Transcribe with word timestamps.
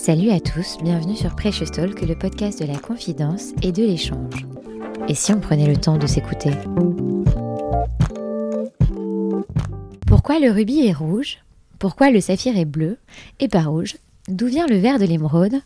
Salut 0.00 0.30
à 0.30 0.38
tous, 0.38 0.78
bienvenue 0.80 1.16
sur 1.16 1.34
Precious 1.34 1.66
Talk, 1.66 2.00
le 2.02 2.14
podcast 2.14 2.62
de 2.62 2.66
la 2.66 2.78
confidence 2.78 3.50
et 3.62 3.72
de 3.72 3.82
l'échange. 3.82 4.46
Et 5.08 5.14
si 5.14 5.32
on 5.32 5.40
prenait 5.40 5.66
le 5.66 5.76
temps 5.76 5.98
de 5.98 6.06
s'écouter? 6.06 6.52
Pourquoi 10.06 10.38
le 10.38 10.52
rubis 10.52 10.86
est 10.86 10.92
rouge? 10.92 11.38
Pourquoi 11.80 12.12
le 12.12 12.20
saphir 12.20 12.56
est 12.56 12.64
bleu 12.64 12.96
et 13.40 13.48
pas 13.48 13.62
rouge? 13.62 13.96
D'où 14.28 14.46
vient 14.46 14.68
le 14.68 14.78
vert 14.78 15.00
de 15.00 15.04
l'émeraude? 15.04 15.56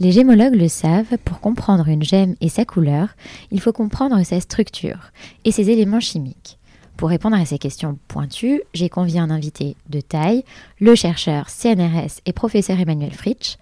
Les 0.00 0.10
gémologues 0.10 0.54
le 0.54 0.68
savent, 0.68 1.18
pour 1.26 1.40
comprendre 1.40 1.86
une 1.86 2.02
gemme 2.02 2.34
et 2.40 2.48
sa 2.48 2.64
couleur, 2.64 3.08
il 3.50 3.60
faut 3.60 3.74
comprendre 3.74 4.20
sa 4.24 4.40
structure 4.40 5.12
et 5.44 5.52
ses 5.52 5.68
éléments 5.68 6.00
chimiques. 6.00 6.58
Pour 6.96 7.08
répondre 7.08 7.36
à 7.36 7.44
ces 7.44 7.58
questions 7.58 7.98
pointues, 8.08 8.62
j'ai 8.74 8.88
convié 8.88 9.18
un 9.18 9.30
invité 9.30 9.76
de 9.88 10.00
taille, 10.00 10.44
le 10.80 10.94
chercheur 10.94 11.48
CNRS 11.48 12.20
et 12.26 12.32
professeur 12.32 12.78
Emmanuel 12.78 13.12
Fritsch, 13.12 13.56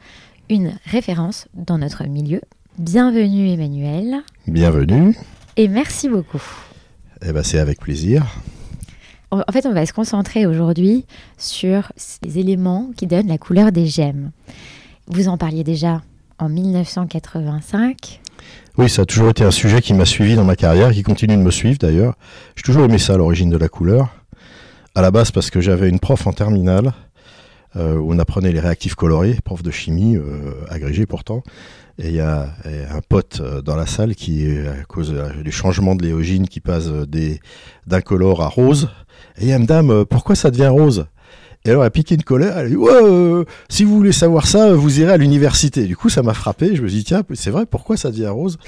une 0.49 0.79
référence 0.85 1.49
dans 1.55 1.79
notre 1.79 2.05
milieu. 2.05 2.41
Bienvenue 2.79 3.51
Emmanuel. 3.51 4.23
Bienvenue. 4.47 5.17
Et 5.57 5.69
merci 5.69 6.09
beaucoup. 6.09 6.43
Eh 7.23 7.33
ben, 7.33 7.43
c'est 7.43 7.59
avec 7.59 7.81
plaisir. 7.81 8.27
En 9.31 9.53
fait, 9.53 9.65
on 9.65 9.73
va 9.73 9.87
se 9.87 9.93
concentrer 9.93 10.45
aujourd'hui 10.45 11.07
sur 11.39 11.93
les 12.23 12.39
éléments 12.39 12.91
qui 12.97 13.07
donnent 13.07 13.29
la 13.29 13.39
couleur 13.39 13.71
des 13.71 13.87
gemmes. 13.87 14.33
Vous 15.07 15.29
en 15.29 15.39
parliez 15.39 15.63
déjà 15.63 16.03
en 16.39 16.49
1985. 16.49 18.21
Oui, 18.79 18.89
ça 18.89 19.03
a 19.03 19.05
toujours 19.05 19.31
été 19.31 19.45
un 19.45 19.51
sujet 19.51 19.83
qui 19.83 19.93
m'a 19.95 20.05
suivi 20.05 20.37
dans 20.37 20.45
ma 20.45 20.57
carrière, 20.57 20.93
qui 20.93 21.03
continue 21.03 21.37
de 21.37 21.43
me 21.43 21.51
suivre 21.51 21.79
d'ailleurs. 21.79 22.15
J'ai 22.57 22.63
toujours 22.63 22.85
aimé 22.85 22.99
ça, 22.99 23.17
l'origine 23.17 23.51
de 23.51 23.57
la 23.57 23.69
couleur. 23.69 24.09
À 24.95 25.03
la 25.03 25.11
base, 25.11 25.31
parce 25.31 25.51
que 25.51 25.61
j'avais 25.61 25.89
une 25.89 26.01
prof 26.01 26.27
en 26.27 26.33
terminale 26.33 26.93
euh, 27.77 27.97
où 27.97 28.13
on 28.13 28.19
apprenait 28.19 28.53
les 28.53 28.61
réactifs 28.61 28.95
colorés, 28.95 29.37
prof 29.45 29.63
de 29.63 29.71
chimie, 29.71 30.17
euh, 30.17 30.53
agrégé 30.69 31.07
pourtant. 31.07 31.43
Et 31.99 32.09
il 32.09 32.15
y 32.15 32.21
a 32.21 32.55
un 32.91 33.01
pote 33.07 33.41
euh, 33.41 33.61
dans 33.61 33.77
la 33.77 33.87
salle 33.87 34.15
qui, 34.15 34.47
à 34.67 34.85
cause 34.85 35.15
du 35.45 35.53
changement 35.53 35.95
de 35.95 36.03
l'éogine, 36.03 36.49
qui 36.49 36.61
passe 36.61 36.89
d'incolore 37.87 38.43
à 38.43 38.49
rose. 38.49 38.89
Et 39.39 39.43
il 39.43 39.49
y 39.49 39.53
a 39.53 39.59
Madame, 39.59 40.05
pourquoi 40.07 40.35
ça 40.35 40.51
devient 40.51 40.69
rose? 40.69 41.07
Et 41.65 41.71
alors 41.71 41.83
elle 41.83 41.89
a 41.89 41.91
piqué 41.91 42.15
une 42.15 42.23
colère, 42.23 42.57
elle 42.57 42.67
a 42.67 42.69
dit 42.69 42.77
ouais, 42.77 43.45
si 43.69 43.85
vous 43.85 43.95
voulez 43.95 44.13
savoir 44.13 44.47
ça, 44.47 44.73
vous 44.73 45.01
irez 45.01 45.13
à 45.13 45.17
l'université. 45.19 45.85
Du 45.85 45.97
coup, 45.97 46.09
ça 46.09 46.23
m'a 46.23 46.33
frappé. 46.33 46.75
Je 46.75 46.83
me 46.83 46.89
suis 46.89 46.99
dit 46.99 47.05
tiens, 47.05 47.23
c'est 47.35 47.51
vrai, 47.51 47.67
pourquoi 47.67 47.97
ça 47.99 48.11
devient 48.11 48.29
rose? 48.29 48.59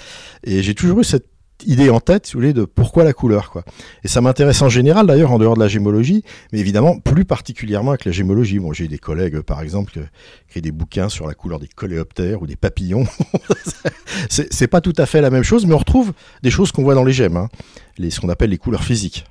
Et 0.45 0.63
j'ai 0.63 0.75
toujours 0.75 1.01
eu 1.01 1.05
cette 1.05 1.27
idée 1.67 1.91
en 1.91 2.01
tête, 2.01 2.27
si 2.27 2.35
vous 2.35 2.41
voulez, 2.41 2.53
de 2.53 2.65
pourquoi 2.65 3.05
la 3.05 3.13
couleur, 3.13 3.51
quoi. 3.51 3.65
Et 4.05 4.09
ça 4.09 4.21
m'intéresse 4.21 4.61
en 4.63 4.69
général, 4.69 5.07
d'ailleurs, 5.07 5.33
en 5.33 5.39
dehors 5.39 5.55
de 5.55 5.61
la 5.61 5.69
gémologie, 5.69 6.25
mais 6.53 6.59
évidemment 6.59 6.99
plus 6.99 7.25
particulièrement 7.25 7.93
avec 7.93 8.05
la 8.05 8.13
gémologie. 8.13 8.59
Bon, 8.59 8.73
j'ai 8.73 8.89
des 8.89 8.99
collègues, 8.99 9.41
par 9.41 9.63
exemple, 9.63 9.93
qui 9.93 10.01
écrivent 10.49 10.63
des 10.63 10.73
bouquins 10.73 11.09
sur 11.09 11.27
la 11.27 11.35
couleur 11.35 11.61
des 11.61 11.69
coléoptères 11.69 12.43
ou 12.43 12.47
des 12.47 12.57
papillons. 12.57 13.05
c'est 14.29 14.67
pas 14.67 14.81
tout 14.81 14.95
à 14.99 15.07
fait 15.07 15.21
la 15.21 15.31
même 15.31 15.45
chose, 15.45 15.67
mais 15.67 15.75
on 15.75 15.79
retrouve 15.79 16.13
des 16.43 16.51
choses 16.51 16.73
qu'on 16.73 16.83
voit 16.83 16.95
dans 16.95 17.05
les 17.05 17.13
gemmes, 17.13 17.37
hein. 17.37 17.49
les, 17.97 18.11
ce 18.11 18.21
qu'on 18.21 18.29
appelle 18.29 18.51
les 18.51 18.59
couleurs 18.59 18.85
physiques. 18.85 19.25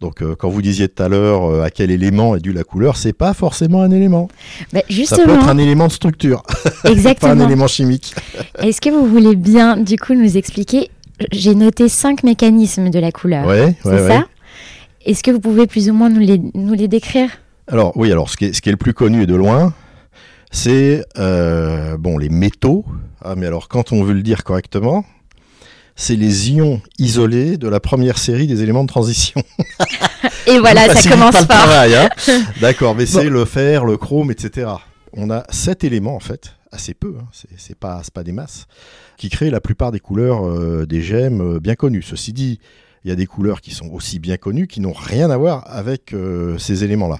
Donc, 0.00 0.22
euh, 0.22 0.36
quand 0.36 0.48
vous 0.48 0.62
disiez 0.62 0.88
tout 0.88 1.02
à 1.02 1.08
l'heure 1.08 1.44
euh, 1.44 1.64
à 1.64 1.70
quel 1.70 1.90
élément 1.90 2.36
est 2.36 2.40
due 2.40 2.52
la 2.52 2.62
couleur, 2.62 2.96
c'est 2.96 3.12
pas 3.12 3.34
forcément 3.34 3.82
un 3.82 3.90
élément. 3.90 4.28
Bah, 4.72 4.82
justement, 4.88 5.18
ça 5.18 5.24
peut 5.26 5.34
être 5.34 5.48
un 5.48 5.58
élément 5.58 5.88
de 5.88 5.92
structure, 5.92 6.44
Exactement. 6.84 7.34
pas 7.36 7.42
un 7.42 7.44
élément 7.44 7.66
chimique. 7.66 8.14
Est-ce 8.60 8.80
que 8.80 8.90
vous 8.90 9.06
voulez 9.06 9.34
bien, 9.34 9.76
du 9.76 9.96
coup, 9.96 10.14
nous 10.14 10.36
expliquer? 10.36 10.90
J'ai 11.32 11.56
noté 11.56 11.88
cinq 11.88 12.22
mécanismes 12.22 12.90
de 12.90 12.98
la 13.00 13.10
couleur. 13.10 13.44
Ouais, 13.46 13.74
c'est 13.82 13.88
ouais, 13.88 14.08
ça? 14.08 14.26
Est-ce 15.04 15.24
que 15.24 15.32
vous 15.32 15.40
pouvez 15.40 15.66
plus 15.66 15.90
ou 15.90 15.94
moins 15.94 16.10
nous 16.10 16.20
les, 16.20 16.40
nous 16.54 16.74
les 16.74 16.86
décrire? 16.86 17.30
Alors, 17.66 17.96
oui, 17.96 18.12
alors 18.12 18.30
ce 18.30 18.36
qui, 18.36 18.46
est, 18.46 18.52
ce 18.52 18.62
qui 18.62 18.68
est 18.68 18.72
le 18.72 18.78
plus 18.78 18.94
connu 18.94 19.22
et 19.22 19.26
de 19.26 19.34
loin, 19.34 19.74
c'est 20.52 21.04
euh, 21.18 21.96
bon, 21.96 22.18
les 22.18 22.28
métaux. 22.28 22.84
Ah, 23.22 23.34
mais 23.36 23.46
alors, 23.46 23.66
quand 23.68 23.92
on 23.92 24.04
veut 24.04 24.14
le 24.14 24.22
dire 24.22 24.44
correctement, 24.44 25.04
c'est 25.98 26.14
les 26.14 26.52
ions 26.52 26.80
isolés 26.98 27.58
de 27.58 27.66
la 27.68 27.80
première 27.80 28.18
série 28.18 28.46
des 28.46 28.62
éléments 28.62 28.84
de 28.84 28.88
transition. 28.88 29.42
Et 30.46 30.60
voilà, 30.60 30.88
ça 30.94 31.10
commence 31.10 31.32
pas 31.32 31.40
le 31.40 31.46
fort. 31.46 31.56
travail, 31.56 31.94
hein. 31.96 32.08
D'accord, 32.60 32.94
mais 32.94 33.04
c'est 33.04 33.28
le 33.28 33.44
fer, 33.44 33.84
le 33.84 33.96
chrome, 33.96 34.30
etc. 34.30 34.70
On 35.12 35.28
a 35.28 35.42
sept 35.50 35.82
éléments 35.82 36.14
en 36.14 36.20
fait, 36.20 36.54
assez 36.70 36.94
peu, 36.94 37.16
hein. 37.20 37.26
c'est 37.56 37.76
pas, 37.76 38.00
pas 38.14 38.22
des 38.22 38.30
masses, 38.30 38.68
qui 39.16 39.28
créent 39.28 39.50
la 39.50 39.60
plupart 39.60 39.90
des 39.90 39.98
couleurs 39.98 40.46
euh, 40.46 40.86
des 40.86 41.02
gemmes 41.02 41.56
euh, 41.56 41.60
bien 41.60 41.74
connues. 41.74 42.02
Ceci 42.02 42.32
dit, 42.32 42.60
il 43.04 43.08
y 43.08 43.12
a 43.12 43.16
des 43.16 43.26
couleurs 43.26 43.60
qui 43.60 43.72
sont 43.72 43.88
aussi 43.88 44.20
bien 44.20 44.36
connues 44.36 44.68
qui 44.68 44.80
n'ont 44.80 44.92
rien 44.92 45.30
à 45.30 45.36
voir 45.36 45.64
avec 45.66 46.12
euh, 46.12 46.56
ces 46.58 46.84
éléments-là. 46.84 47.18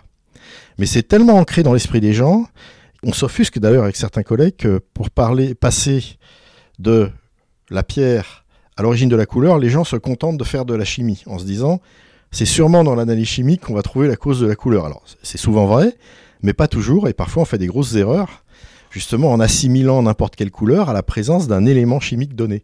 Mais 0.79 0.87
c'est 0.87 1.03
tellement 1.03 1.35
ancré 1.35 1.65
dans 1.65 1.73
l'esprit 1.73 2.01
des 2.01 2.13
gens, 2.13 2.47
on 3.03 3.13
s'offusque 3.13 3.59
d'ailleurs 3.59 3.83
avec 3.83 3.97
certains 3.97 4.23
collègues 4.23 4.57
que 4.57 4.81
pour 4.95 5.11
parler, 5.11 5.57
passer 5.57 6.17
de 6.79 7.11
la 7.71 7.83
pierre 7.83 8.45
à 8.79 8.83
l'origine 8.83 9.09
de 9.09 9.17
la 9.17 9.27
couleur, 9.27 9.59
les 9.59 9.71
gens 9.71 9.83
se 9.83 9.97
contentent 9.97 10.39
de 10.39 10.45
faire 10.45 10.65
de 10.65 10.73
la 10.73 10.85
chimie 10.85 11.25
en 11.27 11.39
se 11.39 11.45
disant 11.45 11.81
c'est 12.31 12.45
sûrement 12.45 12.85
dans 12.85 12.95
l'analyse 12.95 13.27
chimique 13.27 13.63
qu'on 13.63 13.75
va 13.75 13.83
trouver 13.83 14.07
la 14.07 14.15
cause 14.15 14.39
de 14.39 14.47
la 14.47 14.55
couleur. 14.55 14.87
Alors 14.87 15.03
c'est 15.25 15.37
souvent 15.37 15.67
vrai, 15.67 15.97
mais 16.43 16.53
pas 16.53 16.69
toujours, 16.69 17.09
et 17.09 17.13
parfois 17.13 17.43
on 17.43 17.45
fait 17.45 17.59
des 17.59 17.67
grosses 17.67 17.97
erreurs, 17.97 18.45
justement 18.91 19.33
en 19.33 19.41
assimilant 19.41 20.01
n'importe 20.01 20.37
quelle 20.37 20.53
couleur 20.53 20.89
à 20.89 20.93
la 20.93 21.03
présence 21.03 21.49
d'un 21.49 21.67
élément 21.67 21.99
chimique 21.99 22.37
donné. 22.37 22.63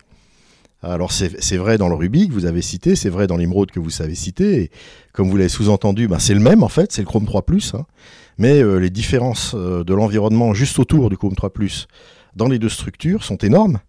Alors 0.82 1.10
c'est 1.10 1.56
vrai 1.56 1.78
dans 1.78 1.88
le 1.88 1.96
rubis 1.96 2.28
que 2.28 2.32
vous 2.32 2.46
avez 2.46 2.62
cité, 2.62 2.94
c'est 2.94 3.08
vrai 3.08 3.26
dans 3.26 3.36
l'émeraude 3.36 3.72
que 3.72 3.80
vous 3.80 4.00
avez 4.00 4.14
cité, 4.14 4.62
et 4.62 4.70
comme 5.12 5.28
vous 5.28 5.36
l'avez 5.36 5.48
sous-entendu, 5.48 6.06
ben 6.06 6.20
c'est 6.20 6.34
le 6.34 6.40
même 6.40 6.62
en 6.62 6.68
fait, 6.68 6.92
c'est 6.92 7.02
le 7.02 7.08
chrome 7.08 7.26
3⁇ 7.26 7.42
hein, 7.76 7.86
mais 8.38 8.62
euh, 8.62 8.76
les 8.76 8.90
différences 8.90 9.54
euh, 9.56 9.82
de 9.82 9.94
l'environnement 9.94 10.54
juste 10.54 10.78
autour 10.78 11.10
du 11.10 11.16
chrome 11.16 11.34
3⁇ 11.34 11.50
dans 12.36 12.48
les 12.48 12.60
deux 12.60 12.68
structures 12.68 13.24
sont 13.24 13.38
énormes, 13.38 13.80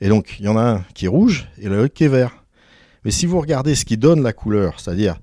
et 0.00 0.08
donc, 0.08 0.36
il 0.38 0.46
y 0.46 0.48
en 0.48 0.56
a 0.56 0.62
un 0.62 0.84
qui 0.94 1.06
est 1.06 1.08
rouge 1.08 1.48
et 1.58 1.68
l'autre 1.68 1.94
qui 1.94 2.04
est 2.04 2.08
vert. 2.08 2.44
Mais 3.04 3.10
si 3.10 3.26
vous 3.26 3.40
regardez 3.40 3.74
ce 3.74 3.84
qui 3.84 3.96
donne 3.96 4.22
la 4.22 4.32
couleur, 4.32 4.80
c'est-à-dire 4.80 5.18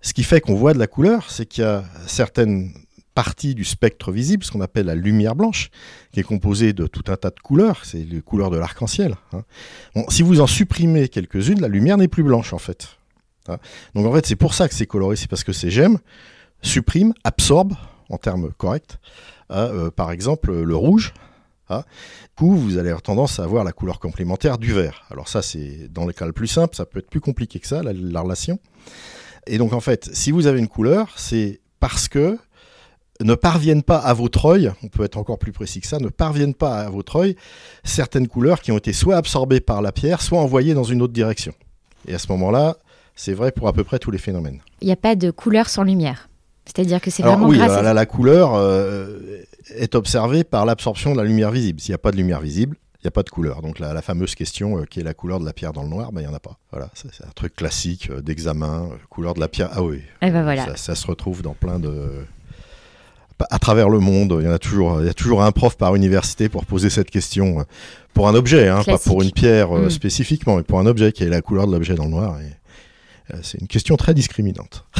ce 0.00 0.12
qui 0.14 0.22
fait 0.22 0.40
qu'on 0.40 0.54
voit 0.54 0.72
de 0.72 0.78
la 0.78 0.86
couleur, 0.86 1.30
c'est 1.30 1.46
qu'il 1.46 1.64
y 1.64 1.66
a 1.66 1.84
certaines 2.06 2.72
parties 3.14 3.54
du 3.54 3.64
spectre 3.64 4.12
visible, 4.12 4.44
ce 4.44 4.50
qu'on 4.50 4.60
appelle 4.60 4.86
la 4.86 4.94
lumière 4.94 5.34
blanche, 5.34 5.70
qui 6.12 6.20
est 6.20 6.24
composée 6.24 6.72
de 6.72 6.86
tout 6.86 7.04
un 7.08 7.16
tas 7.16 7.30
de 7.30 7.40
couleurs, 7.40 7.84
c'est 7.84 7.98
les 8.04 8.22
couleurs 8.22 8.50
de 8.50 8.56
l'arc-en-ciel. 8.56 9.16
Hein. 9.32 9.42
si 10.08 10.22
vous 10.22 10.40
en 10.40 10.46
supprimez 10.46 11.08
quelques-unes, 11.08 11.60
la 11.60 11.68
lumière 11.68 11.98
n'est 11.98 12.08
plus 12.08 12.22
blanche 12.22 12.52
en 12.52 12.58
fait. 12.58 12.96
Hein. 13.48 13.58
Donc 13.94 14.06
en 14.06 14.12
fait, 14.12 14.26
c'est 14.26 14.36
pour 14.36 14.54
ça 14.54 14.68
que 14.68 14.74
c'est 14.74 14.86
coloré, 14.86 15.16
c'est 15.16 15.28
parce 15.28 15.44
que 15.44 15.52
ces 15.52 15.70
gemmes 15.70 15.98
suppriment, 16.62 17.12
absorbent, 17.24 17.76
en 18.10 18.18
termes 18.18 18.52
corrects, 18.52 18.98
hein, 19.50 19.68
euh, 19.72 19.90
par 19.90 20.12
exemple 20.12 20.52
le 20.52 20.76
rouge, 20.76 21.12
ah. 21.70 21.84
Du 22.36 22.46
coup, 22.46 22.56
vous 22.56 22.78
allez 22.78 22.88
avoir 22.88 23.02
tendance 23.02 23.38
à 23.38 23.44
avoir 23.44 23.64
la 23.64 23.72
couleur 23.72 24.00
complémentaire 24.00 24.58
du 24.58 24.72
vert. 24.72 25.04
Alors 25.10 25.28
ça, 25.28 25.40
c'est 25.40 25.88
dans 25.90 26.06
les 26.06 26.12
cas 26.12 26.26
le 26.26 26.32
plus 26.32 26.48
simple, 26.48 26.74
ça 26.74 26.84
peut 26.84 26.98
être 26.98 27.08
plus 27.08 27.20
compliqué 27.20 27.60
que 27.60 27.66
ça, 27.66 27.82
la, 27.82 28.20
relation. 28.20 28.58
Et 29.46 29.56
donc 29.56 29.72
en 29.72 29.80
fait, 29.80 30.10
si 30.12 30.32
vous 30.32 30.46
avez 30.46 30.58
une 30.58 30.68
couleur, 30.68 31.12
c'est 31.16 31.60
parce 31.78 32.08
que 32.08 32.38
ne 33.20 33.34
parviennent 33.34 33.82
pas 33.82 33.98
à 33.98 34.14
votre 34.14 34.46
œil, 34.46 34.72
on 34.82 34.88
peut 34.88 35.04
être 35.04 35.16
encore 35.16 35.38
plus 35.38 35.52
précis 35.52 35.80
que 35.80 35.86
ça, 35.86 35.98
ne 35.98 36.08
parviennent 36.08 36.54
pas 36.54 36.80
à 36.80 36.90
votre 36.90 37.16
œil 37.16 37.36
certaines 37.84 38.28
couleurs 38.28 38.60
qui 38.60 38.72
ont 38.72 38.78
été 38.78 38.92
soit 38.92 39.16
absorbées 39.16 39.60
par 39.60 39.82
la 39.82 39.92
pierre, 39.92 40.22
soit 40.22 40.40
envoyées 40.40 40.74
dans 40.74 40.84
une 40.84 41.02
autre 41.02 41.12
direction. 41.12 41.52
Et 42.08 42.14
à 42.14 42.18
ce 42.18 42.28
moment-là, 42.32 42.78
c'est 43.14 43.34
vrai 43.34 43.52
pour 43.52 43.68
à 43.68 43.72
peu 43.72 43.84
près 43.84 43.98
tous 43.98 44.10
les 44.10 44.18
phénomènes. 44.18 44.60
Il 44.80 44.86
n'y 44.86 44.92
a 44.92 44.96
pas 44.96 45.14
de 45.14 45.30
couleur 45.30 45.68
sans 45.68 45.82
lumière. 45.82 46.30
C'est-à-dire 46.64 47.00
que 47.00 47.10
c'est 47.10 47.22
vraiment 47.22 47.46
oui, 47.46 47.58
grâce 47.58 47.72
à... 47.72 47.92
la 47.92 48.06
couleur 48.06 48.54
euh, 48.54 49.42
est 49.74 49.94
observée 49.94 50.44
par 50.44 50.64
l'absorption 50.66 51.12
de 51.12 51.18
la 51.18 51.24
lumière 51.24 51.50
visible. 51.50 51.80
S'il 51.80 51.92
n'y 51.92 51.96
a 51.96 51.98
pas 51.98 52.10
de 52.10 52.16
lumière 52.16 52.40
visible, 52.40 52.76
il 53.00 53.06
n'y 53.06 53.08
a 53.08 53.12
pas 53.12 53.22
de 53.22 53.30
couleur. 53.30 53.62
Donc 53.62 53.78
la, 53.78 54.02
fameuse 54.02 54.34
question 54.34 54.78
euh, 54.78 54.84
qui 54.84 55.00
est 55.00 55.02
la 55.02 55.14
couleur 55.14 55.40
de 55.40 55.44
la 55.44 55.52
pierre 55.52 55.72
dans 55.72 55.82
le 55.82 55.88
noir, 55.88 56.12
ben, 56.12 56.20
il 56.20 56.26
n'y 56.26 56.32
en 56.32 56.36
a 56.36 56.40
pas. 56.40 56.58
Voilà, 56.70 56.90
c'est 56.94 57.24
un 57.24 57.30
truc 57.34 57.54
classique 57.54 58.10
euh, 58.10 58.20
d'examen, 58.20 58.90
couleur 59.08 59.34
de 59.34 59.40
la 59.40 59.48
pierre. 59.48 59.70
Ah 59.72 59.82
oui. 59.82 59.96
Et 59.96 60.26
eh 60.26 60.30
ben 60.30 60.42
voilà. 60.42 60.66
ça, 60.66 60.76
ça, 60.76 60.94
se 60.94 61.06
retrouve 61.06 61.42
dans 61.42 61.54
plein 61.54 61.78
de 61.78 62.24
à 63.50 63.58
travers 63.58 63.88
le 63.88 64.00
monde, 64.00 64.36
il 64.38 64.44
y 64.44 64.48
en 64.48 64.52
a 64.52 64.58
toujours, 64.58 65.00
il 65.00 65.06
y 65.06 65.08
a 65.08 65.14
toujours 65.14 65.42
un 65.42 65.50
prof 65.50 65.76
par 65.76 65.94
université 65.94 66.50
pour 66.50 66.66
poser 66.66 66.90
cette 66.90 67.10
question 67.10 67.64
pour 68.12 68.28
un 68.28 68.34
objet, 68.34 68.68
hein, 68.68 68.82
pas 68.84 68.98
pour 68.98 69.22
une 69.22 69.30
pierre 69.30 69.72
mm. 69.72 69.90
spécifiquement, 69.90 70.56
mais 70.56 70.62
pour 70.62 70.78
un 70.78 70.86
objet 70.86 71.12
qui 71.12 71.24
est 71.24 71.28
la 71.28 71.40
couleur 71.40 71.66
de 71.66 71.72
l'objet 71.72 71.94
dans 71.94 72.04
le 72.04 72.10
noir. 72.10 72.38
Et 72.40 72.44
euh, 72.44 72.48
c'est 73.42 73.60
une 73.60 73.68
question 73.68 73.96
très 73.96 74.14
discriminante. 74.14 74.84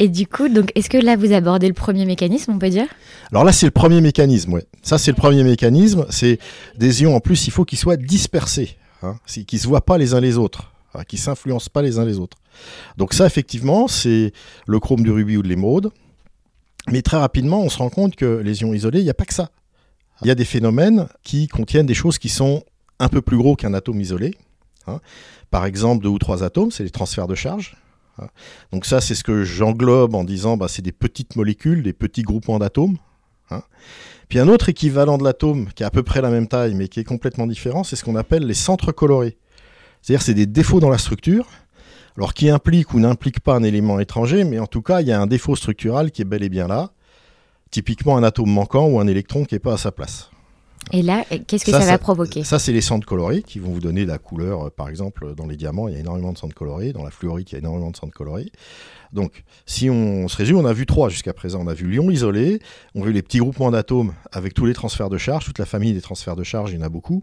Et 0.00 0.08
du 0.08 0.26
coup, 0.28 0.48
donc, 0.48 0.70
est-ce 0.76 0.88
que 0.88 0.98
là 0.98 1.16
vous 1.16 1.32
abordez 1.32 1.66
le 1.66 1.74
premier 1.74 2.04
mécanisme, 2.04 2.52
on 2.52 2.58
peut 2.58 2.70
dire? 2.70 2.86
Alors 3.32 3.44
là, 3.44 3.50
c'est 3.52 3.66
le 3.66 3.72
premier 3.72 4.00
mécanisme, 4.00 4.52
ouais. 4.52 4.64
Ça, 4.82 4.96
c'est 4.96 5.10
le 5.10 5.16
premier 5.16 5.42
mécanisme. 5.42 6.06
C'est 6.10 6.38
des 6.76 7.02
ions, 7.02 7.16
en 7.16 7.20
plus, 7.20 7.48
il 7.48 7.50
faut 7.50 7.64
qu'ils 7.64 7.78
soient 7.78 7.96
dispersés, 7.96 8.76
hein, 9.02 9.16
qu'ils 9.26 9.46
ne 9.52 9.58
se 9.60 9.66
voient 9.66 9.84
pas 9.84 9.98
les 9.98 10.14
uns 10.14 10.20
les 10.20 10.38
autres, 10.38 10.72
hein, 10.94 11.02
qu'ils 11.02 11.18
ne 11.18 11.24
s'influencent 11.24 11.70
pas 11.72 11.82
les 11.82 11.98
uns 11.98 12.04
les 12.04 12.18
autres. 12.18 12.36
Donc 12.96 13.12
ça, 13.12 13.26
effectivement, 13.26 13.88
c'est 13.88 14.32
le 14.66 14.78
chrome 14.78 15.02
du 15.02 15.10
rubis 15.10 15.36
ou 15.36 15.42
de 15.42 15.48
l'émeraude. 15.48 15.90
Mais 16.90 17.02
très 17.02 17.18
rapidement, 17.18 17.60
on 17.60 17.68
se 17.68 17.78
rend 17.78 17.90
compte 17.90 18.14
que 18.14 18.40
les 18.44 18.62
ions 18.62 18.72
isolés, 18.72 19.00
il 19.00 19.04
n'y 19.04 19.10
a 19.10 19.14
pas 19.14 19.26
que 19.26 19.34
ça. 19.34 19.50
Il 20.22 20.28
y 20.28 20.30
a 20.30 20.34
des 20.34 20.44
phénomènes 20.44 21.08
qui 21.22 21.48
contiennent 21.48 21.86
des 21.86 21.94
choses 21.94 22.18
qui 22.18 22.28
sont 22.28 22.62
un 22.98 23.08
peu 23.08 23.20
plus 23.20 23.36
gros 23.36 23.56
qu'un 23.56 23.74
atome 23.74 24.00
isolé. 24.00 24.34
Hein. 24.88 25.00
Par 25.50 25.66
exemple, 25.66 26.02
deux 26.02 26.08
ou 26.08 26.18
trois 26.18 26.42
atomes, 26.42 26.70
c'est 26.70 26.84
les 26.84 26.90
transferts 26.90 27.26
de 27.26 27.34
charge. 27.34 27.76
Donc 28.72 28.84
ça, 28.84 29.00
c'est 29.00 29.14
ce 29.14 29.22
que 29.22 29.44
j'englobe 29.44 30.14
en 30.14 30.24
disant, 30.24 30.56
bah, 30.56 30.66
c'est 30.68 30.82
des 30.82 30.92
petites 30.92 31.36
molécules, 31.36 31.82
des 31.82 31.92
petits 31.92 32.22
groupements 32.22 32.58
d'atomes. 32.58 32.96
Hein. 33.50 33.62
Puis 34.28 34.38
un 34.38 34.48
autre 34.48 34.68
équivalent 34.68 35.18
de 35.18 35.24
l'atome, 35.24 35.68
qui 35.74 35.82
est 35.82 35.86
à 35.86 35.90
peu 35.90 36.02
près 36.02 36.20
la 36.20 36.30
même 36.30 36.48
taille, 36.48 36.74
mais 36.74 36.88
qui 36.88 37.00
est 37.00 37.04
complètement 37.04 37.46
différent, 37.46 37.84
c'est 37.84 37.96
ce 37.96 38.04
qu'on 38.04 38.16
appelle 38.16 38.44
les 38.44 38.54
centres 38.54 38.92
colorés. 38.92 39.38
C'est-à-dire 40.02 40.22
c'est 40.22 40.34
des 40.34 40.46
défauts 40.46 40.80
dans 40.80 40.90
la 40.90 40.98
structure, 40.98 41.46
alors 42.16 42.34
qui 42.34 42.50
impliquent 42.50 42.92
ou 42.94 43.00
n'impliquent 43.00 43.40
pas 43.40 43.54
un 43.54 43.62
élément 43.62 44.00
étranger, 44.00 44.44
mais 44.44 44.58
en 44.58 44.66
tout 44.66 44.82
cas, 44.82 45.00
il 45.00 45.06
y 45.06 45.12
a 45.12 45.20
un 45.20 45.26
défaut 45.26 45.56
structural 45.56 46.10
qui 46.10 46.22
est 46.22 46.26
bel 46.26 46.42
et 46.42 46.48
bien 46.48 46.68
là, 46.68 46.90
typiquement 47.70 48.16
un 48.16 48.22
atome 48.22 48.50
manquant 48.50 48.86
ou 48.86 49.00
un 49.00 49.06
électron 49.06 49.44
qui 49.44 49.54
n'est 49.54 49.60
pas 49.60 49.74
à 49.74 49.78
sa 49.78 49.92
place. 49.92 50.30
Et 50.92 51.02
là, 51.02 51.24
qu'est-ce 51.46 51.64
que 51.64 51.70
ça, 51.70 51.80
va 51.80 51.98
provoquer 51.98 52.44
Ça, 52.44 52.58
c'est 52.58 52.72
les 52.72 52.80
centres 52.80 53.06
colorés 53.06 53.42
qui 53.42 53.58
vont 53.58 53.72
vous 53.72 53.80
donner 53.80 54.04
la 54.06 54.18
couleur. 54.18 54.66
Euh, 54.66 54.70
par 54.70 54.88
exemple, 54.88 55.34
dans 55.34 55.46
les 55.46 55.56
diamants, 55.56 55.88
il 55.88 55.94
y 55.94 55.96
a 55.96 56.00
énormément 56.00 56.32
de 56.32 56.38
centres 56.38 56.54
colorés. 56.54 56.92
Dans 56.92 57.04
la 57.04 57.10
fluorite, 57.10 57.50
il 57.50 57.54
y 57.54 57.56
a 57.56 57.58
énormément 57.58 57.90
de 57.90 57.96
centres 57.96 58.14
colorés. 58.14 58.50
Donc, 59.12 59.44
si 59.66 59.88
on 59.90 60.28
se 60.28 60.36
résume, 60.36 60.58
on 60.58 60.64
a 60.64 60.72
vu 60.72 60.86
trois 60.86 61.08
jusqu'à 61.08 61.32
présent. 61.32 61.60
On 61.62 61.68
a 61.68 61.74
vu 61.74 61.88
l'ion 61.90 62.10
isolé, 62.10 62.60
on 62.94 63.02
a 63.02 63.06
vu 63.06 63.12
les 63.12 63.22
petits 63.22 63.38
groupements 63.38 63.70
d'atomes 63.70 64.12
avec 64.32 64.54
tous 64.54 64.66
les 64.66 64.74
transferts 64.74 65.10
de 65.10 65.18
charge, 65.18 65.44
toute 65.44 65.58
la 65.58 65.66
famille 65.66 65.92
des 65.92 66.00
transferts 66.00 66.36
de 66.36 66.44
charge, 66.44 66.72
il 66.72 66.78
y 66.78 66.78
en 66.78 66.84
a 66.84 66.88
beaucoup. 66.88 67.22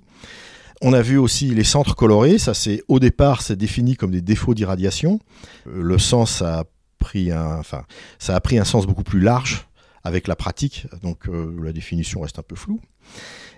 On 0.81 0.93
a 0.93 1.01
vu 1.01 1.17
aussi 1.17 1.53
les 1.53 1.63
centres 1.63 1.95
colorés. 1.95 2.37
Ça, 2.37 2.53
c'est 2.53 2.81
au 2.87 2.99
départ, 2.99 3.41
c'est 3.41 3.55
défini 3.55 3.95
comme 3.95 4.11
des 4.11 4.21
défauts 4.21 4.53
d'irradiation. 4.53 5.19
Euh, 5.67 5.81
le 5.81 5.97
sens 5.97 6.41
a 6.41 6.65
pris 6.99 7.31
un, 7.31 7.57
enfin, 7.57 7.83
ça 8.19 8.35
a 8.35 8.39
pris 8.39 8.57
un 8.57 8.65
sens 8.65 8.85
beaucoup 8.85 9.03
plus 9.03 9.19
large 9.19 9.67
avec 10.03 10.27
la 10.27 10.35
pratique. 10.35 10.87
Donc, 11.01 11.27
euh, 11.27 11.55
la 11.63 11.71
définition 11.71 12.21
reste 12.21 12.39
un 12.39 12.43
peu 12.43 12.55
floue. 12.55 12.79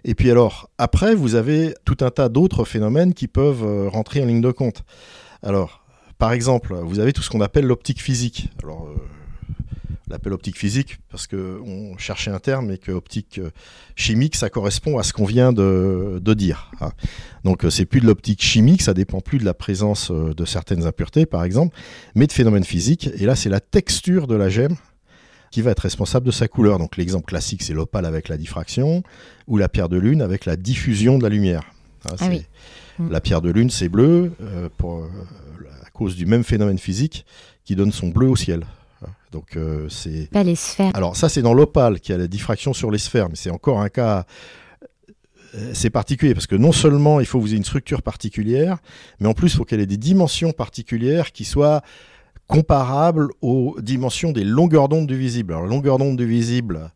Et 0.07 0.15
puis 0.15 0.31
alors, 0.31 0.69
après, 0.77 1.13
vous 1.13 1.35
avez 1.35 1.75
tout 1.83 1.97
un 1.99 2.09
tas 2.09 2.29
d'autres 2.29 2.63
phénomènes 2.63 3.13
qui 3.13 3.27
peuvent 3.27 3.65
euh, 3.65 3.89
rentrer 3.89 4.23
en 4.23 4.25
ligne 4.25 4.39
de 4.39 4.51
compte. 4.51 4.83
Alors, 5.43 5.83
par 6.17 6.31
exemple, 6.31 6.73
vous 6.81 6.99
avez 6.99 7.11
tout 7.11 7.21
ce 7.21 7.29
qu'on 7.29 7.41
appelle 7.41 7.65
l'optique 7.65 8.01
physique. 8.01 8.49
Alors, 8.63 8.87
euh, 8.87 8.95
l'appelle 10.07 10.31
optique 10.31 10.57
physique 10.57 10.99
parce 11.09 11.27
qu'on 11.27 11.97
cherchait 11.97 12.31
un 12.31 12.39
terme 12.39 12.71
et 12.71 12.77
que 12.77 12.93
optique 12.93 13.37
euh, 13.39 13.49
chimique, 13.97 14.37
ça 14.37 14.49
correspond 14.49 14.97
à 14.97 15.03
ce 15.03 15.11
qu'on 15.11 15.25
vient 15.25 15.51
de, 15.51 16.21
dire. 16.37 16.71
Hein. 16.79 16.91
Donc, 17.43 17.65
c'est 17.69 17.85
plus 17.85 17.99
de 17.99 18.05
l'optique 18.05 18.41
chimique, 18.41 18.83
ça 18.83 18.93
dépend 18.93 19.19
plus 19.19 19.39
de 19.39 19.45
la 19.45 19.53
présence 19.53 20.09
de 20.09 20.45
certaines 20.45 20.85
impuretés, 20.85 21.25
par 21.25 21.43
exemple, 21.43 21.75
mais 22.15 22.27
de 22.27 22.31
phénomènes 22.31 22.63
physiques. 22.63 23.09
Et 23.17 23.25
là, 23.25 23.35
c'est 23.35 23.49
la 23.49 23.59
texture 23.59 24.27
de 24.27 24.35
la 24.35 24.47
gemme 24.47 24.77
qui 25.57 25.63
va 25.63 25.71
être 25.71 25.79
responsable 25.79 26.27
de 26.27 26.31
sa 26.31 26.47
couleur. 26.47 26.77
Donc 26.77 26.97
l'exemple 26.97 27.25
classique, 27.25 27.63
c'est 27.63 27.73
l'opale 27.73 28.05
avec 28.05 28.29
la 28.29 28.37
diffraction 28.37 29.01
ou 29.47 29.57
la 29.57 29.67
pierre 29.67 29.89
de 29.89 29.97
lune 29.97 30.21
avec 30.21 30.45
la 30.45 30.55
diffusion 30.55 31.17
de 31.17 31.23
la 31.23 31.29
lumière. 31.29 31.63
Ah, 32.07 32.13
ah 32.19 32.29
mm. 32.99 33.09
La 33.09 33.21
pierre 33.21 33.41
de 33.41 33.49
lune, 33.49 33.71
c'est 33.71 33.89
bleu 33.89 34.33
euh, 34.39 34.69
pour, 34.77 34.99
euh, 34.99 35.07
à 35.83 35.89
cause 35.89 36.15
du 36.15 36.27
même 36.27 36.43
phénomène 36.43 36.77
physique 36.77 37.25
qui 37.65 37.75
donne 37.75 37.91
son 37.91 38.09
bleu 38.09 38.29
au 38.29 38.35
ciel. 38.35 38.67
Donc 39.31 39.57
euh, 39.57 39.89
c'est. 39.89 40.29
Pas 40.29 40.43
les 40.43 40.55
sphères. 40.55 40.91
Alors 40.93 41.15
ça, 41.15 41.27
c'est 41.27 41.41
dans 41.41 41.55
l'opale 41.55 42.01
qui 42.01 42.13
a 42.13 42.17
la 42.17 42.27
diffraction 42.27 42.73
sur 42.73 42.91
les 42.91 42.99
sphères, 42.99 43.27
mais 43.27 43.35
c'est 43.35 43.49
encore 43.49 43.81
un 43.81 43.89
cas. 43.89 44.27
C'est 45.73 45.89
particulier 45.89 46.35
parce 46.35 46.45
que 46.45 46.55
non 46.55 46.71
seulement 46.71 47.19
il 47.19 47.25
faut 47.25 47.39
que 47.39 47.43
vous 47.43 47.49
ayez 47.49 47.57
une 47.57 47.65
structure 47.65 48.03
particulière, 48.03 48.77
mais 49.19 49.27
en 49.27 49.33
plus 49.33 49.47
il 49.47 49.57
faut 49.57 49.65
qu'elle 49.65 49.79
ait 49.79 49.87
des 49.87 49.97
dimensions 49.97 50.51
particulières 50.51 51.31
qui 51.31 51.45
soient 51.45 51.81
comparable 52.47 53.29
aux 53.41 53.75
dimensions 53.81 54.31
des 54.31 54.43
longueurs 54.43 54.89
d'onde 54.89 55.07
du 55.07 55.17
visible. 55.17 55.53
Alors, 55.53 55.65
la 55.65 55.69
longueur 55.69 55.97
d'onde 55.97 56.17
du 56.17 56.25
visible, 56.25 56.91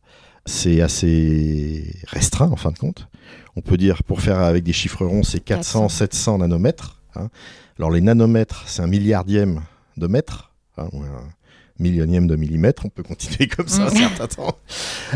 c'est 0.46 0.82
assez 0.82 1.94
restreint 2.08 2.50
en 2.50 2.56
fin 2.56 2.72
de 2.72 2.78
compte. 2.78 3.08
On 3.56 3.62
peut 3.62 3.78
dire, 3.78 4.04
pour 4.04 4.22
faire 4.22 4.40
avec 4.40 4.64
des 4.64 4.74
chiffres 4.74 5.06
ronds, 5.06 5.24
c'est 5.24 5.42
400, 5.42 5.90
700 5.90 6.38
nanomètres. 6.40 7.02
Hein. 7.16 7.30
Alors, 7.78 7.92
les 7.92 8.02
nanomètres, 8.02 8.64
c'est 8.68 8.82
un 8.82 8.88
milliardième 8.88 9.62
de 9.98 10.08
mètre, 10.08 10.54
hein, 10.78 10.88
ou 10.94 11.04
un 11.04 11.30
millionième 11.80 12.28
de 12.28 12.36
millimètre. 12.36 12.86
On 12.86 12.90
peut 12.90 13.04
continuer 13.04 13.48
comme 13.48 13.68
ça 13.68 13.88
un 13.88 13.90
certain 13.90 14.28
temps. 14.28 14.58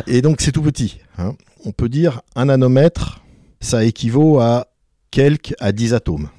Et 0.08 0.22
donc, 0.22 0.42
c'est 0.42 0.52
tout 0.52 0.62
petit. 0.62 1.00
Hein. 1.18 1.36
On 1.64 1.72
peut 1.72 1.90
dire 1.90 2.22
un 2.36 2.46
nanomètre, 2.46 3.24
ça 3.62 3.86
équivaut 3.86 4.40
à 4.40 4.68
quelques 5.12 5.54
à 5.60 5.72
10 5.72 5.94
atomes. 5.94 6.30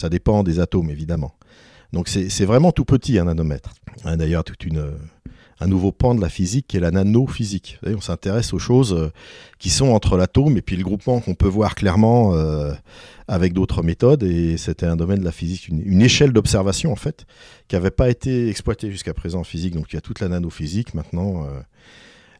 Ça 0.00 0.08
dépend 0.08 0.42
des 0.42 0.58
atomes, 0.58 0.90
évidemment. 0.90 1.34
Donc 1.94 2.08
c'est 2.08 2.44
vraiment 2.44 2.72
tout 2.72 2.84
petit 2.84 3.18
un 3.18 3.24
nanomètre. 3.24 3.72
Hein, 4.04 4.16
d'ailleurs, 4.16 4.42
un 5.60 5.66
nouveau 5.68 5.92
pan 5.92 6.16
de 6.16 6.20
la 6.20 6.28
physique 6.28 6.66
qui 6.66 6.76
est 6.76 6.80
la 6.80 6.90
nanophysique. 6.90 7.78
on 7.86 8.00
s'intéresse 8.00 8.52
aux 8.52 8.58
choses 8.58 8.92
euh, 8.92 9.12
qui 9.60 9.70
sont 9.70 9.86
entre 9.90 10.16
l'atome 10.16 10.56
et 10.56 10.62
puis 10.62 10.76
le 10.76 10.82
groupement 10.82 11.20
qu'on 11.20 11.36
peut 11.36 11.48
voir 11.48 11.76
clairement 11.76 12.34
euh, 12.34 12.72
avec 13.28 13.52
d'autres 13.52 13.84
méthodes. 13.84 14.24
Et 14.24 14.56
c'était 14.56 14.86
un 14.86 14.96
domaine 14.96 15.20
de 15.20 15.24
la 15.24 15.30
physique, 15.30 15.68
une, 15.68 16.02
échelle 16.02 16.32
d'observation 16.32 16.90
en 16.90 16.96
fait, 16.96 17.26
qui 17.68 17.76
n'avait 17.76 17.92
pas 17.92 18.10
été 18.10 18.48
exploitée 18.48 18.90
jusqu'à 18.90 19.14
présent 19.14 19.40
en 19.40 19.44
physique. 19.44 19.74
Donc 19.74 19.86
il 19.92 19.94
y 19.94 19.98
a 19.98 20.02
toute 20.02 20.18
la 20.18 20.28
nanophysique. 20.28 20.94
Maintenant, 20.94 21.44
euh, 21.44 21.60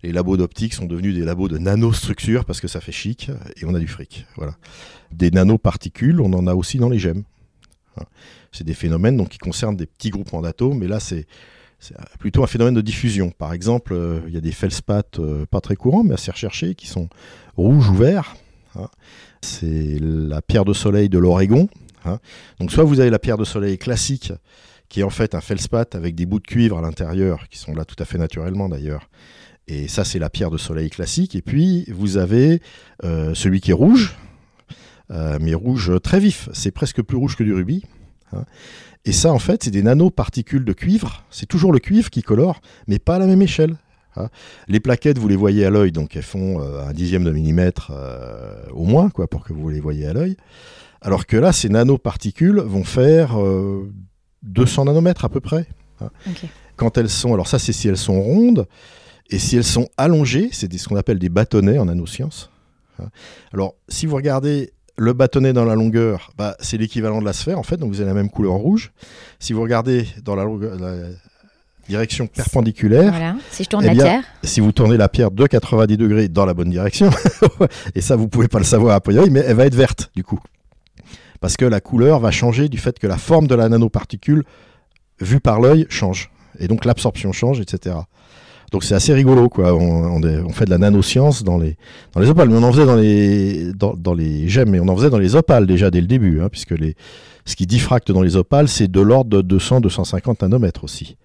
les 0.03 0.11
labos 0.11 0.37
d'optique 0.37 0.75
sont 0.75 0.87
devenus 0.87 1.15
des 1.15 1.25
labos 1.25 1.47
de 1.47 1.59
nanostructure 1.59 2.45
parce 2.45 2.61
que 2.61 2.67
ça 2.67 2.81
fait 2.81 2.93
chic 2.93 3.31
et 3.57 3.65
on 3.65 3.75
a 3.75 3.79
du 3.79 3.87
fric. 3.87 4.27
Voilà. 4.35 4.57
Des 5.13 5.31
nanoparticules, 5.31 6.21
on 6.21 6.33
en 6.33 6.49
a 6.49 6.55
aussi 6.55 6.79
dans 6.79 6.89
les 6.89 6.99
gemmes. 6.99 7.23
Hein. 7.97 8.05
C'est 8.55 8.63
des 8.63 8.75
phénomènes 8.75 9.27
qui 9.27 9.39
concernent 9.39 9.77
des 9.77 9.87
petits 9.87 10.11
groupements 10.11 10.41
d'atomes, 10.41 10.79
mais 10.79 10.87
là, 10.87 11.01
c'est 11.01 11.27
plutôt 12.21 12.45
un 12.45 12.47
phénomène 12.47 12.75
de 12.75 12.81
diffusion. 12.81 13.33
Par 13.33 13.53
exemple, 13.53 13.93
euh, 13.93 14.21
il 14.29 14.33
y 14.33 14.37
a 14.37 14.41
des 14.41 14.53
feldspaths 14.53 15.19
euh, 15.19 15.45
pas 15.45 15.61
très 15.61 15.75
courants, 15.75 16.05
mais 16.05 16.15
assez 16.15 16.31
recherchés, 16.31 16.77
qui 16.77 16.87
sont 16.87 17.09
rouges 17.57 17.91
ou 17.91 17.95
verts. 17.95 18.37
Hein. 18.77 18.89
C'est 19.43 19.99
la 20.01 20.41
pierre 20.41 20.65
de 20.65 20.73
soleil 20.73 21.09
de 21.09 21.19
l'Oregon. 21.19 21.69
Hein. 22.05 22.21
Donc, 22.61 22.71
soit 22.71 22.85
vous 22.85 23.01
avez 23.01 23.11
la 23.11 23.19
pierre 23.19 23.39
de 23.39 23.45
soleil 23.45 23.77
classique, 23.77 24.33
qui 24.89 25.01
est 25.01 25.05
en 25.05 25.11
fait 25.11 25.35
un 25.35 25.41
feldspath 25.41 25.97
avec 25.97 26.15
des 26.15 26.25
bouts 26.25 26.39
de 26.39 26.47
cuivre 26.47 26.79
à 26.79 26.81
l'intérieur, 26.81 27.49
qui 27.49 27.59
sont 27.59 27.75
là 27.75 27.85
tout 27.85 27.97
à 27.99 28.05
fait 28.05 28.19
naturellement 28.19 28.69
d'ailleurs. 28.69 29.11
Et 29.67 29.89
ça, 29.89 30.05
c'est 30.05 30.21
la 30.21 30.31
pierre 30.31 30.53
de 30.53 30.59
soleil 30.59 30.91
classique. 30.91 31.35
Et 31.35 31.43
puis, 31.43 31.87
vous 31.91 32.19
avez 32.19 32.63
euh, 33.03 33.35
celui 33.35 33.61
qui 33.61 33.73
est 33.73 33.75
rouge, 33.75 34.17
mais 35.11 35.55
rouge 35.55 35.93
très 36.03 36.21
vif. 36.21 36.49
C'est 36.53 36.71
presque 36.71 37.03
plus 37.03 37.17
rouge 37.17 37.37
que 37.37 37.45
du 37.45 37.53
rubis. 37.53 37.83
Hein. 38.35 38.45
Et 39.05 39.13
ça, 39.13 39.33
en 39.33 39.39
fait, 39.39 39.65
c'est 39.65 39.71
des 39.71 39.83
nanoparticules 39.83 40.65
de 40.65 40.73
cuivre. 40.73 41.25
C'est 41.31 41.47
toujours 41.47 41.73
le 41.73 41.79
cuivre 41.79 42.11
qui 42.11 42.23
colore, 42.23 42.61
mais 42.87 42.99
pas 42.99 43.17
à 43.17 43.19
la 43.19 43.27
même 43.27 43.43
échelle. 43.43 43.77
Hein. 44.17 44.29
Les 44.69 44.81
plaquettes, 44.81 45.19
vous 45.19 45.29
les 45.29 45.37
voyez 45.37 45.65
à 45.67 45.71
l'œil, 45.71 45.93
donc 45.93 46.17
elles 46.17 46.23
font 46.23 46.61
euh, 46.61 46.87
un 46.87 46.93
dixième 46.93 47.25
de 47.25 47.31
millimètre 47.31 47.91
euh, 47.95 48.65
au 48.73 48.85
moins, 48.85 49.11
quoi, 49.11 49.27
pour 49.27 49.45
que 49.45 49.53
vous 49.53 49.69
les 49.69 49.81
voyez 49.81 50.07
à 50.07 50.13
l'œil. 50.13 50.37
Alors 51.03 51.27
que 51.27 51.37
là, 51.37 51.53
ces 51.53 51.69
nanoparticules 51.69 52.61
vont 52.61 52.85
faire 52.85 53.37
200 54.43 54.83
euh, 54.83 54.85
nanomètres 54.87 55.25
à 55.25 55.29
peu 55.29 55.41
près. 55.41 55.67
Hein. 56.01 56.11
Quand 56.77 56.97
elles 56.97 57.11
sont, 57.11 57.35
alors 57.35 57.47
ça, 57.47 57.59
c'est 57.59 57.73
si 57.73 57.89
elles 57.89 57.99
sont 57.99 58.23
rondes, 58.23 58.67
et 59.31 59.39
si 59.39 59.57
elles 59.57 59.65
sont 59.65 59.89
allongées, 59.99 60.49
c'est 60.53 60.73
ce 60.73 60.89
qu'on 60.89 60.97
appelle 60.97 61.19
des 61.19 61.29
bâtonnets 61.29 61.79
en 61.79 61.87
nanosciences. 61.87 62.51
Alors, 63.53 63.75
si 63.89 64.07
vous 64.07 64.17
regardez 64.17 64.73
le 64.97 65.13
bâtonnet 65.13 65.53
dans 65.53 65.65
la 65.65 65.75
longueur, 65.75 66.33
bah, 66.39 66.57
c'est 66.61 66.77
l'équivalent 66.77 67.21
de 67.21 67.25
la 67.25 67.33
sphère 67.33 67.59
en 67.59 67.63
fait, 67.63 67.77
donc 67.77 67.91
vous 67.91 68.01
avez 68.01 68.09
la 68.09 68.15
même 68.15 68.31
couleur 68.31 68.55
rouge. 68.55 68.93
Si 69.41 69.53
vous 69.53 69.63
regardez 69.63 70.07
dans 70.23 70.37
la, 70.37 70.47
direction 71.89 72.27
perpendiculaire, 72.27 73.37
si 73.51 73.65
je 73.65 73.69
tourne 73.69 73.85
eh 73.85 73.89
la 73.89 73.95
pierre, 73.95 74.25
si 74.43 74.61
vous 74.61 74.73
tournez 74.73 74.97
la 74.97 75.11
pierre 75.11 75.31
de 75.31 75.47
90 75.47 75.99
degrés 75.99 76.29
dans 76.29 76.47
la 76.47 76.55
bonne 76.55 76.71
direction, 76.71 77.11
et 77.95 78.01
ça 78.01 78.17
vous 78.17 78.27
pouvez 78.27 78.49
pas 78.49 78.59
le 78.59 78.65
savoir 78.65 78.95
a 78.95 79.01
priori, 79.01 79.29
mais 79.29 79.41
elle 79.41 79.57
va 79.57 79.67
être 79.67 79.75
verte 79.75 80.11
du 80.17 80.25
coup, 80.25 80.41
parce 81.41 81.59
que 81.59 81.67
la 81.67 81.81
couleur 81.81 82.21
va 82.21 82.31
changer 82.31 82.71
du 82.71 82.79
fait 82.79 82.99
que 82.99 83.07
la 83.07 83.19
forme 83.19 83.47
de 83.47 83.55
la 83.55 83.69
nanoparticule 83.69 84.45
vue 85.21 85.41
par 85.41 85.61
l'œil 85.61 85.87
change, 85.91 86.31
et 86.59 86.69
donc 86.69 86.87
l'absorption 86.87 87.33
change, 87.33 87.61
etc. 87.61 87.97
Donc 88.75 88.83
c'est 88.83 88.97
assez 88.97 89.15
rigolo, 89.15 89.49
quoi. 89.49 89.73
On, 89.73 90.49
fait 90.49 90.65
de 90.65 90.71
la 90.71 90.79
nanoscience 90.79 91.45
dans 91.45 91.59
les, 91.59 91.77
dans 92.13 92.21
les 92.21 92.29
opales, 92.29 92.49
mais 92.49 92.57
on 92.57 92.63
en 92.65 92.73
faisait 92.73 92.87
dans 92.87 92.97
les, 92.97 93.73
dans, 93.73 94.15
les 94.15 94.49
gemmes, 94.49 94.71
mais 94.71 94.81
on 94.81 94.89
en 94.89 94.97
faisait 94.97 95.11
dans 95.11 95.21
les 95.21 95.37
opales 95.37 95.69
déjà 95.69 95.93
dès 95.93 96.01
le 96.01 96.09
début, 96.09 96.41
hein, 96.41 96.49
puisque 96.51 96.73
les, 96.73 96.97
ce 97.45 97.55
qui 97.55 97.69
diffracte 97.69 98.11
dans 98.11 98.21
les 98.21 98.35
opales, 98.35 98.67
c'est 98.67 98.91
de 98.91 99.01
l'ordre 99.01 99.41
de 99.41 99.59
200-250 99.59 100.43
nanomètres 100.43 100.83
aussi. 100.83 101.17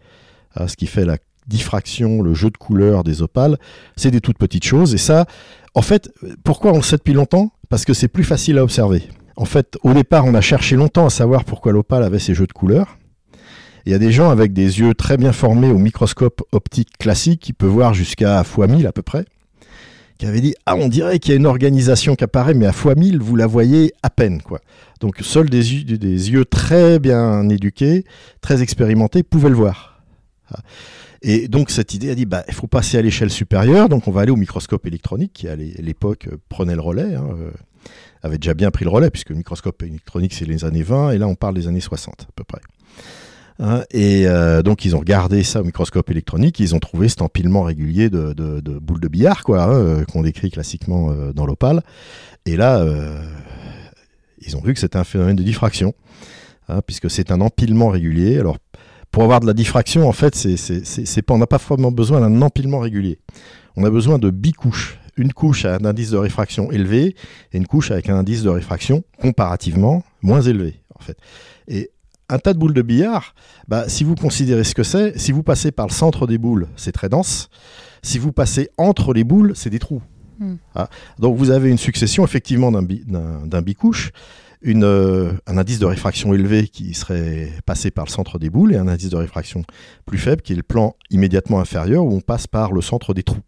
Ah, 0.53 0.67
ce 0.67 0.75
qui 0.75 0.85
fait 0.85 1.05
la 1.05 1.17
diffraction, 1.47 2.21
le 2.21 2.35
jeu 2.35 2.51
de 2.51 2.57
couleurs 2.57 3.03
des 3.03 3.23
opales, 3.23 3.57
c'est 3.95 4.11
des 4.11 4.21
toutes 4.21 4.37
petites 4.37 4.65
choses. 4.65 4.93
Et 4.93 4.99
ça, 4.99 5.25
en 5.73 5.81
fait, 5.81 6.11
pourquoi 6.43 6.73
on 6.73 6.77
le 6.77 6.83
sait 6.83 6.97
depuis 6.97 7.13
longtemps? 7.13 7.51
Parce 7.67 7.83
que 7.83 7.95
c'est 7.95 8.09
plus 8.09 8.23
facile 8.23 8.59
à 8.59 8.63
observer. 8.63 9.01
En 9.37 9.45
fait, 9.45 9.75
au 9.81 9.95
départ, 9.95 10.23
on 10.25 10.35
a 10.35 10.41
cherché 10.41 10.75
longtemps 10.75 11.07
à 11.07 11.09
savoir 11.09 11.45
pourquoi 11.45 11.71
l'opale 11.71 12.03
avait 12.03 12.19
ces 12.19 12.35
jeux 12.35 12.45
de 12.45 12.53
couleurs. 12.53 12.98
Il 13.85 13.91
y 13.91 13.95
a 13.95 13.99
des 13.99 14.11
gens 14.11 14.29
avec 14.29 14.53
des 14.53 14.79
yeux 14.79 14.93
très 14.93 15.17
bien 15.17 15.31
formés 15.31 15.69
au 15.69 15.77
microscope 15.77 16.41
optique 16.51 16.97
classique 16.97 17.39
qui 17.41 17.53
peuvent 17.53 17.69
voir 17.69 17.93
jusqu'à 17.93 18.41
x 18.41 18.57
1000 18.57 18.85
à 18.87 18.91
peu 18.91 19.01
près, 19.01 19.25
qui 20.17 20.25
avaient 20.25 20.41
dit 20.41 20.53
Ah, 20.65 20.75
on 20.75 20.87
dirait 20.87 21.19
qu'il 21.19 21.31
y 21.31 21.33
a 21.33 21.37
une 21.37 21.45
organisation 21.45 22.15
qui 22.15 22.23
apparaît, 22.23 22.53
mais 22.53 22.65
à 22.65 22.71
x 22.71 22.85
1000, 22.85 23.19
vous 23.19 23.35
la 23.35 23.47
voyez 23.47 23.93
à 24.03 24.09
peine. 24.09 24.41
quoi. 24.41 24.59
Donc 24.99 25.17
seuls 25.21 25.49
des, 25.49 25.71
yeux, 26.31 26.45
très 26.45 26.99
bien 26.99 27.47
éduqués, 27.49 28.03
très 28.41 28.61
expérimentés, 28.61 29.23
pouvaient 29.23 29.49
le 29.49 29.55
voir. 29.55 30.01
Et 31.21 31.47
donc 31.47 31.69
cette 31.69 31.93
idée 31.93 32.09
a 32.11 32.15
dit 32.15 32.25
bah, 32.25 32.43
il 32.47 32.53
faut 32.53 32.67
passer 32.67 32.97
à 32.97 33.01
l'échelle 33.01 33.29
supérieure, 33.29 33.89
donc 33.89 34.07
on 34.07 34.11
va 34.11 34.21
aller 34.21 34.31
au 34.31 34.37
microscope 34.37 34.85
électronique 34.85 35.33
qui 35.33 35.47
à 35.47 35.55
l'époque 35.55 36.29
prenait 36.47 36.75
le 36.75 36.81
relais, 36.81 37.15
hein, 37.15 37.27
euh, 37.37 37.51
avait 38.23 38.37
déjà 38.37 38.53
bien 38.53 38.71
pris 38.71 38.85
le 38.85 38.91
relais, 38.91 39.09
puisque 39.09 39.29
le 39.29 39.35
microscope 39.35 39.83
électronique 39.83 40.33
c'est 40.33 40.45
les 40.45 40.63
années 40.63 40.83
20, 40.83 41.11
et 41.11 41.17
là 41.17 41.27
on 41.27 41.35
parle 41.35 41.55
des 41.55 41.67
années 41.67 41.81
60 41.81 42.21
à 42.21 42.31
peu 42.35 42.43
près. 42.45 42.61
Hein, 43.61 43.83
et 43.91 44.25
euh, 44.25 44.61
donc 44.61 44.85
ils 44.85 44.95
ont 44.95 44.99
regardé 44.99 45.43
ça 45.43 45.59
au 45.59 45.65
microscope 45.65 46.09
électronique, 46.09 46.61
ils 46.61 46.75
ont 46.75 46.79
trouvé 46.79 47.09
cet 47.09 47.21
empilement 47.21 47.63
régulier 47.63 48.09
de, 48.09 48.33
boules 48.79 49.01
de 49.01 49.07
billard, 49.09 49.43
quoi, 49.43 49.63
hein, 49.63 49.73
euh, 49.73 50.05
qu'on 50.05 50.21
décrit 50.21 50.49
classiquement 50.49 51.11
euh, 51.11 51.33
dans 51.33 51.45
l'opale. 51.45 51.83
Et 52.45 52.55
là, 52.55 52.85
ils 54.41 54.55
ont 54.55 54.61
vu 54.61 54.73
que 54.73 54.79
c'était 54.79 54.97
un 54.97 55.03
phénomène 55.03 55.35
de 55.35 55.43
diffraction, 55.43 55.93
hein, 56.69 56.81
puisque 56.87 57.11
c'est 57.11 57.31
un 57.31 57.41
empilement 57.41 57.89
régulier. 57.89 58.39
Alors, 58.39 58.57
pour 59.11 59.23
avoir 59.23 59.41
de 59.41 59.45
la 59.45 59.53
diffraction, 59.53 60.07
en 60.07 60.13
fait, 60.13 60.47
on 61.29 61.37
n'a 61.37 61.47
pas 61.47 61.57
vraiment 61.57 61.91
besoin 61.91 62.21
d'un 62.21 62.41
empilement 62.41 62.79
régulier. 62.79 63.19
On 63.75 63.83
a 63.83 63.89
besoin 63.89 64.19
de 64.19 64.29
bicouches. 64.29 64.97
Une 65.17 65.33
couche 65.33 65.65
à 65.65 65.75
un 65.75 65.83
indice 65.83 66.11
de 66.11 66.17
réfraction 66.17 66.71
élevé 66.71 67.13
et 67.51 67.57
une 67.57 67.67
couche 67.67 67.91
avec 67.91 68.09
un 68.09 68.15
indice 68.15 68.41
de 68.41 68.49
réfraction 68.49 69.03
comparativement 69.19 70.01
moins 70.21 70.41
élevé, 70.41 70.81
en 70.95 71.03
fait. 71.03 71.17
Et 71.67 71.91
un 72.29 72.39
tas 72.39 72.53
de 72.53 72.59
boules 72.59 72.73
de 72.73 72.81
billard, 72.81 73.33
bah, 73.67 73.89
si 73.89 74.03
vous 74.03 74.15
considérez 74.15 74.63
ce 74.63 74.75
que 74.75 74.83
c'est, 74.83 75.17
si 75.17 75.31
vous 75.31 75.43
passez 75.43 75.71
par 75.71 75.87
le 75.87 75.91
centre 75.91 76.27
des 76.27 76.37
boules, 76.37 76.67
c'est 76.75 76.91
très 76.91 77.09
dense. 77.09 77.49
Si 78.01 78.19
vous 78.19 78.31
passez 78.31 78.69
entre 78.77 79.13
les 79.13 79.23
boules, 79.23 79.53
c'est 79.55 79.69
des 79.69 79.79
trous. 79.79 80.01
Hmm. 80.39 80.55
Ah, 80.75 80.89
donc 81.17 81.37
vous 81.37 81.49
avez 81.49 81.69
une 81.69 81.77
succession 81.77 82.23
effectivement 82.23 82.71
d'un 82.71 83.61
bicouche, 83.61 84.11
une, 84.61 84.83
euh, 84.83 85.31
un 85.47 85.57
indice 85.57 85.79
de 85.79 85.85
réfraction 85.85 86.33
élevé 86.33 86.67
qui 86.67 86.93
serait 86.93 87.51
passé 87.65 87.91
par 87.91 88.05
le 88.05 88.09
centre 88.09 88.39
des 88.39 88.49
boules 88.49 88.73
et 88.73 88.77
un 88.77 88.87
indice 88.87 89.09
de 89.09 89.17
réfraction 89.17 89.63
plus 90.05 90.17
faible 90.17 90.41
qui 90.41 90.53
est 90.53 90.57
le 90.57 90.63
plan 90.63 90.95
immédiatement 91.09 91.59
inférieur 91.59 92.05
où 92.05 92.13
on 92.13 92.21
passe 92.21 92.47
par 92.47 92.71
le 92.71 92.81
centre 92.81 93.13
des 93.13 93.23
trous. 93.23 93.41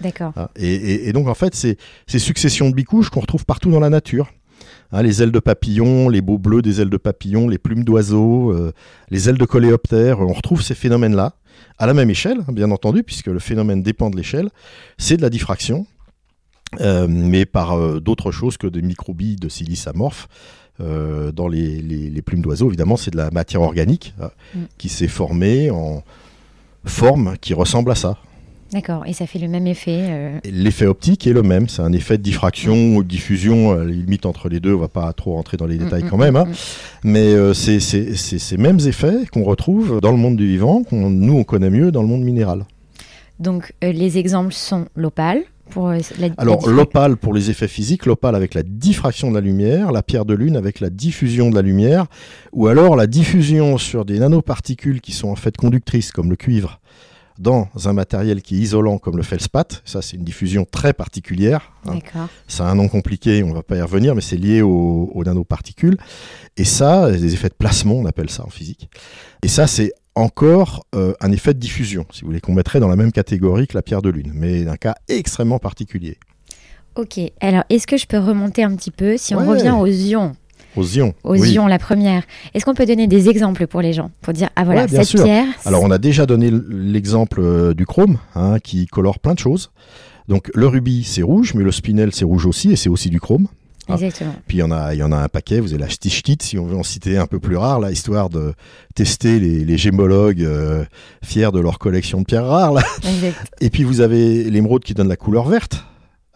D'accord. 0.00 0.32
Ah, 0.36 0.50
et, 0.56 1.08
et, 1.08 1.12
donc 1.12 1.26
en 1.28 1.34
fait, 1.34 1.54
c'est 1.54 1.76
ces 2.06 2.18
successions 2.18 2.70
de 2.70 2.74
bicouches 2.74 3.10
qu'on 3.10 3.20
retrouve 3.20 3.44
partout 3.44 3.70
dans 3.70 3.80
la 3.80 3.90
nature. 3.90 4.30
Hein, 4.96 5.02
les 5.02 5.22
ailes 5.22 5.30
de 5.30 5.40
papillon, 5.40 6.08
les 6.08 6.22
beaux 6.22 6.38
bleus 6.38 6.62
des 6.62 6.80
ailes 6.80 6.88
de 6.88 6.96
papillon, 6.96 7.48
les 7.48 7.58
plumes 7.58 7.84
d'oiseaux, 7.84 8.50
euh, 8.52 8.72
les 9.10 9.28
ailes 9.28 9.36
de 9.36 9.44
coléoptères, 9.44 10.20
on 10.20 10.32
retrouve 10.32 10.62
ces 10.62 10.74
phénomènes-là 10.74 11.34
à 11.76 11.86
la 11.86 11.92
même 11.92 12.08
échelle, 12.08 12.38
bien 12.48 12.70
entendu, 12.70 13.02
puisque 13.02 13.26
le 13.26 13.38
phénomène 13.38 13.82
dépend 13.82 14.08
de 14.08 14.16
l'échelle. 14.16 14.48
C'est 14.96 15.18
de 15.18 15.22
la 15.22 15.28
diffraction, 15.28 15.86
euh, 16.80 17.06
mais 17.10 17.44
par 17.44 17.74
euh, 17.74 18.00
d'autres 18.00 18.30
choses 18.30 18.56
que 18.56 18.66
des 18.66 18.80
microbilles 18.80 19.36
de 19.36 19.50
silice 19.50 19.86
amorphes. 19.86 20.28
dans 20.78 21.48
les, 21.48 22.22
plumes 22.24 22.40
d'oiseaux, 22.40 22.68
évidemment, 22.68 22.96
c'est 22.96 23.10
de 23.10 23.18
la 23.18 23.30
matière 23.30 23.60
organique 23.60 24.14
mm. 24.18 24.60
qui 24.78 24.88
s'est 24.88 25.08
formée 25.08 25.70
en 25.70 26.02
forme 26.86 27.36
qui 27.38 27.52
ressemble 27.52 27.90
à 27.90 27.96
ça. 27.96 28.16
D'accord, 28.72 29.04
et 29.06 29.12
ça 29.12 29.26
fait 29.26 29.38
le 29.38 29.46
même 29.46 29.66
effet 29.66 29.98
euh, 30.10 30.38
L'effet 30.44 30.86
optique 30.86 31.26
est 31.26 31.32
le 31.32 31.42
même, 31.42 31.68
c'est 31.68 31.82
un 31.82 31.92
effet 31.92 32.18
de 32.18 32.22
diffraction 32.22 32.96
ou 32.96 33.04
de 33.04 33.08
diffusion, 33.08 33.72
euh, 33.72 33.84
limite 33.84 34.26
entre 34.26 34.48
les 34.48 34.58
deux, 34.58 34.74
on 34.74 34.78
va 34.78 34.88
pas 34.88 35.12
trop 35.12 35.34
rentrer 35.34 35.56
dans 35.56 35.66
les 35.66 35.76
mm, 35.76 35.84
détails 35.84 36.04
mm, 36.04 36.08
quand 36.08 36.16
même, 36.16 36.34
hein. 36.34 36.46
mais 37.04 37.32
euh, 37.32 37.54
c'est 37.54 37.78
ces 37.78 38.56
mêmes 38.56 38.80
effets 38.80 39.26
qu'on 39.32 39.44
retrouve 39.44 40.00
dans 40.00 40.10
le 40.10 40.18
monde 40.18 40.36
du 40.36 40.46
vivant, 40.46 40.82
qu'on 40.82 41.10
nous 41.10 41.34
on 41.34 41.44
connaît 41.44 41.70
mieux 41.70 41.92
dans 41.92 42.02
le 42.02 42.08
monde 42.08 42.22
minéral. 42.22 42.64
Donc 43.38 43.72
les 43.82 44.18
exemples 44.18 44.52
sont 44.52 44.86
l'opale, 44.96 45.44
pour 45.70 45.90
la, 45.90 46.28
Alors 46.38 46.68
l'opale 46.68 47.16
pour 47.16 47.34
les 47.34 47.50
effets 47.50 47.68
physiques, 47.68 48.06
l'opale 48.06 48.34
avec 48.34 48.54
la 48.54 48.62
diffraction 48.62 49.30
de 49.30 49.34
la 49.34 49.40
lumière, 49.40 49.92
la 49.92 50.02
pierre 50.02 50.24
de 50.24 50.34
lune 50.34 50.56
avec 50.56 50.80
la 50.80 50.90
diffusion 50.90 51.50
de 51.50 51.54
la 51.54 51.62
lumière, 51.62 52.06
ou 52.52 52.66
alors 52.66 52.96
la 52.96 53.06
diffusion 53.06 53.78
sur 53.78 54.04
des 54.04 54.18
nanoparticules 54.18 55.00
qui 55.00 55.12
sont 55.12 55.28
en 55.28 55.36
fait 55.36 55.56
conductrices 55.56 56.10
comme 56.10 56.30
le 56.30 56.36
cuivre 56.36 56.80
dans 57.38 57.68
un 57.84 57.92
matériel 57.92 58.42
qui 58.42 58.56
est 58.56 58.58
isolant 58.58 58.98
comme 58.98 59.16
le 59.16 59.22
feldspath. 59.22 59.82
Ça, 59.84 60.02
c'est 60.02 60.16
une 60.16 60.24
diffusion 60.24 60.66
très 60.70 60.92
particulière. 60.92 61.72
Hein. 61.86 61.98
Ça 62.48 62.66
a 62.66 62.70
un 62.70 62.74
nom 62.74 62.88
compliqué, 62.88 63.42
on 63.42 63.48
ne 63.48 63.54
va 63.54 63.62
pas 63.62 63.76
y 63.76 63.82
revenir, 63.82 64.14
mais 64.14 64.20
c'est 64.20 64.36
lié 64.36 64.62
aux, 64.62 65.22
nanoparticules. 65.24 65.96
Et 66.56 66.64
ça, 66.64 67.10
des 67.10 67.34
effets 67.34 67.48
de 67.48 67.54
placement, 67.54 67.94
on 67.94 68.06
appelle 68.06 68.30
ça 68.30 68.44
en 68.44 68.50
physique. 68.50 68.88
Et 69.42 69.48
ça, 69.48 69.66
c'est 69.66 69.92
encore 70.14 70.86
euh, 70.94 71.12
un 71.20 71.30
effet 71.30 71.52
de 71.52 71.58
diffusion, 71.58 72.06
si 72.10 72.22
vous 72.22 72.28
voulez, 72.28 72.40
qu'on 72.40 72.54
mettrait 72.54 72.80
dans 72.80 72.88
la 72.88 72.96
même 72.96 73.12
catégorie 73.12 73.66
que 73.66 73.74
la 73.74 73.82
pierre 73.82 74.02
de 74.02 74.08
lune, 74.08 74.32
mais 74.34 74.64
d'un 74.64 74.76
cas 74.76 74.94
extrêmement 75.08 75.58
particulier. 75.58 76.18
Ok, 76.96 77.20
alors 77.40 77.64
est-ce 77.68 77.86
que 77.86 77.98
je 77.98 78.06
peux 78.06 78.18
remonter 78.18 78.62
un 78.62 78.74
petit 78.74 78.90
peu 78.90 79.18
si 79.18 79.34
on 79.34 79.46
revient 79.46 79.74
aux 79.78 79.86
ions? 79.86 80.34
Aux 80.76 80.86
ions. 80.86 81.14
Aux 81.24 81.36
ions, 81.36 81.66
la 81.66 81.78
première. 81.78 82.24
Est-ce 82.54 82.64
qu'on 82.64 82.74
peut 82.74 82.86
donner 82.86 83.06
des 83.06 83.28
exemples 83.28 83.66
pour 83.66 83.80
les 83.80 83.92
gens 83.92 84.10
Pour 84.20 84.32
dire, 84.32 84.48
ah 84.56 84.64
voilà, 84.64 84.88
cette 84.88 85.22
pierre. 85.22 85.46
Alors, 85.64 85.82
on 85.82 85.90
a 85.90 85.98
déjà 85.98 86.26
donné 86.26 86.50
l'exemple 86.68 87.40
euh, 87.40 87.74
du 87.74 87.86
chrome, 87.86 88.18
hein, 88.34 88.58
qui 88.62 88.86
colore 88.86 89.18
plein 89.18 89.34
de 89.34 89.38
choses. 89.38 89.70
Donc, 90.28 90.50
le 90.54 90.66
rubis, 90.66 91.04
c'est 91.04 91.22
rouge, 91.22 91.54
mais 91.54 91.64
le 91.64 91.72
spinel, 91.72 92.12
c'est 92.12 92.24
rouge 92.24 92.46
aussi, 92.46 92.72
et 92.72 92.76
c'est 92.76 92.88
aussi 92.88 93.10
du 93.10 93.20
chrome. 93.20 93.46
Ah. 93.88 93.94
Exactement. 93.94 94.34
Puis 94.46 94.58
il 94.58 94.60
y 94.60 94.62
en 94.62 94.70
a, 94.70 94.94
il 94.94 94.98
y 94.98 95.02
en 95.02 95.12
a 95.12 95.16
un 95.16 95.28
paquet. 95.28 95.60
Vous 95.60 95.72
avez 95.72 95.82
la 95.82 95.88
stichite, 95.88 96.42
si 96.42 96.58
on 96.58 96.66
veut 96.66 96.76
en 96.76 96.82
citer 96.82 97.18
un 97.18 97.26
peu 97.26 97.38
plus 97.38 97.56
rare, 97.56 97.80
là, 97.80 97.90
histoire 97.90 98.28
de 98.30 98.54
tester 98.94 99.38
les, 99.38 99.78
gémologues 99.78 100.42
euh, 100.42 100.84
fiers 101.22 101.52
de 101.52 101.60
leur 101.60 101.78
collection 101.78 102.20
de 102.20 102.24
pierres 102.24 102.46
rares. 102.46 102.72
Là. 102.72 102.82
Et 103.60 103.70
puis 103.70 103.84
vous 103.84 104.00
avez 104.00 104.44
l'émeraude 104.44 104.82
qui 104.82 104.94
donne 104.94 105.08
la 105.08 105.16
couleur 105.16 105.48
verte. 105.48 105.84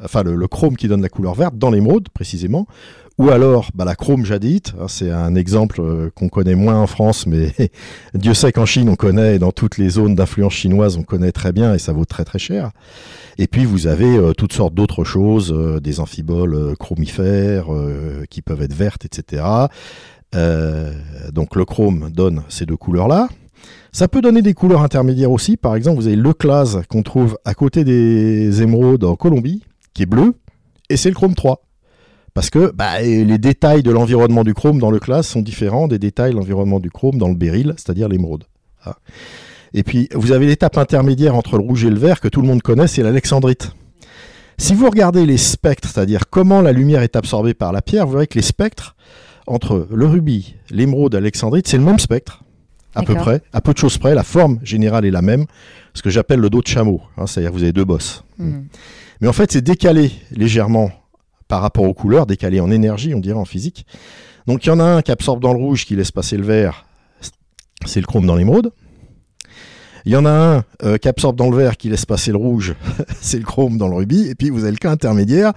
Enfin, 0.02 0.22
le, 0.22 0.34
le, 0.34 0.48
chrome 0.48 0.76
qui 0.76 0.88
donne 0.88 1.02
la 1.02 1.08
couleur 1.08 1.34
verte 1.34 1.58
dans 1.58 1.70
l'émeraude 1.70 2.08
précisément, 2.08 2.66
ou 3.20 3.28
alors 3.28 3.68
bah, 3.74 3.84
la 3.84 3.96
chrome 3.96 4.24
jadite, 4.24 4.72
hein, 4.80 4.86
c'est 4.88 5.10
un 5.10 5.34
exemple 5.34 5.82
euh, 5.82 6.08
qu'on 6.14 6.30
connaît 6.30 6.54
moins 6.54 6.80
en 6.80 6.86
France, 6.86 7.26
mais 7.26 7.52
Dieu 8.14 8.32
sait 8.32 8.50
qu'en 8.50 8.64
Chine 8.64 8.88
on 8.88 8.94
connaît, 8.94 9.36
et 9.36 9.38
dans 9.38 9.52
toutes 9.52 9.76
les 9.76 9.90
zones 9.90 10.14
d'influence 10.14 10.54
chinoise 10.54 10.96
on 10.96 11.02
connaît 11.02 11.30
très 11.30 11.52
bien 11.52 11.74
et 11.74 11.78
ça 11.78 11.92
vaut 11.92 12.06
très 12.06 12.24
très 12.24 12.38
cher. 12.38 12.70
Et 13.36 13.46
puis 13.46 13.66
vous 13.66 13.86
avez 13.86 14.16
euh, 14.16 14.32
toutes 14.32 14.54
sortes 14.54 14.72
d'autres 14.72 15.04
choses, 15.04 15.52
euh, 15.52 15.80
des 15.80 16.00
amphiboles 16.00 16.74
chromifères 16.78 17.66
qui 18.30 18.40
peuvent 18.40 18.62
être 18.62 18.72
vertes, 18.72 19.04
etc. 19.04 19.44
donc 20.32 21.56
le 21.56 21.64
chrome 21.66 22.10
donne 22.10 22.42
ces 22.48 22.64
deux 22.64 22.78
couleurs-là. 22.78 23.28
Ça 23.92 24.08
peut 24.08 24.22
donner 24.22 24.40
des 24.40 24.54
couleurs 24.54 24.80
intermédiaires 24.80 25.30
aussi. 25.30 25.58
Par 25.58 25.76
exemple, 25.76 25.96
vous 26.00 26.06
avez 26.06 26.16
le 26.16 26.32
clase 26.32 26.80
qu'on 26.88 27.02
trouve 27.02 27.36
à 27.44 27.52
côté 27.52 27.84
des 27.84 28.62
émeraudes 28.62 29.04
en 29.04 29.16
Colombie, 29.16 29.62
qui 29.92 30.04
est 30.04 30.06
bleu, 30.06 30.32
et 30.88 30.96
c'est 30.96 31.10
le 31.10 31.14
chrome 31.14 31.34
3. 31.34 31.60
Parce 32.34 32.50
que 32.50 32.72
bah, 32.72 33.00
les 33.00 33.38
détails 33.38 33.82
de 33.82 33.90
l'environnement 33.90 34.44
du 34.44 34.54
chrome 34.54 34.78
dans 34.78 34.90
le 34.90 34.98
classe 34.98 35.28
sont 35.28 35.42
différents 35.42 35.88
des 35.88 35.98
détails 35.98 36.32
de 36.32 36.36
l'environnement 36.36 36.80
du 36.80 36.90
chrome 36.90 37.18
dans 37.18 37.28
le 37.28 37.34
béryl, 37.34 37.74
c'est-à-dire 37.76 38.08
l'émeraude. 38.08 38.44
Ah. 38.84 38.96
Et 39.74 39.82
puis, 39.82 40.08
vous 40.14 40.32
avez 40.32 40.46
l'étape 40.46 40.78
intermédiaire 40.78 41.34
entre 41.34 41.56
le 41.56 41.64
rouge 41.64 41.84
et 41.84 41.90
le 41.90 41.98
vert 41.98 42.20
que 42.20 42.28
tout 42.28 42.40
le 42.40 42.48
monde 42.48 42.62
connaît, 42.62 42.86
c'est 42.86 43.02
l'alexandrite. 43.02 43.72
Si 44.58 44.74
vous 44.74 44.90
regardez 44.90 45.26
les 45.26 45.38
spectres, 45.38 45.88
c'est-à-dire 45.88 46.28
comment 46.28 46.60
la 46.60 46.72
lumière 46.72 47.02
est 47.02 47.16
absorbée 47.16 47.54
par 47.54 47.72
la 47.72 47.82
pierre, 47.82 48.06
vous 48.06 48.12
verrez 48.12 48.26
que 48.26 48.34
les 48.34 48.42
spectres 48.42 48.94
entre 49.46 49.88
le 49.90 50.06
rubis, 50.06 50.54
l'émeraude, 50.70 51.14
l'alexandrite, 51.14 51.66
c'est 51.66 51.78
le 51.78 51.84
même 51.84 51.98
spectre, 51.98 52.44
à 52.94 53.02
peu 53.02 53.14
près, 53.14 53.42
à 53.52 53.60
peu 53.60 53.72
de 53.72 53.78
choses 53.78 53.96
près. 53.98 54.14
La 54.14 54.22
forme 54.22 54.58
générale 54.62 55.06
est 55.06 55.10
la 55.10 55.22
même, 55.22 55.46
ce 55.94 56.02
que 56.02 56.10
j'appelle 56.10 56.40
le 56.40 56.50
dos 56.50 56.60
de 56.60 56.66
chameau, 56.66 57.00
hein, 57.16 57.26
c'est-à-dire 57.26 57.50
que 57.50 57.56
vous 57.56 57.62
avez 57.62 57.72
deux 57.72 57.84
bosses. 57.84 58.22
Hmm. 58.38 58.64
Mais 59.20 59.28
en 59.28 59.32
fait, 59.32 59.50
c'est 59.52 59.62
décalé 59.62 60.12
légèrement 60.30 60.90
par 61.50 61.62
rapport 61.62 61.82
aux 61.82 61.94
couleurs, 61.94 62.26
décalées 62.26 62.60
en 62.60 62.70
énergie, 62.70 63.12
on 63.12 63.18
dirait 63.18 63.36
en 63.36 63.44
physique. 63.44 63.84
Donc 64.46 64.64
il 64.64 64.68
y 64.68 64.70
en 64.70 64.78
a 64.78 64.84
un 64.84 65.02
qui 65.02 65.10
absorbe 65.10 65.42
dans 65.42 65.52
le 65.52 65.58
rouge, 65.58 65.84
qui 65.84 65.96
laisse 65.96 66.12
passer 66.12 66.36
le 66.36 66.44
vert, 66.44 66.86
c'est 67.84 68.00
le 68.00 68.06
chrome 68.06 68.24
dans 68.24 68.36
l'émeraude. 68.36 68.70
Il 70.04 70.12
y 70.12 70.16
en 70.16 70.24
a 70.26 70.30
un 70.30 70.64
euh, 70.84 70.96
qui 70.96 71.08
absorbe 71.08 71.34
dans 71.34 71.50
le 71.50 71.56
vert, 71.56 71.76
qui 71.76 71.88
laisse 71.88 72.06
passer 72.06 72.30
le 72.30 72.36
rouge, 72.36 72.76
c'est 73.20 73.38
le 73.38 73.44
chrome 73.44 73.78
dans 73.78 73.88
le 73.88 73.96
rubis. 73.96 74.28
Et 74.28 74.36
puis 74.36 74.48
vous 74.48 74.62
avez 74.62 74.70
le 74.70 74.78
cas 74.78 74.92
intermédiaire 74.92 75.52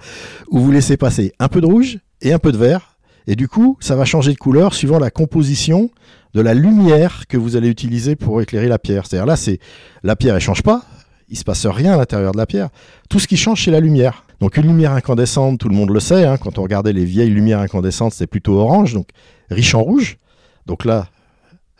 où 0.48 0.58
vous 0.58 0.72
laissez 0.72 0.96
passer 0.96 1.32
un 1.38 1.46
peu 1.46 1.60
de 1.60 1.66
rouge 1.66 2.00
et 2.22 2.32
un 2.32 2.40
peu 2.40 2.50
de 2.50 2.58
vert. 2.58 2.96
Et 3.28 3.36
du 3.36 3.46
coup, 3.46 3.78
ça 3.80 3.94
va 3.94 4.04
changer 4.04 4.32
de 4.32 4.38
couleur 4.38 4.74
suivant 4.74 4.98
la 4.98 5.12
composition 5.12 5.90
de 6.34 6.40
la 6.40 6.54
lumière 6.54 7.22
que 7.28 7.36
vous 7.36 7.54
allez 7.54 7.68
utiliser 7.68 8.16
pour 8.16 8.42
éclairer 8.42 8.66
la 8.66 8.80
pierre. 8.80 9.06
C'est-à-dire 9.06 9.26
là, 9.26 9.36
c'est 9.36 9.60
la 10.02 10.16
pierre, 10.16 10.34
elle 10.34 10.42
change 10.42 10.64
pas, 10.64 10.82
il 11.28 11.38
se 11.38 11.44
passe 11.44 11.66
rien 11.66 11.94
à 11.94 11.96
l'intérieur 11.96 12.32
de 12.32 12.38
la 12.38 12.46
pierre. 12.46 12.70
Tout 13.08 13.20
ce 13.20 13.28
qui 13.28 13.36
change, 13.36 13.64
c'est 13.64 13.70
la 13.70 13.80
lumière. 13.80 14.23
Donc 14.40 14.56
une 14.56 14.66
lumière 14.66 14.92
incandescente, 14.92 15.58
tout 15.58 15.68
le 15.68 15.76
monde 15.76 15.90
le 15.90 16.00
sait, 16.00 16.24
hein, 16.24 16.36
quand 16.36 16.58
on 16.58 16.62
regardait 16.62 16.92
les 16.92 17.04
vieilles 17.04 17.30
lumières 17.30 17.60
incandescentes, 17.60 18.12
c'est 18.12 18.26
plutôt 18.26 18.58
orange, 18.58 18.94
donc 18.94 19.08
riche 19.50 19.74
en 19.74 19.82
rouge. 19.82 20.18
Donc 20.66 20.84
là, 20.84 21.08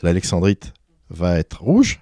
l'alexandrite 0.03 0.73
va 1.11 1.39
être 1.39 1.63
rouge. 1.63 2.01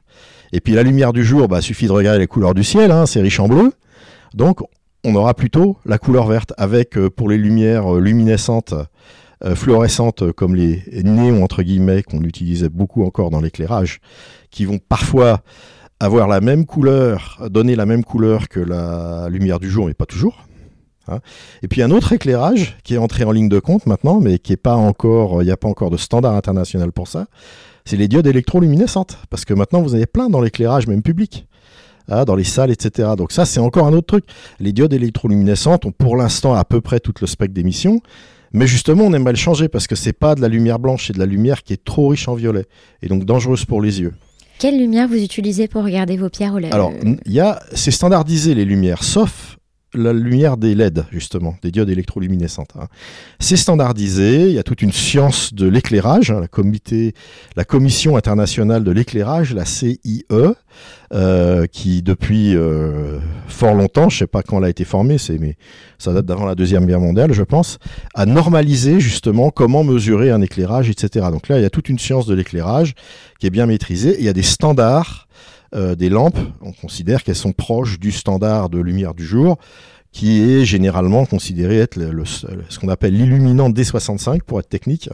Et 0.53 0.61
puis 0.61 0.75
la 0.75 0.83
lumière 0.83 1.13
du 1.13 1.25
jour, 1.25 1.49
bah, 1.49 1.61
suffit 1.61 1.87
de 1.87 1.93
regarder 1.93 2.19
les 2.19 2.27
couleurs 2.27 2.55
du 2.55 2.65
ciel, 2.65 2.91
hein, 2.91 3.07
c'est 3.07 3.21
riche 3.21 3.41
en 3.41 3.49
bleu. 3.49 3.73
Donc 4.35 4.61
on 5.05 5.15
aura 5.15 5.35
plutôt 5.35 5.79
la 5.85 5.99
couleur 5.99 6.27
verte, 6.27 6.53
avec 6.57 6.97
euh, 6.97 7.11
pour 7.11 7.29
les 7.29 7.39
lumières 7.39 7.97
euh, 7.97 8.01
luminescentes, 8.01 8.75
euh, 9.45 9.55
fluorescentes, 9.57 10.31
comme 10.33 10.55
les 10.55 10.83
néons, 11.03 11.43
entre 11.43 11.63
guillemets, 11.63 12.03
qu'on 12.03 12.23
utilisait 12.23 12.69
beaucoup 12.69 13.05
encore 13.05 13.31
dans 13.31 13.41
l'éclairage, 13.41 14.01
qui 14.51 14.65
vont 14.65 14.79
parfois 14.79 15.41
avoir 16.03 16.27
la 16.27 16.41
même 16.41 16.67
couleur, 16.67 17.41
donner 17.49 17.77
la 17.77 17.87
même 17.87 18.03
couleur 18.03 18.49
que 18.49 18.59
la 18.59 19.29
lumière 19.29 19.61
du 19.61 19.71
jour, 19.71 19.87
mais 19.87 19.95
pas 19.95 20.05
toujours. 20.05 20.49
Hein. 21.07 21.21
Et 21.63 21.69
puis 21.69 21.81
un 21.81 21.93
autre 21.93 22.13
éclairage 22.13 22.77
qui 22.83 22.95
est 22.95 22.99
entré 22.99 23.23
en 23.23 23.31
ligne 23.31 23.49
de 23.49 23.61
compte 23.61 23.87
maintenant, 23.87 24.21
mais 24.21 24.41
qui 24.41 24.53
est 24.53 24.57
pas 24.57 24.75
encore, 24.75 25.43
il 25.43 25.45
n'y 25.45 25.53
a 25.53 25.57
pas 25.57 25.69
encore 25.69 25.91
de 25.91 25.97
standard 25.97 26.35
international 26.35 26.91
pour 26.91 27.07
ça, 27.07 27.27
c'est 27.85 27.97
les 27.97 28.09
diodes 28.09 28.27
électroluminescentes. 28.27 29.17
Parce 29.31 29.45
que 29.45 29.55
maintenant 29.55 29.81
vous 29.81 29.95
avez 29.95 30.07
plein 30.07 30.29
dans 30.29 30.41
l'éclairage 30.41 30.89
même 30.89 31.03
public. 31.03 31.47
Hein, 32.09 32.25
dans 32.25 32.35
les 32.35 32.43
salles, 32.43 32.73
etc. 32.73 33.11
Donc 33.17 33.31
ça, 33.31 33.45
c'est 33.45 33.61
encore 33.61 33.87
un 33.87 33.93
autre 33.93 34.09
truc. 34.09 34.25
Les 34.59 34.73
diodes 34.73 34.93
électroluminescentes 34.93 35.87
ont 35.87 35.93
pour 35.93 36.17
l'instant 36.17 36.53
à 36.53 36.65
peu 36.65 36.81
près 36.81 36.99
tout 36.99 37.15
le 37.21 37.29
spectre 37.29 37.55
d'émission, 37.55 38.01
Mais 38.53 38.67
justement, 38.67 39.05
on 39.05 39.13
aimerait 39.15 39.35
le 39.35 39.39
changer 39.39 39.69
parce 39.69 39.87
que 39.87 39.95
c'est 39.95 40.13
pas 40.13 40.35
de 40.35 40.41
la 40.41 40.49
lumière 40.49 40.81
blanche, 40.81 41.07
c'est 41.07 41.13
de 41.13 41.21
la 41.21 41.27
lumière 41.27 41.63
qui 41.63 41.73
est 41.73 41.85
trop 41.85 42.09
riche 42.09 42.27
en 42.27 42.35
violet 42.35 42.67
et 43.03 43.07
donc 43.07 43.25
dangereuse 43.25 43.65
pour 43.65 43.81
les 43.81 44.01
yeux. 44.01 44.15
Quelle 44.63 44.79
lumière 44.79 45.09
vous 45.09 45.21
utilisez 45.21 45.67
pour 45.67 45.83
regarder 45.83 46.17
vos 46.17 46.31
pierres 46.31 46.55
au 46.55 46.59
Alors, 46.59 46.93
il 47.03 47.33
y 47.33 47.41
a, 47.41 47.61
c'est 47.75 47.91
standardisé 47.91 48.55
les 48.55 48.65
lumières, 48.65 49.03
sauf 49.03 49.57
la 49.95 50.13
lumière 50.13 50.57
des 50.57 50.75
LED, 50.75 51.05
justement, 51.11 51.57
des 51.63 51.71
diodes 51.71 51.91
électroluminescentes. 51.91 52.73
hein. 52.79 52.89
C'est 53.39 53.57
standardisé, 53.57 54.49
il 54.49 54.53
y 54.53 54.59
a 54.59 54.63
toute 54.63 54.83
une 54.83 54.93
science 54.93 55.53
de 55.53 55.67
l'éclairage, 55.67 56.31
hein, 56.31 56.41
la, 57.57 57.65
Commission 57.65 58.17
internationale 58.17 58.85
de 58.85 58.91
l'éclairage, 58.91 59.55
la 59.55 59.65
CIE, 59.65 60.25
euh, 61.13 61.67
qui 61.67 62.03
depuis 62.03 62.57
euh, 62.57 63.19
fort 63.47 63.75
longtemps, 63.75 64.09
je 64.09 64.17
ne 64.17 64.19
sais 64.21 64.27
pas 64.27 64.43
quand 64.43 64.59
elle 64.59 64.65
a 64.65 64.69
été 64.71 64.85
formée, 64.85 65.17
mais 65.39 65.57
ça 65.99 66.13
date 66.13 66.27
d'avant 66.27 66.47
la 66.47 66.55
Deuxième 66.55 66.87
Guerre 66.87 67.01
mondiale, 67.01 67.33
je 67.33 67.43
pense, 67.43 67.79
a 68.15 68.25
normalisé 68.27 69.01
justement 69.01 69.51
comment 69.51 69.85
mesurer 69.85 70.31
un 70.31 70.41
éclairage, 70.41 70.89
etc. 70.89 71.27
Donc 71.31 71.49
là, 71.49 71.59
il 71.59 71.63
y 71.63 71.67
a 71.67 71.71
toute 71.71 71.89
une 71.89 71.99
science 71.99 72.27
de 72.27 72.35
l'éclairage 72.35 72.95
qui 73.39 73.47
est 73.47 73.51
bien 73.51 73.67
maîtrisée, 73.67 74.17
il 74.19 74.25
y 74.25 74.29
a 74.29 74.33
des 74.33 74.43
standards 74.43 75.29
des 75.75 76.09
lampes, 76.09 76.39
on 76.61 76.73
considère 76.73 77.23
qu'elles 77.25 77.35
sont 77.35 77.53
proches 77.53 77.99
du 77.99 78.13
standard 78.13 78.69
de 78.69 78.79
lumière 78.79 79.15
du 79.15 79.25
jour, 79.25 79.59
qui 80.13 80.43
est 80.43 80.65
généralement 80.67 81.25
considéré 81.25 81.79
être 81.79 81.97
le- 81.97 82.11
le- 82.13 82.25
ce 82.27 82.79
qu'on 82.79 82.89
appelle 82.89 83.15
l'illuminant 83.17 83.71
D65 83.71 84.43
pour 84.43 84.61
être 84.61 84.69
technique. 84.69 85.09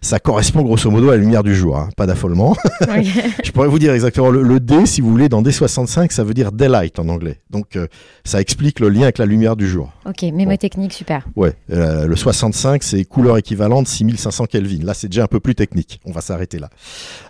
Ça 0.00 0.20
correspond 0.20 0.62
grosso 0.62 0.88
modo 0.90 1.08
à 1.08 1.16
la 1.16 1.16
lumière 1.18 1.42
du 1.42 1.54
jour, 1.54 1.76
hein, 1.76 1.88
pas 1.96 2.06
d'affolement. 2.06 2.56
Je 3.44 3.50
pourrais 3.50 3.68
vous 3.68 3.78
dire 3.80 3.92
exactement 3.92 4.30
le, 4.30 4.42
le 4.42 4.60
D, 4.60 4.86
si 4.86 5.00
vous 5.00 5.10
voulez, 5.10 5.28
dans 5.28 5.42
D65, 5.42 6.12
ça 6.12 6.22
veut 6.24 6.32
dire 6.34 6.52
daylight 6.52 6.98
en 6.98 7.08
anglais. 7.08 7.40
Donc 7.50 7.74
euh, 7.76 7.86
ça 8.24 8.40
explique 8.40 8.78
le 8.80 8.88
lien 8.88 9.02
avec 9.02 9.18
la 9.18 9.26
lumière 9.26 9.56
du 9.56 9.68
jour. 9.68 9.92
Ok, 10.06 10.22
mémotechnique, 10.32 10.92
super. 10.92 11.26
Ouais, 11.34 11.54
euh, 11.72 12.06
le 12.06 12.14
65, 12.16 12.82
c'est 12.84 13.04
couleur 13.04 13.36
équivalente 13.38 13.88
6500 13.88 14.46
Kelvin. 14.46 14.84
Là, 14.84 14.94
c'est 14.94 15.08
déjà 15.08 15.24
un 15.24 15.28
peu 15.28 15.40
plus 15.40 15.54
technique. 15.56 16.00
On 16.04 16.12
va 16.12 16.20
s'arrêter 16.20 16.58
là. 16.60 16.70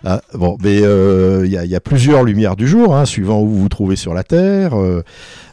Ah, 0.05 0.21
bon, 0.35 0.57
mais 0.63 0.81
euh, 0.83 1.43
il 1.45 1.51
y, 1.51 1.67
y 1.67 1.75
a 1.75 1.79
plusieurs 1.79 2.23
lumières 2.23 2.55
du 2.55 2.67
jour, 2.67 2.95
hein, 2.95 3.05
suivant 3.05 3.41
où 3.41 3.47
vous 3.47 3.61
vous 3.61 3.69
trouvez 3.69 3.95
sur 3.95 4.13
la 4.13 4.23
Terre. 4.23 4.75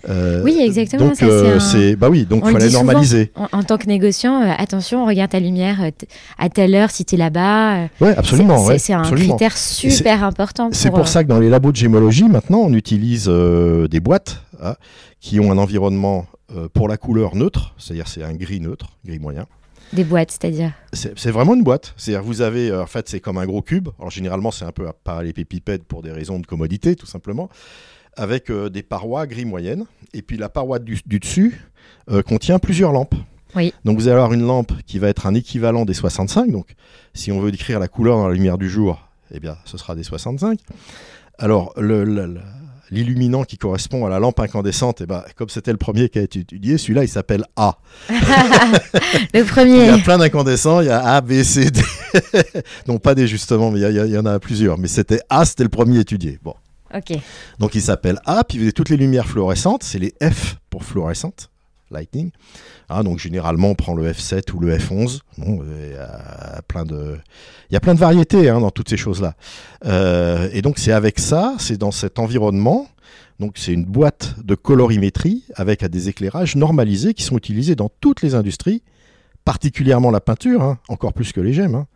Euh, 0.08 0.42
Oui, 0.42 0.58
exactement, 0.60 1.06
Donc, 1.06 1.16
c'est 1.16 1.24
euh, 1.24 1.56
un- 1.56 1.60
c'est 1.60 1.96
bah 1.96 2.08
oui, 2.10 2.24
donc 2.24 2.44
on 2.44 2.48
fallait 2.52 2.68
souvent. 2.68 2.84
normaliser. 2.84 3.32
En, 3.34 3.48
en 3.58 3.62
tant 3.62 3.78
que 3.78 3.86
négociant, 3.86 4.42
euh, 4.42 4.52
attention, 4.58 5.02
on 5.04 5.06
regarde 5.06 5.30
ta 5.30 5.40
lumière 5.40 5.82
euh, 5.82 5.90
à 6.38 6.48
telle 6.48 6.74
heure 6.74 6.90
si 6.90 7.04
tu 7.04 7.14
es 7.14 7.18
là-bas. 7.18 7.76
euh, 7.76 7.86
Ouais, 8.00 8.14
absolument. 8.16 8.58
c'est 8.58 8.68
ouais, 8.68 8.78
c'est 8.78 8.92
un 8.92 9.00
absolument. 9.00 9.36
critère 9.36 9.56
super 9.56 10.24
important. 10.24 10.68
C'est 10.72 10.88
pour, 10.90 10.98
pour 11.00 11.08
ça 11.08 11.24
que 11.24 11.28
dans 11.28 11.40
les 11.40 11.48
labos 11.48 11.72
de 11.72 11.76
gémologie, 11.76 12.24
maintenant, 12.24 12.58
on 12.58 12.72
utilise 12.74 13.26
des 13.28 14.00
boîtes 14.00 14.42
hein, 14.62 14.74
qui 15.20 15.40
ont 15.40 15.50
un 15.52 15.58
environnement 15.58 16.26
pour 16.72 16.88
la 16.88 16.96
couleur 16.96 17.34
neutre, 17.34 17.74
c'est-à-dire 17.78 18.06
c'est 18.08 18.22
un 18.22 18.34
gris 18.34 18.60
neutre, 18.60 18.86
gris 19.04 19.18
moyen. 19.18 19.46
Des 19.92 20.04
boîtes, 20.04 20.30
c'est-à-dire. 20.32 20.72
C'est 20.92 21.30
vraiment 21.30 21.54
une 21.54 21.62
boîte. 21.62 21.94
C'est-à-dire 21.96 22.22
vous 22.24 22.40
avez, 22.40 22.70
euh, 22.70 22.82
en 22.82 22.86
fait, 22.86 23.08
c'est 23.08 23.20
comme 23.20 23.38
un 23.38 23.46
gros 23.46 23.62
cube. 23.62 23.88
Alors 23.98 24.10
généralement, 24.10 24.50
c'est 24.50 24.64
un 24.64 24.72
peu 24.72 24.88
à 24.88 24.92
parallélépipède 24.92 25.82
pour 25.84 26.02
des 26.02 26.10
raisons 26.10 26.38
de 26.40 26.46
commodité, 26.46 26.96
tout 26.96 27.06
simplement, 27.06 27.48
avec 28.16 28.50
euh, 28.50 28.68
des 28.68 28.82
parois 28.82 29.26
gris 29.26 29.44
moyennes. 29.44 29.84
Et 30.12 30.22
puis 30.22 30.36
la 30.36 30.48
paroi 30.48 30.78
du, 30.78 31.00
du 31.06 31.18
dessus 31.18 31.60
euh, 32.10 32.22
contient 32.22 32.58
plusieurs 32.58 32.92
lampes. 32.92 33.14
Oui. 33.56 33.72
Donc 33.84 33.98
vous 33.98 34.08
allez 34.08 34.16
avoir 34.16 34.32
une 34.32 34.46
lampe 34.46 34.72
qui 34.86 34.98
va 34.98 35.08
être 35.08 35.26
un 35.26 35.34
équivalent 35.34 35.84
des 35.84 35.94
65. 35.94 36.50
Donc 36.50 36.74
si 37.14 37.30
on 37.32 37.40
veut 37.40 37.50
décrire 37.50 37.78
la 37.78 37.88
couleur 37.88 38.16
dans 38.16 38.28
la 38.28 38.34
lumière 38.34 38.58
du 38.58 38.68
jour, 38.68 39.08
eh 39.32 39.40
bien, 39.40 39.56
ce 39.64 39.78
sera 39.78 39.94
des 39.94 40.02
65. 40.02 40.58
Alors 41.38 41.74
L'illuminant 42.90 43.44
qui 43.44 43.56
correspond 43.56 44.04
à 44.04 44.10
la 44.10 44.18
lampe 44.18 44.38
incandescente, 44.38 45.00
eh 45.00 45.06
ben, 45.06 45.24
comme 45.36 45.48
c'était 45.48 45.72
le 45.72 45.78
premier 45.78 46.10
qui 46.10 46.18
a 46.18 46.22
été 46.22 46.40
étudié, 46.40 46.76
celui-là 46.76 47.02
il 47.02 47.08
s'appelle 47.08 47.44
A. 47.56 47.78
Le 48.10 48.14
Il 49.34 49.40
y 49.40 49.44
premier. 49.44 49.88
a 49.88 49.98
plein 49.98 50.18
d'incandescents, 50.18 50.80
il 50.80 50.88
y 50.88 50.90
a 50.90 51.02
A, 51.02 51.20
B, 51.22 51.42
C, 51.42 51.70
D. 51.70 51.80
non, 52.86 52.98
pas 52.98 53.14
des 53.14 53.26
justement, 53.26 53.70
mais 53.70 53.80
il 53.80 53.90
y, 53.90 54.10
y 54.12 54.18
en 54.18 54.26
a 54.26 54.38
plusieurs. 54.38 54.76
Mais 54.78 54.86
c'était 54.88 55.20
A, 55.30 55.44
c'était 55.46 55.64
le 55.64 55.70
premier 55.70 55.98
étudié. 55.98 56.38
Bon. 56.42 56.54
Donc 57.58 57.74
il 57.74 57.82
s'appelle 57.82 58.18
A, 58.24 58.44
puis 58.44 58.58
vous 58.58 58.64
avez 58.64 58.72
toutes 58.72 58.88
les 58.90 58.96
lumières 58.96 59.26
fluorescentes, 59.26 59.82
c'est 59.82 59.98
les 59.98 60.14
F 60.22 60.56
pour 60.70 60.84
fluorescente, 60.84 61.50
lightning. 61.90 62.30
Ah, 62.88 63.02
donc 63.02 63.18
généralement 63.18 63.70
on 63.70 63.74
prend 63.74 63.94
le 63.94 64.10
F7 64.10 64.52
ou 64.52 64.60
le 64.60 64.76
F11. 64.76 65.20
Bon, 65.38 65.60
euh, 65.62 65.88
il 65.90 65.94
y 65.94 65.98
a 65.98 66.62
plein 66.68 66.84
de, 66.84 67.18
il 67.70 67.74
y 67.74 67.76
a 67.76 67.80
plein 67.80 67.94
de 67.94 67.98
variétés 68.00 68.48
hein, 68.48 68.60
dans 68.60 68.70
toutes 68.70 68.88
ces 68.88 68.96
choses-là. 68.96 69.34
Euh, 69.86 70.48
et 70.52 70.62
donc 70.62 70.78
c'est 70.78 70.92
avec 70.92 71.18
ça, 71.18 71.54
c'est 71.58 71.76
dans 71.78 71.90
cet 71.92 72.18
environnement. 72.18 72.88
Donc 73.40 73.54
c'est 73.56 73.72
une 73.72 73.84
boîte 73.84 74.34
de 74.44 74.54
colorimétrie 74.54 75.44
avec 75.56 75.84
des 75.84 76.08
éclairages 76.08 76.54
normalisés 76.54 77.14
qui 77.14 77.24
sont 77.24 77.36
utilisés 77.36 77.74
dans 77.74 77.90
toutes 78.00 78.22
les 78.22 78.34
industries, 78.36 78.82
particulièrement 79.44 80.10
la 80.12 80.20
peinture, 80.20 80.62
hein, 80.62 80.78
encore 80.88 81.12
plus 81.12 81.32
que 81.32 81.40
les 81.40 81.52
gemmes. 81.52 81.74
hein. 81.74 81.86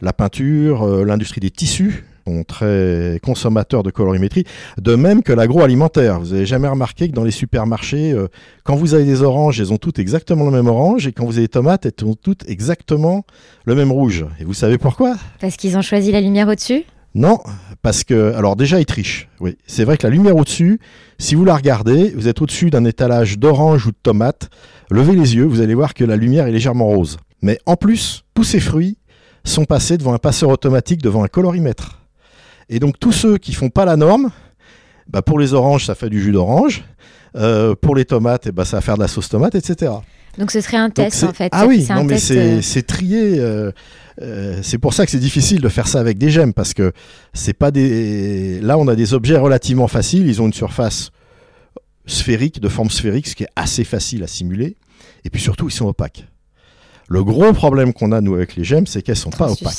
La 0.00 0.12
peinture, 0.12 0.82
euh, 0.82 1.04
l'industrie 1.04 1.40
des 1.40 1.50
tissus 1.50 2.04
sont 2.26 2.44
très 2.44 3.20
consommateurs 3.22 3.82
de 3.82 3.90
colorimétrie, 3.90 4.44
de 4.80 4.94
même 4.94 5.22
que 5.22 5.32
l'agroalimentaire. 5.32 6.20
Vous 6.20 6.32
avez 6.32 6.46
jamais 6.46 6.68
remarqué 6.68 7.08
que 7.08 7.14
dans 7.14 7.24
les 7.24 7.30
supermarchés, 7.30 8.12
euh, 8.12 8.28
quand 8.62 8.76
vous 8.76 8.94
avez 8.94 9.04
des 9.04 9.22
oranges, 9.22 9.60
elles 9.60 9.72
ont 9.72 9.78
toutes 9.78 9.98
exactement 9.98 10.46
le 10.46 10.50
même 10.50 10.66
orange, 10.66 11.06
et 11.06 11.12
quand 11.12 11.24
vous 11.24 11.38
avez 11.38 11.46
des 11.46 11.48
tomates, 11.48 11.86
elles 11.86 12.06
ont 12.06 12.14
toutes 12.14 12.48
exactement 12.48 13.24
le 13.64 13.74
même 13.74 13.92
rouge. 13.92 14.24
Et 14.40 14.44
vous 14.44 14.54
savez 14.54 14.78
pourquoi? 14.78 15.16
Parce 15.40 15.56
qu'ils 15.56 15.76
ont 15.76 15.82
choisi 15.82 16.12
la 16.12 16.20
lumière 16.20 16.48
au-dessus? 16.48 16.84
Non, 17.14 17.38
parce 17.82 18.02
que, 18.02 18.32
alors 18.34 18.56
déjà, 18.56 18.80
ils 18.80 18.86
trichent. 18.86 19.28
Oui, 19.38 19.56
c'est 19.66 19.84
vrai 19.84 19.96
que 19.96 20.06
la 20.06 20.10
lumière 20.10 20.36
au-dessus, 20.36 20.80
si 21.18 21.36
vous 21.36 21.44
la 21.44 21.54
regardez, 21.54 22.10
vous 22.10 22.26
êtes 22.26 22.42
au-dessus 22.42 22.70
d'un 22.70 22.84
étalage 22.84 23.38
d'orange 23.38 23.86
ou 23.86 23.90
de 23.90 23.96
tomate, 24.02 24.50
levez 24.90 25.14
les 25.14 25.36
yeux, 25.36 25.44
vous 25.44 25.60
allez 25.60 25.74
voir 25.74 25.94
que 25.94 26.04
la 26.04 26.16
lumière 26.16 26.46
est 26.46 26.52
légèrement 26.52 26.86
rose. 26.86 27.18
Mais 27.40 27.58
en 27.66 27.76
plus, 27.76 28.24
tous 28.34 28.42
ces 28.42 28.58
fruits 28.58 28.98
sont 29.44 29.64
passés 29.64 29.96
devant 29.96 30.14
un 30.14 30.18
passeur 30.18 30.48
automatique, 30.48 31.02
devant 31.02 31.22
un 31.22 31.28
colorimètre. 31.28 32.03
Et 32.68 32.78
donc, 32.78 32.98
tous 32.98 33.12
ceux 33.12 33.38
qui 33.38 33.52
font 33.52 33.70
pas 33.70 33.84
la 33.84 33.96
norme, 33.96 34.30
bah, 35.08 35.22
pour 35.22 35.38
les 35.38 35.54
oranges, 35.54 35.86
ça 35.86 35.94
fait 35.94 36.10
du 36.10 36.22
jus 36.22 36.32
d'orange. 36.32 36.84
Euh, 37.36 37.74
pour 37.74 37.96
les 37.96 38.04
tomates, 38.04 38.46
eh 38.46 38.52
ben, 38.52 38.64
ça 38.64 38.76
va 38.76 38.80
faire 38.80 38.94
de 38.94 39.00
la 39.00 39.08
sauce 39.08 39.28
tomate, 39.28 39.56
etc. 39.56 39.90
Donc 40.38 40.50
ce 40.50 40.60
serait 40.60 40.76
un 40.76 40.90
test 40.90 41.24
en 41.24 41.32
fait. 41.32 41.48
Ah 41.52 41.66
oui, 41.66 41.86
non, 41.90 42.04
mais 42.04 42.18
c'est 42.18 42.38
euh, 42.38 42.62
c'est 42.62 42.82
trié. 42.82 43.38
euh, 43.38 43.70
euh, 44.20 44.58
c'est 44.62 44.78
pour 44.78 44.94
ça 44.94 45.04
que 45.04 45.10
c'est 45.10 45.18
difficile 45.18 45.60
de 45.60 45.68
faire 45.68 45.88
ça 45.88 46.00
avec 46.00 46.18
des 46.18 46.30
gemmes 46.30 46.52
parce 46.52 46.74
que 46.74 46.92
c'est 47.32 47.52
pas 47.52 47.70
des. 47.70 48.60
Là, 48.60 48.78
on 48.78 48.88
a 48.88 48.94
des 48.96 49.14
objets 49.14 49.36
relativement 49.36 49.88
faciles. 49.88 50.26
Ils 50.26 50.40
ont 50.42 50.46
une 50.46 50.52
surface 50.52 51.10
sphérique, 52.06 52.60
de 52.60 52.68
forme 52.68 52.90
sphérique, 52.90 53.26
ce 53.28 53.34
qui 53.34 53.44
est 53.44 53.48
assez 53.56 53.84
facile 53.84 54.22
à 54.22 54.26
simuler. 54.26 54.76
Et 55.24 55.30
puis 55.30 55.40
surtout, 55.40 55.68
ils 55.68 55.72
sont 55.72 55.86
opaques. 55.86 56.26
Le 57.08 57.22
gros 57.22 57.52
problème 57.52 57.92
qu'on 57.92 58.12
a, 58.12 58.20
nous, 58.20 58.34
avec 58.34 58.56
les 58.56 58.64
gemmes, 58.64 58.86
c'est 58.86 59.02
qu'elles 59.02 59.16
sont 59.16 59.30
pas 59.30 59.46
opaques. 59.52 59.74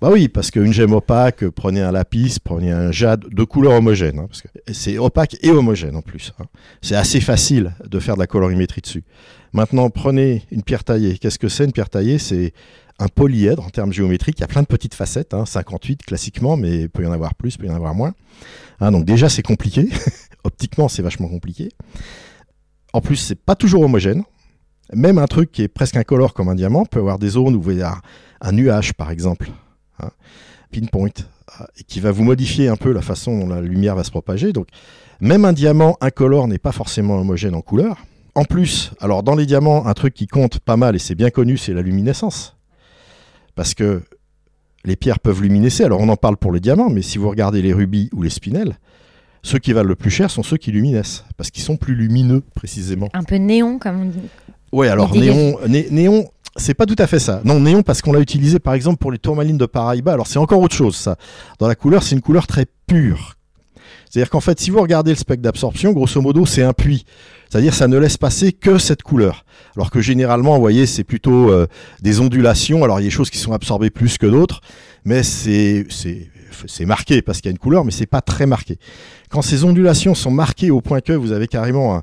Bah 0.00 0.08
oui, 0.10 0.28
parce 0.28 0.50
qu'une 0.50 0.72
gemme 0.72 0.92
opaque, 0.94 1.44
euh, 1.44 1.50
prenez 1.50 1.82
un 1.82 1.92
lapis, 1.92 2.38
prenez 2.42 2.72
un 2.72 2.90
jade 2.90 3.24
de 3.30 3.44
couleur 3.44 3.72
homogène, 3.72 4.18
hein, 4.18 4.26
parce 4.28 4.40
que 4.42 4.48
c'est 4.72 4.96
opaque 4.98 5.36
et 5.42 5.50
homogène 5.50 5.94
en 5.96 6.00
plus. 6.02 6.32
hein. 6.40 6.44
C'est 6.80 6.96
assez 6.96 7.20
facile 7.20 7.74
de 7.86 7.98
faire 7.98 8.14
de 8.14 8.20
la 8.20 8.26
colorimétrie 8.26 8.80
dessus. 8.80 9.04
Maintenant, 9.52 9.90
prenez 9.90 10.44
une 10.50 10.62
pierre 10.62 10.84
taillée. 10.84 11.18
Qu'est-ce 11.18 11.38
que 11.38 11.48
c'est 11.48 11.64
une 11.64 11.72
pierre 11.72 11.90
taillée? 11.90 12.18
C'est 12.18 12.52
un 12.98 13.08
polyèdre 13.08 13.64
en 13.64 13.70
termes 13.70 13.92
géométriques. 13.92 14.38
Il 14.38 14.42
y 14.42 14.44
a 14.44 14.48
plein 14.48 14.62
de 14.62 14.66
petites 14.66 14.94
facettes, 14.94 15.34
hein, 15.34 15.44
58 15.46 16.02
classiquement, 16.04 16.56
mais 16.56 16.80
il 16.82 16.88
peut 16.88 17.02
y 17.02 17.06
en 17.06 17.12
avoir 17.12 17.34
plus, 17.34 17.54
il 17.54 17.58
peut 17.58 17.66
y 17.66 17.70
en 17.70 17.74
avoir 17.76 17.94
moins. 17.94 18.14
Hein, 18.80 18.90
donc 18.90 19.04
déjà, 19.04 19.28
c'est 19.28 19.42
compliqué. 19.42 19.88
Optiquement, 20.44 20.88
c'est 20.88 21.02
vachement 21.02 21.28
compliqué. 21.28 21.68
En 22.92 23.00
plus, 23.00 23.16
c'est 23.16 23.34
pas 23.38 23.54
toujours 23.54 23.82
homogène. 23.82 24.22
Même 24.92 25.18
un 25.18 25.26
truc 25.26 25.50
qui 25.50 25.62
est 25.62 25.68
presque 25.68 25.96
incolore 25.96 26.34
comme 26.34 26.48
un 26.48 26.54
diamant 26.54 26.84
peut 26.84 27.00
avoir 27.00 27.18
des 27.18 27.30
zones 27.30 27.54
où 27.54 27.58
vous 27.58 27.62
voyez 27.62 27.82
un, 27.82 28.00
un 28.40 28.52
nuage, 28.52 28.92
par 28.92 29.10
exemple, 29.10 29.50
hein, 30.00 30.10
pinpoint, 30.72 31.08
euh, 31.60 31.64
qui 31.88 32.00
va 32.00 32.10
vous 32.10 32.24
modifier 32.24 32.68
un 32.68 32.76
peu 32.76 32.92
la 32.92 33.02
façon 33.02 33.38
dont 33.38 33.48
la 33.48 33.60
lumière 33.60 33.96
va 33.96 34.04
se 34.04 34.10
propager. 34.10 34.52
Donc, 34.52 34.68
même 35.20 35.44
un 35.44 35.52
diamant 35.52 35.96
incolore 36.00 36.48
n'est 36.48 36.58
pas 36.58 36.72
forcément 36.72 37.16
homogène 37.16 37.54
en 37.54 37.62
couleur. 37.62 37.96
En 38.34 38.44
plus, 38.44 38.92
alors 39.00 39.22
dans 39.22 39.36
les 39.36 39.46
diamants, 39.46 39.86
un 39.86 39.94
truc 39.94 40.12
qui 40.12 40.26
compte 40.26 40.58
pas 40.58 40.76
mal 40.76 40.96
et 40.96 40.98
c'est 40.98 41.14
bien 41.14 41.30
connu, 41.30 41.56
c'est 41.56 41.72
la 41.72 41.82
luminescence. 41.82 42.56
Parce 43.54 43.74
que 43.74 44.02
les 44.84 44.96
pierres 44.96 45.20
peuvent 45.20 45.40
luminescer. 45.40 45.84
Alors 45.84 46.00
on 46.00 46.08
en 46.08 46.16
parle 46.16 46.36
pour 46.36 46.52
les 46.52 46.60
diamants, 46.60 46.90
mais 46.90 47.02
si 47.02 47.16
vous 47.18 47.30
regardez 47.30 47.62
les 47.62 47.72
rubis 47.72 48.10
ou 48.12 48.22
les 48.22 48.30
spinels, 48.30 48.78
ceux 49.42 49.58
qui 49.58 49.72
valent 49.72 49.88
le 49.88 49.94
plus 49.94 50.10
cher 50.10 50.30
sont 50.30 50.42
ceux 50.42 50.56
qui 50.56 50.72
luminescent, 50.72 51.24
parce 51.36 51.50
qu'ils 51.50 51.62
sont 51.62 51.76
plus 51.76 51.94
lumineux 51.94 52.42
précisément. 52.54 53.08
Un 53.12 53.22
peu 53.22 53.36
néon 53.36 53.78
comme 53.78 54.00
on 54.00 54.06
dit. 54.06 54.28
Ouais, 54.74 54.88
alors 54.88 55.14
néon, 55.14 55.56
né- 55.68 55.86
néon, 55.92 56.28
c'est 56.56 56.74
pas 56.74 56.84
tout 56.84 56.96
à 56.98 57.06
fait 57.06 57.20
ça. 57.20 57.40
Non, 57.44 57.60
néon 57.60 57.84
parce 57.84 58.02
qu'on 58.02 58.12
l'a 58.12 58.18
utilisé 58.18 58.58
par 58.58 58.74
exemple 58.74 58.98
pour 58.98 59.12
les 59.12 59.18
tourmalines 59.18 59.56
de 59.56 59.66
Paraíba. 59.66 60.12
Alors 60.12 60.26
c'est 60.26 60.40
encore 60.40 60.60
autre 60.60 60.74
chose 60.74 60.96
ça. 60.96 61.16
Dans 61.60 61.68
la 61.68 61.76
couleur, 61.76 62.02
c'est 62.02 62.16
une 62.16 62.20
couleur 62.20 62.48
très 62.48 62.66
pure. 62.88 63.36
C'est-à-dire 64.10 64.30
qu'en 64.30 64.40
fait, 64.40 64.58
si 64.58 64.70
vous 64.70 64.80
regardez 64.80 65.12
le 65.12 65.16
spectre 65.16 65.42
d'absorption, 65.42 65.92
grosso 65.92 66.20
modo, 66.20 66.44
c'est 66.44 66.62
un 66.62 66.72
puits. 66.72 67.04
C'est-à-dire 67.48 67.72
ça 67.72 67.86
ne 67.86 67.96
laisse 67.98 68.16
passer 68.16 68.50
que 68.52 68.78
cette 68.78 69.04
couleur. 69.04 69.44
Alors 69.76 69.92
que 69.92 70.00
généralement, 70.00 70.54
vous 70.56 70.60
voyez, 70.60 70.86
c'est 70.86 71.04
plutôt 71.04 71.52
euh, 71.52 71.68
des 72.02 72.18
ondulations. 72.18 72.82
Alors 72.82 72.98
il 72.98 73.04
y 73.04 73.06
a 73.06 73.10
des 73.10 73.14
choses 73.14 73.30
qui 73.30 73.38
sont 73.38 73.52
absorbées 73.52 73.90
plus 73.90 74.18
que 74.18 74.26
d'autres, 74.26 74.60
mais 75.04 75.22
c'est 75.22 75.86
c'est 75.88 76.30
c'est 76.66 76.84
marqué 76.84 77.22
parce 77.22 77.38
qu'il 77.40 77.48
y 77.48 77.50
a 77.50 77.52
une 77.52 77.58
couleur, 77.58 77.84
mais 77.84 77.92
c'est 77.92 78.06
pas 78.06 78.22
très 78.22 78.46
marqué. 78.46 78.78
Quand 79.28 79.42
ces 79.42 79.62
ondulations 79.62 80.16
sont 80.16 80.32
marquées 80.32 80.72
au 80.72 80.80
point 80.80 81.00
que 81.00 81.12
vous 81.12 81.30
avez 81.30 81.46
carrément 81.46 81.94
un 81.96 82.02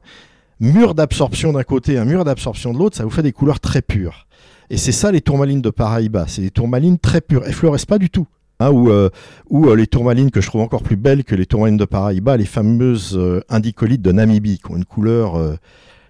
mur 0.61 0.95
d'absorption 0.95 1.51
d'un 1.51 1.63
côté, 1.63 1.97
un 1.97 2.05
mur 2.05 2.23
d'absorption 2.23 2.71
de 2.71 2.77
l'autre, 2.77 2.95
ça 2.95 3.03
vous 3.03 3.09
fait 3.09 3.23
des 3.23 3.33
couleurs 3.33 3.59
très 3.59 3.81
pures. 3.81 4.27
Et 4.69 4.77
c'est 4.77 4.93
ça 4.93 5.11
les 5.11 5.19
tourmalines 5.19 5.61
de 5.61 5.69
Paraíba. 5.69 6.25
C'est 6.27 6.41
des 6.41 6.51
tourmalines 6.51 6.97
très 6.97 7.19
pures. 7.19 7.43
Elles 7.45 7.85
pas 7.85 7.97
du 7.97 8.09
tout. 8.09 8.27
Hein, 8.61 8.69
ou, 8.69 8.91
euh, 8.91 9.09
ou 9.49 9.67
euh, 9.67 9.75
les 9.75 9.87
tourmalines 9.87 10.29
que 10.29 10.39
je 10.39 10.45
trouve 10.45 10.61
encore 10.61 10.83
plus 10.83 10.95
belles 10.95 11.23
que 11.23 11.33
les 11.33 11.47
tourmalines 11.47 11.77
de 11.77 11.85
Paraíba, 11.85 12.37
les 12.37 12.45
fameuses 12.45 13.17
euh, 13.17 13.41
indicolites 13.49 14.03
de 14.03 14.11
Namibie, 14.11 14.59
qui 14.59 14.71
ont 14.71 14.77
une 14.77 14.85
couleur 14.85 15.57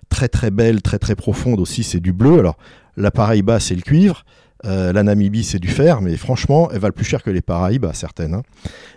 très 0.10 0.28
très 0.28 0.52
belle, 0.52 0.82
très 0.82 1.00
très 1.00 1.16
profonde 1.16 1.62
aussi, 1.62 1.84
c'est 1.84 2.02
du 2.02 2.12
bleu. 2.12 2.40
Alors 2.40 2.58
la 2.98 3.10
Paraíba, 3.10 3.60
c'est 3.60 3.76
le 3.76 3.82
cuivre. 3.82 4.26
Euh, 4.66 4.94
la 4.94 5.02
Namibie, 5.02 5.44
c'est 5.44 5.58
du 5.58 5.70
fer, 5.70 6.02
mais 6.02 6.16
franchement, 6.18 6.70
elles 6.72 6.80
valent 6.80 6.94
plus 6.94 7.04
cher 7.06 7.24
que 7.24 7.32
les 7.32 7.42
Paraïbas, 7.42 7.94
certaines. 7.94 8.36
hein. 8.36 8.44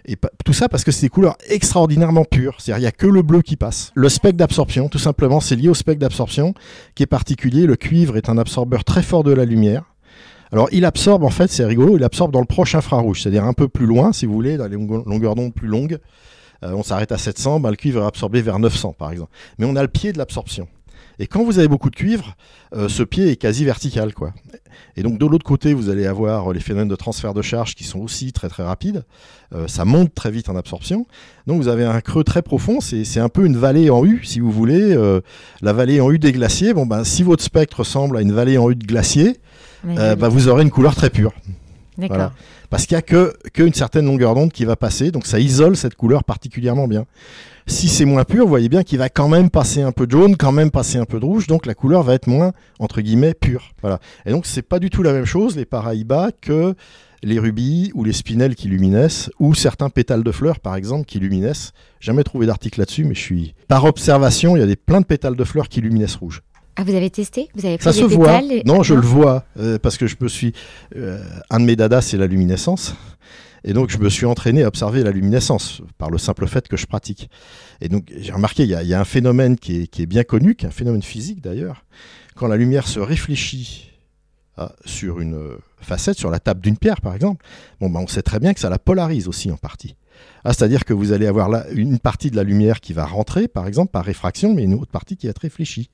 Et 0.05 0.17
tout 0.45 0.53
ça 0.53 0.69
parce 0.69 0.85
que 0.85 0.93
c'est 0.93 1.07
des 1.07 1.09
couleurs 1.09 1.37
extraordinairement 1.49 2.25
pures. 2.25 2.57
C'est-à-dire, 2.59 2.79
il 2.79 2.83
n'y 2.83 2.87
a 2.89 2.93
que 2.93 3.07
le 3.07 3.23
bleu 3.23 3.41
qui 3.41 3.57
passe. 3.57 3.91
Le 3.95 4.11
spectre 4.11 4.37
d'absorption, 4.37 4.89
tout 4.89 4.99
simplement, 4.99 5.41
c'est 5.41 5.57
lié 5.57 5.69
au 5.71 5.75
spectre 5.75 6.01
d'absorption 6.01 6.53
qui 6.95 7.03
est 7.03 7.07
particulier. 7.07 7.65
Le 7.67 7.77
cuivre 7.77 8.17
est 8.19 8.29
un 8.29 8.37
absorbeur 8.37 8.85
très 8.85 9.03
fort 9.03 9.25
de 9.25 9.33
la 9.33 9.47
lumière. 9.47 9.85
Alors, 10.53 10.69
il 10.71 10.85
absorbe, 10.85 11.25
en 11.25 11.31
fait, 11.31 11.51
c'est 11.51 11.65
rigolo, 11.65 11.97
il 11.97 12.05
absorbe 12.05 12.31
dans 12.31 12.41
le 12.41 12.47
proche 12.47 12.75
infrarouge, 12.75 13.23
c'est-à-dire 13.23 13.45
un 13.45 13.55
peu 13.55 13.67
plus 13.67 13.87
loin, 13.87 14.13
si 14.13 14.27
vous 14.27 14.35
voulez, 14.35 14.57
dans 14.59 14.67
les 14.69 14.77
longue- 14.77 15.05
longueurs 15.07 15.35
d'onde 15.35 15.55
plus 15.55 15.67
longues. 15.67 15.99
Euh, 16.63 16.73
on 16.75 16.83
s'arrête 16.83 17.11
à 17.11 17.19
700, 17.19 17.59
ben, 17.61 17.71
le 17.71 17.77
cuivre 17.77 18.03
est 18.03 18.07
absorbé 18.07 18.41
vers 18.43 18.59
900, 18.59 18.95
par 18.97 19.11
exemple. 19.11 19.31
Mais 19.59 19.65
on 19.67 19.75
a 19.75 19.83
le 19.83 19.89
pied 19.89 20.13
de 20.13 20.19
l'absorption. 20.19 20.69
Et 21.19 21.27
quand 21.27 21.45
vous 21.45 21.59
avez 21.59 21.69
beaucoup 21.69 21.91
de 21.91 21.97
cuivre, 21.97 22.37
euh, 22.75 22.89
ce 22.89 23.03
pied 23.03 23.31
est 23.31 23.37
quasi 23.37 23.65
vertical, 23.65 24.15
quoi. 24.15 24.33
Et 24.97 25.03
donc 25.03 25.19
de 25.19 25.27
l'autre 25.27 25.45
côté, 25.45 25.75
vous 25.75 25.89
allez 25.89 26.07
avoir 26.07 26.53
les 26.53 26.61
phénomènes 26.61 26.89
de 26.89 26.97
transfert 26.97 27.35
de 27.35 27.43
charge 27.43 27.75
qui 27.75 27.85
sont 27.85 28.01
aussi 28.01 28.33
très 28.33 28.49
très 28.49 28.63
rapides. 28.63 29.05
Euh, 29.55 29.67
ça 29.67 29.85
monte 29.85 30.15
très 30.15 30.31
vite 30.31 30.49
en 30.49 30.57
absorption. 30.57 31.07
Donc 31.47 31.61
vous 31.61 31.69
avez 31.69 31.85
un 31.85 32.01
creux 32.01 32.25
très 32.25 32.43
profond. 32.43 32.81
C'est 32.81 33.21
un 33.21 33.29
peu 33.29 33.45
une 33.45 33.57
vallée 33.57 33.91
en 33.91 34.05
U, 34.05 34.25
si 34.25 34.41
vous 34.41 34.51
voulez. 34.51 34.95
Euh, 34.97 35.21
la 35.63 35.73
vallée 35.73 36.01
en 36.01 36.11
U 36.11 36.19
des 36.19 36.33
glaciers. 36.33 36.75
Bon 36.75 36.87
ben, 36.87 37.05
si 37.05 37.23
votre 37.23 37.43
spectre 37.43 37.81
ressemble 37.81 38.17
à 38.17 38.21
une 38.21 38.33
vallée 38.33 38.59
en 38.59 38.71
U 38.71 38.77
de 38.77 38.87
glacier, 38.87 39.39
euh, 39.87 40.17
bah, 40.17 40.29
vous 40.29 40.49
aurez 40.49 40.63
une 40.63 40.71
couleur 40.71 40.95
très 40.95 41.11
pure. 41.11 41.33
D'accord. 41.99 42.17
voilà. 42.17 42.33
Parce 42.71 42.87
qu'il 42.87 42.97
n'y 42.97 42.99
a 42.99 43.03
que 43.03 43.35
qu'une 43.53 43.75
certaine 43.75 44.07
longueur 44.07 44.35
d'onde 44.35 44.53
qui 44.53 44.65
va 44.65 44.75
passer. 44.75 45.11
Donc 45.11 45.27
ça 45.27 45.39
isole 45.39 45.77
cette 45.77 45.95
couleur 45.95 46.25
particulièrement 46.25 46.89
bien. 46.89 47.07
Si 47.67 47.89
c'est 47.89 48.05
moins 48.05 48.25
pur, 48.25 48.45
vous 48.45 48.51
voyez 48.51 48.69
bien 48.69 48.83
qu'il 48.83 48.99
va 48.99 49.09
quand 49.09 49.29
même 49.29 49.49
passer 49.49 49.81
un 49.81 49.91
peu 49.91 50.07
de 50.07 50.11
jaune, 50.11 50.37
quand 50.37 50.53
même 50.53 50.71
passer 50.71 50.99
un 50.99 51.07
peu 51.07 51.19
de 51.19 51.25
rouge, 51.25 51.47
donc 51.47 51.65
la 51.65 51.75
couleur 51.75 52.03
va 52.03 52.13
être 52.13 52.27
moins, 52.27 52.53
entre 52.79 53.01
guillemets, 53.01 53.33
pure. 53.33 53.73
Voilà. 53.81 54.01
Et 54.27 54.33
donc 54.33 54.45
c'est 54.45 54.63
pas 54.63 54.79
du 54.79 54.91
tout 54.91 55.03
la 55.03 55.15
même 55.15 55.25
chose, 55.25 55.57
les 55.57 55.65
paraïbas, 55.65 56.31
que 56.43 56.75
les 57.23 57.39
rubis 57.39 57.91
ou 57.95 58.05
les 58.05 58.13
spinels 58.13 58.55
qui 58.55 58.69
luminescent, 58.69 59.31
ou 59.39 59.55
certains 59.55 59.89
pétales 59.89 60.23
de 60.23 60.31
fleurs, 60.31 60.61
par 60.61 60.77
exemple, 60.77 61.07
qui 61.07 61.19
luminescent. 61.19 61.73
Jamais 62.01 62.23
trouvé 62.23 62.47
d'article 62.47 62.81
là-dessus, 62.81 63.05
mais 63.05 63.15
je 63.15 63.21
suis... 63.21 63.55
Par 63.67 63.85
observation, 63.85 64.57
il 64.57 64.61
y 64.61 64.63
a 64.63 64.67
des, 64.67 64.77
plein 64.77 65.01
de 65.01 65.07
pétales 65.07 65.37
de 65.37 65.45
fleurs 65.45 65.71
qui 65.71 65.81
luminescent 65.81 66.19
rouge. 66.21 66.43
Ah, 66.77 66.83
vous 66.85 66.95
avez 66.95 67.11
testé? 67.11 67.49
Vous 67.55 67.65
avez 67.67 67.79
pris 67.79 67.85
Ça 67.85 67.93
des 67.93 67.99
se 67.99 68.15
voit. 68.15 68.43
et- 68.43 68.63
Non, 68.65 68.83
je 68.83 68.95
le 68.95 69.01
vois, 69.01 69.45
euh, 69.59 69.79
parce 69.79 69.97
que 69.97 70.07
je 70.07 70.17
me 70.21 70.29
suis... 70.29 70.53
euh, 70.97 71.23
un 71.51 71.61
de 71.61 71.65
mes 71.65 71.77
dadas, 71.77 72.03
c'est 72.03 72.17
la 72.17 72.27
luminescence. 72.27 72.95
Et 73.67 73.73
donc, 73.73 73.91
je 73.91 73.99
me 73.99 74.11
suis 74.11 74.27
entraîné 74.27 74.63
à 74.65 74.69
observer 74.69 75.03
la 75.03 75.11
luminescence 75.11 75.81
par 75.97 76.11
le 76.11 76.19
simple 76.19 76.47
fait 76.47 76.67
que 76.69 76.77
je 76.77 76.87
pratique. 76.87 77.31
Et 77.81 77.89
donc, 77.89 78.13
j'ai 78.17 78.33
remarqué, 78.33 78.65
il 78.65 78.71
y, 78.71 78.75
a- 78.75 78.83
il 78.83 78.89
y 78.89 78.95
a 78.95 79.01
un 79.01 79.05
phénomène 79.07 79.57
qui 79.57 79.83
est, 79.83 79.87
qui 79.87 80.03
est 80.03 80.07
bien 80.07 80.25
connu, 80.25 80.55
qui 80.55 80.65
est 80.65 80.69
un 80.69 80.73
phénomène 80.73 81.03
physique 81.03 81.41
d'ailleurs. 81.41 81.85
Quand 82.35 82.47
la 82.49 82.57
lumière 82.57 82.87
se 82.89 82.99
réfléchit 83.01 83.93
ah, 84.57 84.73
sur 84.85 85.21
une 85.21 85.35
euh, 85.35 85.59
facette, 85.81 86.19
sur 86.19 86.31
la 86.31 86.41
table 86.41 86.61
d'une 86.61 86.77
pierre 86.77 87.01
par 87.01 87.15
exemple, 87.15 87.45
bon, 87.81 87.89
ben, 87.89 88.01
on 88.01 88.07
sait 88.07 88.23
très 88.23 88.39
bien 88.41 88.53
que 88.53 88.61
ça 88.61 88.69
la 88.69 88.79
polarise 88.79 89.29
aussi 89.29 89.51
en 89.51 89.57
partie. 89.57 89.95
Ah, 90.45 90.53
C'est-à-dire 90.53 90.85
que 90.85 90.93
vous 90.93 91.13
allez 91.13 91.27
avoir 91.27 91.49
là 91.49 91.65
une 91.73 91.99
partie 91.99 92.31
de 92.31 92.37
la 92.37 92.43
lumière 92.43 92.81
qui 92.81 92.93
va 92.93 93.07
rentrer, 93.07 93.49
par 93.49 93.67
exemple, 93.67 93.93
par 93.93 94.05
réfraction, 94.05 94.53
mais 94.55 94.65
une 94.65 94.75
autre 94.75 94.91
partie 94.91 95.17
qui 95.17 95.27
va 95.27 95.31
être 95.31 95.39
réfléchie. 95.39 95.89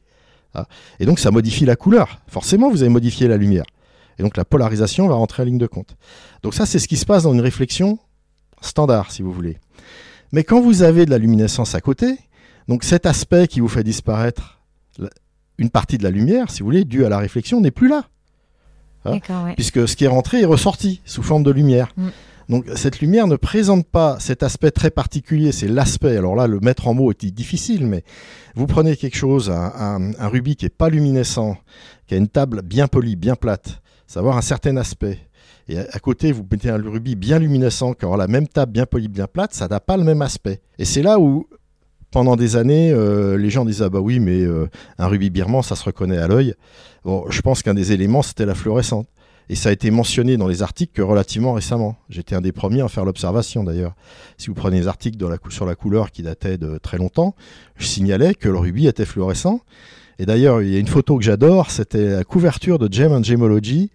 Ah. 0.55 0.67
Et 0.99 1.07
donc, 1.07 1.19
ça 1.19 1.31
modifie 1.31 1.65
la 1.65 1.77
couleur. 1.77 2.21
Forcément, 2.27 2.71
vous 2.71 2.83
avez 2.83 2.91
modifié 2.91 3.29
la 3.29 3.37
lumière. 3.37 3.65
Et 4.19 4.23
donc, 4.23 4.37
la 4.37 4.45
polarisation 4.45 5.09
va 5.09 5.15
rentrer 5.15 5.43
en 5.43 5.47
ligne 5.47 5.59
de 5.59 5.67
compte. 5.67 5.97
Donc, 6.43 6.55
ça, 6.55 6.67
c'est 6.67 6.79
ce 6.79 6.89
qui 6.89 6.97
se 6.97 7.07
passe 7.07 7.23
dans 7.23 7.33
une 7.33 7.41
réflexion 7.41 7.99
standard, 8.61 9.13
si 9.13 9.23
vous 9.23 9.33
voulez. 9.33 9.59
Mais 10.33 10.45
quand 10.45 10.61
vous 10.61 10.83
avez 10.83 11.07
de 11.07 11.11
la 11.11 11.19
luminescence 11.19 11.75
à 11.75 11.81
côté, 11.81 12.19
donc 12.69 12.85
cet 12.85 13.07
aspect 13.07 13.49
qui 13.49 13.61
vous 13.61 13.69
fait 13.69 13.83
disparaître 13.83 14.61
une 15.59 15.71
partie 15.71 15.99
de 15.99 16.05
la 16.05 16.11
lumière, 16.11 16.51
si 16.51 16.61
vous 16.61 16.67
voulez, 16.67 16.85
due 16.85 17.05
à 17.05 17.09
la 17.09 17.19
réflexion, 17.19 17.61
n'est 17.61 17.71
plus 17.71 17.89
là. 17.89 18.05
Ouais. 19.05 19.21
Puisque 19.55 19.89
ce 19.89 19.97
qui 19.97 20.05
est 20.05 20.09
rentré 20.09 20.43
est 20.43 20.47
ressorti 20.47 21.01
sous 21.05 21.23
forme 21.23 21.43
de 21.43 21.51
lumière. 21.51 21.89
Mm. 21.97 22.09
Donc 22.51 22.67
cette 22.75 22.99
lumière 22.99 23.29
ne 23.29 23.37
présente 23.37 23.87
pas 23.87 24.19
cet 24.19 24.43
aspect 24.43 24.73
très 24.73 24.91
particulier, 24.91 25.53
c'est 25.53 25.69
l'aspect. 25.69 26.17
Alors 26.17 26.35
là, 26.35 26.49
le 26.49 26.59
mettre 26.59 26.89
en 26.89 26.95
mots 26.95 27.13
est 27.13 27.25
difficile, 27.27 27.87
mais 27.87 28.03
vous 28.57 28.67
prenez 28.67 28.97
quelque 28.97 29.17
chose, 29.17 29.51
un, 29.51 30.11
rubis 30.19 30.57
qui 30.57 30.65
n'est 30.65 30.71
pas 30.71 30.89
luminescent, 30.89 31.57
qui 32.09 32.15
a 32.15 32.17
une 32.17 32.27
table 32.27 32.63
bien 32.63 32.89
polie, 32.89 33.15
bien 33.15 33.37
plate, 33.37 33.81
savoir 34.09 34.37
un 34.37 34.43
certain 34.43 34.77
aspect. 34.79 35.19
Et 35.69 35.79
à, 35.79 35.99
côté, 36.01 36.33
vous 36.33 36.45
mettez 36.51 36.71
un 36.71 36.83
rubis 36.83 37.15
bien 37.15 37.39
luminescent 37.39 37.93
qui 37.93 38.05
aura 38.05 38.17
la 38.17 38.27
même 38.27 38.49
table 38.49 38.73
bien 38.73 38.85
polie, 38.85 39.07
bien 39.07 39.29
plate, 39.29 39.55
ça 39.55 39.69
n'a 39.69 39.79
pas 39.79 39.97
le 39.97 40.03
même 40.03 40.21
aspect. 40.21 40.61
Et 40.81 40.85
c'est 40.85 41.03
là 41.03 41.21
où, 41.21 41.47
pendant 42.11 42.35
des 42.35 42.57
années, 42.57 42.91
euh, 42.91 43.39
les 43.39 43.51
gens 43.51 43.65
disaient 43.65 43.85
ah 43.85 43.91
bah 43.91 44.01
oui, 44.01 44.19
mais 44.19 44.41
euh, 44.41 44.69
un 44.99 45.07
rubis 45.07 45.31
birman, 45.31 45.63
ça 45.63 45.77
se 45.77 45.85
reconnaît 45.85 46.19
à 46.19 46.27
l'œil. 46.27 46.55
Bon, 47.05 47.27
je 47.31 47.41
pense 47.43 47.63
qu'un 47.63 47.75
des 47.75 47.93
éléments, 47.93 48.23
c'était 48.23 48.45
la 48.47 48.57
fluorescence. 48.57 49.07
Et 49.51 49.57
ça 49.57 49.71
a 49.71 49.73
été 49.73 49.91
mentionné 49.91 50.37
dans 50.37 50.47
les 50.47 50.63
articles 50.63 50.93
que 50.95 51.03
relativement 51.03 51.55
récemment. 51.55 51.97
J'étais 52.09 52.37
un 52.37 52.41
des 52.41 52.53
premiers 52.53 52.83
à 52.83 52.89
faire 52.89 53.05
l'observation 53.05 53.65
d'ailleurs. 53.65 53.97
Si 54.39 54.47
vous 54.47 54.55
prenez 54.55 54.79
les 54.79 54.87
articles 54.87 55.19
sur 55.49 55.67
la 55.67 55.75
couleur 55.75 56.13
qui 56.13 56.23
dataient 56.23 56.57
de 56.57 56.79
très 56.79 56.99
longtemps, 56.99 57.35
je 57.75 57.85
signalais 57.85 58.35
que 58.35 58.49
le 58.49 58.57
rubis 58.59 58.87
était 58.87 59.05
fluorescent. 59.05 59.61
Et 60.21 60.25
d'ailleurs, 60.25 60.63
il 60.63 60.71
y 60.71 60.77
a 60.77 60.79
une 60.79 60.87
photo 60.87 61.19
que 61.19 61.25
j'adore, 61.25 61.73
c'était 61.73 62.11
la 62.11 62.23
couverture 62.23 62.79
de 62.79 62.93
Gem 62.93 63.11
and 63.11 63.25
Gemology, 63.25 63.91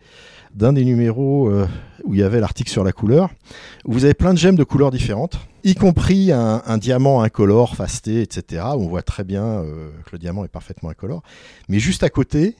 d'un 0.54 0.74
des 0.74 0.84
numéros 0.84 1.48
euh, 1.48 1.65
où 2.04 2.13
il 2.13 2.20
y 2.20 2.24
avait 2.24 2.41
l'article 2.41 2.70
sur 2.70 2.84
la 2.84 2.91
couleur, 2.91 3.30
où 3.86 3.94
vous 3.94 4.04
avez 4.04 4.13
plein 4.13 4.34
de 4.34 4.38
gemmes 4.38 4.58
de 4.58 4.65
couleurs 4.65 4.91
différentes, 4.91 5.39
y 5.63 5.74
compris 5.74 6.34
un, 6.34 6.63
un 6.65 6.78
diamant 6.78 7.22
incolore, 7.22 7.78
fasté, 7.78 8.22
etc. 8.22 8.62
où 8.76 8.82
on 8.82 8.88
voit 8.89 9.04
très 9.04 9.24
bien 9.24 9.46
euh, 9.46 9.89
que 10.06 10.10
le 10.12 10.18
diamant 10.18 10.44
est 10.44 10.50
parfaitement 10.50 10.89
incolore. 10.89 11.24
Mais 11.70 11.80
juste 11.80 12.04
à 12.04 12.10
côté, 12.10 12.58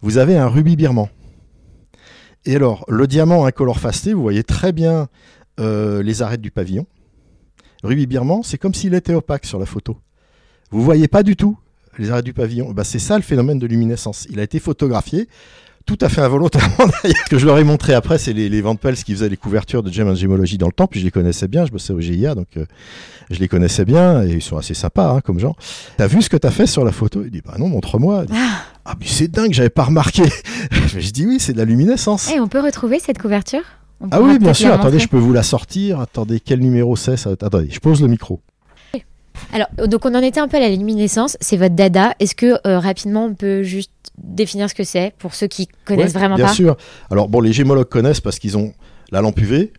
vous 0.00 0.18
avez 0.18 0.36
un 0.36 0.46
rubis 0.46 0.76
birman. 0.76 1.08
Et 2.46 2.56
alors, 2.56 2.84
le 2.88 3.06
diamant 3.06 3.44
incolore 3.46 3.80
fasté, 3.80 4.12
vous 4.12 4.22
voyez 4.22 4.44
très 4.44 4.72
bien 4.72 5.08
euh, 5.60 6.02
les 6.02 6.22
arêtes 6.22 6.40
du 6.40 6.50
pavillon. 6.50 6.86
Rubis 7.82 8.06
birman, 8.06 8.42
c'est 8.42 8.58
comme 8.58 8.74
s'il 8.74 8.94
était 8.94 9.14
opaque 9.14 9.46
sur 9.46 9.58
la 9.58 9.66
photo. 9.66 9.96
Vous 10.70 10.82
voyez 10.82 11.08
pas 11.08 11.22
du 11.22 11.36
tout 11.36 11.58
les 11.98 12.10
arêtes 12.10 12.24
du 12.24 12.32
pavillon. 12.32 12.72
Bah, 12.72 12.84
c'est 12.84 12.98
ça 12.98 13.16
le 13.16 13.22
phénomène 13.22 13.58
de 13.58 13.66
luminescence. 13.66 14.26
Il 14.30 14.40
a 14.40 14.42
été 14.42 14.58
photographié 14.58 15.28
tout 15.86 15.98
à 16.00 16.08
fait 16.08 16.22
involontairement. 16.22 16.90
Ce 17.04 17.30
que 17.30 17.38
je 17.38 17.46
leur 17.46 17.58
ai 17.58 17.64
montré 17.64 17.94
après, 17.94 18.18
c'est 18.18 18.32
les, 18.32 18.48
les 18.48 18.62
Van 18.62 18.74
qui 18.74 19.12
faisaient 19.12 19.28
les 19.28 19.36
couvertures 19.36 19.82
de 19.82 19.90
Gem 19.90 20.08
and 20.08 20.14
Gemology 20.14 20.56
dans 20.56 20.66
le 20.66 20.72
temps, 20.72 20.86
puis 20.86 21.00
je 21.00 21.04
les 21.04 21.10
connaissais 21.10 21.46
bien, 21.46 21.66
je 21.66 21.72
bossais 21.72 21.92
au 21.92 22.00
GIA, 22.00 22.34
donc 22.34 22.48
euh, 22.56 22.64
je 23.30 23.38
les 23.38 23.48
connaissais 23.48 23.84
bien, 23.84 24.22
et 24.24 24.32
ils 24.32 24.42
sont 24.42 24.56
assez 24.56 24.74
sympas 24.74 25.12
hein, 25.12 25.20
comme 25.20 25.38
gens. 25.38 25.54
T'as 25.96 26.06
vu 26.06 26.22
ce 26.22 26.30
que 26.30 26.36
t'as 26.36 26.50
fait 26.50 26.66
sur 26.66 26.84
la 26.84 26.92
photo? 26.92 27.22
Il 27.22 27.30
dit, 27.30 27.42
bah 27.42 27.56
non, 27.58 27.68
montre-moi. 27.68 28.24
Ah, 28.32 28.62
Ah, 28.84 28.94
mais 29.00 29.06
c'est 29.06 29.28
dingue, 29.28 29.52
j'avais 29.52 29.70
pas 29.70 29.84
remarqué. 29.84 30.22
je 30.98 31.10
dis, 31.10 31.26
oui, 31.26 31.38
c'est 31.40 31.52
de 31.54 31.58
la 31.58 31.64
luminescence. 31.64 32.30
et 32.30 32.40
on 32.40 32.48
peut 32.48 32.60
retrouver 32.60 32.98
cette 32.98 33.18
couverture? 33.18 33.62
On 34.00 34.08
Ah 34.10 34.20
oui, 34.20 34.38
bien 34.38 34.52
sûr, 34.52 34.72
attendez, 34.72 34.98
je 34.98 35.08
peux 35.08 35.18
vous 35.18 35.32
la 35.32 35.42
sortir. 35.42 36.00
Attendez, 36.00 36.40
quel 36.40 36.60
numéro 36.60 36.94
c'est 36.96 37.16
ça 37.16 37.30
Attendez, 37.30 37.68
je 37.70 37.80
pose 37.80 38.02
le 38.02 38.08
micro. 38.08 38.40
Alors, 39.52 39.66
donc 39.88 40.04
on 40.06 40.14
en 40.14 40.22
était 40.22 40.40
un 40.40 40.48
peu 40.48 40.56
à 40.56 40.60
la 40.60 40.68
luminescence, 40.70 41.36
c'est 41.40 41.56
votre 41.56 41.74
dada. 41.74 42.14
Est-ce 42.20 42.34
que 42.34 42.56
euh, 42.66 42.78
rapidement 42.78 43.24
on 43.26 43.34
peut 43.34 43.62
juste 43.62 43.90
définir 44.16 44.70
ce 44.70 44.74
que 44.74 44.84
c'est 44.84 45.12
pour 45.18 45.34
ceux 45.34 45.48
qui 45.48 45.68
connaissent 45.84 46.14
Ouais, 46.14 46.20
vraiment 46.20 46.36
Bien 46.36 46.46
pas? 46.46 46.52
sûr. 46.52 46.76
Alors, 47.10 47.28
bon, 47.28 47.40
les 47.40 47.52
gémologues 47.52 47.88
connaissent 47.88 48.20
parce 48.20 48.38
qu'ils 48.38 48.56
ont 48.56 48.72
la 49.10 49.20
lampe 49.20 49.40
UV. 49.40 49.72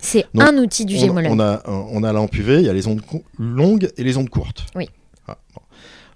C'est 0.00 0.26
Donc, 0.34 0.42
un 0.48 0.56
outil 0.58 0.84
du 0.84 0.96
gémologue. 0.96 1.30
on 1.30 1.38
a, 1.38 1.62
on 1.66 2.02
a 2.02 2.08
la 2.08 2.14
lampe 2.14 2.34
UV, 2.36 2.56
il 2.56 2.66
y 2.66 2.68
a 2.68 2.72
les 2.72 2.88
ondes 2.88 3.00
longues 3.38 3.88
et 3.96 4.02
les 4.02 4.16
ondes 4.16 4.28
courtes. 4.28 4.66
Oui. 4.74 4.88
Ah, 5.28 5.38
bon. 5.54 5.62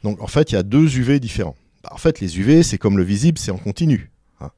Donc, 0.03 0.21
en 0.21 0.27
fait, 0.27 0.51
il 0.51 0.57
y 0.57 0.59
a 0.59 0.65
deux 0.65 0.99
UV 0.99 1.21
différents. 1.21 1.55
Bah, 1.83 1.91
en 1.93 1.99
fait, 1.99 2.21
les 2.21 2.39
UV, 2.39 2.63
c'est 2.63 2.79
comme 2.79 2.97
le 2.97 3.05
visible, 3.05 3.39
c'est 3.39 3.51
en 3.51 3.59
continu. 3.59 4.11
hein. 4.41 4.51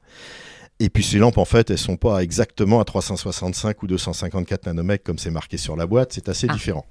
Et 0.79 0.89
puis 0.89 1.03
ces 1.03 1.17
lampes, 1.19 1.37
en 1.37 1.45
fait, 1.45 1.69
elles 1.69 1.77
sont 1.77 1.95
pas 1.95 2.21
exactement 2.21 2.81
à 2.81 2.85
365 2.85 3.81
ou 3.83 3.87
254 3.87 4.65
nanomètres 4.65 5.03
comme 5.05 5.17
c'est 5.17 5.31
marqué 5.31 5.55
sur 5.57 5.75
la 5.77 5.87
boîte, 5.87 6.11
c'est 6.13 6.27
assez 6.27 6.47
Ah. 6.49 6.53
différent. 6.53 6.85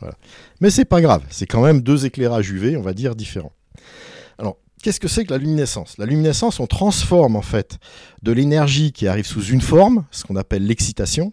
Voilà. 0.00 0.14
Mais 0.60 0.68
c'est 0.70 0.84
pas 0.84 1.00
grave, 1.00 1.22
c'est 1.30 1.46
quand 1.46 1.62
même 1.62 1.80
deux 1.80 2.04
éclairages 2.04 2.50
UV, 2.50 2.76
on 2.76 2.82
va 2.82 2.92
dire, 2.92 3.14
différents. 3.16 3.52
Alors, 4.38 4.58
qu'est-ce 4.82 5.00
que 5.00 5.08
c'est 5.08 5.24
que 5.24 5.30
la 5.30 5.38
luminescence? 5.38 5.96
La 5.96 6.04
luminescence, 6.06 6.60
on 6.60 6.66
transforme 6.66 7.36
en 7.36 7.42
fait 7.42 7.78
de 8.22 8.32
l'énergie 8.32 8.92
qui 8.92 9.06
arrive 9.08 9.24
sous 9.26 9.44
une 9.44 9.60
forme, 9.62 10.04
ce 10.10 10.24
qu'on 10.24 10.36
appelle 10.36 10.66
l'excitation. 10.66 11.32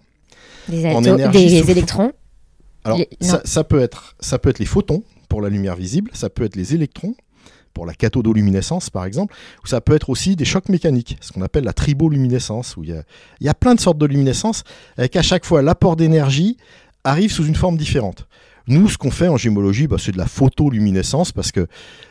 En 0.72 1.04
énergie 1.04 1.48
des 1.48 1.62
sous- 1.64 1.70
électrons? 1.72 2.14
Alors, 2.86 3.00
Les- 3.00 3.10
ça, 3.20 3.34
non. 3.38 3.40
ça 3.44 3.64
peut 3.66 3.82
être, 3.82 4.16
ça 4.22 4.40
peut 4.40 4.50
être 4.50 4.60
les 4.60 4.66
photons 4.66 5.04
pour 5.28 5.42
la 5.42 5.50
lumière 5.50 5.76
visible, 5.76 6.12
ça 6.14 6.30
peut 6.30 6.44
être 6.46 6.56
les 6.56 6.74
électrons 6.76 7.16
pour 7.80 7.86
la 7.86 7.94
cathodoluminescence 7.94 8.90
par 8.90 9.06
exemple, 9.06 9.34
ou 9.64 9.68
ça 9.68 9.80
peut 9.80 9.96
être 9.96 10.10
aussi 10.10 10.36
des 10.36 10.44
chocs 10.44 10.68
mécaniques, 10.68 11.16
ce 11.22 11.32
qu'on 11.32 11.42
appelle 11.42 11.64
la 11.64 11.72
triboluminescence, 11.72 12.76
où 12.76 12.84
il 12.84 12.90
y 12.90 12.94
a, 12.94 13.04
il 13.40 13.46
y 13.46 13.50
a 13.50 13.54
plein 13.54 13.74
de 13.74 13.80
sortes 13.80 13.98
de 13.98 14.06
luminescence, 14.06 14.66
avec 14.98 15.16
à 15.16 15.22
chaque 15.22 15.46
fois 15.46 15.62
l'apport 15.62 15.96
d'énergie 15.96 16.58
arrive 17.06 17.32
sous 17.32 17.46
une 17.46 17.56
forme 17.56 17.78
différente. 17.78 18.28
Nous, 18.68 18.90
ce 18.90 18.98
qu'on 18.98 19.12
fait 19.12 19.30
en 19.30 19.38
gémologie, 19.38 19.88
bah, 19.88 19.96
c'est 19.98 20.12
de 20.12 20.18
la 20.18 20.26
photoluminescence 20.26 21.32
parce 21.32 21.54
que 21.54 21.68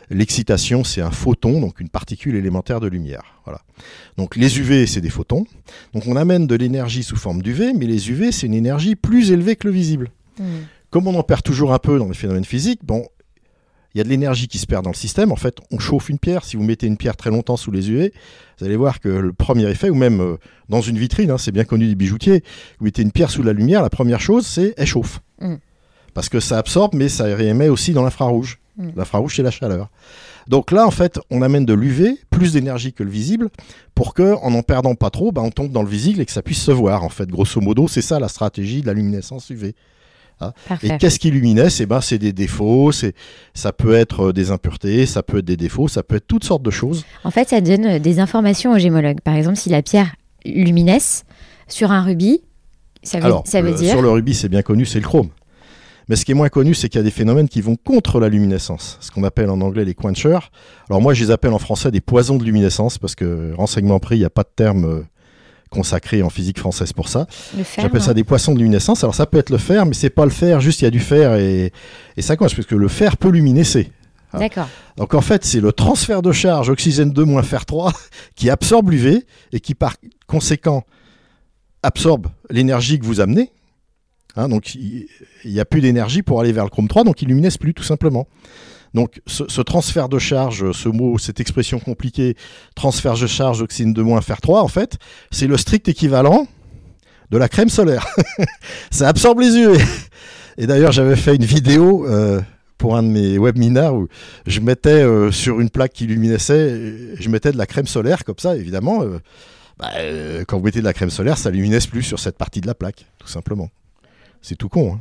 l'excitation, 0.09 0.83
c'est 0.83 1.01
un 1.01 1.11
photon, 1.11 1.61
donc 1.61 1.79
une 1.79 1.89
particule 1.89 2.35
élémentaire 2.35 2.79
de 2.79 2.87
lumière. 2.87 3.21
Voilà. 3.45 3.61
Donc 4.17 4.35
les 4.37 4.57
UV, 4.57 4.87
c'est 4.87 5.01
des 5.01 5.11
photons. 5.11 5.45
Donc 5.93 6.07
on 6.07 6.15
amène 6.15 6.47
de 6.47 6.55
l'énergie 6.55 7.03
sous 7.03 7.15
forme 7.15 7.43
d'UV, 7.43 7.73
mais 7.73 7.85
les 7.85 8.09
UV, 8.09 8.31
c'est 8.31 8.47
une 8.47 8.55
énergie 8.55 8.95
plus 8.95 9.29
élevée 9.29 9.55
que 9.55 9.67
le 9.67 9.73
visible. 9.73 10.09
Hmm. 10.39 10.61
Comme 10.89 11.07
on 11.07 11.13
en 11.13 11.21
perd 11.21 11.43
toujours 11.43 11.73
un 11.73 11.79
peu 11.79 11.99
dans 11.99 12.07
les 12.07 12.15
phénomènes 12.15 12.43
physiques, 12.43 12.79
bon, 12.83 13.05
il 13.93 13.97
y 13.97 14.01
a 14.01 14.03
de 14.03 14.09
l'énergie 14.09 14.47
qui 14.47 14.59
se 14.59 14.67
perd 14.67 14.83
dans 14.83 14.91
le 14.91 14.95
système. 14.95 15.31
En 15.31 15.35
fait, 15.35 15.57
on 15.71 15.79
chauffe 15.79 16.09
une 16.09 16.19
pierre. 16.19 16.43
Si 16.43 16.57
vous 16.57 16.63
mettez 16.63 16.85
une 16.85 16.97
pierre 16.97 17.17
très 17.17 17.31
longtemps 17.31 17.57
sous 17.57 17.71
les 17.71 17.89
UV, 17.89 18.13
vous 18.59 18.65
allez 18.65 18.75
voir 18.75 18.99
que 18.99 19.09
le 19.09 19.33
premier 19.33 19.67
effet, 19.69 19.89
ou 19.89 19.95
même 19.95 20.21
euh, 20.21 20.37
dans 20.69 20.81
une 20.81 20.97
vitrine, 20.97 21.31
hein, 21.31 21.37
c'est 21.37 21.51
bien 21.51 21.63
connu 21.63 21.87
des 21.87 21.95
bijoutiers, 21.95 22.43
vous 22.79 22.85
mettez 22.85 23.01
une 23.01 23.11
pierre 23.11 23.31
sous 23.31 23.41
la 23.41 23.53
lumière, 23.53 23.81
la 23.81 23.89
première 23.89 24.21
chose, 24.21 24.45
c'est 24.45 24.73
elle 24.77 24.85
chauffe. 24.87 25.21
Mm. 25.41 25.55
Parce 26.13 26.29
que 26.29 26.39
ça 26.39 26.57
absorbe, 26.57 26.93
mais 26.93 27.09
ça 27.09 27.23
réémet 27.23 27.69
aussi 27.69 27.93
dans 27.93 28.03
l'infrarouge. 28.03 28.59
Mm. 28.77 28.89
L'infrarouge, 28.95 29.35
c'est 29.35 29.43
la 29.43 29.51
chaleur. 29.51 29.89
Donc 30.47 30.71
là, 30.71 30.85
en 30.85 30.91
fait, 30.91 31.19
on 31.29 31.41
amène 31.41 31.65
de 31.65 31.73
l'UV, 31.73 32.17
plus 32.29 32.53
d'énergie 32.53 32.93
que 32.93 33.03
le 33.03 33.09
visible, 33.09 33.49
pour 33.95 34.13
que, 34.13 34.35
en 34.35 34.51
n'en 34.51 34.63
perdant 34.63 34.95
pas 34.95 35.09
trop, 35.09 35.31
bah, 35.31 35.41
on 35.43 35.51
tombe 35.51 35.71
dans 35.71 35.83
le 35.83 35.89
visible 35.89 36.21
et 36.21 36.25
que 36.25 36.31
ça 36.31 36.41
puisse 36.41 36.61
se 36.61 36.71
voir. 36.71 37.03
En 37.03 37.09
fait, 37.09 37.29
grosso 37.29 37.61
modo, 37.61 37.87
c'est 37.87 38.01
ça 38.01 38.19
la 38.19 38.27
stratégie 38.27 38.81
de 38.81 38.87
la 38.87 38.93
luminescence 38.93 39.49
UV. 39.49 39.75
Parfait. 40.67 40.87
Et 40.87 40.97
qu'est-ce 40.97 41.19
qui 41.19 41.31
luminesce 41.31 41.81
Eh 41.81 41.85
ben, 41.85 42.01
c'est 42.01 42.17
des 42.17 42.31
défauts, 42.33 42.91
c'est, 42.91 43.13
ça 43.53 43.71
peut 43.73 43.93
être 43.93 44.27
euh, 44.27 44.33
des 44.33 44.51
impuretés, 44.51 45.05
ça 45.05 45.21
peut 45.23 45.39
être 45.39 45.45
des 45.45 45.57
défauts, 45.57 45.87
ça 45.87 46.01
peut 46.03 46.15
être 46.15 46.27
toutes 46.27 46.43
sortes 46.45 46.63
de 46.63 46.71
choses. 46.71 47.05
En 47.23 47.31
fait, 47.31 47.49
ça 47.49 47.61
donne 47.61 47.85
euh, 47.85 47.99
des 47.99 48.19
informations 48.19 48.71
au 48.73 48.77
gémologue. 48.79 49.21
Par 49.21 49.35
exemple, 49.35 49.57
si 49.57 49.69
la 49.69 49.81
pierre 49.81 50.15
luminesce 50.45 51.25
sur 51.67 51.91
un 51.91 52.01
rubis, 52.01 52.41
ça 53.03 53.19
veut, 53.19 53.25
Alors, 53.25 53.43
ça 53.45 53.61
veut 53.61 53.71
le- 53.71 53.75
dire. 53.77 53.91
sur 53.91 54.01
le 54.01 54.09
rubis, 54.09 54.33
c'est 54.35 54.49
bien 54.49 54.61
connu, 54.61 54.85
c'est 54.85 54.99
le 54.99 55.05
chrome. 55.05 55.29
Mais 56.07 56.15
ce 56.15 56.25
qui 56.25 56.31
est 56.31 56.35
moins 56.35 56.49
connu, 56.49 56.73
c'est 56.73 56.89
qu'il 56.89 56.97
y 56.97 57.01
a 57.01 57.03
des 57.03 57.11
phénomènes 57.11 57.47
qui 57.47 57.61
vont 57.61 57.75
contre 57.75 58.19
la 58.19 58.29
luminescence, 58.29 58.97
ce 58.99 59.11
qu'on 59.11 59.23
appelle 59.23 59.49
en 59.51 59.61
anglais 59.61 59.85
les 59.85 59.93
quenchers. 59.93 60.39
Alors 60.89 61.01
moi, 61.01 61.13
je 61.13 61.23
les 61.23 61.29
appelle 61.31 61.53
en 61.53 61.59
français 61.59 61.91
des 61.91 62.01
poisons 62.01 62.37
de 62.37 62.43
luminescence, 62.43 62.97
parce 62.97 63.13
que 63.13 63.53
renseignement 63.55 63.99
pris, 63.99 64.15
il 64.15 64.19
n'y 64.19 64.25
a 64.25 64.29
pas 64.31 64.41
de 64.43 64.49
terme 64.55 65.05
consacré 65.69 66.23
en 66.23 66.29
physique 66.29 66.59
française 66.59 66.93
pour 66.93 67.09
ça. 67.09 67.27
J'appelle 67.77 68.01
ça 68.01 68.13
des 68.13 68.23
poissons 68.23 68.53
de 68.53 68.59
luminescence. 68.59 69.03
Alors 69.03 69.15
ça 69.15 69.25
peut 69.25 69.37
être 69.37 69.49
le 69.49 69.57
fer, 69.57 69.85
mais 69.85 69.93
c'est 69.93 70.09
pas 70.09 70.25
le 70.25 70.31
fer, 70.31 70.61
juste 70.61 70.81
il 70.81 70.85
y 70.85 70.87
a 70.87 70.91
du 70.91 70.99
fer 70.99 71.35
et, 71.35 71.71
et 72.17 72.21
ça 72.21 72.35
coince, 72.35 72.53
parce 72.53 72.67
que 72.67 72.75
le 72.75 72.87
fer 72.87 73.17
peut 73.17 73.29
luminescer. 73.29 73.91
Ah. 74.33 74.39
D'accord. 74.39 74.67
Donc 74.97 75.13
en 75.13 75.21
fait, 75.21 75.43
c'est 75.45 75.61
le 75.61 75.71
transfert 75.71 76.21
de 76.21 76.31
charge 76.31 76.69
oxygène 76.69 77.11
2 77.11 77.23
moins 77.23 77.43
fer 77.43 77.65
3 77.65 77.93
qui 78.35 78.49
absorbe 78.49 78.91
l'UV 78.91 79.25
et 79.51 79.59
qui 79.59 79.75
par 79.75 79.95
conséquent 80.27 80.83
absorbe 81.83 82.27
l'énergie 82.49 82.99
que 82.99 83.05
vous 83.05 83.21
amenez. 83.21 83.51
Hein, 84.35 84.49
donc 84.49 84.75
il 84.75 85.07
n'y 85.45 85.59
a 85.59 85.65
plus 85.65 85.81
d'énergie 85.81 86.21
pour 86.21 86.39
aller 86.39 86.51
vers 86.51 86.63
le 86.63 86.69
chrome 86.69 86.87
3, 86.87 87.03
donc 87.03 87.21
il 87.21 87.27
luminesce 87.27 87.57
plus 87.57 87.73
tout 87.73 87.83
simplement. 87.83 88.27
Donc 88.93 89.21
ce, 89.27 89.61
transfert 89.61 90.09
de 90.09 90.19
charge, 90.19 90.71
ce 90.71 90.89
mot, 90.89 91.17
cette 91.17 91.39
expression 91.39 91.79
compliquée, 91.79 92.35
transfert 92.75 93.15
de 93.15 93.27
charge 93.27 93.61
oxygène 93.61 93.93
2 93.93 94.01
moins 94.03 94.21
fer 94.21 94.41
3, 94.41 94.61
en 94.61 94.67
fait, 94.67 94.97
c'est 95.31 95.47
le 95.47 95.57
strict 95.57 95.87
équivalent 95.87 96.47
de 97.29 97.37
la 97.37 97.47
crème 97.47 97.69
solaire. 97.69 98.07
Ça 98.91 99.07
absorbe 99.07 99.41
les 99.41 99.55
UV. 99.55 99.77
Et 100.57 100.67
d'ailleurs, 100.67 100.91
j'avais 100.91 101.15
fait 101.15 101.35
une 101.35 101.45
vidéo 101.45 102.07
euh, 102.07 102.41
pour 102.77 102.97
un 102.97 103.03
de 103.03 103.07
mes 103.07 103.37
webinars 103.37 103.93
où 103.93 104.07
je 104.47 104.59
mettais 104.59 104.89
euh, 105.03 105.31
sur 105.31 105.59
une 105.59 105.69
plaque 105.69 105.93
qui 105.93 106.07
luminescait, 106.07 107.15
je 107.15 107.29
mettais 107.29 107.51
de 107.51 107.57
la 107.57 107.65
crème 107.65 107.87
solaire 107.87 108.23
comme 108.23 108.39
ça, 108.39 108.55
évidemment. 108.55 109.03
euh, 109.03 109.19
bah, 109.77 109.91
quand 110.47 110.57
vous 110.57 110.65
mettez 110.65 110.79
de 110.79 110.85
la 110.85 110.93
crème 110.93 111.09
solaire, 111.09 111.37
ça 111.37 111.51
luminesce 111.51 111.87
plus 111.87 112.03
sur 112.03 112.19
cette 112.19 112.37
partie 112.37 112.59
de 112.59 112.67
la 112.67 112.75
plaque, 112.75 113.05
tout 113.19 113.27
simplement. 113.27 113.69
C'est 114.41 114.55
tout 114.55 114.67
con. 114.67 114.99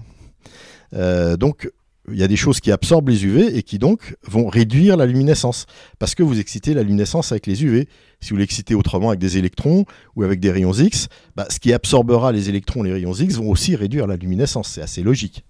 hein. 0.93 1.37
Donc, 1.37 1.69
il 2.13 2.19
y 2.19 2.23
a 2.23 2.29
des 2.29 2.37
choses 2.37 2.61
qui 2.61 2.73
absorbent 2.73 3.09
les 3.09 3.25
UV 3.25 3.57
et 3.57 3.63
qui 3.63 3.79
donc 3.79 4.17
vont 4.27 4.49
réduire 4.49 4.97
la 4.97 5.07
luminescence. 5.07 5.67
Parce 5.99 6.15
que 6.15 6.23
vous 6.23 6.39
excitez 6.39 6.75
la 6.75 6.83
luminescence 6.83 7.33
avec 7.33 7.47
les 7.47 7.65
UV. 7.65 7.89
Si 8.21 8.31
vous 8.31 8.37
l'excitez 8.37 8.75
autrement 8.75 9.09
avec 9.09 9.21
des 9.21 9.39
électrons 9.39 9.85
ou 10.17 10.23
avec 10.23 10.41
des 10.41 10.51
rayons 10.51 10.73
X, 10.73 11.09
bah, 11.37 11.47
ce 11.51 11.59
qui 11.61 11.73
absorbera 11.73 12.33
les 12.33 12.49
électrons, 12.49 12.83
les 12.83 12.93
rayons 12.93 13.15
X, 13.15 13.37
vont 13.37 13.51
aussi 13.51 13.77
réduire 13.77 14.07
la 14.07 14.17
luminescence. 14.17 14.69
C'est 14.69 14.83
assez 14.83 15.03
logique. 15.03 15.45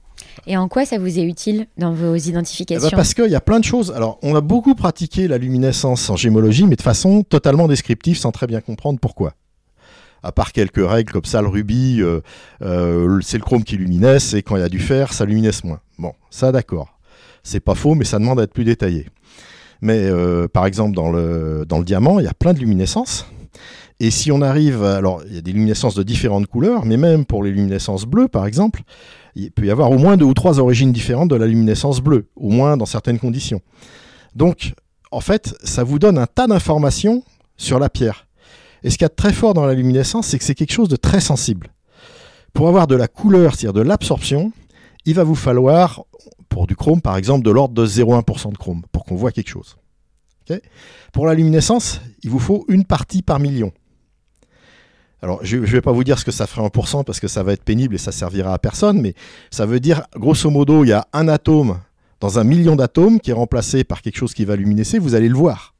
Et 0.46 0.56
en 0.56 0.68
quoi 0.68 0.84
ça 0.84 0.98
vous 0.98 1.18
est 1.18 1.24
utile 1.24 1.66
dans 1.76 1.92
vos 1.92 2.14
Eh 2.14 2.20
ben, 2.20 2.28
identifications 2.28 2.90
parce 2.90 3.14
qu'il 3.14 3.30
y 3.30 3.34
a 3.34 3.40
plein 3.40 3.60
de 3.60 3.64
choses. 3.64 3.92
Alors, 3.92 4.18
on 4.22 4.34
a 4.34 4.40
beaucoup 4.40 4.74
pratiqué 4.74 5.28
la 5.28 5.38
luminescence 5.38 6.10
en 6.10 6.16
gémologie, 6.16 6.64
mais 6.64 6.76
de 6.76 6.82
façon 6.82 7.22
totalement 7.22 7.68
descriptive, 7.68 8.18
sans 8.18 8.32
très 8.32 8.46
bien 8.46 8.60
comprendre 8.60 8.98
pourquoi. 9.00 9.34
À 10.22 10.32
part 10.32 10.52
quelques 10.52 10.86
règles 10.86 11.12
comme 11.12 11.24
ça, 11.24 11.42
le 11.42 11.48
rubis, 11.48 12.00
euh, 12.00 12.20
euh, 12.62 13.20
c'est 13.22 13.38
le 13.38 13.44
chrome 13.44 13.62
qui 13.62 13.76
luminesce, 13.76 14.34
et 14.34 14.42
quand 14.42 14.56
il 14.56 14.60
y 14.60 14.64
a 14.64 14.68
du 14.68 14.80
fer, 14.80 15.12
ça 15.12 15.24
luminesce 15.24 15.64
moins. 15.64 15.80
Bon, 15.98 16.12
ça 16.30 16.52
d'accord. 16.52 16.98
C'est 17.42 17.60
pas 17.60 17.74
faux, 17.74 17.94
mais 17.94 18.04
ça 18.04 18.18
demande 18.18 18.40
à 18.40 18.42
être 18.42 18.52
plus 18.52 18.64
détaillé. 18.64 19.06
Mais 19.80 19.98
euh, 20.04 20.48
par 20.48 20.66
exemple, 20.66 20.94
dans 20.94 21.10
le, 21.10 21.64
diamant, 21.84 22.18
il 22.18 22.24
y 22.24 22.28
a 22.28 22.34
plein 22.34 22.52
de 22.52 22.58
luminescences. 22.58 23.26
Et 24.00 24.10
si 24.10 24.30
on 24.30 24.42
arrive, 24.42 24.84
alors 24.84 25.22
il 25.26 25.34
y 25.34 25.38
a 25.38 25.40
des 25.40 25.52
luminescences 25.52 25.94
de 25.94 26.02
différentes 26.02 26.46
couleurs, 26.46 26.84
mais 26.84 26.96
même 26.96 27.24
pour 27.24 27.42
les 27.42 27.50
luminescences 27.50 28.04
bleues, 28.04 28.28
par 28.28 28.46
exemple, 28.46 28.82
il 29.34 29.50
peut 29.50 29.66
y 29.66 29.70
avoir 29.70 29.90
au 29.90 29.98
moins 29.98 30.16
deux 30.16 30.24
ou 30.24 30.34
trois 30.34 30.60
origines 30.60 30.92
différentes 30.92 31.30
de 31.30 31.36
la 31.36 31.46
luminescence 31.46 32.00
bleue, 32.00 32.26
au 32.36 32.50
moins 32.50 32.76
dans 32.76 32.86
certaines 32.86 33.18
conditions. 33.18 33.60
Donc, 34.34 34.74
en 35.10 35.20
fait, 35.20 35.54
ça 35.64 35.84
vous 35.84 35.98
donne 35.98 36.18
un 36.18 36.26
tas 36.26 36.46
d'informations 36.46 37.22
sur 37.56 37.78
la 37.78 37.88
pierre. 37.88 38.27
Et 38.82 38.90
ce 38.90 38.96
qu'il 38.96 39.04
y 39.04 39.06
a 39.06 39.08
de 39.08 39.14
très 39.14 39.32
fort 39.32 39.54
dans 39.54 39.66
la 39.66 39.74
luminescence, 39.74 40.28
c'est 40.28 40.38
que 40.38 40.44
c'est 40.44 40.54
quelque 40.54 40.72
chose 40.72 40.88
de 40.88 40.96
très 40.96 41.20
sensible. 41.20 41.68
Pour 42.52 42.68
avoir 42.68 42.86
de 42.86 42.96
la 42.96 43.08
couleur, 43.08 43.54
c'est-à-dire 43.54 43.72
de 43.72 43.80
l'absorption, 43.82 44.52
il 45.04 45.14
va 45.14 45.24
vous 45.24 45.34
falloir, 45.34 46.04
pour 46.48 46.66
du 46.66 46.76
chrome 46.76 47.00
par 47.00 47.16
exemple, 47.16 47.44
de 47.44 47.50
l'ordre 47.50 47.74
de 47.74 47.86
0,1% 47.86 48.52
de 48.52 48.58
chrome, 48.58 48.82
pour 48.92 49.04
qu'on 49.04 49.16
voit 49.16 49.32
quelque 49.32 49.50
chose. 49.50 49.76
Pour 51.12 51.26
la 51.26 51.34
luminescence, 51.34 52.00
il 52.22 52.30
vous 52.30 52.38
faut 52.38 52.64
une 52.68 52.84
partie 52.84 53.22
par 53.22 53.38
million. 53.38 53.72
Alors, 55.20 55.40
je 55.42 55.56
ne 55.56 55.66
vais 55.66 55.80
pas 55.80 55.92
vous 55.92 56.04
dire 56.04 56.18
ce 56.18 56.24
que 56.24 56.30
ça 56.30 56.46
ferait 56.46 56.62
en 56.62 56.70
pourcent 56.70 57.02
parce 57.02 57.18
que 57.18 57.26
ça 57.26 57.42
va 57.42 57.52
être 57.52 57.64
pénible 57.64 57.96
et 57.96 57.98
ça 57.98 58.12
servira 58.12 58.54
à 58.54 58.58
personne, 58.58 59.00
mais 59.00 59.14
ça 59.50 59.66
veut 59.66 59.80
dire, 59.80 60.06
grosso 60.14 60.48
modo, 60.48 60.84
il 60.84 60.88
y 60.88 60.92
a 60.92 61.08
un 61.12 61.26
atome 61.28 61.80
dans 62.20 62.38
un 62.38 62.44
million 62.44 62.76
d'atomes 62.76 63.20
qui 63.20 63.30
est 63.30 63.34
remplacé 63.34 63.84
par 63.84 64.00
quelque 64.00 64.16
chose 64.16 64.32
qui 64.32 64.44
va 64.44 64.56
luminescer, 64.56 64.98
vous 64.98 65.14
allez 65.14 65.28
le 65.28 65.36
voir. 65.36 65.74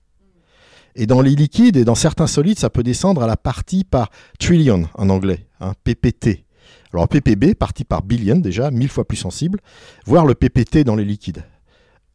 Et 1.01 1.07
dans 1.07 1.21
les 1.21 1.37
liquides 1.37 1.77
et 1.77 1.85
dans 1.85 1.95
certains 1.95 2.27
solides, 2.27 2.59
ça 2.59 2.71
peut 2.71 2.83
descendre 2.83 3.23
à 3.23 3.29
la 3.29 3.37
partie 3.37 3.85
par 3.85 4.11
trillion 4.41 4.89
en 4.95 5.09
anglais, 5.11 5.47
hein, 5.61 5.75
PPT. 5.85 6.45
Alors 6.93 7.07
ppb, 7.07 7.55
partie 7.55 7.85
par 7.85 8.03
billion 8.03 8.35
déjà, 8.35 8.73
mille 8.73 8.89
fois 8.89 9.07
plus 9.07 9.17
sensible, 9.17 9.61
voire 10.07 10.27
le 10.27 10.35
PPT 10.35 10.79
dans 10.83 10.97
les 10.97 11.05
liquides, 11.05 11.45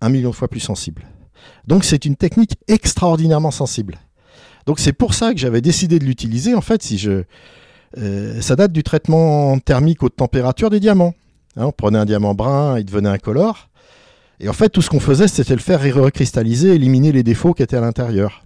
un 0.01 0.09
million 0.09 0.31
de 0.31 0.35
fois 0.35 0.49
plus 0.49 0.59
sensible. 0.59 1.03
Donc 1.65 1.85
c'est 1.85 2.03
une 2.03 2.17
technique 2.17 2.57
extraordinairement 2.67 3.51
sensible. 3.51 3.99
Donc 4.65 4.81
c'est 4.81 4.91
pour 4.91 5.13
ça 5.13 5.33
que 5.33 5.39
j'avais 5.39 5.61
décidé 5.61 5.97
de 5.97 6.03
l'utiliser. 6.03 6.53
En 6.53 6.61
fait, 6.61 6.83
si 6.83 6.97
je, 6.97 7.23
euh, 7.97 8.41
ça 8.41 8.57
date 8.57 8.73
du 8.73 8.83
traitement 8.83 9.59
thermique 9.59 10.03
haute 10.03 10.17
température 10.17 10.69
des 10.69 10.81
diamants. 10.81 11.13
Hein, 11.55 11.67
on 11.67 11.71
prenait 11.71 11.99
un 11.99 12.05
diamant 12.05 12.35
brun, 12.35 12.79
il 12.79 12.83
devenait 12.83 13.09
incolore. 13.09 13.69
Et 14.41 14.49
en 14.49 14.53
fait, 14.53 14.67
tout 14.67 14.81
ce 14.81 14.89
qu'on 14.89 14.99
faisait, 14.99 15.29
c'était 15.29 15.53
le 15.53 15.61
faire 15.61 15.79
recristalliser, 15.81 16.73
éliminer 16.73 17.13
les 17.13 17.23
défauts 17.23 17.53
qui 17.53 17.63
étaient 17.63 17.77
à 17.77 17.81
l'intérieur. 17.81 18.43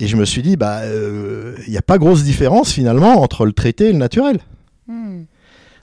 Et 0.00 0.06
je 0.06 0.16
me 0.16 0.24
suis 0.24 0.42
dit, 0.42 0.56
bah, 0.56 0.82
il 0.86 1.70
n'y 1.70 1.76
a 1.76 1.82
pas 1.82 1.98
grosse 1.98 2.24
différence 2.24 2.72
finalement 2.72 3.22
entre 3.22 3.46
le 3.46 3.52
traité 3.52 3.88
et 3.88 3.92
le 3.92 3.98
naturel. 3.98 4.40
Hmm. 4.86 5.22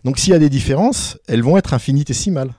Donc 0.04 0.18
s'il 0.18 0.34
y 0.34 0.36
a 0.36 0.40
des 0.40 0.50
différences, 0.50 1.18
elles 1.28 1.44
vont 1.44 1.58
être 1.58 1.74
infinitésimales. 1.74 2.52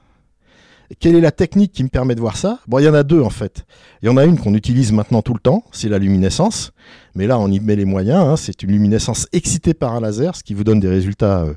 Quelle 1.01 1.17
est 1.17 1.21
la 1.21 1.31
technique 1.31 1.73
qui 1.73 1.83
me 1.83 1.89
permet 1.89 2.15
de 2.15 2.21
voir 2.21 2.37
ça? 2.37 2.61
Bon, 2.69 2.79
il 2.79 2.85
y 2.85 2.89
en 2.89 2.95
a 2.95 3.03
deux 3.03 3.21
en 3.21 3.31
fait. 3.31 3.65
Il 4.03 4.07
y 4.07 4.09
en 4.11 4.17
a 4.17 4.25
une 4.25 4.39
qu'on 4.39 4.55
utilise 4.55 4.93
maintenant 4.93 5.23
tout 5.23 5.33
le 5.33 5.41
temps, 5.41 5.65
c'est 5.73 5.89
la 5.89 5.99
luminescence. 5.99 6.73
Mais 7.15 7.27
là, 7.27 7.39
on 7.39 7.51
y 7.51 7.61
met 7.61 7.77
les 7.77 7.87
moyens. 7.87 8.27
hein. 8.27 8.37
C'est 8.37 8.63
une 8.63 8.73
luminescence 8.73 9.27
excitée 9.33 9.75
par 9.75 9.95
un 9.95 10.01
laser, 10.01 10.37
ce 10.37 10.43
qui 10.43 10.53
vous 10.55 10.65
donne 10.65 10.81
des 10.81 10.89
résultats, 10.89 11.43
euh, 11.43 11.55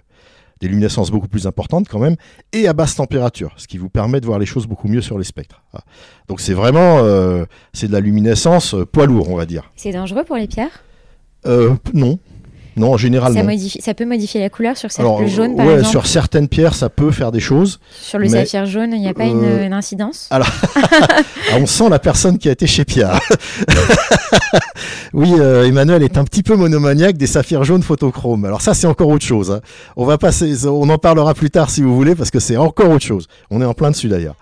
des 0.61 0.67
luminescences 0.67 1.11
beaucoup 1.11 1.27
plus 1.27 1.47
importantes 1.47 1.87
quand 1.89 1.99
même, 1.99 2.15
et 2.53 2.67
à 2.67 2.73
basse 2.73 2.95
température, 2.95 3.53
ce 3.57 3.67
qui 3.67 3.77
vous 3.77 3.89
permet 3.89 4.21
de 4.21 4.25
voir 4.25 4.39
les 4.39 4.45
choses 4.45 4.67
beaucoup 4.67 4.87
mieux 4.87 5.01
sur 5.01 5.17
les 5.17 5.23
spectres. 5.23 5.61
Ah. 5.73 5.81
Donc 6.27 6.39
c'est 6.39 6.53
vraiment, 6.53 6.99
euh, 6.99 7.45
c'est 7.73 7.87
de 7.87 7.93
la 7.93 7.99
luminescence 7.99 8.73
euh, 8.73 8.85
poids 8.85 9.05
lourd, 9.05 9.29
on 9.29 9.35
va 9.35 9.45
dire. 9.45 9.71
C'est 9.75 9.91
dangereux 9.91 10.23
pour 10.23 10.37
les 10.37 10.47
pierres? 10.47 10.83
Euh, 11.45 11.75
non, 11.93 12.19
non, 12.77 12.93
en 12.93 12.97
général 12.97 13.33
ça, 13.33 13.39
non. 13.39 13.45
modifie, 13.49 13.81
ça 13.81 13.93
peut 13.93 14.05
modifier 14.05 14.41
la 14.41 14.49
couleur 14.49 14.75
sur 14.77 14.89
Alors, 14.97 15.21
le 15.21 15.27
jaune, 15.27 15.55
par 15.55 15.65
ouais, 15.65 15.73
exemple 15.73 15.89
sur 15.91 16.07
certaines 16.07 16.47
pierres, 16.47 16.73
ça 16.73 16.89
peut 16.89 17.11
faire 17.11 17.31
des 17.31 17.39
choses. 17.39 17.79
Sur 18.01 18.19
le 18.19 18.27
saphir 18.27 18.65
jaune, 18.65 18.91
il 18.93 18.99
n'y 19.01 19.07
a 19.07 19.13
pas 19.13 19.25
une, 19.25 19.43
Euh, 19.43 19.65
une 19.65 19.73
incidence 19.73 20.27
Ah, 20.31 20.41
on 21.57 21.65
sent 21.65 21.89
la 21.89 21.99
personne 21.99 22.37
qui 22.37 22.49
a 22.49 22.51
été 22.51 22.67
chez 22.67 22.83
Pierre. 22.85 23.19
oui, 25.13 25.33
euh, 25.39 25.65
Emmanuel 25.65 26.03
est 26.03 26.17
un 26.17 26.23
petit 26.23 26.43
peu 26.43 26.55
monomaniaque 26.55 27.17
des 27.17 27.27
saphirs 27.27 27.63
jaunes 27.63 27.83
photochromes. 27.83 28.45
Alors 28.45 28.61
ça, 28.61 28.73
c'est 28.73 28.87
encore 28.87 29.07
autre 29.09 29.25
chose. 29.25 29.51
hein. 29.51 29.61
On 29.95 30.05
va 30.05 30.17
passer, 30.17 30.67
on 30.67 30.89
en 30.89 30.97
parlera 30.97 31.33
plus 31.33 31.49
tard 31.51 31.69
si 31.69 31.81
vous 31.81 31.95
voulez, 31.95 32.15
parce 32.15 32.31
que 32.31 32.39
c'est 32.39 32.57
encore 32.57 32.89
autre 32.89 33.05
chose. 33.05 33.27
On 33.51 33.61
est 33.61 33.65
en 33.65 33.73
plein 33.73 33.91
dessus 33.91 34.07
d'ailleurs. 34.07 34.35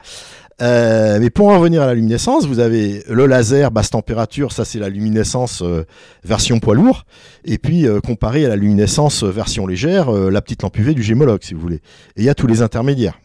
Euh, 0.62 1.20
mais 1.20 1.30
pour 1.30 1.48
en 1.48 1.60
revenir 1.60 1.82
à 1.82 1.88
la 1.88 1.94
luminescence, 1.94 2.46
vous 2.46 2.60
avez 2.60 3.04
le 3.10 3.26
laser 3.26 3.72
basse 3.72 3.90
température, 3.90 4.52
ça 4.52 4.66
c'est 4.66 4.80
la 4.80 4.90
luminescence 4.90 5.62
euh, 5.64 5.86
version 6.24 6.60
poids 6.60 6.76
lourd, 6.76 7.06
et 7.44 7.58
puis 7.58 7.88
euh, 7.88 8.00
comparé 8.00 8.46
à 8.46 8.50
la 8.50 8.56
luminescence 8.56 9.24
version 9.24 9.66
légère, 9.66 10.12
la 10.12 10.42
petite 10.42 10.62
lampe 10.62 10.78
UV 10.78 10.94
du 10.94 11.04
gémologue 11.04 11.44
si 11.44 11.54
vous 11.54 11.62
voulez. 11.62 11.82
Et 12.16 12.22
il 12.22 12.24
y 12.24 12.30
a 12.30 12.36
tous 12.36 12.48
les 12.48 12.62
intermédiaires. 12.62 13.20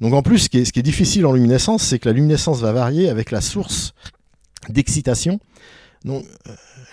Donc 0.00 0.14
en 0.14 0.22
plus, 0.22 0.38
ce 0.38 0.48
qui 0.48 0.58
est, 0.58 0.82
difficile 0.82 1.26
en 1.26 1.32
luminescence, 1.32 1.82
c'est 1.82 1.98
que 1.98 2.08
la 2.08 2.14
luminescence 2.14 2.60
va 2.60 2.72
varier 2.72 3.08
avec 3.08 3.30
la 3.30 3.40
source 3.40 3.94
d'excitation. 4.68 5.38
Donc, 6.04 6.24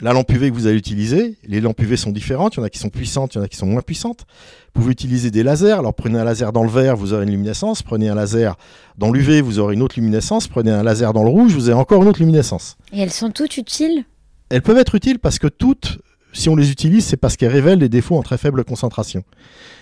la 0.01 0.13
lampe 0.13 0.31
UV 0.31 0.49
que 0.49 0.55
vous 0.55 0.67
allez 0.67 0.77
utiliser, 0.77 1.37
les 1.45 1.61
lampes 1.61 1.79
UV 1.79 1.95
sont 1.95 2.11
différentes, 2.11 2.55
il 2.55 2.57
y 2.57 2.61
en 2.61 2.65
a 2.65 2.69
qui 2.69 2.79
sont 2.79 2.89
puissantes, 2.89 3.35
il 3.35 3.37
y 3.37 3.41
en 3.41 3.43
a 3.43 3.47
qui 3.47 3.57
sont 3.57 3.67
moins 3.67 3.81
puissantes. 3.81 4.25
Vous 4.73 4.81
pouvez 4.81 4.91
utiliser 4.91 5.29
des 5.29 5.43
lasers, 5.43 5.71
alors 5.71 5.93
prenez 5.93 6.17
un 6.17 6.23
laser 6.23 6.51
dans 6.51 6.63
le 6.63 6.69
vert, 6.69 6.97
vous 6.97 7.13
aurez 7.13 7.23
une 7.23 7.31
luminescence, 7.31 7.83
prenez 7.83 8.09
un 8.09 8.15
laser 8.15 8.57
dans 8.97 9.11
l'UV, 9.11 9.41
vous 9.41 9.59
aurez 9.59 9.75
une 9.75 9.81
autre 9.81 9.95
luminescence, 9.97 10.47
prenez 10.47 10.71
un 10.71 10.83
laser 10.83 11.13
dans 11.13 11.23
le 11.23 11.29
rouge, 11.29 11.53
vous 11.53 11.69
avez 11.69 11.77
encore 11.77 12.01
une 12.01 12.07
autre 12.07 12.19
luminescence. 12.19 12.77
Et 12.91 12.99
elles 12.99 13.11
sont 13.11 13.31
toutes 13.31 13.57
utiles? 13.57 14.05
Elles 14.49 14.63
peuvent 14.63 14.79
être 14.79 14.95
utiles 14.95 15.19
parce 15.19 15.37
que 15.37 15.47
toutes, 15.47 15.99
si 16.33 16.49
on 16.49 16.55
les 16.55 16.71
utilise, 16.71 17.05
c'est 17.05 17.17
parce 17.17 17.37
qu'elles 17.37 17.51
révèlent 17.51 17.79
des 17.79 17.89
défauts 17.89 18.17
en 18.17 18.23
très 18.23 18.37
faible 18.37 18.63
concentration. 18.63 19.23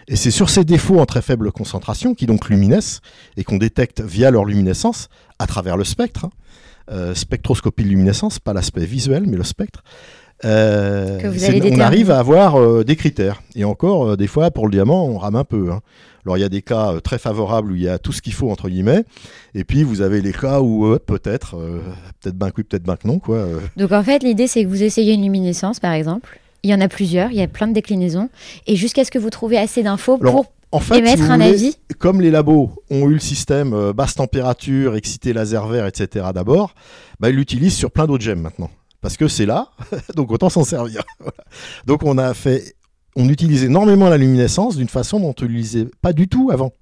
Et 0.07 0.15
c'est 0.15 0.31
sur 0.31 0.49
ces 0.49 0.65
défauts 0.65 0.99
en 0.99 1.05
très 1.05 1.21
faible 1.21 1.51
concentration, 1.51 2.13
qui 2.13 2.25
donc 2.25 2.49
luminescent, 2.49 2.99
et 3.37 3.43
qu'on 3.43 3.57
détecte 3.57 4.01
via 4.01 4.31
leur 4.31 4.43
luminescence, 4.43 5.07
à 5.37 5.47
travers 5.47 5.77
le 5.77 5.83
spectre, 5.83 6.25
hein, 6.25 6.31
spectroscopie 7.13 7.83
de 7.83 7.89
luminescence, 7.89 8.39
pas 8.39 8.53
l'aspect 8.53 8.85
visuel, 8.85 9.23
mais 9.27 9.37
le 9.37 9.43
spectre. 9.43 9.83
Euh, 10.45 11.19
on 11.73 11.79
arrive 11.79 12.11
à 12.11 12.19
avoir 12.19 12.55
euh, 12.59 12.83
des 12.85 12.95
critères. 12.95 13.41
Et 13.55 13.65
encore, 13.65 14.11
euh, 14.11 14.15
des 14.15 14.27
fois, 14.27 14.51
pour 14.51 14.67
le 14.67 14.71
diamant, 14.71 15.05
on 15.05 15.17
rame 15.17 15.35
un 15.35 15.43
peu. 15.43 15.71
hein. 15.71 15.81
Alors, 16.25 16.37
il 16.37 16.41
y 16.41 16.45
a 16.45 16.49
des 16.49 16.61
cas 16.61 16.93
euh, 16.93 16.99
très 17.01 17.17
favorables 17.17 17.71
où 17.71 17.75
il 17.75 17.81
y 17.81 17.89
a 17.89 17.97
tout 17.97 18.11
ce 18.13 18.21
qu'il 18.21 18.33
faut, 18.33 18.49
entre 18.49 18.69
guillemets. 18.69 19.03
Et 19.53 19.63
puis, 19.65 19.83
vous 19.83 20.01
avez 20.01 20.21
les 20.21 20.31
cas 20.31 20.61
où 20.61 20.85
euh, 20.85 20.97
peut-être, 20.97 21.57
euh, 21.57 21.81
peut-être 22.21 22.37
ben 22.37 22.51
que 22.51 22.55
oui, 22.59 22.63
peut-être 22.63 22.83
ben 22.83 22.95
que 22.95 23.07
non. 23.07 23.19
Quoi. 23.19 23.35
euh. 23.37 23.59
Donc 23.75 23.91
en 23.91 24.03
fait, 24.03 24.23
l'idée 24.23 24.47
c'est 24.47 24.63
que 24.63 24.69
vous 24.69 24.83
essayez 24.83 25.13
une 25.13 25.23
luminescence 25.23 25.79
par 25.79 25.91
exemple. 25.91 26.39
Il 26.63 26.69
y 26.69 26.73
en 26.73 26.81
a 26.81 26.87
plusieurs, 26.87 27.31
il 27.31 27.37
y 27.37 27.41
a 27.41 27.47
plein 27.47 27.67
de 27.67 27.73
déclinaisons. 27.73 28.29
Et 28.67 28.75
jusqu'à 28.75 29.03
ce 29.05 29.11
que 29.11 29.19
vous 29.19 29.29
trouviez 29.29 29.57
assez 29.57 29.81
d'infos 29.83 30.17
pour 30.17 30.45
En 30.71 30.79
fait, 30.79 30.95
si 30.95 30.99
émettre 30.99 31.23
vous 31.23 31.31
un 31.31 31.37
voulez, 31.37 31.49
avis. 31.49 31.75
comme 31.97 32.21
les 32.21 32.29
labos 32.29 32.71
ont 32.91 33.09
eu 33.09 33.13
le 33.13 33.19
système 33.19 33.73
euh, 33.73 33.91
basse 33.93 34.15
température, 34.15 34.95
excité 34.95 35.33
laser 35.33 35.67
vert, 35.67 35.87
etc. 35.87 36.27
d'abord, 36.33 36.75
bah, 37.19 37.29
ils 37.29 37.35
l'utilisent 37.35 37.75
sur 37.75 37.91
plein 37.91 38.05
d'autres 38.05 38.23
gemmes 38.23 38.41
maintenant. 38.41 38.69
Parce 39.01 39.17
que 39.17 39.27
c'est 39.27 39.45
là, 39.45 39.71
donc 40.15 40.31
autant 40.31 40.49
s'en 40.49 40.63
servir. 40.63 41.03
Donc 41.85 42.03
on 42.03 42.17
a 42.17 42.33
fait, 42.33 42.75
on 43.15 43.29
utilise 43.29 43.63
énormément 43.63 44.09
la 44.09 44.17
luminescence 44.17 44.75
d'une 44.75 44.89
façon 44.89 45.19
dont 45.19 45.33
on 45.39 45.43
ne 45.43 45.47
l'utilisait 45.47 45.87
pas 46.01 46.13
du 46.13 46.27
tout 46.27 46.49
avant. 46.51 46.73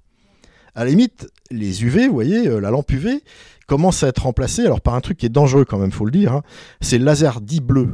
À 0.74 0.84
la 0.84 0.90
limite, 0.90 1.28
les 1.50 1.84
UV, 1.84 2.08
vous 2.08 2.14
voyez, 2.14 2.48
euh, 2.48 2.60
la 2.60 2.70
lampe 2.70 2.90
UV 2.90 3.22
commence 3.68 4.02
à 4.02 4.08
être 4.08 4.22
remplacée, 4.24 4.64
alors 4.64 4.80
par 4.80 4.94
un 4.94 5.00
truc 5.00 5.18
qui 5.18 5.26
est 5.26 5.30
dangereux 5.30 5.64
quand 5.64 5.78
même, 5.78 5.92
faut 5.92 6.04
le 6.04 6.10
dire, 6.10 6.32
hein. 6.32 6.42
c'est 6.80 6.98
le 6.98 7.04
laser 7.04 7.40
dit 7.40 7.60
bleu, 7.60 7.90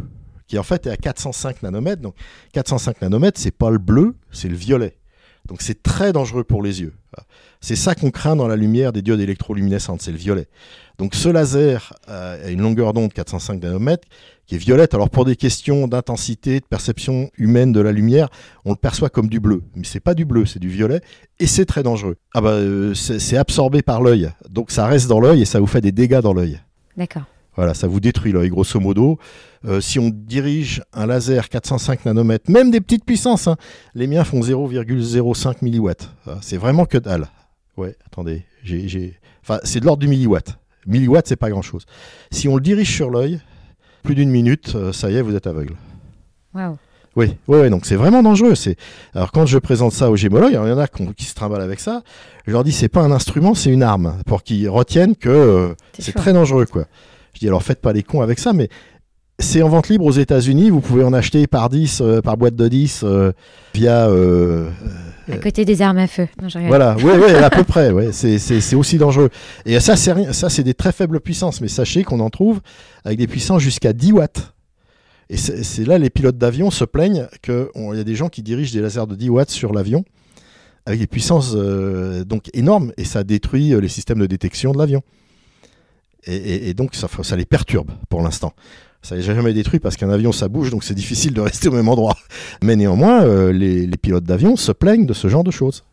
qui 0.46 0.59
en 0.59 0.62
fait 0.62 0.87
est 0.87 0.90
à 0.90 0.96
405 0.96 1.62
nanomètres. 1.62 2.02
Donc 2.02 2.14
405 2.52 3.02
nanomètres, 3.02 3.38
c'est 3.40 3.50
pas 3.57 3.70
le 3.70 3.78
bleu, 3.78 4.16
c'est 4.33 4.48
le 4.48 4.57
violet. 4.57 4.96
Donc 5.46 5.61
c'est 5.61 5.83
très 5.83 6.12
dangereux 6.12 6.44
pour 6.44 6.62
les 6.62 6.80
yeux. 6.80 6.94
C'est 7.61 7.76
ça 7.76 7.94
qu'on 7.94 8.11
craint 8.11 8.37
dans 8.37 8.48
la 8.48 8.57
lumière 8.57 8.92
des 8.92 9.02
diodes 9.02 9.20
électroluminescentes, 9.20 10.02
c'est 10.02 10.11
le 10.11 10.18
violet. 10.18 10.48
Donc 10.98 11.14
ce 11.14 11.28
laser 11.28 11.94
euh, 12.09 12.46
a 12.46 12.50
une 12.50 12.61
longueur 12.61 12.92
d'onde 12.92 13.12
405 13.12 13.62
nanomètres 13.62 14.07
qui 14.46 14.54
est 14.54 14.59
violette. 14.59 14.94
Alors 14.94 15.11
pour 15.11 15.24
des 15.24 15.37
questions 15.37 15.88
d'intensité, 15.88 16.61
de 16.61 16.64
perception 16.64 17.30
humaine 17.37 17.72
de 17.72 17.80
la 17.80 17.92
lumière, 17.92 18.28
on 18.64 18.70
le 18.70 18.76
perçoit 18.76 19.11
comme 19.11 19.28
du 19.28 19.40
bleu. 19.40 19.62
Mais 19.76 19.85
c'est 19.85 20.00
pas 20.00 20.14
du 20.14 20.24
bleu, 20.24 20.46
c'est 20.46 20.59
du 20.59 20.68
violet 20.68 21.00
et 21.38 21.46
c'est 21.46 21.66
très 21.66 21.83
dangereux. 21.83 22.16
Ah 22.35 22.40
bah 22.40 22.50
euh, 22.50 22.94
c'est 22.94 23.18
c'est 23.18 23.37
absorbé 23.37 23.83
par 23.83 24.02
l'œil. 24.02 24.30
Donc 24.48 24.70
ça 24.70 24.87
reste 24.87 25.09
dans 25.09 25.20
l'œil 25.20 25.42
et 25.42 25.46
ça 25.46 25.61
vous 25.61 25.66
fait 25.66 25.80
des 25.80 25.92
dégâts 25.92 26.20
dans 26.20 26.35
l'œil. 26.35 26.61
D'accord. 26.96 27.24
Voilà, 27.57 27.75
ça 27.75 27.87
vous 27.87 28.01
détruit 28.01 28.33
l'œil, 28.33 28.49
grosso 28.49 28.81
modo. 28.81 29.19
Euh, 29.64 29.81
si 29.81 29.99
on 29.99 30.11
dirige 30.12 30.83
un 30.93 31.07
laser 31.07 31.49
405 31.49 32.05
nanomètres, 32.05 32.51
même 32.51 32.71
des 32.71 32.81
petites 32.81 33.05
puissances, 33.05 33.47
hein, 33.47 33.57
les 33.95 34.07
miens 34.07 34.25
font 34.25 34.40
0,05 34.40 35.57
milliwatts. 35.62 36.11
Ah, 36.27 36.38
C'est 36.43 36.57
vraiment 36.57 36.85
que 36.85 36.99
dalle. 36.99 37.29
Ouais, 37.77 37.97
attendez, 38.07 38.45
j'ai, 38.62 39.19
Enfin, 39.43 39.61
c'est 39.62 39.81
de 39.81 39.85
l'ordre 39.85 40.01
du 40.01 40.09
milliwatt. 40.09 40.59
Milliwatt, 40.87 41.27
c'est 41.27 41.37
pas 41.37 41.51
grand-chose. 41.51 41.85
Si 42.31 42.49
on 42.49 42.57
le 42.57 42.62
dirige 42.62 42.90
sur 42.90 43.11
l'œil, 43.11 43.40
plus 44.03 44.14
d'une 44.14 44.31
minute, 44.31 44.73
euh, 44.75 44.93
ça 44.93 45.11
y 45.11 45.17
est, 45.17 45.23
vous 45.23 45.35
êtes 45.35 45.47
aveugle. 45.47 45.75
Waouh. 46.55 46.79
Oui, 47.17 47.37
oui, 47.47 47.59
oui, 47.61 47.71
donc 47.71 47.87
c'est 47.87 47.95
vraiment 47.95 48.23
dangereux. 48.23 48.55
C'est 48.57 48.77
alors 49.14 49.31
quand 49.31 49.47
je 49.47 49.59
présente 49.59 49.93
ça 49.93 50.11
aux 50.11 50.17
gémologues, 50.17 50.51
il 50.51 50.55
y 50.55 50.59
en 50.59 50.79
a 50.79 50.88
qui 50.88 51.25
se 51.25 51.35
trimballent 51.35 51.62
avec 51.62 51.79
ça. 51.79 52.03
Je 52.47 52.53
leur 52.53 52.64
dis 52.64 52.73
c'est 52.73 52.88
pas 52.88 53.03
un 53.03 53.12
instrument, 53.12 53.55
c'est 53.55 53.71
une 53.71 53.85
arme, 53.85 54.19
pour 54.27 54.43
qu'ils 54.43 54.69
retiennent 54.69 55.14
que 55.14 55.29
euh, 55.29 55.75
c'est 55.99 56.12
très 56.12 56.33
dangereux, 56.33 56.67
quoi. 56.67 56.87
Je 57.35 57.40
dis 57.40 57.49
alors 57.49 57.62
faites 57.62 57.81
pas 57.81 57.92
les 57.92 58.03
cons 58.03 58.23
avec 58.23 58.38
ça, 58.38 58.53
mais 58.53 58.68
c'est 59.38 59.62
en 59.62 59.68
vente 59.68 59.88
libre 59.88 60.05
aux 60.05 60.12
États-Unis. 60.12 60.70
Vous 60.70 60.81
pouvez 60.81 61.05
en 61.05 61.12
acheter 61.12 61.47
par 61.47 61.68
10, 61.68 62.01
euh, 62.01 62.20
par 62.20 62.37
boîte 62.37 62.55
de 62.55 62.68
10, 62.68 63.01
euh, 63.03 63.33
via. 63.75 64.09
euh, 64.09 64.70
À 65.31 65.37
côté 65.38 65.64
des 65.64 65.83
armes 65.83 65.99
à 65.99 66.07
feu. 66.07 66.29
Non, 66.40 66.49
voilà, 66.68 66.97
oui, 67.03 67.11
oui, 67.16 67.35
à 67.35 67.51
peu 67.51 67.64
près. 67.64 67.90
Ouais, 67.90 68.11
c'est, 68.12 68.75
aussi 68.77 68.97
dangereux. 68.97 69.31
Et 69.66 69.79
ça, 69.81 69.97
c'est 69.97 70.12
rien. 70.12 70.33
Ça, 70.33 70.49
c'est 70.49 70.62
des 70.62 70.75
très 70.75 70.92
faibles 70.92 71.20
puissances, 71.20 71.61
mais 71.61 71.68
sachez 71.68 72.05
qu'on 72.05 72.20
en 72.20 72.31
trouve 72.31 72.61
avec 73.05 73.18
des 73.18 73.27
puissances 73.27 73.62
jusqu'à 73.62 73.92
10 73.92 74.12
watts. 74.12 74.55
Et 75.31 75.37
c'est, 75.37 75.87
là 75.87 75.97
les 75.97 76.11
pilotes 76.11 76.37
d'avion 76.37 76.70
se 76.70 76.85
plaignent 76.85 77.27
qu'il 77.42 77.66
y 77.94 77.99
a 78.01 78.05
des 78.05 78.14
gens 78.14 78.29
qui 78.29 78.42
dirigent 78.42 78.75
des 78.75 78.83
lasers 78.83 79.07
de 79.07 79.14
10 79.14 79.31
watts 79.31 79.51
sur 79.51 79.73
l'avion 79.73 80.05
avec 80.87 81.01
des 81.01 81.07
puissances 81.07 81.53
euh, 81.55 82.25
donc 82.25 82.51
énormes 82.53 82.92
et 82.97 83.05
ça 83.05 83.25
détruit 83.25 83.73
euh, 83.73 83.81
les 83.81 83.88
systèmes 83.88 84.18
de 84.18 84.27
détection 84.27 84.73
de 84.73 84.79
l'avion. 84.79 85.03
Et, 86.27 86.35
et- 86.37 86.69
et 86.71 86.75
donc 86.75 86.95
ça, 86.95 87.09
les 87.37 87.45
perturbe 87.45 87.91
pour 88.09 88.23
l'instant. 88.23 88.53
Ça 89.03 89.17
n'est 89.17 89.23
jamais 89.23 89.53
détruit 89.53 89.81
parce 89.81 89.97
qu'un 89.97 90.09
avion 90.09 90.33
ça 90.33 90.49
bouge 90.49 90.71
donc 90.71 90.83
c'est 90.83 90.95
difficile 90.95 91.35
de 91.35 91.41
rester 91.51 91.69
au 91.69 91.73
même 91.73 91.89
endroit. 91.89 92.17
Mais 92.63 92.75
néanmoins, 92.77 93.23
euh, 93.25 93.53
les, 93.53 93.87
les 93.87 93.97
pilotes 93.99 94.25
d'avion 94.25 94.57
se 94.57 94.73
plaignent 94.73 95.05
de 95.07 95.13
ce 95.13 95.29
genre 95.29 95.45
de 95.45 95.51
choses. 95.51 95.85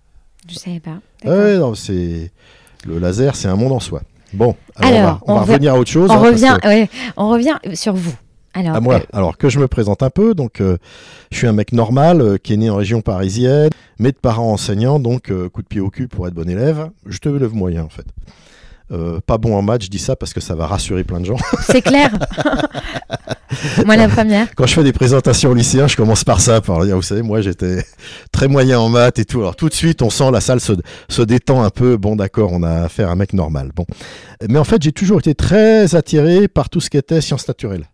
Je 0.50 0.56
savais 0.56 0.80
pas. 0.80 1.00
Non, 1.26 1.76
c'est 1.76 2.32
le 2.88 2.98
laser, 3.00 3.36
c'est 3.36 3.48
un 3.48 3.56
monde 3.56 3.74
en 3.74 3.80
soi. 3.80 4.02
Bon, 4.34 4.56
alors, 4.78 4.92
Alors, 4.92 5.02
on 5.02 5.04
va, 5.04 5.20
on 5.28 5.32
on 5.32 5.40
va 5.40 5.46
va- 5.46 5.52
revenir 5.54 5.74
à 5.74 5.78
autre 5.80 5.92
chose. 5.92 6.10
on 6.10 6.14
hein, 6.14 6.20
parce 6.22 6.32
revient, 6.32 6.58
que- 6.62 6.68
ouais, 6.68 6.90
on 7.18 7.30
revient 7.30 7.58
sur 7.76 7.94
vous. 7.94 8.14
Alors, 8.54 8.76
à 8.76 8.80
moi. 8.82 8.96
euh, 8.96 9.00
Alors 9.14 9.38
que 9.38 9.50
je 9.50 9.60
me 9.60 9.68
présente 9.68 10.04
un 10.04 10.10
peu, 10.10 10.34
donc 10.34 10.62
euh, 10.62 10.78
je 11.32 11.38
suis 11.38 11.48
un 11.48 11.54
mec 11.54 11.74
normal 11.74 12.22
euh, 12.22 12.38
qui 12.38 12.54
est 12.54 12.58
né 12.58 12.70
en 12.70 12.76
région 12.78 13.02
parisienne, 13.02 13.70
mais 14.00 14.12
de 14.14 14.18
parents 14.18 14.52
enseignants, 14.54 15.00
donc 15.00 15.32
coup 15.52 15.62
de 15.62 15.68
pied 15.68 15.80
au 15.82 15.90
cul 15.90 16.08
pour 16.08 16.28
être 16.28 16.34
bon 16.34 16.50
élève. 16.50 16.90
Je 17.06 17.18
te 17.20 17.28
lève 17.30 17.54
moyen 17.54 17.84
en 17.84 17.90
fait. 17.90 18.06
Euh, 18.92 19.22
pas 19.26 19.38
bon 19.38 19.56
en 19.56 19.62
maths, 19.62 19.84
je 19.84 19.90
dis 19.90 20.00
ça 20.00 20.18
parce 20.18 20.34
que 20.34 20.42
ça 20.42 20.54
va 20.54 20.68
rassurer 20.68 21.04
plein 21.04 21.22
de 21.22 21.26
gens. 21.26 21.38
c'est 21.62 21.82
clair. 21.82 22.12
Moi 23.86 23.96
la 23.96 24.10
première. 24.10 24.54
Quand 24.56 24.66
je 24.66 24.74
fais 24.74 24.84
des 24.84 24.92
présentations 24.92 25.52
aux 25.52 25.54
lycéens, 25.54 25.88
je 25.88 25.96
commence 25.96 26.24
par 26.24 26.42
ça, 26.42 26.60
par 26.60 26.84
dire, 26.84 26.96
vous 26.96 27.02
savez, 27.02 27.22
moi 27.22 27.42
j'étais 27.42 27.86
très 28.32 28.48
moyen 28.48 28.80
en 28.80 28.90
maths 28.90 29.20
et 29.20 29.26
tout. 29.26 29.40
Alors 29.40 29.56
tout 29.56 29.70
de 29.70 29.74
suite, 29.74 30.02
on 30.02 30.10
sent 30.10 30.32
la 30.32 30.42
salle 30.42 30.60
se, 30.60 30.74
se 31.10 31.22
détend 31.22 31.64
un 31.64 31.70
peu. 31.70 31.98
Bon, 31.98 32.16
d'accord, 32.16 32.52
on 32.54 32.64
a 32.64 32.84
affaire 32.84 33.10
à 33.10 33.12
un 33.12 33.16
mec 33.16 33.34
normal. 33.34 33.72
Bon, 33.76 33.86
mais 34.48 34.58
en 34.58 34.64
fait, 34.64 34.82
j'ai 34.82 34.92
toujours 34.92 35.20
été 35.20 35.36
très 35.36 35.96
attiré 35.96 36.48
par 36.48 36.70
tout 36.70 36.80
ce 36.80 36.90
qui 36.90 36.98
était 36.98 37.22
sciences 37.22 37.48
naturelles. 37.48 37.86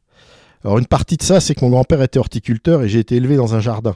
Alors 0.63 0.79
une 0.79 0.88
partie 0.88 1.17
de 1.17 1.23
ça, 1.23 1.39
c'est 1.39 1.55
que 1.55 1.63
mon 1.63 1.69
grand-père 1.69 2.01
était 2.01 2.19
horticulteur 2.19 2.83
et 2.83 2.89
j'ai 2.89 2.99
été 2.99 3.15
élevé 3.15 3.36
dans 3.36 3.55
un 3.55 3.60
jardin. 3.60 3.95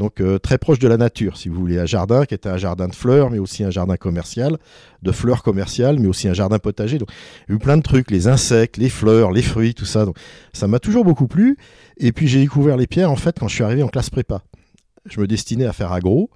Donc 0.00 0.20
euh, 0.20 0.38
très 0.38 0.58
proche 0.58 0.80
de 0.80 0.88
la 0.88 0.96
nature, 0.96 1.36
si 1.36 1.48
vous 1.48 1.54
voulez, 1.60 1.78
un 1.78 1.86
jardin 1.86 2.24
qui 2.24 2.34
était 2.34 2.48
un 2.48 2.56
jardin 2.56 2.88
de 2.88 2.94
fleurs, 2.94 3.30
mais 3.30 3.38
aussi 3.38 3.62
un 3.62 3.70
jardin 3.70 3.96
commercial, 3.96 4.58
de 5.02 5.12
fleurs 5.12 5.42
commerciales, 5.44 6.00
mais 6.00 6.08
aussi 6.08 6.26
un 6.28 6.32
jardin 6.34 6.58
potager. 6.58 6.98
Donc 6.98 7.10
il 7.46 7.50
y 7.50 7.52
a 7.52 7.56
eu 7.56 7.58
plein 7.60 7.76
de 7.76 7.82
trucs, 7.82 8.10
les 8.10 8.26
insectes, 8.26 8.76
les 8.76 8.88
fleurs, 8.88 9.30
les 9.30 9.42
fruits, 9.42 9.72
tout 9.74 9.84
ça. 9.84 10.04
Donc 10.04 10.16
ça 10.52 10.66
m'a 10.66 10.80
toujours 10.80 11.04
beaucoup 11.04 11.28
plu. 11.28 11.56
Et 11.96 12.10
puis 12.10 12.26
j'ai 12.26 12.40
découvert 12.40 12.76
les 12.76 12.88
pierres 12.88 13.10
en 13.12 13.16
fait 13.16 13.38
quand 13.38 13.46
je 13.46 13.54
suis 13.54 13.64
arrivé 13.64 13.82
en 13.84 13.88
classe 13.88 14.10
prépa. 14.10 14.42
Je 15.06 15.20
me 15.20 15.26
destinais 15.28 15.66
à 15.66 15.72
faire 15.72 15.92
agro. 15.92 16.28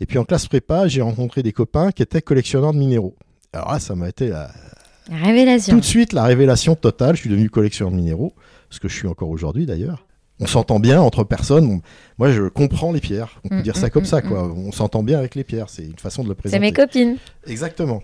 Et 0.00 0.06
puis 0.06 0.18
en 0.18 0.24
classe 0.24 0.46
prépa, 0.48 0.88
j'ai 0.88 1.02
rencontré 1.02 1.42
des 1.42 1.52
copains 1.52 1.92
qui 1.92 2.02
étaient 2.02 2.22
collectionneurs 2.22 2.72
de 2.72 2.78
minéraux. 2.78 3.14
Alors 3.52 3.72
là, 3.72 3.78
ça 3.78 3.94
m'a 3.94 4.08
été 4.08 4.28
la- 4.30 4.50
Révélation. 5.10 5.74
tout 5.74 5.80
de 5.80 5.84
suite 5.84 6.12
la 6.12 6.24
révélation 6.24 6.76
totale. 6.76 7.16
Je 7.16 7.20
suis 7.22 7.30
devenu 7.30 7.50
collectionneur 7.50 7.90
de 7.90 7.96
minéraux, 7.96 8.32
ce 8.70 8.80
que 8.80 8.88
je 8.88 8.94
suis 8.96 9.08
encore 9.08 9.28
aujourd'hui 9.28 9.66
d'ailleurs. 9.66 10.06
On 10.42 10.46
s'entend 10.46 10.80
bien 10.80 11.00
entre 11.00 11.24
personnes. 11.24 11.80
Moi, 12.18 12.32
je 12.32 12.42
comprends 12.48 12.92
les 12.92 13.00
pierres. 13.00 13.40
On 13.44 13.48
peut 13.48 13.56
Mm, 13.58 13.62
dire 13.62 13.76
ça 13.76 13.86
mm, 13.86 13.90
comme 13.90 14.02
mm, 14.02 14.06
ça, 14.06 14.22
quoi. 14.22 14.52
On 14.54 14.72
s'entend 14.72 15.02
bien 15.02 15.18
avec 15.18 15.34
les 15.34 15.44
pierres. 15.44 15.68
C'est 15.68 15.84
une 15.84 15.98
façon 15.98 16.22
de 16.24 16.28
le 16.28 16.34
C'est 16.34 16.40
présenter. 16.42 16.60
mes 16.60 16.72
copines. 16.72 17.16
Exactement. 17.46 18.02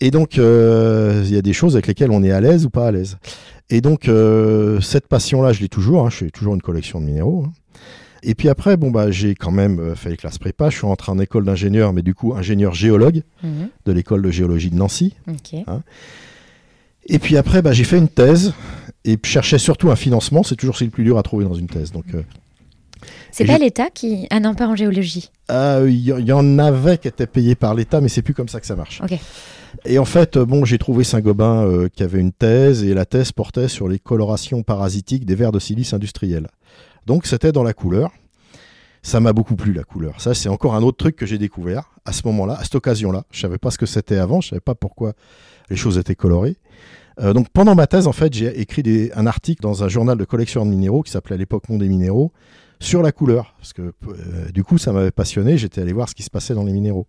Et 0.00 0.10
donc, 0.10 0.38
euh, 0.38 1.22
il 1.24 1.34
y 1.34 1.38
a 1.38 1.42
des 1.42 1.52
choses 1.52 1.74
avec 1.74 1.86
lesquelles 1.86 2.10
on 2.10 2.22
est 2.22 2.30
à 2.30 2.40
l'aise 2.40 2.64
ou 2.66 2.70
pas 2.70 2.86
à 2.86 2.90
l'aise. 2.92 3.18
Et 3.70 3.80
donc, 3.80 4.08
euh, 4.08 4.80
cette 4.80 5.08
passion-là, 5.08 5.52
je 5.52 5.60
l'ai 5.60 5.68
toujours. 5.68 6.06
hein. 6.06 6.10
je 6.10 6.16
fais 6.18 6.30
toujours 6.30 6.54
une 6.54 6.62
collection 6.62 7.00
de 7.00 7.06
minéraux. 7.06 7.44
hein. 7.46 7.52
Et 8.22 8.34
puis 8.34 8.48
après, 8.48 8.76
bon, 8.76 8.90
bah, 8.90 9.10
j'ai 9.10 9.34
quand 9.34 9.50
même 9.52 9.78
euh, 9.78 9.94
fait 9.94 10.10
les 10.10 10.16
classes 10.16 10.38
prépa. 10.38 10.68
Je 10.70 10.76
suis 10.78 10.86
entré 10.86 11.12
en 11.12 11.18
école 11.18 11.44
d'ingénieur, 11.44 11.92
mais 11.92 12.02
du 12.02 12.14
coup, 12.14 12.34
ingénieur 12.34 12.74
géologue 12.74 13.22
Mhm. 13.42 13.68
de 13.86 13.92
l'école 13.92 14.22
de 14.22 14.30
géologie 14.30 14.70
de 14.70 14.76
Nancy. 14.76 15.14
Ok. 15.28 15.60
Et 17.08 17.18
puis 17.18 17.36
après, 17.36 17.62
bah, 17.62 17.72
j'ai 17.72 17.84
fait 17.84 17.98
une 17.98 18.08
thèse 18.08 18.52
et 19.04 19.18
cherchais 19.24 19.58
surtout 19.58 19.90
un 19.90 19.96
financement. 19.96 20.42
C'est 20.42 20.56
toujours 20.56 20.76
le 20.80 20.88
plus 20.88 21.04
dur 21.04 21.18
à 21.18 21.22
trouver 21.22 21.44
dans 21.44 21.54
une 21.54 21.68
thèse. 21.68 21.92
Donc, 21.92 22.04
euh, 22.14 22.22
C'est 23.30 23.44
pas 23.44 23.58
l'État 23.58 23.90
qui. 23.90 24.26
Ah 24.30 24.40
non, 24.40 24.54
pas 24.54 24.66
en 24.66 24.76
géologie. 24.76 25.30
ah, 25.48 25.80
il 25.86 26.00
y, 26.00 26.32
en 26.32 26.58
avait 26.58 26.98
qui 26.98 27.08
étaient 27.08 27.26
payés 27.26 27.54
par 27.54 27.74
l'État, 27.74 28.00
mais 28.00 28.08
c'est 28.08 28.22
plus 28.22 28.34
comme 28.34 28.48
ça 28.48 28.60
que 28.60 28.66
ça 28.66 28.76
marche. 28.76 29.00
Et 29.84 29.98
en 29.98 30.04
fait, 30.04 30.38
bon, 30.38 30.64
j'ai 30.64 30.78
trouvé 30.78 31.04
Saint-Gobain 31.04 31.64
euh, 31.64 31.88
qui 31.88 32.02
avait 32.02 32.20
une 32.20 32.32
thèse 32.32 32.82
et 32.82 32.94
la 32.94 33.04
thèse 33.04 33.32
portait 33.32 33.68
sur 33.68 33.88
les 33.88 33.98
colorations 33.98 34.62
parasitiques 34.62 35.26
des 35.26 35.34
vers 35.34 35.52
de 35.52 35.58
silice 35.58 35.92
industriels. 35.92 36.48
Donc 37.04 37.26
c'était 37.26 37.52
dans 37.52 37.62
la 37.62 37.74
couleur. 37.74 38.10
Ça 39.02 39.20
m'a 39.20 39.32
beaucoup 39.32 39.54
plu 39.54 39.72
la 39.72 39.84
couleur. 39.84 40.20
Ça, 40.20 40.34
c'est 40.34 40.48
encore 40.48 40.74
un 40.74 40.82
autre 40.82 40.96
truc 40.96 41.14
que 41.14 41.26
j'ai 41.26 41.38
découvert 41.38 41.90
à 42.04 42.12
ce 42.12 42.22
moment-là, 42.24 42.54
à 42.54 42.64
cette 42.64 42.74
occasion-là. 42.74 43.24
Je 43.30 43.40
savais 43.40 43.58
pas 43.58 43.70
ce 43.70 43.78
que 43.78 43.86
c'était 43.86 44.16
avant, 44.16 44.40
je 44.40 44.48
savais 44.48 44.60
pas 44.60 44.74
pourquoi 44.74 45.12
les 45.70 45.76
choses 45.76 45.96
étaient 45.98 46.16
colorées. 46.16 46.56
Euh, 47.20 47.32
donc 47.32 47.48
pendant 47.48 47.74
ma 47.74 47.86
thèse, 47.86 48.06
en 48.06 48.12
fait, 48.12 48.32
j'ai 48.34 48.60
écrit 48.60 48.82
des- 48.82 49.10
un 49.14 49.26
article 49.26 49.62
dans 49.62 49.82
un 49.84 49.88
journal 49.88 50.18
de 50.18 50.24
collection 50.24 50.64
de 50.66 50.70
minéraux 50.70 51.02
qui 51.02 51.10
s'appelait 51.10 51.34
à 51.34 51.38
l'époque 51.38 51.68
Monde 51.68 51.80
des 51.80 51.88
minéraux 51.88 52.32
sur 52.78 53.02
la 53.02 53.10
couleur, 53.10 53.54
parce 53.58 53.72
que 53.72 53.92
euh, 54.08 54.50
du 54.52 54.62
coup, 54.64 54.76
ça 54.76 54.92
m'avait 54.92 55.10
passionné. 55.10 55.56
J'étais 55.56 55.80
allé 55.80 55.92
voir 55.94 56.08
ce 56.10 56.14
qui 56.14 56.22
se 56.22 56.30
passait 56.30 56.54
dans 56.54 56.64
les 56.64 56.72
minéraux. 56.72 57.06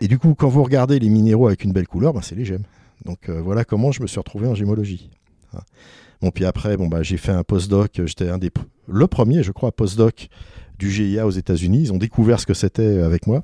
Et 0.00 0.06
du 0.08 0.18
coup, 0.18 0.34
quand 0.34 0.48
vous 0.48 0.62
regardez 0.62 0.98
les 1.00 1.08
minéraux 1.08 1.48
avec 1.48 1.64
une 1.64 1.72
belle 1.72 1.88
couleur, 1.88 2.12
ben, 2.12 2.20
c'est 2.22 2.36
les 2.36 2.44
gemmes. 2.44 2.62
Donc 3.04 3.28
euh, 3.28 3.40
voilà 3.40 3.64
comment 3.64 3.90
je 3.92 4.00
me 4.02 4.06
suis 4.06 4.18
retrouvé 4.18 4.46
en 4.46 4.54
gémologie. 4.54 5.10
Hein. 5.54 5.60
Bon, 6.22 6.30
puis 6.30 6.44
après, 6.44 6.76
bon, 6.76 6.86
bah, 6.86 7.02
j'ai 7.02 7.16
fait 7.16 7.32
un 7.32 7.42
postdoc. 7.42 8.00
J'étais 8.04 8.28
un 8.28 8.38
des, 8.38 8.50
le 8.88 9.06
premier, 9.06 9.42
je 9.42 9.52
crois, 9.52 9.72
postdoc 9.72 10.28
du 10.78 10.90
GIA 10.90 11.26
aux 11.26 11.30
États-Unis. 11.30 11.80
Ils 11.82 11.92
ont 11.92 11.98
découvert 11.98 12.38
ce 12.38 12.46
que 12.46 12.54
c'était 12.54 13.00
avec 13.00 13.26
moi. 13.26 13.42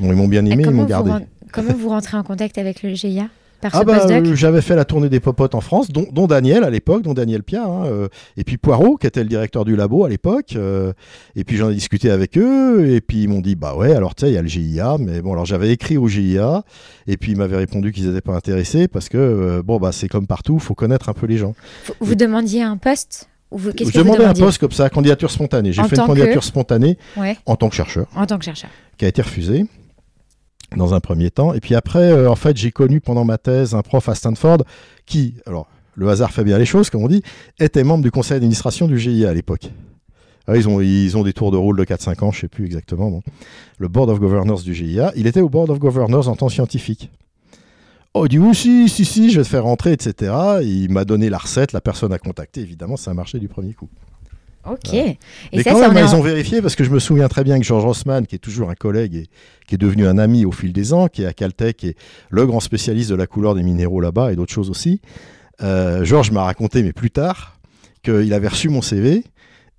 Bon, 0.00 0.10
ils 0.10 0.16
m'ont 0.16 0.28
bien 0.28 0.44
aimé, 0.46 0.64
ils 0.66 0.70
m'ont 0.70 0.84
gardé. 0.84 1.10
comment 1.52 1.72
vous 1.74 1.88
rentrez 1.90 2.16
en 2.16 2.22
contact 2.22 2.56
avec 2.58 2.82
le 2.82 2.94
GIA 2.94 3.28
Par 3.60 3.72
Ah 3.74 3.82
bah, 3.84 4.06
euh, 4.08 4.34
j'avais 4.36 4.62
fait 4.62 4.76
la 4.76 4.84
tournée 4.84 5.08
des 5.08 5.18
popotes 5.20 5.54
en 5.56 5.60
France, 5.60 5.90
dont, 5.90 6.06
dont 6.12 6.26
Daniel 6.28 6.62
à 6.62 6.70
l'époque, 6.70 7.02
dont 7.02 7.14
Daniel 7.14 7.42
Pia, 7.42 7.64
hein, 7.64 7.86
euh, 7.86 8.08
et 8.36 8.44
puis 8.44 8.56
Poirot, 8.56 8.96
qui 8.96 9.06
était 9.08 9.22
le 9.22 9.28
directeur 9.28 9.64
du 9.64 9.74
labo 9.74 10.04
à 10.04 10.08
l'époque. 10.08 10.54
euh, 10.54 10.92
et 11.34 11.42
puis 11.44 11.56
j'en 11.56 11.68
ai 11.70 11.74
discuté 11.74 12.10
avec 12.10 12.38
eux, 12.38 12.88
et 12.88 13.00
puis 13.00 13.22
ils 13.24 13.28
m'ont 13.28 13.40
dit, 13.40 13.56
bah 13.56 13.74
ouais, 13.74 13.94
alors 13.94 14.14
tu 14.14 14.24
sais, 14.26 14.30
il 14.30 14.34
y 14.34 14.38
a 14.38 14.42
le 14.42 14.48
GIA, 14.48 14.96
mais 15.00 15.20
bon, 15.22 15.32
alors 15.32 15.44
j'avais 15.44 15.70
écrit 15.72 15.96
au 15.96 16.06
GIA, 16.08 16.62
et 17.08 17.16
puis 17.16 17.32
ils 17.32 17.38
m'avaient 17.38 17.56
répondu 17.56 17.90
qu'ils 17.92 18.06
n'étaient 18.08 18.20
pas 18.20 18.34
intéressés, 18.36 18.86
parce 18.86 19.08
que, 19.08 19.60
bon, 19.64 19.78
bah 19.78 19.90
c'est 19.92 20.08
comme 20.08 20.26
partout, 20.28 20.58
faut 20.60 20.74
connaître 20.74 21.08
un 21.08 21.14
peu 21.14 21.26
les 21.26 21.36
gens. 21.38 21.54
Vous, 22.00 22.14
demandiez 22.14 22.62
un 22.62 22.76
poste 22.76 23.28
ou 23.50 23.58
vous, 23.58 23.70
Je 23.76 23.98
demandais 23.98 24.24
un 24.24 24.34
poste 24.34 24.58
comme 24.58 24.70
ça, 24.72 24.88
candidature 24.90 25.30
spontanée. 25.30 25.72
J'ai 25.72 25.82
fait 25.84 25.96
une 25.96 26.02
que- 26.02 26.06
candidature 26.06 26.44
spontanée 26.44 26.96
Ouais, 27.16 27.36
en 27.46 27.56
tant 27.56 27.68
que 27.70 27.74
chercheur. 27.74 28.06
en 28.14 28.26
tant 28.26 28.38
que 28.38 28.44
chercheur. 28.44 28.70
qui 28.98 29.04
a 29.04 29.08
été 29.08 29.22
refusé 29.22 29.64
dans 30.76 30.94
un 30.94 31.00
premier 31.00 31.30
temps. 31.30 31.54
Et 31.54 31.60
puis 31.60 31.74
après, 31.74 32.10
euh, 32.10 32.30
en 32.30 32.36
fait, 32.36 32.56
j'ai 32.56 32.70
connu 32.70 33.00
pendant 33.00 33.24
ma 33.24 33.38
thèse 33.38 33.74
un 33.74 33.82
prof 33.82 34.08
à 34.08 34.14
Stanford 34.14 34.58
qui, 35.06 35.34
alors, 35.46 35.68
le 35.94 36.08
hasard 36.08 36.30
fait 36.30 36.44
bien 36.44 36.58
les 36.58 36.66
choses, 36.66 36.90
comme 36.90 37.02
on 37.02 37.08
dit, 37.08 37.22
était 37.58 37.84
membre 37.84 38.04
du 38.04 38.10
conseil 38.10 38.36
d'administration 38.36 38.86
du 38.86 38.98
GIA 38.98 39.30
à 39.30 39.34
l'époque. 39.34 39.70
Ah, 40.46 40.56
ils, 40.56 40.68
ont, 40.68 40.80
ils 40.80 41.16
ont 41.16 41.24
des 41.24 41.34
tours 41.34 41.50
de 41.50 41.58
rôle 41.58 41.76
de 41.76 41.84
4-5 41.84 42.24
ans, 42.24 42.32
je 42.32 42.40
sais 42.40 42.48
plus 42.48 42.64
exactement. 42.64 43.10
bon. 43.10 43.22
Le 43.78 43.88
Board 43.88 44.08
of 44.08 44.18
Governors 44.18 44.62
du 44.62 44.74
GIA, 44.74 45.12
il 45.14 45.26
était 45.26 45.40
au 45.40 45.48
Board 45.48 45.68
of 45.68 45.78
Governors 45.78 46.28
en 46.28 46.36
que 46.36 46.48
scientifique. 46.48 47.10
Oh, 48.14 48.24
il 48.24 48.30
dit 48.30 48.38
oui, 48.38 48.54
si, 48.54 48.88
si, 48.88 49.04
si, 49.04 49.30
je 49.30 49.38
vais 49.38 49.44
te 49.44 49.48
faire 49.48 49.64
rentrer, 49.64 49.92
etc. 49.92 50.32
Et 50.62 50.66
il 50.66 50.90
m'a 50.90 51.04
donné 51.04 51.28
la 51.28 51.38
recette, 51.38 51.72
la 51.72 51.82
personne 51.82 52.12
à 52.12 52.18
contacter. 52.18 52.62
Évidemment, 52.62 52.96
ça 52.96 53.10
a 53.10 53.14
marché 53.14 53.38
du 53.38 53.48
premier 53.48 53.74
coup. 53.74 53.88
Ok. 54.70 54.90
Voilà. 54.90 55.12
Et 55.52 55.62
ça, 55.62 55.70
quand 55.70 55.80
ça 55.80 55.88
même, 55.88 56.04
ils 56.06 56.14
ont 56.14 56.22
vérifié 56.22 56.62
parce 56.62 56.76
que 56.76 56.84
je 56.84 56.90
me 56.90 56.98
souviens 56.98 57.28
très 57.28 57.44
bien 57.44 57.58
que 57.58 57.64
Georges 57.64 57.84
Rossmann, 57.84 58.26
qui 58.26 58.34
est 58.34 58.40
toujours 58.40 58.70
un 58.70 58.74
collègue 58.74 59.14
et 59.14 59.26
qui 59.66 59.74
est 59.74 59.78
devenu 59.78 60.06
un 60.06 60.18
ami 60.18 60.44
au 60.44 60.52
fil 60.52 60.72
des 60.72 60.92
ans, 60.92 61.08
qui 61.08 61.22
est 61.22 61.26
à 61.26 61.32
Caltech 61.32 61.84
et 61.84 61.96
le 62.30 62.46
grand 62.46 62.60
spécialiste 62.60 63.10
de 63.10 63.14
la 63.14 63.26
couleur 63.26 63.54
des 63.54 63.62
minéraux 63.62 64.00
là-bas 64.00 64.32
et 64.32 64.36
d'autres 64.36 64.52
choses 64.52 64.70
aussi, 64.70 65.00
euh, 65.62 66.04
Georges 66.04 66.30
m'a 66.30 66.44
raconté, 66.44 66.82
mais 66.82 66.92
plus 66.92 67.10
tard, 67.10 67.58
qu'il 68.02 68.32
avait 68.32 68.48
reçu 68.48 68.68
mon 68.68 68.82
CV 68.82 69.24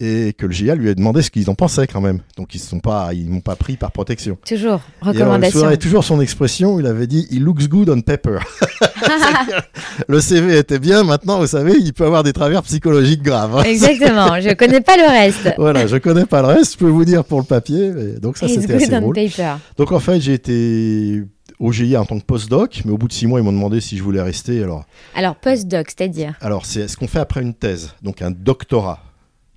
et 0.01 0.33
que 0.33 0.45
le 0.45 0.51
GIA 0.53 0.75
lui 0.75 0.89
a 0.89 0.95
demandé 0.95 1.21
ce 1.21 1.29
qu'ils 1.29 1.49
en 1.49 1.55
pensaient 1.55 1.87
quand 1.87 1.99
même. 2.01 2.19
Donc 2.37 2.55
ils 2.55 2.61
ne 2.73 2.79
pas, 2.79 3.13
ils 3.13 3.29
m'ont 3.29 3.41
pas 3.41 3.55
pris 3.55 3.75
par 3.75 3.91
protection. 3.91 4.37
Toujours, 4.47 4.65
Et 4.65 4.71
alors, 4.71 4.81
je 5.01 5.07
recommandation. 5.19 5.51
souviendrai 5.51 5.77
toujours 5.77 6.03
son 6.03 6.21
expression, 6.21 6.79
il 6.79 6.85
avait 6.85 7.07
dit 7.07 7.27
«He 7.31 7.39
looks 7.39 7.67
good 7.67 7.89
on 7.89 8.01
paper». 8.01 8.39
Le 10.07 10.19
CV 10.21 10.57
était 10.57 10.79
bien, 10.79 11.03
maintenant, 11.03 11.39
vous 11.39 11.47
savez, 11.47 11.73
il 11.79 11.93
peut 11.93 12.05
avoir 12.05 12.23
des 12.23 12.33
travers 12.33 12.63
psychologiques 12.63 13.21
graves. 13.21 13.57
hein. 13.57 13.63
Exactement, 13.63 14.39
je 14.39 14.53
connais 14.53 14.81
pas 14.81 14.97
le 14.97 15.07
reste. 15.09 15.53
Voilà, 15.57 15.87
je 15.87 15.97
connais 15.97 16.25
pas 16.25 16.41
le 16.41 16.47
reste, 16.47 16.73
je 16.73 16.77
peux 16.77 16.87
vous 16.89 17.05
dire 17.05 17.23
pour 17.25 17.39
le 17.39 17.45
papier. 17.45 17.91
donc 18.21 18.37
ça, 18.37 18.47
c'était 18.47 18.67
good 18.67 18.75
assez 18.83 18.95
on 18.95 19.01
drôle. 19.01 19.15
paper. 19.15 19.55
Donc 19.77 19.91
en 19.91 19.99
fait, 19.99 20.19
j'ai 20.21 20.33
été 20.33 21.23
au 21.59 21.71
GIA 21.73 22.01
en 22.01 22.05
tant 22.05 22.17
que 22.19 22.25
postdoc, 22.25 22.81
mais 22.85 22.91
au 22.91 22.97
bout 22.97 23.07
de 23.09 23.13
six 23.13 23.27
mois, 23.27 23.39
ils 23.39 23.43
m'ont 23.43 23.51
demandé 23.51 23.81
si 23.81 23.97
je 23.97 24.03
voulais 24.03 24.21
rester. 24.21 24.63
Alors, 24.63 24.85
Alors, 25.15 25.35
postdoc, 25.35 25.87
c'est-à-dire? 25.89 26.35
Alors 26.41 26.65
c'est 26.65 26.87
ce 26.87 26.95
qu'on 26.95 27.07
fait 27.07 27.19
après 27.19 27.41
une 27.41 27.53
thèse, 27.53 27.93
donc 28.01 28.21
un 28.21 28.31
doctorat. 28.31 28.99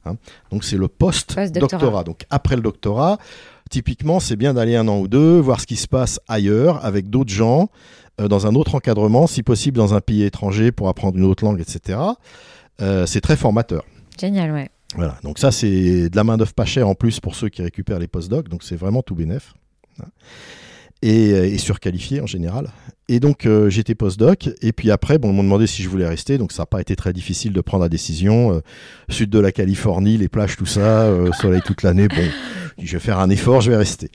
Hein. 0.04 0.16
Donc 0.50 0.64
c'est 0.64 0.76
le 0.76 0.88
post-doctorat. 0.88 1.46
Post-doctorat. 1.46 2.04
Donc 2.04 2.24
après 2.30 2.56
le 2.56 2.62
doctorat, 2.62 3.18
typiquement, 3.70 4.20
c'est 4.20 4.36
bien 4.36 4.54
d'aller 4.54 4.76
un 4.76 4.86
an 4.88 5.00
ou 5.00 5.08
deux, 5.08 5.38
voir 5.38 5.60
ce 5.60 5.66
qui 5.66 5.76
se 5.76 5.88
passe 5.88 6.20
ailleurs 6.28 6.84
avec 6.84 7.10
d'autres 7.10 7.32
gens, 7.32 7.70
euh, 8.20 8.28
dans 8.28 8.46
un 8.46 8.54
autre 8.54 8.74
encadrement, 8.74 9.26
si 9.26 9.42
possible 9.42 9.78
dans 9.78 9.94
un 9.94 10.00
pays 10.00 10.22
étranger 10.22 10.72
pour 10.72 10.88
apprendre 10.88 11.16
une 11.18 11.24
autre 11.24 11.44
langue, 11.44 11.60
etc. 11.60 11.98
Euh, 12.80 13.06
c'est 13.06 13.20
très 13.20 13.36
formateur. 13.36 13.84
Génial, 14.20 14.52
ouais. 14.52 14.70
Voilà, 14.94 15.16
donc 15.22 15.38
ça 15.38 15.50
c'est 15.50 16.10
de 16.10 16.16
la 16.16 16.22
main 16.22 16.36
d'œuvre 16.36 16.52
pas 16.52 16.66
chère 16.66 16.86
en 16.86 16.94
plus 16.94 17.18
pour 17.18 17.34
ceux 17.34 17.48
qui 17.48 17.62
récupèrent 17.62 17.98
les 17.98 18.08
postdocs, 18.08 18.48
donc 18.48 18.62
c'est 18.62 18.76
vraiment 18.76 19.02
tout 19.02 19.14
bénef. 19.14 19.54
Hein. 20.02 20.08
Et, 21.02 21.32
euh, 21.32 21.44
et 21.46 21.58
surqualifié 21.58 22.20
en 22.20 22.26
général. 22.26 22.68
Et 23.08 23.18
donc 23.18 23.44
euh, 23.44 23.68
j'étais 23.68 23.96
postdoc, 23.96 24.48
et 24.62 24.72
puis 24.72 24.90
après, 24.92 25.18
bon, 25.18 25.30
ils 25.30 25.34
m'ont 25.34 25.42
demandé 25.42 25.66
si 25.66 25.82
je 25.82 25.88
voulais 25.88 26.06
rester, 26.06 26.38
donc 26.38 26.52
ça 26.52 26.62
n'a 26.62 26.66
pas 26.66 26.80
été 26.80 26.94
très 26.94 27.12
difficile 27.12 27.52
de 27.52 27.60
prendre 27.60 27.82
la 27.82 27.88
décision. 27.88 28.52
Euh, 28.54 28.60
sud 29.08 29.28
de 29.28 29.40
la 29.40 29.50
Californie, 29.50 30.16
les 30.16 30.28
plages, 30.28 30.56
tout 30.56 30.64
ça, 30.66 31.02
euh, 31.02 31.30
soleil 31.32 31.60
toute 31.64 31.82
l'année, 31.82 32.06
bon, 32.08 32.14
je 32.78 32.86
je 32.86 32.92
vais 32.92 33.00
faire 33.00 33.18
un 33.18 33.28
effort, 33.30 33.60
je 33.60 33.70
vais 33.72 33.76
rester. 33.76 34.10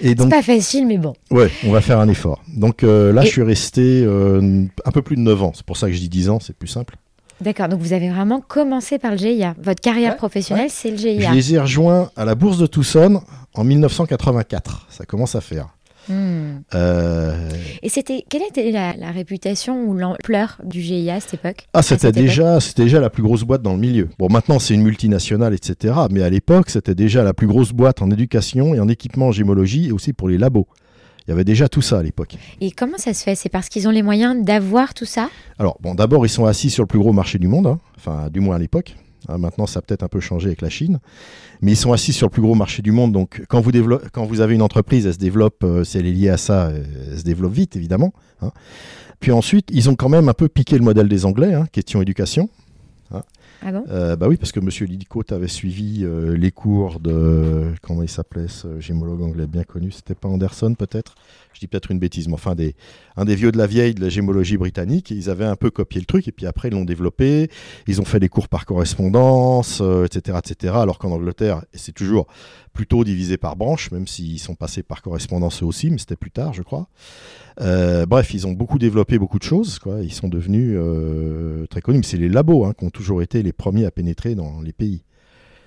Et 0.00 0.08
C'est 0.08 0.14
donc, 0.14 0.30
pas 0.30 0.42
facile, 0.42 0.86
mais 0.86 0.96
bon. 0.98 1.12
ouais, 1.30 1.50
on 1.64 1.70
va 1.70 1.80
faire 1.82 2.00
un 2.00 2.08
effort. 2.08 2.42
Donc 2.56 2.82
euh, 2.82 3.12
là, 3.12 3.22
Et- 3.22 3.26
je 3.26 3.30
suis 3.30 3.42
resté 3.42 4.02
euh, 4.04 4.64
un 4.86 4.90
peu 4.90 5.02
plus 5.02 5.16
de 5.16 5.20
9 5.20 5.42
ans, 5.42 5.52
c'est 5.54 5.66
pour 5.66 5.76
ça 5.76 5.86
que 5.88 5.92
je 5.92 6.00
dis 6.00 6.08
10 6.08 6.30
ans, 6.30 6.40
c'est 6.40 6.56
plus 6.56 6.68
simple. 6.68 6.96
D'accord, 7.42 7.68
donc 7.68 7.80
vous 7.80 7.92
avez 7.92 8.08
vraiment 8.08 8.40
commencé 8.40 8.98
par 8.98 9.10
le 9.12 9.18
GIA. 9.18 9.54
Votre 9.62 9.80
carrière 9.82 10.12
Ouais, 10.12 10.16
professionnelle, 10.16 10.70
c'est 10.70 10.90
le 10.90 10.96
Je 10.96 11.02
GIA. 11.02 11.32
les 11.32 11.54
ai 11.54 11.58
rejoints 11.58 12.10
à 12.16 12.24
la 12.24 12.34
bourse 12.34 12.56
de 12.58 12.66
Tucson 12.66 13.20
en 13.54 13.64
1984. 13.64 14.86
Ça 14.90 15.04
commence 15.04 15.34
à 15.34 15.40
faire. 15.40 15.68
Hmm. 16.08 16.62
Euh, 16.74 17.48
Et 17.82 17.88
c'était 17.88 18.24
quelle 18.28 18.42
était 18.42 18.70
la, 18.70 18.94
la 18.96 19.10
réputation 19.10 19.84
ou 19.84 19.94
l'ampleur 19.94 20.60
du 20.64 20.80
GIA 20.80 21.14
à 21.14 21.20
cette 21.20 21.34
époque? 21.34 21.66
Ah, 21.74 21.82
c'était 21.82 22.12
déjà, 22.12 22.60
c'était 22.60 22.84
déjà 22.84 23.00
la 23.00 23.10
plus 23.10 23.22
grosse 23.22 23.44
boîte 23.44 23.62
dans 23.62 23.74
le 23.74 23.78
milieu. 23.78 24.08
Bon, 24.18 24.28
maintenant 24.28 24.58
c'est 24.58 24.74
une 24.74 24.82
multinationale, 24.82 25.54
etc. 25.54 25.94
Mais 26.10 26.22
à 26.22 26.30
l'époque, 26.30 26.70
c'était 26.70 26.94
déjà 26.94 27.22
la 27.22 27.34
plus 27.34 27.46
grosse 27.46 27.72
boîte 27.72 28.02
en 28.02 28.10
éducation 28.10 28.74
et 28.74 28.80
en 28.80 28.88
équipement 28.88 29.28
en 29.28 29.32
gémologie 29.32 29.88
et 29.88 29.92
aussi 29.92 30.12
pour 30.12 30.28
les 30.28 30.38
labos. 30.38 30.66
Il 31.26 31.30
y 31.30 31.32
avait 31.32 31.44
déjà 31.44 31.68
tout 31.68 31.82
ça 31.82 32.00
à 32.00 32.02
l'époque. 32.02 32.34
Et 32.60 32.72
comment 32.72 32.98
ça 32.98 33.14
se 33.14 33.22
fait? 33.22 33.36
C'est 33.36 33.48
parce 33.48 33.68
qu'ils 33.68 33.86
ont 33.86 33.92
les 33.92 34.02
moyens 34.02 34.44
d'avoir 34.44 34.92
tout 34.92 35.04
ça? 35.04 35.30
Alors, 35.56 35.78
bon, 35.80 35.94
d'abord, 35.94 36.26
ils 36.26 36.28
sont 36.28 36.46
assis 36.46 36.68
sur 36.68 36.82
le 36.82 36.88
plus 36.88 36.98
gros 36.98 37.12
marché 37.12 37.38
du 37.38 37.46
monde, 37.46 37.68
hein. 37.68 37.78
enfin, 37.96 38.28
du 38.28 38.40
moins 38.40 38.56
à 38.56 38.58
l'époque. 38.58 38.96
Hein, 39.28 39.38
maintenant, 39.38 39.66
ça 39.66 39.78
a 39.78 39.82
peut-être 39.82 40.02
un 40.02 40.08
peu 40.08 40.20
changé 40.20 40.46
avec 40.48 40.60
la 40.62 40.68
Chine. 40.70 40.98
Mais 41.60 41.72
ils 41.72 41.76
sont 41.76 41.92
assis 41.92 42.12
sur 42.12 42.26
le 42.26 42.30
plus 42.32 42.42
gros 42.42 42.54
marché 42.54 42.82
du 42.82 42.92
monde. 42.92 43.12
Donc, 43.12 43.44
quand 43.48 43.60
vous, 43.60 43.72
développez- 43.72 44.06
quand 44.12 44.24
vous 44.24 44.40
avez 44.40 44.54
une 44.54 44.62
entreprise, 44.62 45.06
elle 45.06 45.14
se 45.14 45.18
développe, 45.18 45.62
euh, 45.64 45.84
si 45.84 45.98
elle 45.98 46.06
est 46.06 46.12
liée 46.12 46.28
à 46.30 46.36
ça, 46.36 46.66
euh, 46.68 46.82
elle 47.12 47.18
se 47.18 47.24
développe 47.24 47.52
vite, 47.52 47.76
évidemment. 47.76 48.12
hein. 48.40 48.50
Puis 49.20 49.30
ensuite, 49.30 49.68
ils 49.70 49.88
ont 49.88 49.94
quand 49.94 50.08
même 50.08 50.28
un 50.28 50.34
peu 50.34 50.48
piqué 50.48 50.76
le 50.76 50.84
modèle 50.84 51.08
des 51.08 51.24
Anglais, 51.24 51.54
hein, 51.54 51.66
question 51.70 52.02
éducation. 52.02 52.48
Ah 53.64 53.70
bon? 53.70 53.84
Euh, 53.90 54.16
bah 54.16 54.26
oui, 54.28 54.36
parce 54.36 54.50
que 54.50 54.58
M. 54.58 54.68
Lidicote 54.88 55.30
avait 55.30 55.46
suivi 55.46 56.00
euh, 56.02 56.36
les 56.36 56.50
cours 56.50 56.98
de. 56.98 57.72
Comment 57.82 58.02
il 58.02 58.08
s'appelait 58.08 58.48
ce 58.48 58.80
gémologue 58.80 59.22
anglais 59.22 59.46
bien 59.46 59.62
connu 59.62 59.92
C'était 59.92 60.16
pas 60.16 60.26
Anderson, 60.28 60.74
peut-être? 60.74 61.14
Je 61.54 61.60
dis 61.60 61.66
peut-être 61.66 61.90
une 61.90 61.98
bêtise, 61.98 62.28
mais 62.28 62.34
enfin, 62.34 62.54
des, 62.54 62.74
un 63.16 63.24
des 63.24 63.34
vieux 63.34 63.52
de 63.52 63.58
la 63.58 63.66
vieille 63.66 63.94
de 63.94 64.00
la 64.00 64.08
gémologie 64.08 64.56
britannique. 64.56 65.10
Ils 65.10 65.30
avaient 65.30 65.44
un 65.44 65.56
peu 65.56 65.70
copié 65.70 66.00
le 66.00 66.06
truc, 66.06 66.28
et 66.28 66.32
puis 66.32 66.46
après, 66.46 66.68
ils 66.68 66.72
l'ont 66.72 66.84
développé. 66.84 67.50
Ils 67.86 68.00
ont 68.00 68.04
fait 68.04 68.20
des 68.20 68.28
cours 68.28 68.48
par 68.48 68.66
correspondance, 68.66 69.80
euh, 69.80 70.04
etc., 70.04 70.38
etc. 70.44 70.74
Alors 70.76 70.98
qu'en 70.98 71.10
Angleterre, 71.10 71.62
et 71.72 71.78
c'est 71.78 71.92
toujours 71.92 72.26
plutôt 72.72 73.04
divisé 73.04 73.36
par 73.36 73.56
branches, 73.56 73.90
même 73.90 74.06
s'ils 74.06 74.38
sont 74.38 74.54
passés 74.54 74.82
par 74.82 75.02
correspondance 75.02 75.62
eux 75.62 75.66
aussi, 75.66 75.90
mais 75.90 75.98
c'était 75.98 76.16
plus 76.16 76.30
tard, 76.30 76.54
je 76.54 76.62
crois. 76.62 76.88
Euh, 77.60 78.06
bref, 78.06 78.32
ils 78.34 78.46
ont 78.46 78.52
beaucoup 78.52 78.78
développé 78.78 79.18
beaucoup 79.18 79.38
de 79.38 79.44
choses. 79.44 79.78
Quoi. 79.78 80.00
Ils 80.02 80.12
sont 80.12 80.28
devenus 80.28 80.74
euh, 80.76 81.66
très 81.66 81.80
connus. 81.80 81.98
Mais 81.98 82.04
c'est 82.04 82.16
les 82.16 82.28
labos 82.28 82.64
hein, 82.64 82.72
qui 82.76 82.84
ont 82.84 82.90
toujours 82.90 83.22
été 83.22 83.42
les 83.42 83.52
premiers 83.52 83.84
à 83.84 83.90
pénétrer 83.90 84.34
dans 84.34 84.60
les 84.60 84.72
pays. 84.72 85.04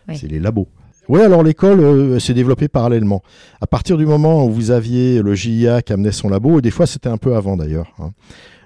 Oui. 0.07 0.17
C'est 0.17 0.27
les 0.27 0.39
labos. 0.39 0.67
Oui, 1.07 1.21
alors 1.21 1.43
l'école 1.43 1.79
euh, 1.81 2.19
s'est 2.19 2.33
développée 2.33 2.67
parallèlement. 2.67 3.21
À 3.61 3.67
partir 3.67 3.97
du 3.97 4.05
moment 4.05 4.45
où 4.45 4.51
vous 4.51 4.71
aviez 4.71 5.21
le 5.21 5.35
JIA 5.35 5.81
qui 5.81 5.93
amenait 5.93 6.11
son 6.11 6.29
labo, 6.29 6.59
et 6.59 6.61
des 6.61 6.71
fois 6.71 6.87
c'était 6.87 7.09
un 7.09 7.17
peu 7.17 7.35
avant 7.35 7.57
d'ailleurs. 7.57 7.93
hein. 7.99 8.11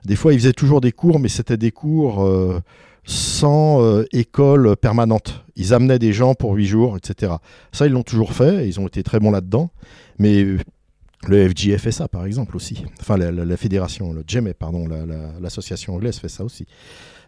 Des 0.06 0.16
fois, 0.16 0.32
ils 0.34 0.40
faisaient 0.40 0.54
toujours 0.54 0.80
des 0.80 0.94
cours, 0.94 1.20
mais 1.20 1.28
c'était 1.28 1.58
des 1.58 1.72
cours 1.72 2.24
euh, 2.24 2.62
sans 3.04 3.84
euh, 3.84 4.06
école 4.14 4.78
permanente. 4.78 5.44
Ils 5.58 5.74
amenaient 5.74 6.00
des 6.00 6.14
gens 6.14 6.36
pour 6.36 6.54
huit 6.54 6.68
jours, 6.68 6.96
etc. 6.96 7.34
Ça, 7.74 7.86
ils 7.86 7.92
l'ont 7.92 8.04
toujours 8.04 8.32
fait. 8.32 8.66
Ils 8.68 8.80
ont 8.80 8.88
été 8.88 9.04
très 9.04 9.20
bons 9.20 9.30
là-dedans. 9.30 9.72
Mais 10.18 10.46
le 11.28 11.38
ça, 11.92 12.08
par 12.08 12.26
exemple, 12.26 12.56
aussi. 12.56 12.86
Enfin, 13.02 13.18
la, 13.18 13.58
fédération, 13.58 14.14
le 14.14 14.24
GEME, 14.26 14.54
pardon, 14.54 14.88
la- 14.88 15.06
la- 15.06 15.34
l'association 15.42 15.96
anglaise 15.96 16.18
fait 16.18 16.30
ça 16.30 16.46
aussi. 16.46 16.66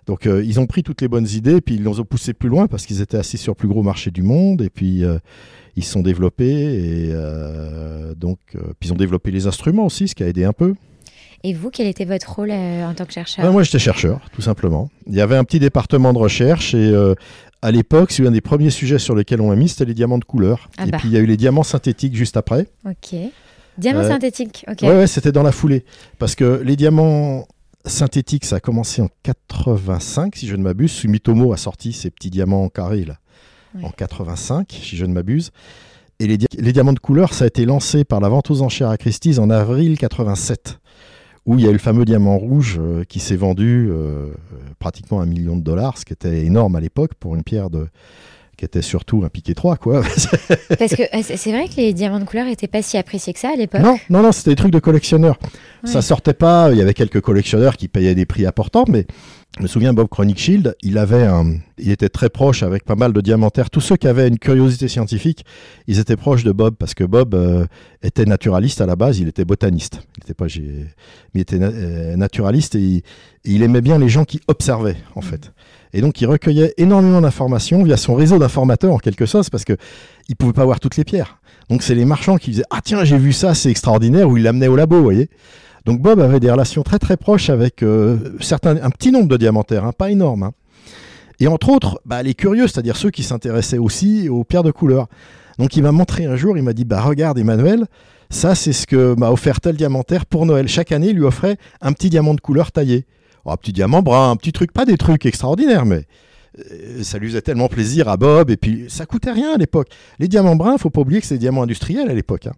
Donc, 0.07 0.25
euh, 0.25 0.43
ils 0.43 0.59
ont 0.59 0.65
pris 0.65 0.83
toutes 0.83 1.01
les 1.01 1.07
bonnes 1.07 1.27
idées, 1.27 1.61
puis 1.61 1.75
ils 1.75 1.83
les 1.83 1.99
ont 1.99 2.03
poussées 2.03 2.33
plus 2.33 2.49
loin 2.49 2.67
parce 2.67 2.85
qu'ils 2.85 3.01
étaient 3.01 3.17
assis 3.17 3.37
sur 3.37 3.51
le 3.51 3.55
plus 3.57 3.67
gros 3.67 3.83
marché 3.83 4.11
du 4.11 4.23
monde, 4.23 4.61
et 4.61 4.69
puis 4.69 5.03
euh, 5.03 5.19
ils 5.75 5.83
se 5.83 5.91
sont 5.91 6.01
développés, 6.01 6.45
et 6.51 7.09
euh, 7.11 8.13
donc, 8.15 8.39
puis 8.79 8.89
ils 8.89 8.93
ont 8.93 8.97
développé 8.97 9.31
les 9.31 9.47
instruments 9.47 9.85
aussi, 9.85 10.07
ce 10.07 10.15
qui 10.15 10.23
a 10.23 10.27
aidé 10.27 10.43
un 10.43 10.53
peu. 10.53 10.73
Et 11.43 11.53
vous, 11.53 11.69
quel 11.71 11.87
était 11.87 12.05
votre 12.05 12.31
rôle 12.35 12.51
en 12.51 12.93
tant 12.93 13.05
que 13.05 13.13
chercheur? 13.13 13.45
Ouais, 13.45 13.51
moi, 13.51 13.63
j'étais 13.63 13.79
chercheur, 13.79 14.19
tout 14.31 14.41
simplement. 14.41 14.89
Il 15.07 15.15
y 15.15 15.21
avait 15.21 15.37
un 15.37 15.43
petit 15.43 15.59
département 15.59 16.13
de 16.13 16.17
recherche, 16.19 16.73
et 16.75 16.93
À 17.63 17.69
l'époque, 17.69 18.11
c'est 18.11 18.25
un 18.25 18.31
des 18.31 18.41
premiers 18.41 18.71
sujets 18.71 18.97
sur 18.97 19.13
lesquels 19.15 19.39
on 19.39 19.51
a 19.51 19.55
mis, 19.55 19.69
c'était 19.69 19.85
les 19.85 19.93
diamants 19.93 20.17
de 20.17 20.25
couleur. 20.25 20.69
Ah 20.77 20.87
et 20.87 20.91
bah. 20.91 20.97
puis 20.97 21.09
il 21.09 21.13
y 21.13 21.17
a 21.17 21.19
eu 21.19 21.27
les 21.27 21.37
diamants 21.37 21.61
synthétiques 21.63 22.15
juste 22.15 22.35
après. 22.35 22.65
Ok. 22.89 23.15
Diamant 23.77 23.99
Ouais. 24.01 24.07
synthétique. 24.07 24.65
Ok. 24.67 24.81
Ouais, 24.81 24.89
ouais, 24.97 25.07
c'était 25.07 25.31
dans 25.31 25.43
la 25.43 25.51
foulée. 25.51 25.85
Parce 26.17 26.33
que 26.33 26.59
les 26.63 26.75
diamants 26.75 27.45
synthétiques, 27.85 28.45
ça 28.45 28.57
a 28.57 28.59
commencé 28.59 29.01
en 29.01 29.09
85, 29.23 30.35
si 30.35 30.47
je 30.47 30.55
ne 30.55 30.63
m'abuse. 30.63 30.91
Sumitomo 30.91 31.53
a 31.53 31.57
sorti 31.57 31.93
ces 31.93 32.09
petits 32.09 32.29
diamants 32.29 32.69
carrés 32.69 33.05
là, 33.05 33.17
en 33.81 33.89
85, 33.89 34.71
si 34.71 34.95
je 34.95 35.05
ne 35.05 35.13
m'abuse. 35.13 35.51
Et 36.19 36.27
les 36.27 36.71
diamants 36.71 36.93
de 36.93 36.99
couleur, 36.99 37.33
ça 37.33 37.45
a 37.45 37.47
été 37.47 37.65
lancé 37.65 38.03
par 38.03 38.19
la 38.19 38.29
vente 38.29 38.51
aux 38.51 38.61
enchères 38.61 38.89
à 38.89 38.97
Christie's 38.97 39.39
en 39.39 39.49
avril 39.49 39.97
87, 39.97 40.79
où 41.47 41.57
il 41.57 41.65
y 41.65 41.67
a 41.67 41.69
eu 41.69 41.73
le 41.73 41.79
fameux 41.79 42.05
diamant 42.05 42.37
rouge 42.37 42.77
euh, 42.79 43.03
qui 43.05 43.19
s'est 43.19 43.35
vendu 43.35 43.89
euh, 43.89 43.93
euh, 43.93 44.29
pratiquement 44.77 45.19
un 45.19 45.25
million 45.25 45.57
de 45.57 45.63
dollars, 45.63 45.97
ce 45.97 46.05
qui 46.05 46.13
était 46.13 46.45
énorme 46.45 46.75
à 46.75 46.79
l'époque 46.79 47.15
pour 47.15 47.33
une 47.33 47.41
pierre 47.41 47.71
de 47.71 47.87
qui 48.61 48.65
était 48.65 48.83
surtout 48.83 49.23
un 49.25 49.29
piqué 49.29 49.55
3 49.55 49.77
quoi. 49.77 50.01
Parce 50.77 50.95
que 50.95 51.01
euh, 51.01 51.23
c'est 51.23 51.51
vrai 51.51 51.67
que 51.67 51.77
les 51.77 51.93
diamants 51.93 52.19
de 52.19 52.25
couleur 52.25 52.45
étaient 52.45 52.67
pas 52.67 52.83
si 52.83 52.95
appréciés 52.95 53.33
que 53.33 53.39
ça 53.39 53.49
à 53.51 53.55
l'époque. 53.55 53.81
Non, 53.81 53.97
non, 54.11 54.21
non, 54.21 54.31
c'était 54.31 54.51
des 54.51 54.55
trucs 54.55 54.71
de 54.71 54.77
collectionneurs. 54.77 55.39
Ouais. 55.83 55.89
Ça 55.89 56.03
sortait 56.03 56.35
pas. 56.35 56.69
Il 56.71 56.77
y 56.77 56.81
avait 56.81 56.93
quelques 56.93 57.21
collectionneurs 57.21 57.75
qui 57.75 57.87
payaient 57.87 58.13
des 58.13 58.27
prix 58.27 58.45
importants, 58.45 58.85
mais 58.87 59.07
je 59.57 59.63
me 59.63 59.67
souviens 59.67 59.93
Bob 59.93 60.09
Chronic 60.09 60.37
Shield, 60.37 60.75
il 60.83 60.99
avait 60.99 61.23
un, 61.23 61.55
il 61.79 61.89
était 61.89 62.07
très 62.07 62.29
proche 62.29 62.61
avec 62.61 62.85
pas 62.85 62.93
mal 62.93 63.13
de 63.13 63.19
diamantaires. 63.19 63.71
Tous 63.71 63.81
ceux 63.81 63.95
qui 63.97 64.07
avaient 64.07 64.27
une 64.27 64.37
curiosité 64.37 64.87
scientifique, 64.87 65.43
ils 65.87 65.97
étaient 65.97 66.15
proches 66.15 66.43
de 66.43 66.51
Bob 66.51 66.75
parce 66.77 66.93
que 66.93 67.03
Bob 67.03 67.33
euh, 67.33 67.65
était 68.03 68.25
naturaliste 68.25 68.79
à 68.79 68.85
la 68.85 68.95
base. 68.95 69.17
Il 69.17 69.27
était 69.27 69.43
botaniste. 69.43 70.01
Il 70.17 70.23
était 70.23 70.35
pas, 70.35 70.45
mais 70.45 70.85
il 71.33 71.41
était 71.41 71.57
na- 71.57 71.69
euh, 71.69 72.15
naturaliste 72.15 72.75
et 72.75 72.79
il, 72.79 72.97
et 72.97 73.01
il 73.43 73.63
aimait 73.63 73.81
bien 73.81 73.97
les 73.97 74.07
gens 74.07 74.23
qui 74.23 74.39
observaient 74.47 74.97
en 75.15 75.21
fait. 75.21 75.51
Et 75.93 76.01
donc 76.01 76.21
il 76.21 76.25
recueillait 76.27 76.73
énormément 76.77 77.21
d'informations 77.21 77.83
via 77.83 77.97
son 77.97 78.13
réseau 78.15 78.39
d'informateurs 78.39 78.93
en 78.93 78.97
quelque 78.97 79.25
sorte 79.25 79.49
parce 79.49 79.65
que 79.65 79.73
il 80.29 80.35
pouvait 80.35 80.53
pas 80.53 80.65
voir 80.65 80.79
toutes 80.79 80.97
les 80.97 81.03
pierres. 81.03 81.39
Donc 81.69 81.83
c'est 81.83 81.95
les 81.95 82.05
marchands 82.05 82.37
qui 82.37 82.51
disaient 82.51 82.63
ah 82.69 82.79
tiens 82.83 83.03
j'ai 83.03 83.17
vu 83.17 83.33
ça 83.33 83.53
c'est 83.53 83.69
extraordinaire 83.69 84.29
ou 84.29 84.37
ils 84.37 84.43
l'amenaient 84.43 84.67
au 84.67 84.75
labo 84.75 84.97
vous 84.97 85.03
voyez. 85.03 85.29
Donc 85.85 85.99
Bob 86.01 86.19
avait 86.19 86.39
des 86.39 86.51
relations 86.51 86.83
très 86.83 86.99
très 86.99 87.17
proches 87.17 87.49
avec 87.49 87.83
euh, 87.83 88.17
un 88.63 88.89
petit 88.91 89.11
nombre 89.11 89.27
de 89.27 89.37
diamantaires 89.37 89.85
hein, 89.85 89.93
pas 89.97 90.11
énorme. 90.11 90.43
hein. 90.43 90.51
Et 91.39 91.47
entre 91.47 91.69
autres 91.69 91.99
bah, 92.05 92.23
les 92.23 92.35
curieux 92.35 92.67
c'est-à-dire 92.67 92.95
ceux 92.95 93.09
qui 93.09 93.23
s'intéressaient 93.23 93.77
aussi 93.79 94.29
aux 94.29 94.43
pierres 94.43 94.63
de 94.63 94.71
couleur. 94.71 95.07
Donc 95.59 95.75
il 95.75 95.83
m'a 95.83 95.91
montré 95.91 96.25
un 96.25 96.35
jour 96.35 96.57
il 96.57 96.63
m'a 96.63 96.73
dit 96.73 96.85
bah 96.85 97.01
regarde 97.01 97.37
Emmanuel 97.37 97.85
ça 98.29 98.55
c'est 98.55 98.71
ce 98.73 98.87
que 98.87 99.13
m'a 99.17 99.29
offert 99.29 99.59
tel 99.59 99.75
diamantaire 99.75 100.25
pour 100.25 100.45
Noël. 100.45 100.67
Chaque 100.69 100.93
année 100.93 101.09
il 101.09 101.17
lui 101.17 101.25
offrait 101.25 101.57
un 101.81 101.91
petit 101.91 102.09
diamant 102.09 102.33
de 102.33 102.39
couleur 102.39 102.71
taillé. 102.71 103.05
Oh, 103.45 103.51
un 103.51 103.57
petit 103.57 103.73
diamant 103.73 104.01
brun, 104.01 104.31
un 104.31 104.35
petit 104.35 104.51
truc, 104.51 104.71
pas 104.71 104.85
des 104.85 104.97
trucs 104.97 105.25
extraordinaires, 105.25 105.85
mais 105.85 106.03
euh, 106.59 107.01
ça 107.03 107.17
lui 107.17 107.27
faisait 107.29 107.41
tellement 107.41 107.67
plaisir 107.69 108.07
à 108.09 108.17
Bob, 108.17 108.49
et 108.51 108.57
puis 108.57 108.85
ça 108.87 109.05
coûtait 109.05 109.31
rien 109.31 109.53
à 109.55 109.57
l'époque. 109.57 109.87
Les 110.19 110.27
diamants 110.27 110.55
bruns, 110.55 110.77
faut 110.77 110.89
pas 110.89 111.01
oublier 111.01 111.21
que 111.21 111.27
c'est 111.27 111.35
des 111.35 111.39
diamants 111.39 111.63
industriels 111.63 112.09
à 112.09 112.13
l'époque. 112.13 112.47
hein. 112.47 112.53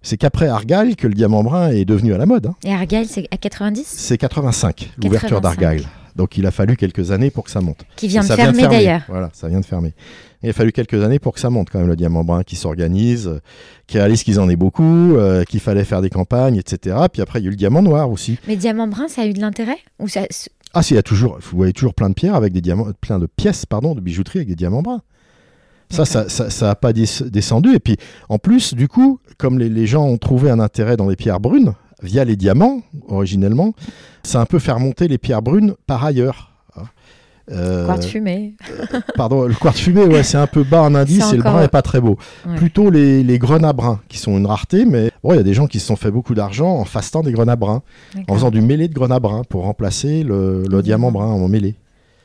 C'est 0.00 0.16
qu'après 0.16 0.46
Argyle 0.48 0.94
que 0.96 1.08
le 1.08 1.14
diamant 1.14 1.42
brun 1.42 1.70
est 1.70 1.84
devenu 1.84 2.14
à 2.14 2.18
la 2.18 2.24
mode. 2.26 2.46
hein. 2.46 2.54
Et 2.64 2.72
Argyle, 2.72 3.06
c'est 3.08 3.26
à 3.32 3.36
90 3.36 3.84
C'est 3.86 4.16
85, 4.16 4.92
l'ouverture 5.02 5.40
85. 5.40 5.60
d'Argyle. 5.60 5.86
Donc 6.18 6.36
il 6.36 6.44
a 6.46 6.50
fallu 6.50 6.76
quelques 6.76 7.12
années 7.12 7.30
pour 7.30 7.44
que 7.44 7.50
ça 7.50 7.60
monte. 7.60 7.84
Qui 7.96 8.08
vient 8.08 8.22
de 8.22 8.26
ça 8.26 8.34
fermer 8.34 8.66
d'ailleurs. 8.66 9.02
Voilà, 9.08 9.30
ça 9.32 9.46
vient 9.48 9.60
de 9.60 9.64
fermer. 9.64 9.94
Il 10.42 10.50
a 10.50 10.52
fallu 10.52 10.72
quelques 10.72 11.00
années 11.02 11.20
pour 11.20 11.32
que 11.32 11.38
ça 11.40 11.48
monte 11.48 11.70
quand 11.70 11.78
même 11.78 11.86
le 11.88 11.94
diamant 11.94 12.24
brun 12.24 12.42
qui 12.42 12.56
s'organise, 12.56 13.28
euh, 13.28 13.40
qui 13.86 13.98
réalise 13.98 14.24
qu'ils 14.24 14.40
en 14.40 14.48
aient 14.50 14.56
beaucoup, 14.56 15.14
euh, 15.16 15.44
qu'il 15.44 15.60
fallait 15.60 15.84
faire 15.84 16.02
des 16.02 16.10
campagnes, 16.10 16.56
etc. 16.56 16.96
Puis 17.12 17.22
après 17.22 17.38
il 17.38 17.44
y 17.44 17.46
a 17.46 17.48
eu 17.48 17.50
le 17.52 17.56
diamant 17.56 17.82
noir 17.82 18.10
aussi. 18.10 18.36
Mais 18.48 18.56
diamant 18.56 18.88
brun, 18.88 19.06
ça 19.06 19.22
a 19.22 19.26
eu 19.26 19.32
de 19.32 19.40
l'intérêt 19.40 19.78
Ou 20.00 20.08
ça... 20.08 20.22
Ah 20.74 20.82
si, 20.82 20.92
il 20.94 20.96
y 20.96 20.98
a 20.98 21.02
toujours, 21.04 21.38
vous 21.40 21.56
voyez 21.56 21.72
toujours 21.72 21.94
plein 21.94 22.08
de 22.10 22.14
pierres 22.14 22.34
avec 22.34 22.52
des 22.52 22.60
diamants, 22.60 22.88
plein 23.00 23.20
de 23.20 23.26
pièces, 23.26 23.64
pardon, 23.64 23.94
de 23.94 24.00
bijouterie 24.00 24.40
avec 24.40 24.48
des 24.48 24.56
diamants 24.56 24.82
bruns. 24.82 25.02
Ça, 25.90 26.04
ça, 26.04 26.28
ça, 26.28 26.50
ça 26.50 26.70
a 26.70 26.74
pas 26.74 26.92
des- 26.92 27.06
descendu. 27.30 27.74
Et 27.74 27.78
puis, 27.78 27.96
en 28.28 28.38
plus, 28.38 28.74
du 28.74 28.88
coup, 28.88 29.20
comme 29.38 29.58
les, 29.58 29.70
les 29.70 29.86
gens 29.86 30.04
ont 30.04 30.18
trouvé 30.18 30.50
un 30.50 30.60
intérêt 30.60 30.96
dans 30.98 31.08
les 31.08 31.16
pierres 31.16 31.40
brunes 31.40 31.72
via 32.02 32.24
les 32.24 32.36
diamants 32.36 32.82
originellement, 33.08 33.74
ça 34.22 34.38
a 34.38 34.42
un 34.42 34.46
peu 34.46 34.58
fait 34.58 34.72
remonter 34.72 35.08
les 35.08 35.18
pierres 35.18 35.42
brunes 35.42 35.74
par 35.86 36.04
ailleurs. 36.04 36.52
Euh, 37.50 37.86
Quartz 37.86 38.06
fumé. 38.06 38.54
pardon, 39.16 39.44
le 39.46 39.54
quartz 39.54 39.80
fumé, 39.80 40.04
ouais, 40.04 40.22
c'est 40.22 40.36
un 40.36 40.46
peu 40.46 40.64
bas 40.64 40.82
en 40.82 40.94
indice 40.94 41.24
C'est 41.24 41.34
et 41.34 41.36
le 41.38 41.42
brun 41.42 41.62
est 41.62 41.68
pas 41.68 41.80
très 41.80 41.98
beau. 41.98 42.18
Ouais. 42.46 42.56
Plutôt 42.56 42.90
les, 42.90 43.24
les 43.24 43.38
grenats 43.38 43.72
bruns, 43.72 44.00
qui 44.08 44.18
sont 44.18 44.36
une 44.36 44.44
rareté, 44.44 44.84
mais 44.84 45.10
bon, 45.22 45.32
il 45.32 45.36
y 45.36 45.40
a 45.40 45.42
des 45.42 45.54
gens 45.54 45.66
qui 45.66 45.80
se 45.80 45.86
sont 45.86 45.96
fait 45.96 46.10
beaucoup 46.10 46.34
d'argent 46.34 46.68
en 46.76 46.84
fastant 46.84 47.22
des 47.22 47.32
grenats 47.32 47.56
bruns, 47.56 47.82
en 48.28 48.34
faisant 48.34 48.50
du 48.50 48.60
mêlé 48.60 48.86
de 48.88 48.92
grenats 48.92 49.18
bruns 49.18 49.44
pour 49.48 49.62
remplacer 49.62 50.24
le, 50.24 50.62
diamant 50.82 51.10
brun 51.10 51.24
en 51.24 51.48
mêlé. 51.48 51.76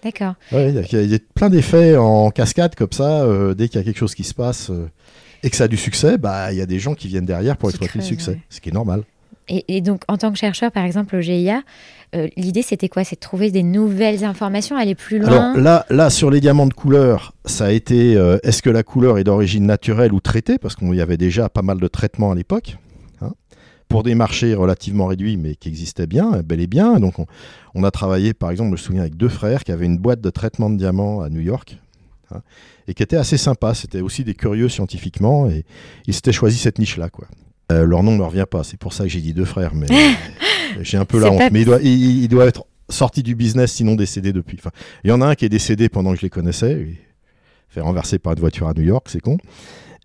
D'accord. 0.04 0.34
Ouais, 0.52 0.72
il 0.72 0.76
y 0.76 0.80
a- 0.80 1.02
il 1.04 1.12
y, 1.12 1.16
a 1.16 1.20
plein 1.34 1.50
d'effets 1.50 1.96
en 1.96 2.30
cascade 2.30 2.76
comme 2.76 2.92
ça. 2.92 3.22
euh, 3.24 3.54
dès 3.54 3.70
qu'il 3.70 3.80
y 3.80 3.82
a 3.82 3.86
quelque 3.86 3.98
chose 4.00 4.16
qui 4.16 4.26
se 4.26 4.34
passe 4.34 4.70
euh, 4.72 4.90
et 5.42 5.50
que 5.50 5.56
ça 5.56 5.64
a 5.64 5.68
du 5.70 5.78
succès, 5.78 6.18
bah 6.18 6.52
il 6.52 6.58
y 6.58 6.62
a 6.62 6.66
des 6.66 6.80
gens 6.80 6.94
qui 6.96 7.08
viennent 7.08 7.26
derrière 7.26 7.56
pour 7.56 7.70
exploiter 7.70 8.00
le 8.00 8.04
succès, 8.04 8.32
ouais. 8.32 8.40
ce 8.50 8.60
qui 8.60 8.68
est 8.68 8.74
normal. 8.74 9.04
Et, 9.48 9.76
et 9.76 9.82
donc, 9.82 10.04
en 10.08 10.18
tant 10.18 10.32
que 10.32 10.38
chercheur, 10.38 10.72
par 10.72 10.86
exemple, 10.86 11.16
au 11.16 11.22
GIA, 11.22 11.62
euh, 12.16 12.28
l'idée, 12.38 12.62
c'était 12.62 12.90
quoi? 12.90 13.04
C'est 13.04 13.16
de 13.16 13.20
trouver 13.20 13.52
des 13.52 13.64
nouvelles 13.64 14.24
informations, 14.24 14.78
aller 14.78 14.96
plus 14.96 15.20
loin? 15.20 15.54
Alors 15.54 15.58
là, 15.58 15.86
là 15.90 16.10
sur 16.10 16.30
les 16.30 16.40
diamants 16.40 16.68
de 16.68 16.74
couleur, 16.74 17.34
ça 17.46 17.66
a 17.66 17.72
été 17.72 18.16
euh, 18.16 18.38
est-ce 18.44 18.62
que 18.62 18.70
la 18.70 18.84
couleur 18.84 19.18
est 19.18 19.24
d'origine 19.24 19.66
naturelle 19.66 20.14
ou 20.14 20.20
traitée? 20.20 20.58
Parce 20.58 20.76
qu'il 20.76 20.94
y 20.94 21.02
avait 21.02 21.18
déjà 21.18 21.50
pas 21.50 21.62
mal 21.62 21.80
de 21.80 21.88
traitements 21.88 22.32
à 22.32 22.36
l'époque. 22.36 22.78
hein, 23.22 23.34
pour 23.88 24.04
des 24.04 24.16
marchés 24.16 24.56
relativement 24.56 25.08
réduits, 25.08 25.38
mais 25.38 25.56
qui 25.56 25.70
existaient 25.70 26.08
bien, 26.08 26.42
bel 26.44 26.60
et 26.60 26.68
bien. 26.68 27.00
Donc, 27.00 27.20
on, 27.20 27.26
on 27.76 27.84
a 27.84 27.92
travaillé, 27.92 28.34
par 28.34 28.52
exemple, 28.52 28.70
je 28.70 28.72
me 28.72 28.78
souviens, 28.78 29.02
avec 29.02 29.18
deux 29.18 29.30
frères 29.30 29.64
qui 29.64 29.72
avaient 29.72 29.86
une 29.86 29.98
boîte 29.98 30.22
de 30.22 30.30
traitement 30.30 30.70
de 30.70 30.78
diamants 30.78 31.22
à 31.22 31.30
New 31.30 31.42
York, 31.42 31.78
hein, 32.32 32.42
et 32.88 32.94
qui 32.94 33.04
était 33.04 33.18
assez 33.18 33.38
sympa. 33.38 33.74
C'était 33.74 34.02
aussi 34.02 34.24
des 34.24 34.34
curieux 34.34 34.70
scientifiquement, 34.70 35.50
et 35.50 35.66
ils 36.08 36.14
s'étaient 36.14 36.32
choisi 36.32 36.58
cette 36.58 36.80
niche-là, 36.80 37.10
quoi. 37.10 37.28
Euh, 37.74 37.86
leur 37.86 38.04
nom 38.04 38.12
ne 38.14 38.18
me 38.18 38.24
revient 38.24 38.46
pas, 38.50 38.64
c'est 38.64 38.78
pour 38.78 38.94
ça 38.94 39.04
que 39.04 39.10
j'ai 39.10 39.22
dit 39.22 39.34
deux 39.34 39.46
frères, 39.46 39.74
mais 39.74 39.88
j'ai 40.82 40.98
un 40.98 41.06
peu 41.06 41.20
la 41.20 41.32
honte. 41.32 41.40
pas- 41.40 41.50
Mais 41.50 41.62
il 41.62 41.66
doit, 41.66 41.80
il, 41.82 42.24
il 42.24 42.28
doit 42.28 42.46
être 42.46 42.66
sorti 42.90 43.24
du 43.24 43.36
business, 43.36 43.72
sinon 43.74 43.96
décédé 43.96 44.34
depuis. 44.34 44.58
Enfin, 44.60 44.72
il 45.04 45.10
y 45.10 45.14
en 45.14 45.22
a 45.22 45.26
un 45.28 45.36
qui 45.36 45.46
est 45.46 45.50
décédé 45.50 45.90
pendant 45.90 46.12
que 46.12 46.18
je 46.18 46.22
les 46.24 46.30
connaissais, 46.30 46.88
fait 47.70 47.82
renverser 47.82 48.20
par 48.20 48.34
une 48.34 48.40
voiture 48.40 48.68
à 48.68 48.74
New 48.74 48.84
York, 48.84 49.08
c'est 49.10 49.20
con. 49.22 49.38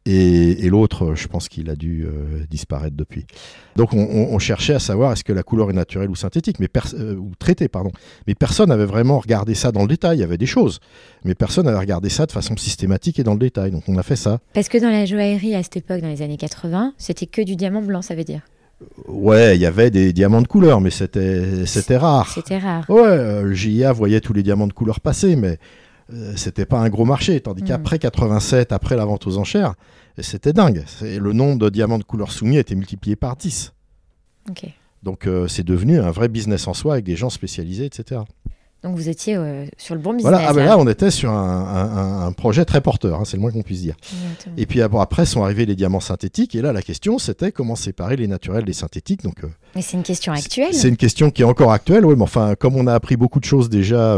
Et, 0.07 0.64
et 0.64 0.70
l'autre, 0.70 1.14
je 1.14 1.28
pense 1.28 1.49
qu'il 1.49 1.68
a 1.68 1.76
dû 1.76 2.07
euh, 2.07 2.44
disparaître 2.51 2.96
depuis. 2.96 3.26
Donc 3.76 3.92
on, 3.92 3.99
on- 3.99 4.34
on 4.34 4.38
cherchait 4.38 4.72
à 4.74 4.78
savoir 4.78 5.12
est-ce 5.12 5.22
que 5.24 5.32
la 5.34 5.42
couleur 5.42 5.68
est 5.70 5.74
naturelle 5.74 6.09
ou 6.09 6.14
synthétique, 6.14 6.61
mais 6.61 6.68
euh, 6.94 7.14
ou 7.16 7.32
traitée, 7.38 7.68
pardon. 7.68 7.90
Mais 8.26 8.34
personne 8.34 8.70
n'avait 8.70 8.86
vraiment 8.86 9.18
regardé 9.18 9.55
ça 9.55 9.70
dans 9.70 9.82
le 9.82 9.88
détail. 9.88 10.18
Il 10.18 10.20
y 10.20 10.24
avait 10.24 10.38
des 10.38 10.46
choses, 10.46 10.80
mais 11.24 11.34
personne 11.34 11.66
n'avait 11.66 11.78
regardé 11.78 12.09
ça 12.09 12.24
de 12.26 12.32
façon 12.32 12.57
systématique 12.57 13.18
et 13.18 13.22
dans 13.24 13.34
le 13.34 13.38
détail. 13.40 13.70
Donc 13.70 13.82
on 13.88 13.96
a 13.99 14.03
fait 14.03 14.16
ça. 14.16 14.38
Parce 14.55 14.68
que 14.68 14.78
dans 14.78 14.90
la 14.90 15.05
joaillerie, 15.05 15.55
à 15.55 15.62
cette 15.62 15.76
époque, 15.78 16.01
dans 16.01 16.09
les 16.09 16.22
années 16.22 16.38
80, 16.38 16.94
c'était 16.96 17.26
que 17.26 17.42
du 17.42 17.55
diamant 17.57 17.82
blanc, 17.82 18.01
ça 18.01 18.14
veut 18.14 18.24
dire. 18.24 18.40
Ouais, 19.09 19.57
il 19.57 19.61
y 19.61 19.66
avait 19.66 19.90
des 19.90 20.12
diamants 20.12 20.40
de 20.42 20.46
couleur, 20.46 20.80
mais 20.80 20.90
c'était 20.90 21.66
c'était 21.66 21.96
rare. 21.96 22.28
C'était 22.32 22.59
rare. 22.59 22.88
Ouais, 22.88 23.03
euh, 23.03 23.42
le 23.42 23.53
JIA 23.53 23.92
voyait 23.92 24.20
tous 24.20 24.32
les 24.32 24.44
diamants 24.44 24.68
de 24.68 24.72
couleur 24.72 25.01
passer, 25.01 25.34
mais 25.34 25.59
euh, 26.13 26.33
c'était 26.37 26.67
pas 26.67 26.79
un 26.79 26.89
gros 26.89 27.05
marché. 27.05 27.41
Tandis 27.41 27.63
Mm. 27.63 27.67
qu'après 27.67 27.99
87, 27.99 28.73
après 28.73 28.97
la 28.97 29.05
vente 29.05 29.27
aux 29.27 29.39
enchères, 29.39 29.75
c'était 30.21 30.53
dingue. 30.53 30.85
Le 31.03 31.33
nombre 31.33 31.59
de 31.59 31.69
diamants 31.71 31.99
de 31.99 32.05
couleur 32.05 32.33
soumis 32.33 32.57
a 32.57 32.61
été 32.61 32.75
multiplié 32.75 33.15
par 33.17 33.37
10. 33.37 33.73
Ok. 34.51 34.65
Donc 35.03 35.27
euh, 35.27 35.47
c'est 35.47 35.63
devenu 35.65 36.01
un 36.01 36.11
vrai 36.11 36.29
business 36.29 36.67
en 36.67 36.75
soi 36.75 36.95
avec 36.95 37.05
des 37.05 37.15
gens 37.17 37.31
spécialisés, 37.31 37.85
etc. 37.85 38.23
Donc 38.85 38.97
vous 38.97 39.09
étiez 39.09 39.35
euh, 39.37 39.67
sur 39.77 39.95
le 39.97 40.01
bon 40.01 40.13
business. 40.15 40.33
Voilà, 40.33 40.49
ah 40.49 40.53
ben 40.53 40.65
là. 40.65 40.79
on 40.79 40.87
était 40.89 41.11
sur 41.11 41.31
un, 41.31 41.37
un- 41.37 42.27
un 42.27 42.33
projet 42.33 42.65
très 42.65 42.81
porteur, 42.81 43.21
hein, 43.21 43.25
c'est 43.25 43.37
le 43.37 43.41
moins 43.41 43.51
qu'on 43.51 43.63
puisse 43.63 43.81
dire. 43.83 43.97
Exactement. 44.13 44.55
Et 44.57 44.67
puis 44.67 44.81
après 44.83 45.27
sont 45.27 45.43
arrivés 45.43 45.67
les 45.67 45.75
diamants 45.77 45.99
synthétiques, 46.01 46.55
et 46.55 46.63
là 46.63 46.73
la 46.73 46.83
question 46.83 47.19
c'était 47.19 47.51
comment 47.53 47.75
séparer 47.77 48.17
les 48.17 48.27
naturels 48.29 48.65
des 48.65 48.73
synthétiques. 48.73 49.23
Donc 49.25 49.43
euh, 49.45 49.49
Mais 49.77 49.83
c'est 49.83 49.97
une 49.97 50.05
question 50.05 50.33
actuelle. 50.33 50.73
C'est 50.75 50.89
une 50.89 50.97
question 50.97 51.31
qui 51.31 51.43
est 51.43 51.45
encore 51.45 51.73
actuelle, 51.73 52.05
oui, 52.05 52.15
mais 52.17 52.23
enfin, 52.23 52.55
comme 52.57 52.77
on 52.77 52.87
a 52.87 52.95
appris 52.95 53.17
beaucoup 53.17 53.41
de 53.41 53.45
choses 53.45 53.69
déjà 53.69 54.17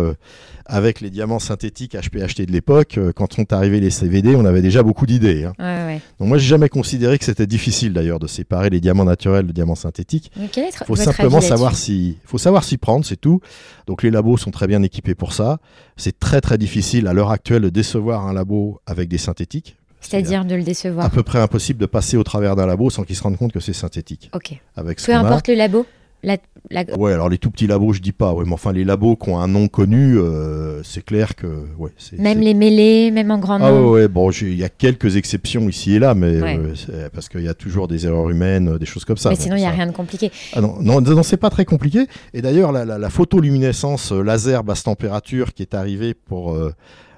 avec 0.71 1.01
les 1.01 1.11
diamants 1.11 1.41
synthétiques 1.41 1.95
HPHT 1.97 2.47
de 2.47 2.53
l'époque, 2.53 2.97
euh, 2.97 3.13
quand 3.15 3.35
sont 3.35 3.53
arrivés 3.53 3.81
les 3.81 3.91
CVD, 3.91 4.37
on 4.37 4.45
avait 4.45 4.63
déjà 4.63 4.83
beaucoup 4.83 5.05
d'idées. 5.05 5.45
hein. 5.45 5.53
Ouais, 5.59 5.65
ouais. 5.95 6.01
Donc 6.19 6.29
moi, 6.29 6.39
j'ai 6.39 6.47
jamais 6.47 6.69
considéré 6.69 7.19
que 7.19 7.25
c'était 7.25 7.47
difficile 7.47 7.93
d'ailleurs 7.93 8.21
de 8.21 8.27
séparer 8.29 8.71
les 8.71 8.81
diamants 8.81 9.05
naturels 9.05 9.47
des 9.47 9.53
diamants 9.53 9.75
synthétiques. 9.75 10.31
Il 10.37 10.49
faut 10.87 10.97
simplement 10.97 11.41
savoir 11.41 11.73
là-dessus 11.73 11.85
si, 11.85 12.19
faut 12.25 12.39
savoir 12.39 12.63
s'y 12.65 12.79
prendre, 12.79 13.05
c'est 13.05 13.21
tout. 13.21 13.41
Donc 13.87 14.03
les 14.03 14.11
labos 14.11 14.37
sont 14.37 14.53
très 14.53 14.69
bien 14.69 14.83
équipés 14.83 15.15
pour 15.17 15.33
ça. 15.33 15.59
C'est 15.97 16.19
très 16.19 16.41
très 16.41 16.57
difficile 16.57 17.09
à 17.09 17.13
l'heure 17.13 17.31
actuelle 17.31 17.63
de 17.63 17.69
décevoir 17.69 18.27
un 18.27 18.33
labo 18.33 18.81
avec 18.87 19.09
des 19.09 19.19
synthétiques. 19.19 19.77
C'est-à-dire 20.01 20.45
de 20.45 20.55
le 20.55 20.63
à 20.63 20.65
décevoir. 20.65 21.11
peu 21.11 21.23
près 21.23 21.41
impossible 21.41 21.79
de 21.79 21.87
passer 21.87 22.17
au 22.17 22.23
travers 22.25 22.57
d'un 22.57 22.67
labo 22.67 22.89
sans 22.91 23.03
qu'ils 23.05 23.17
se 23.17 23.23
rendent 23.23 23.37
compte 23.37 23.53
que 23.53 23.61
c'est 23.61 23.73
synthétique. 23.75 24.31
Ok. 24.35 24.59
Avec 24.77 25.03
Peu 25.03 25.13
a. 25.13 25.19
importe 25.19 25.49
le 25.49 25.55
labo. 25.55 25.85
La, 26.23 26.37
la- 26.71 26.85
Ouais, 26.99 27.13
alors 27.15 27.29
les 27.31 27.39
tout 27.39 27.51
petits 27.51 27.67
labos, 27.67 27.95
je 27.95 28.01
dis 28.01 28.13
pas. 28.13 28.33
Ouais, 28.35 28.45
mais 28.47 28.53
enfin 28.53 28.73
les 28.73 28.85
labos 28.85 29.17
qui 29.17 29.31
ont 29.31 29.39
un 29.39 29.49
nom 29.49 29.69
connu, 29.69 30.19
euh, 30.19 30.83
c'est 30.83 31.03
clair 31.05 31.35
que 31.35 31.47
ouais. 31.79 31.91
Même 32.19 32.41
les 32.41 32.53
mêlés, 32.55 33.11
même 33.11 33.31
en 33.31 33.39
grand 33.39 33.55
Ah 33.55 33.71
nombre. 33.71 33.87
ouais, 33.93 34.01
ouais, 34.03 34.09
bon, 34.09 34.31
il 34.31 34.55
y 34.57 34.65
a 34.65 34.69
quelques 34.69 35.17
exceptions 35.17 35.69
ici 35.69 35.95
et 35.95 35.99
là, 35.99 36.15
mais 36.15 36.41
Ouais. 36.43 36.59
euh, 36.91 37.09
parce 37.13 37.29
qu'il 37.31 37.41
y 37.43 37.49
a 37.49 37.55
toujours 37.55 37.89
des 37.89 38.05
erreurs 38.07 38.29
humaines, 38.29 38.69
euh, 38.75 38.79
des 38.79 38.85
choses 38.87 39.05
comme 39.07 39.17
ça. 39.17 39.31
Mais 39.31 39.37
sinon, 39.37 39.57
il 39.57 39.61
n'y 39.61 39.65
a 39.67 39.71
ça- 39.71 39.77
rien 39.77 39.87
de 39.87 39.93
compliqué. 39.93 40.31
Ah 40.53 40.61
non, 40.61 40.77
non, 40.81 41.01
non, 41.01 41.23
c'est 41.23 41.37
pas 41.39 41.51
très 41.51 41.65
compliqué. 41.65 42.07
Et 42.35 42.43
d'ailleurs, 42.43 42.73
la, 42.73 43.11
photoluminescence 43.11 44.13
laser 44.13 44.63
basse 44.65 44.83
température 44.83 45.55
qui 45.55 45.63
est 45.63 45.75
arrivée 45.75 46.13
pour 46.15 46.53
euh, 46.55 46.73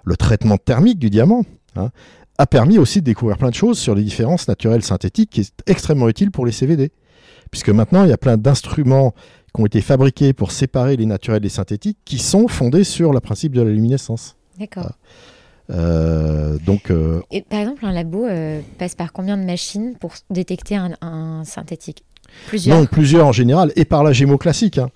le 0.04 0.16
traitement 0.16 0.56
thermique 0.58 0.98
du 0.98 1.10
diamant, 1.10 1.44
hein, 1.76 1.90
a 2.38 2.46
permis 2.46 2.78
aussi 2.78 3.00
de 3.00 3.04
découvrir 3.06 3.36
plein 3.38 3.50
de 3.50 3.54
choses 3.54 3.78
sur 3.78 3.94
les 3.94 4.02
différences 4.02 4.48
naturelles 4.48 4.82
synthétiques 4.82 5.30
qui 5.30 5.40
est 5.40 5.52
extrêmement 5.66 6.08
utile 6.08 6.30
pour 6.30 6.46
les 6.46 6.52
CVD. 6.52 6.90
Puisque 7.52 7.68
maintenant, 7.68 8.02
il 8.04 8.08
y 8.10 8.12
a 8.12 8.16
plein 8.18 8.36
d'instruments 8.38 9.14
qui 9.54 9.60
ont 9.60 9.66
été 9.66 9.82
fabriqués 9.82 10.32
pour 10.32 10.50
séparer 10.52 10.96
les 10.96 11.04
naturels 11.06 11.42
des 11.42 11.50
synthétiques 11.50 11.98
qui 12.06 12.18
sont 12.18 12.48
fondés 12.48 12.82
sur 12.82 13.12
le 13.12 13.20
principe 13.20 13.52
de 13.54 13.60
la 13.60 13.70
luminescence. 13.70 14.36
D'accord. 14.58 14.92
Euh, 15.70 16.56
donc, 16.64 16.90
euh, 16.90 17.20
Et 17.30 17.42
par 17.42 17.60
exemple, 17.60 17.84
un 17.84 17.92
labo 17.92 18.24
euh, 18.26 18.60
passe 18.78 18.94
par 18.94 19.12
combien 19.12 19.36
de 19.36 19.44
machines 19.44 19.94
pour 20.00 20.14
détecter 20.30 20.76
un, 20.76 20.92
un 21.02 21.44
synthétique? 21.44 22.04
Plusieurs. 22.48 22.78
non, 22.80 22.86
plusieurs 22.86 23.26
en 23.26 23.32
général, 23.32 23.70
et 23.76 23.84
par 23.84 24.02
la 24.02 24.14
gémo 24.14 24.38
classique. 24.38 24.78
hein. 24.78 24.88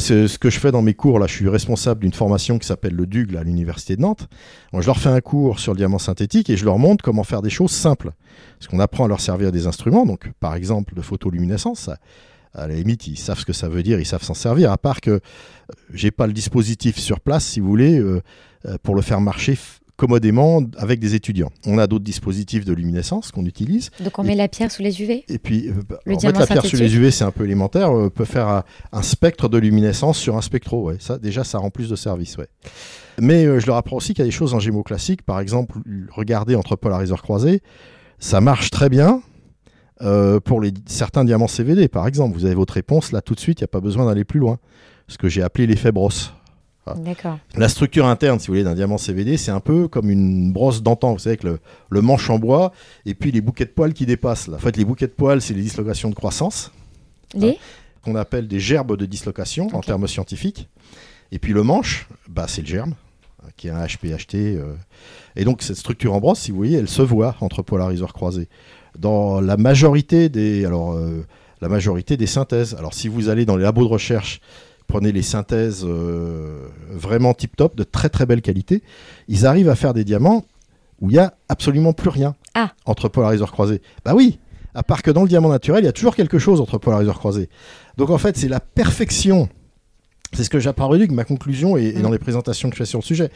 C'est 0.00 0.28
ce 0.28 0.38
que 0.38 0.50
je 0.50 0.58
fais 0.58 0.72
dans 0.72 0.82
mes 0.82 0.94
cours. 0.94 1.18
Là, 1.18 1.26
je 1.26 1.34
suis 1.34 1.48
responsable 1.48 2.00
d'une 2.00 2.12
formation 2.12 2.58
qui 2.58 2.66
s'appelle 2.66 2.94
le 2.94 3.06
DUG 3.06 3.30
là, 3.30 3.40
à 3.40 3.42
l'Université 3.44 3.96
de 3.96 4.02
Nantes. 4.02 4.28
Je 4.72 4.86
leur 4.86 4.98
fais 4.98 5.08
un 5.08 5.20
cours 5.20 5.60
sur 5.60 5.72
le 5.72 5.78
diamant 5.78 5.98
synthétique 5.98 6.50
et 6.50 6.56
je 6.56 6.64
leur 6.64 6.78
montre 6.78 7.04
comment 7.04 7.24
faire 7.24 7.42
des 7.42 7.50
choses 7.50 7.70
simples. 7.70 8.12
Parce 8.58 8.68
qu'on 8.68 8.80
apprend 8.80 9.04
à 9.04 9.08
leur 9.08 9.20
servir 9.20 9.52
des 9.52 9.66
instruments, 9.66 10.06
donc 10.06 10.30
par 10.40 10.54
exemple 10.54 10.94
de 10.94 11.02
photoluminescence. 11.02 11.90
à 12.54 12.66
la 12.66 12.74
limite, 12.74 13.06
ils 13.06 13.18
savent 13.18 13.38
ce 13.38 13.44
que 13.44 13.52
ça 13.52 13.68
veut 13.68 13.82
dire, 13.82 13.98
ils 14.00 14.06
savent 14.06 14.22
s'en 14.22 14.34
servir. 14.34 14.72
À 14.72 14.78
part 14.78 15.00
que 15.00 15.10
euh, 15.10 15.20
j'ai 15.92 16.10
pas 16.10 16.26
le 16.26 16.32
dispositif 16.32 16.98
sur 16.98 17.20
place, 17.20 17.44
si 17.44 17.60
vous 17.60 17.68
voulez, 17.68 17.98
euh, 17.98 18.22
euh, 18.66 18.76
pour 18.82 18.94
le 18.94 19.02
faire 19.02 19.20
marcher 19.20 19.58
commodément 19.96 20.60
avec 20.76 20.98
des 20.98 21.14
étudiants. 21.14 21.50
On 21.66 21.78
a 21.78 21.86
d'autres 21.86 22.04
dispositifs 22.04 22.64
de 22.64 22.72
luminescence 22.72 23.30
qu'on 23.30 23.44
utilise. 23.44 23.90
Donc 24.00 24.18
on 24.18 24.24
met 24.24 24.34
la 24.34 24.48
pierre 24.48 24.70
sous 24.70 24.82
les 24.82 25.00
UV 25.00 25.24
Et 25.28 25.38
puis, 25.38 25.68
euh, 25.68 25.72
bah, 25.88 25.98
Le 26.04 26.14
la 26.14 26.46
pierre 26.46 26.64
sur 26.64 26.78
les. 26.78 26.96
UV, 26.96 27.10
c'est 27.10 27.24
un 27.24 27.30
peu 27.30 27.44
élémentaire. 27.44 27.92
On 27.92 28.10
peut 28.10 28.24
faire 28.24 28.48
un, 28.48 28.64
un 28.92 29.02
spectre 29.02 29.48
de 29.48 29.58
luminescence 29.58 30.18
sur 30.18 30.36
un 30.36 30.42
spectro. 30.42 30.88
Ouais. 30.88 30.96
Ça, 30.98 31.18
déjà, 31.18 31.44
ça 31.44 31.58
rend 31.58 31.70
plus 31.70 31.88
de 31.88 31.96
service. 31.96 32.36
Ouais. 32.36 32.48
Mais 33.20 33.44
euh, 33.44 33.60
je 33.60 33.66
leur 33.66 33.76
apprends 33.76 33.96
aussi 33.96 34.14
qu'il 34.14 34.20
y 34.20 34.26
a 34.26 34.26
des 34.26 34.32
choses 34.32 34.54
en 34.54 34.58
gémeaux 34.58 34.82
classiques. 34.82 35.22
Par 35.22 35.40
exemple, 35.40 35.78
regarder 36.10 36.56
entre 36.56 36.76
polariseurs 36.76 37.22
croisés. 37.22 37.62
Ça 38.18 38.40
marche 38.40 38.70
très 38.70 38.88
bien 38.88 39.22
euh, 40.02 40.40
pour 40.40 40.60
les, 40.60 40.72
certains 40.86 41.24
diamants 41.24 41.48
CVD. 41.48 41.88
Par 41.88 42.06
exemple, 42.06 42.36
vous 42.36 42.44
avez 42.44 42.54
votre 42.54 42.74
réponse 42.74 43.12
là 43.12 43.20
tout 43.20 43.34
de 43.34 43.40
suite. 43.40 43.60
Il 43.60 43.62
n'y 43.62 43.66
a 43.66 43.68
pas 43.68 43.80
besoin 43.80 44.06
d'aller 44.06 44.24
plus 44.24 44.40
loin. 44.40 44.58
Ce 45.06 45.18
que 45.18 45.28
j'ai 45.28 45.42
appelé 45.42 45.66
l'effet 45.66 45.92
brosse. 45.92 46.32
La 47.56 47.68
structure 47.68 48.06
interne, 48.06 48.38
si 48.38 48.46
vous 48.48 48.52
voulez, 48.52 48.64
d'un 48.64 48.74
diamant 48.74 48.98
CVD, 48.98 49.36
c'est 49.36 49.50
un 49.50 49.60
peu 49.60 49.88
comme 49.88 50.10
une 50.10 50.52
brosse 50.52 50.82
d'antan, 50.82 51.12
vous 51.14 51.18
savez, 51.18 51.32
avec 51.32 51.44
le, 51.44 51.58
le 51.88 52.00
manche 52.02 52.28
en 52.30 52.38
bois 52.38 52.72
et 53.06 53.14
puis 53.14 53.32
les 53.32 53.40
bouquets 53.40 53.64
de 53.64 53.70
poils 53.70 53.94
qui 53.94 54.06
dépassent. 54.06 54.48
Là. 54.48 54.56
En 54.56 54.60
fait, 54.60 54.76
les 54.76 54.84
bouquets 54.84 55.06
de 55.06 55.12
poils, 55.12 55.40
c'est 55.40 55.54
les 55.54 55.62
dislocations 55.62 56.10
de 56.10 56.14
croissance, 56.14 56.72
Les 57.34 57.58
qu'on 58.02 58.16
appelle 58.16 58.46
des 58.48 58.60
gerbes 58.60 58.98
de 58.98 59.06
dislocation 59.06 59.68
en 59.72 59.80
termes 59.80 60.06
scientifiques. 60.06 60.68
Et 61.32 61.38
puis 61.38 61.54
le 61.54 61.62
manche, 61.62 62.06
bah, 62.28 62.44
c'est 62.46 62.60
le 62.60 62.66
germe, 62.66 62.94
hein, 63.42 63.48
qui 63.56 63.68
est 63.68 63.70
un 63.70 63.82
HPHT. 63.86 64.34
euh. 64.34 64.74
Et 65.36 65.44
donc, 65.44 65.62
cette 65.62 65.78
structure 65.78 66.12
en 66.12 66.20
brosse, 66.20 66.40
si 66.40 66.50
vous 66.50 66.58
voyez, 66.58 66.76
elle 66.76 66.88
se 66.88 67.00
voit 67.00 67.34
entre 67.40 67.62
polariseurs 67.62 68.12
croisés. 68.12 68.48
Dans 68.98 69.40
la 69.40 69.56
majorité 69.56 70.28
des, 70.28 70.66
alors, 70.66 70.92
euh, 70.92 71.24
la 71.62 71.68
majorité 71.70 72.18
des 72.18 72.26
synthèses. 72.26 72.74
Alors, 72.78 72.92
si 72.92 73.08
vous 73.08 73.30
allez 73.30 73.46
dans 73.46 73.56
les 73.56 73.62
labos 73.64 73.84
de 73.84 73.88
recherche, 73.88 74.40
prenez 74.86 75.12
les 75.12 75.22
synthèses 75.22 75.84
euh, 75.84 76.68
vraiment 76.90 77.34
tip-top, 77.34 77.76
de 77.76 77.84
très 77.84 78.08
très 78.08 78.26
belle 78.26 78.42
qualité, 78.42 78.82
ils 79.28 79.46
arrivent 79.46 79.68
à 79.70 79.74
faire 79.74 79.94
des 79.94 80.04
diamants 80.04 80.44
où 81.00 81.10
il 81.10 81.14
n'y 81.14 81.18
a 81.18 81.34
absolument 81.48 81.92
plus 81.92 82.10
rien 82.10 82.34
Ah. 82.54 82.72
entre 82.86 83.08
polariseurs 83.08 83.50
croisés. 83.52 83.82
Bah 84.04 84.14
oui, 84.14 84.38
à 84.74 84.82
part 84.82 85.02
que 85.02 85.10
dans 85.10 85.22
le 85.22 85.28
diamant 85.28 85.48
naturel, 85.48 85.82
il 85.82 85.86
y 85.86 85.88
a 85.88 85.92
toujours 85.92 86.14
quelque 86.16 86.38
chose 86.38 86.60
entre 86.60 86.78
polariseurs 86.78 87.18
croisés. 87.18 87.48
Donc 87.96 88.10
en 88.10 88.18
fait, 88.18 88.36
c'est 88.36 88.48
la 88.48 88.60
perfection. 88.60 89.48
C'est 90.32 90.44
ce 90.44 90.50
que 90.50 90.58
j'apprends 90.60 90.92
à 90.92 90.98
ma 91.10 91.24
conclusion 91.24 91.76
et, 91.76 91.84
et 91.86 91.92
dans 92.00 92.08
Mm. 92.08 92.12
les 92.12 92.18
présentations 92.18 92.68
que 92.70 92.74
je 92.76 92.78
fais 92.78 92.86
sur 92.86 92.98
le 93.00 93.04
sujet. 93.04 93.30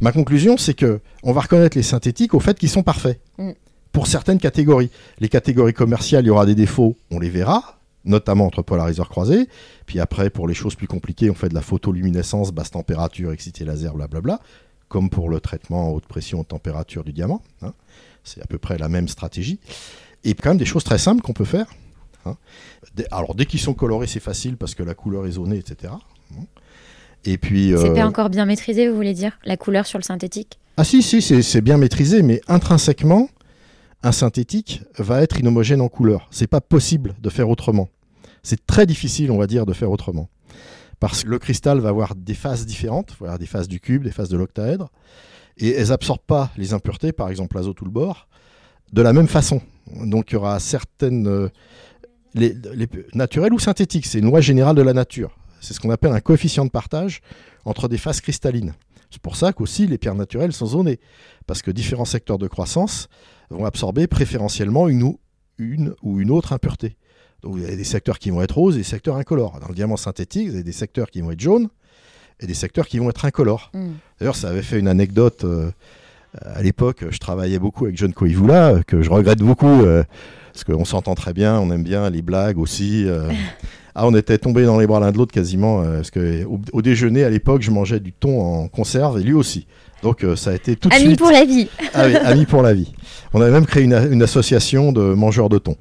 Ma 0.00 0.12
conclusion, 0.12 0.56
c'est 0.56 0.74
que 0.74 1.00
on 1.22 1.32
va 1.32 1.40
reconnaître 1.40 1.76
les 1.76 1.82
synthétiques 1.82 2.34
au 2.34 2.40
fait 2.40 2.58
qu'ils 2.58 2.70
sont 2.70 2.82
parfaits. 2.82 3.20
Mm. 3.38 3.52
Pour 3.92 4.06
certaines 4.06 4.38
catégories. 4.38 4.90
Les 5.20 5.28
catégories 5.28 5.72
commerciales, 5.72 6.24
il 6.24 6.28
y 6.28 6.30
aura 6.30 6.44
des 6.46 6.54
défauts, 6.54 6.96
on 7.10 7.18
les 7.18 7.30
verra, 7.30 7.75
notamment 8.06 8.46
entre 8.46 8.62
polariseurs 8.62 9.08
croisés. 9.08 9.48
Puis 9.86 10.00
après, 10.00 10.30
pour 10.30 10.48
les 10.48 10.54
choses 10.54 10.74
plus 10.74 10.86
compliquées, 10.86 11.30
on 11.30 11.34
fait 11.34 11.48
de 11.48 11.54
la 11.54 11.60
photoluminescence, 11.62 12.52
basse 12.52 12.70
température, 12.70 13.32
excité 13.32 13.64
laser, 13.64 13.94
blablabla, 13.94 14.40
comme 14.88 15.10
pour 15.10 15.28
le 15.28 15.40
traitement 15.40 15.88
à 15.88 15.90
haute 15.90 16.06
pression, 16.06 16.40
haute 16.40 16.48
température 16.48 17.04
du 17.04 17.12
diamant. 17.12 17.42
hein. 17.62 17.72
C'est 18.24 18.42
à 18.42 18.46
peu 18.46 18.58
près 18.58 18.78
la 18.78 18.88
même 18.88 19.08
stratégie. 19.08 19.58
Et 20.24 20.34
quand 20.34 20.50
même 20.50 20.58
des 20.58 20.64
choses 20.64 20.82
très 20.84 20.98
simples 20.98 21.22
qu'on 21.22 21.32
peut 21.32 21.44
faire. 21.44 21.66
hein. 22.24 22.36
Alors, 23.10 23.34
dès 23.34 23.46
qu'ils 23.46 23.60
sont 23.60 23.74
colorés, 23.74 24.06
c'est 24.06 24.20
facile 24.20 24.56
parce 24.56 24.74
que 24.74 24.82
la 24.82 24.94
couleur 24.94 25.26
est 25.26 25.32
zonée, 25.32 25.58
etc. 25.58 25.92
Bon. 26.30 26.46
Et 27.24 27.38
puis. 27.38 27.72
C'est 27.76 27.90
euh, 27.90 27.94
pas 27.94 28.06
encore 28.06 28.30
bien 28.30 28.44
maîtrisé, 28.46 28.88
vous 28.88 28.96
voulez 28.96 29.14
dire 29.14 29.38
La 29.44 29.56
couleur 29.56 29.86
sur 29.86 29.98
le 29.98 30.04
synthétique? 30.04 30.58
Ah 30.76 30.84
si, 30.84 31.02
si, 31.02 31.22
c'est 31.22 31.42
c'est 31.42 31.60
bien 31.60 31.76
maîtrisé, 31.78 32.22
mais 32.22 32.40
intrinsèquement, 32.48 33.28
un 34.02 34.12
synthétique 34.12 34.82
va 34.98 35.22
être 35.22 35.40
inhomogène 35.40 35.80
en 35.80 35.88
couleur. 35.88 36.28
C'est 36.30 36.46
pas 36.46 36.60
possible 36.60 37.14
de 37.20 37.30
faire 37.30 37.48
autrement. 37.48 37.88
C'est 38.46 38.64
très 38.64 38.86
difficile, 38.86 39.32
on 39.32 39.38
va 39.38 39.48
dire, 39.48 39.66
de 39.66 39.72
faire 39.72 39.90
autrement. 39.90 40.28
Parce 41.00 41.24
que 41.24 41.28
le 41.28 41.40
cristal 41.40 41.80
va 41.80 41.88
avoir 41.88 42.14
des 42.14 42.34
phases 42.34 42.64
différentes, 42.64 43.16
des 43.40 43.46
phases 43.46 43.66
du 43.66 43.80
cube, 43.80 44.04
des 44.04 44.12
phases 44.12 44.28
de 44.28 44.36
l'octaèdre, 44.36 44.92
et 45.58 45.70
elles 45.72 45.90
absorbent 45.90 46.24
pas 46.24 46.52
les 46.56 46.72
impuretés, 46.72 47.10
par 47.10 47.28
exemple 47.28 47.56
l'azote 47.56 47.80
ou 47.80 47.84
le 47.86 47.90
bore, 47.90 48.28
de 48.92 49.02
la 49.02 49.12
même 49.12 49.26
façon. 49.26 49.60
Donc 49.96 50.30
il 50.30 50.34
y 50.34 50.36
aura 50.36 50.60
certaines... 50.60 51.26
euh, 51.26 51.48
les, 52.34 52.54
les- 52.72 52.88
naturelles 53.14 53.52
ou 53.52 53.58
synthétiques, 53.58 54.06
c'est 54.06 54.20
une 54.20 54.26
loi 54.26 54.40
générale 54.40 54.76
de 54.76 54.82
la 54.82 54.92
nature. 54.92 55.36
C'est 55.60 55.74
ce 55.74 55.80
qu'on 55.80 55.90
appelle 55.90 56.12
un 56.12 56.20
coefficient 56.20 56.66
de 56.66 56.70
partage 56.70 57.22
entre 57.64 57.88
des 57.88 57.98
phases 57.98 58.20
cristallines. 58.20 58.74
C'est 59.10 59.20
pour 59.20 59.34
ça 59.34 59.52
qu'aussi 59.52 59.88
les 59.88 59.98
pierres 59.98 60.14
naturelles 60.14 60.52
sont 60.52 60.66
zonées, 60.66 61.00
parce 61.48 61.62
que 61.62 61.72
différents 61.72 62.04
secteurs 62.04 62.38
de 62.38 62.46
croissance 62.46 63.08
vont 63.50 63.64
absorber 63.64 64.06
préférentiellement 64.06 64.86
une, 64.88 65.16
ou 66.02 66.20
une 66.20 66.30
autre 66.30 66.52
impureté. 66.52 66.96
Donc 67.42 67.54
vous 67.56 67.64
avez 67.64 67.76
des 67.76 67.84
secteurs 67.84 68.18
qui 68.18 68.30
vont 68.30 68.42
être 68.42 68.56
roses 68.56 68.74
et 68.76 68.78
des 68.78 68.84
secteurs 68.84 69.16
incolores. 69.16 69.58
Dans 69.60 69.68
le 69.68 69.74
diamant 69.74 69.96
synthétique, 69.96 70.48
vous 70.48 70.54
avez 70.54 70.64
des 70.64 70.72
secteurs 70.72 71.10
qui 71.10 71.20
vont 71.20 71.30
être 71.30 71.40
jaunes 71.40 71.68
et 72.40 72.46
des 72.46 72.54
secteurs 72.54 72.86
qui 72.86 72.98
vont 72.98 73.08
être 73.10 73.24
incolores. 73.24 73.70
Hmm. 73.74 73.92
D'ailleurs, 74.18 74.36
ça 74.36 74.48
avait 74.48 74.62
fait 74.62 74.78
une 74.78 74.88
anecdote 74.88 75.44
euh, 75.44 75.70
à 76.42 76.62
l'époque. 76.62 77.04
Je 77.10 77.18
travaillais 77.18 77.58
beaucoup 77.58 77.84
avec 77.84 77.96
John 77.96 78.12
Coivula, 78.12 78.74
euh, 78.74 78.82
que 78.86 79.02
je 79.02 79.10
regrette 79.10 79.38
beaucoup, 79.38 79.66
euh, 79.82 80.02
parce 80.52 80.64
qu'on 80.64 80.84
s'entend 80.84 81.14
très 81.14 81.32
bien, 81.32 81.58
on 81.58 81.70
aime 81.70 81.82
bien 81.82 82.08
les 82.10 82.22
blagues 82.22 82.58
aussi. 82.58 83.04
euh. 83.06 83.30
Ah, 83.98 84.06
on 84.06 84.14
était 84.14 84.36
tombés 84.36 84.66
dans 84.66 84.78
les 84.78 84.86
bras 84.86 85.00
l'un 85.00 85.10
de 85.10 85.16
l'autre 85.16 85.32
quasiment, 85.32 85.80
parce 85.82 86.10
que 86.10 86.44
au, 86.44 86.60
au 86.74 86.82
déjeuner 86.82 87.24
à 87.24 87.30
l'époque, 87.30 87.62
je 87.62 87.70
mangeais 87.70 87.98
du 87.98 88.12
thon 88.12 88.42
en 88.42 88.68
conserve 88.68 89.18
et 89.18 89.22
lui 89.22 89.32
aussi. 89.32 89.66
Donc 90.02 90.24
euh, 90.24 90.36
ça 90.36 90.50
a 90.50 90.54
été 90.54 90.76
tout 90.76 90.88
de 90.88 90.94
Amis 90.94 91.04
suite. 91.06 91.18
pour 91.18 91.30
la 91.30 91.44
vie 91.44 91.68
Ah 91.94 92.06
oui, 92.06 92.16
amis 92.16 92.46
pour 92.46 92.62
la 92.62 92.74
vie. 92.74 92.92
On 93.32 93.40
avait 93.40 93.50
même 93.50 93.66
créé 93.66 93.82
une, 93.84 93.94
une 94.12 94.22
association 94.22 94.92
de 94.92 95.14
mangeurs 95.14 95.48
de 95.48 95.58
thon. 95.58 95.76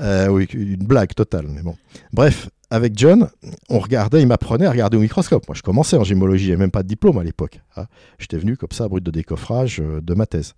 Euh, 0.00 0.28
oui, 0.28 0.46
une 0.54 0.76
blague 0.76 1.12
totale, 1.14 1.46
mais 1.48 1.62
bon. 1.62 1.74
Bref, 2.12 2.48
avec 2.70 2.92
John, 2.96 3.28
on 3.68 3.78
regardait, 3.80 4.20
il 4.22 4.26
m'apprenait 4.28 4.66
à 4.66 4.70
regarder 4.70 4.96
au 4.96 5.00
microscope. 5.00 5.46
Moi, 5.48 5.54
je 5.56 5.62
commençais 5.62 5.96
en 5.96 6.04
gémologie, 6.04 6.46
j'avais 6.46 6.56
même 6.58 6.70
pas 6.70 6.82
de 6.84 6.88
diplôme 6.88 7.18
à 7.18 7.24
l'époque. 7.24 7.60
hein. 7.76 7.86
J'étais 8.18 8.36
venu 8.38 8.56
comme 8.56 8.70
ça, 8.72 8.86
brut 8.88 9.02
de 9.02 9.10
décoffrage 9.10 9.80
euh, 9.80 10.00
de 10.00 10.14
ma 10.14 10.26
thèse. 10.26 10.54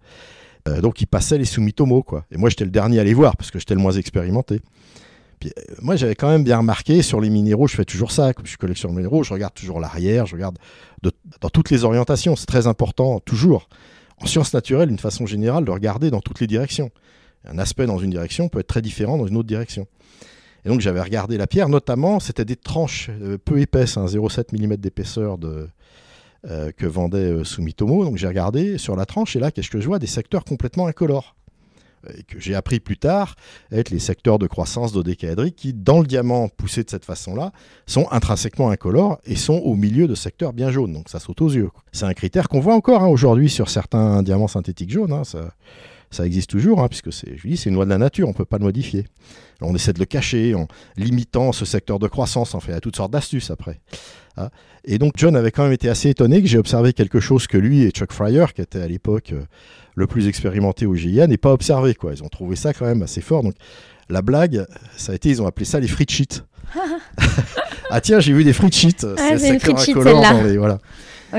Donc, 0.82 1.00
il 1.00 1.06
passait 1.06 1.38
les 1.38 1.46
soumitomos, 1.46 2.02
quoi. 2.02 2.26
Et 2.30 2.36
moi, 2.36 2.50
j'étais 2.50 2.64
le 2.66 2.70
dernier 2.70 3.00
à 3.00 3.04
les 3.04 3.14
voir 3.14 3.34
parce 3.38 3.50
que 3.50 3.58
j'étais 3.58 3.74
le 3.74 3.80
moins 3.80 3.92
expérimenté. 3.92 4.60
Euh, 5.44 5.48
moi, 5.80 5.96
j'avais 5.96 6.14
quand 6.14 6.28
même 6.28 6.44
bien 6.44 6.58
remarqué 6.58 7.02
sur 7.02 7.20
les 7.20 7.30
minéraux, 7.30 7.66
je 7.66 7.74
fais 7.76 7.84
toujours 7.84 8.12
ça, 8.12 8.32
comme 8.34 8.46
je 8.46 8.56
collectionne 8.56 8.90
les 8.92 8.96
minéraux, 8.98 9.22
je 9.22 9.32
regarde 9.32 9.54
toujours 9.54 9.80
l'arrière, 9.80 10.26
je 10.26 10.34
regarde 10.34 10.58
de- 11.02 11.12
dans 11.40 11.48
toutes 11.50 11.70
les 11.70 11.84
orientations. 11.84 12.36
C'est 12.36 12.46
très 12.46 12.66
important, 12.66 13.20
toujours 13.20 13.68
en 14.22 14.26
sciences 14.26 14.52
naturelles, 14.52 14.88
d'une 14.88 14.98
façon 14.98 15.24
générale, 15.26 15.64
de 15.64 15.70
regarder 15.70 16.10
dans 16.10 16.20
toutes 16.20 16.40
les 16.40 16.46
directions. 16.46 16.90
Un 17.46 17.58
aspect 17.58 17.86
dans 17.86 17.98
une 17.98 18.10
direction 18.10 18.48
peut 18.48 18.58
être 18.60 18.66
très 18.66 18.82
différent 18.82 19.16
dans 19.16 19.26
une 19.26 19.36
autre 19.38 19.48
direction. 19.48 19.86
Et 20.66 20.68
donc 20.68 20.80
j'avais 20.82 21.00
regardé 21.00 21.38
la 21.38 21.46
pierre, 21.46 21.70
notamment, 21.70 22.20
c'était 22.20 22.44
des 22.44 22.56
tranches 22.56 23.08
euh, 23.22 23.38
peu 23.42 23.60
épaisses, 23.60 23.96
hein, 23.96 24.04
0,7 24.06 24.52
mm 24.52 24.76
d'épaisseur 24.76 25.38
de, 25.38 25.68
euh, 26.50 26.70
que 26.76 26.84
vendait 26.84 27.44
Sumitomo. 27.44 28.04
Donc 28.04 28.18
j'ai 28.18 28.26
regardé 28.28 28.76
sur 28.76 28.94
la 28.94 29.06
tranche, 29.06 29.36
et 29.36 29.40
là, 29.40 29.50
qu'est-ce 29.50 29.70
que 29.70 29.80
je 29.80 29.86
vois? 29.86 29.98
Des 29.98 30.06
secteurs 30.06 30.44
complètement 30.44 30.86
incolores. 30.86 31.34
Et 32.16 32.22
que 32.22 32.40
j'ai 32.40 32.54
appris 32.54 32.80
plus 32.80 32.96
tard 32.96 33.34
être 33.70 33.90
les 33.90 33.98
secteurs 33.98 34.38
de 34.38 34.46
croissance 34.46 34.92
dodécaédrique 34.92 35.56
qui, 35.56 35.74
dans 35.74 36.00
le 36.00 36.06
diamant 36.06 36.48
poussé 36.48 36.82
de 36.82 36.90
cette 36.90 37.04
façon-là, 37.04 37.52
sont 37.86 38.06
intrinsèquement 38.10 38.70
incolores 38.70 39.18
et 39.24 39.36
sont 39.36 39.58
au 39.58 39.74
milieu 39.74 40.08
de 40.08 40.14
secteurs 40.14 40.52
bien 40.52 40.70
jaunes. 40.70 40.92
Donc 40.92 41.08
ça 41.08 41.20
saute 41.20 41.42
aux 41.42 41.50
yeux. 41.50 41.70
C'est 41.92 42.06
un 42.06 42.14
critère 42.14 42.48
qu'on 42.48 42.60
voit 42.60 42.74
encore 42.74 43.02
hein, 43.02 43.08
aujourd'hui 43.08 43.50
sur 43.50 43.68
certains 43.68 44.22
diamants 44.22 44.48
synthétiques 44.48 44.90
jaunes. 44.90 45.12
hein, 45.12 45.22
ça, 46.10 46.26
existe 46.26 46.50
toujours, 46.50 46.80
hein, 46.80 46.88
puisque 46.88 47.12
c'est, 47.12 47.36
je 47.36 47.46
dis, 47.46 47.56
c'est 47.56 47.68
une 47.68 47.76
loi 47.76 47.84
de 47.84 47.90
la 47.90 47.98
nature, 47.98 48.26
on 48.26 48.32
ne 48.32 48.36
peut 48.36 48.44
pas 48.44 48.58
le 48.58 48.64
modifier. 48.64 49.06
On 49.60 49.74
essaie 49.74 49.92
de 49.92 49.98
le 49.98 50.06
cacher 50.06 50.54
en 50.54 50.66
limitant 50.96 51.52
ce 51.52 51.64
secteur 51.64 51.98
de 51.98 52.08
croissance, 52.08 52.54
en 52.54 52.60
fait, 52.60 52.72
a 52.72 52.80
toutes 52.80 52.96
sortes 52.96 53.12
d'astuces 53.12 53.50
après. 53.50 53.78
Et 54.84 54.98
donc 54.98 55.12
John 55.16 55.36
avait 55.36 55.50
quand 55.50 55.64
même 55.64 55.72
été 55.72 55.88
assez 55.88 56.08
étonné 56.08 56.40
que 56.40 56.48
j'ai 56.48 56.58
observé 56.58 56.92
quelque 56.92 57.20
chose 57.20 57.46
que 57.46 57.58
lui 57.58 57.82
et 57.82 57.90
Chuck 57.90 58.12
Fryer, 58.12 58.46
qui 58.54 58.62
était 58.62 58.80
à 58.80 58.88
l'époque 58.88 59.32
euh, 59.32 59.44
le 60.00 60.06
plus 60.06 60.26
expérimenté 60.26 60.86
au 60.86 60.94
GIA, 60.94 61.26
n'aient 61.26 61.36
pas 61.36 61.52
observé. 61.52 61.94
Quoi. 61.94 62.12
Ils 62.14 62.22
ont 62.24 62.28
trouvé 62.28 62.56
ça 62.56 62.72
quand 62.72 62.86
même 62.86 63.02
assez 63.02 63.20
fort. 63.20 63.42
Donc 63.42 63.54
la 64.08 64.22
blague, 64.22 64.66
ça 64.96 65.12
a 65.12 65.14
été, 65.14 65.28
ils 65.28 65.40
ont 65.40 65.46
appelé 65.46 65.64
ça 65.64 65.78
les 65.78 65.88
frites 65.88 66.10
sheets. 66.10 66.42
ah 67.90 68.00
tiens, 68.00 68.20
j'ai 68.20 68.32
vu 68.32 68.44
des 68.44 68.52
frites 68.52 68.74
sheets. 68.74 69.06
Ah, 69.18 69.38
c'est 69.38 69.58
celle-là. 69.60 70.32
dans 70.32 70.42
les- 70.42 70.58
voilà. 70.58 70.78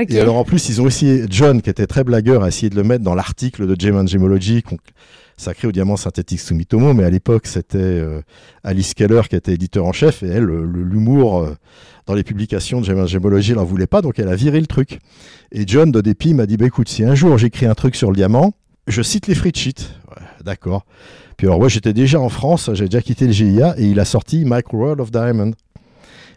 Et 0.08 0.18
alors 0.18 0.36
en 0.36 0.44
plus, 0.44 0.68
ils 0.70 0.80
ont 0.80 0.86
essayé, 0.86 1.24
John, 1.28 1.60
qui 1.60 1.68
était 1.68 1.86
très 1.86 2.02
blagueur, 2.02 2.42
a 2.42 2.48
essayé 2.48 2.70
de 2.70 2.76
le 2.76 2.82
mettre 2.82 3.04
dans 3.04 3.14
l'article 3.14 3.66
de 3.66 3.78
Gem 3.78 4.08
Gemology 4.08 4.62
sacré 5.42 5.68
au 5.68 5.72
diamant 5.72 5.96
synthétique 5.96 6.40
Sumitomo, 6.40 6.94
mais 6.94 7.04
à 7.04 7.10
l'époque, 7.10 7.46
c'était 7.46 7.78
euh, 7.78 8.22
Alice 8.64 8.94
Keller 8.94 9.22
qui 9.28 9.36
était 9.36 9.52
éditeur 9.54 9.84
en 9.84 9.92
chef, 9.92 10.22
et 10.22 10.26
elle, 10.28 10.44
le- 10.44 10.64
le- 10.64 10.82
l'humour 10.82 11.42
euh, 11.42 11.54
dans 12.06 12.14
les 12.14 12.22
publications 12.24 12.80
de 12.80 12.86
Gem 12.86 12.98
and 12.98 13.06
Gemology, 13.06 13.50
elle 13.52 13.58
n'en 13.58 13.64
voulait 13.64 13.86
pas, 13.86 14.00
donc 14.02 14.18
elle 14.18 14.28
a 14.28 14.34
viré 14.36 14.60
le 14.60 14.66
truc. 14.66 14.98
Et 15.52 15.64
John, 15.66 15.90
de 15.92 16.00
dépit, 16.00 16.32
m'a 16.34 16.46
dit, 16.46 16.56
bah, 16.56 16.66
écoute, 16.66 16.88
si 16.88 17.04
un 17.04 17.14
jour 17.14 17.36
j'écris 17.38 17.66
un 17.66 17.74
truc 17.74 17.94
sur 17.96 18.10
le 18.10 18.16
diamant, 18.16 18.52
je 18.86 19.02
cite 19.02 19.26
les 19.26 19.34
free 19.34 19.52
sheets. 19.54 19.88
Ouais, 20.10 20.22
D'accord. 20.44 20.84
Puis 21.36 21.46
alors, 21.46 21.58
moi, 21.58 21.68
j'étais 21.68 21.92
déjà 21.92 22.20
en 22.20 22.28
France, 22.28 22.70
j'ai 22.74 22.84
déjà 22.86 23.00
quitté 23.02 23.26
le 23.26 23.32
GIA, 23.32 23.74
et 23.78 23.84
il 23.86 23.98
a 24.00 24.04
sorti 24.04 24.44
Micro 24.46 24.76
World 24.78 25.00
of 25.00 25.10
Diamond. 25.10 25.52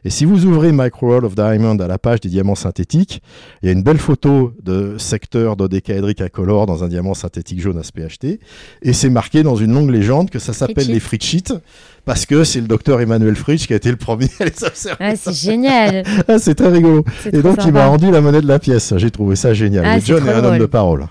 Et 0.08 0.12
si 0.12 0.24
vous 0.24 0.46
ouvrez 0.46 0.72
Micro 0.72 1.08
World 1.08 1.26
of 1.26 1.34
Diamond 1.34 1.78
à 1.80 1.88
la 1.88 1.98
page 1.98 2.22
des 2.22 2.30
diamants 2.30 2.54
synthétiques, 2.54 3.24
il 3.64 3.66
y 3.66 3.70
a 3.70 3.72
une 3.72 3.82
belle 3.82 3.98
photo 3.98 4.54
de 4.64 5.00
secteur 5.00 5.56
dodécaédrique 5.56 6.22
incolore 6.22 6.68
dans 6.68 6.84
un 6.84 6.88
diamant 6.88 7.16
synthétique 7.16 7.60
jaune 7.60 7.82
SPHT. 7.82 8.40
Et 8.84 8.94
c'est 8.94 9.10
marqué 9.10 9.42
dans 9.42 9.56
une 9.56 9.74
longue 9.74 9.90
légende 9.90 10.30
que 10.30 10.38
ça 10.38 10.54
s'appelle 10.54 10.88
les 10.88 11.00
Fritschit 11.00 11.46
parce 12.06 12.28
que 12.28 12.44
c'est 12.44 12.62
le 12.62 12.68
docteur 12.68 13.02
Emmanuel 13.02 13.36
Fritsch 13.36 13.66
qui 13.66 13.74
a 13.74 13.78
été 13.78 13.90
le 13.90 13.98
premier 13.98 14.30
à 14.40 14.46
les 14.46 14.64
observer. 14.64 14.98
Ah, 15.04 15.16
c'est 15.16 15.34
génial. 15.34 16.04
Ah, 16.28 16.38
c'est 16.38 16.54
très 16.56 16.70
rigolo. 16.70 17.04
Et 17.34 17.42
donc, 17.42 17.58
il 17.66 17.72
m'a 17.74 17.88
rendu 17.88 18.12
la 18.12 18.22
monnaie 18.22 18.42
de 18.42 18.48
la 18.48 18.60
pièce. 18.60 18.94
J'ai 18.98 19.10
trouvé 19.10 19.36
ça 19.36 19.56
génial. 19.56 19.86
Ah, 19.88 20.00
John 20.00 20.28
est 20.28 20.32
un 20.32 20.44
homme 20.44 20.60
de 20.60 20.66
parole. 20.68 21.08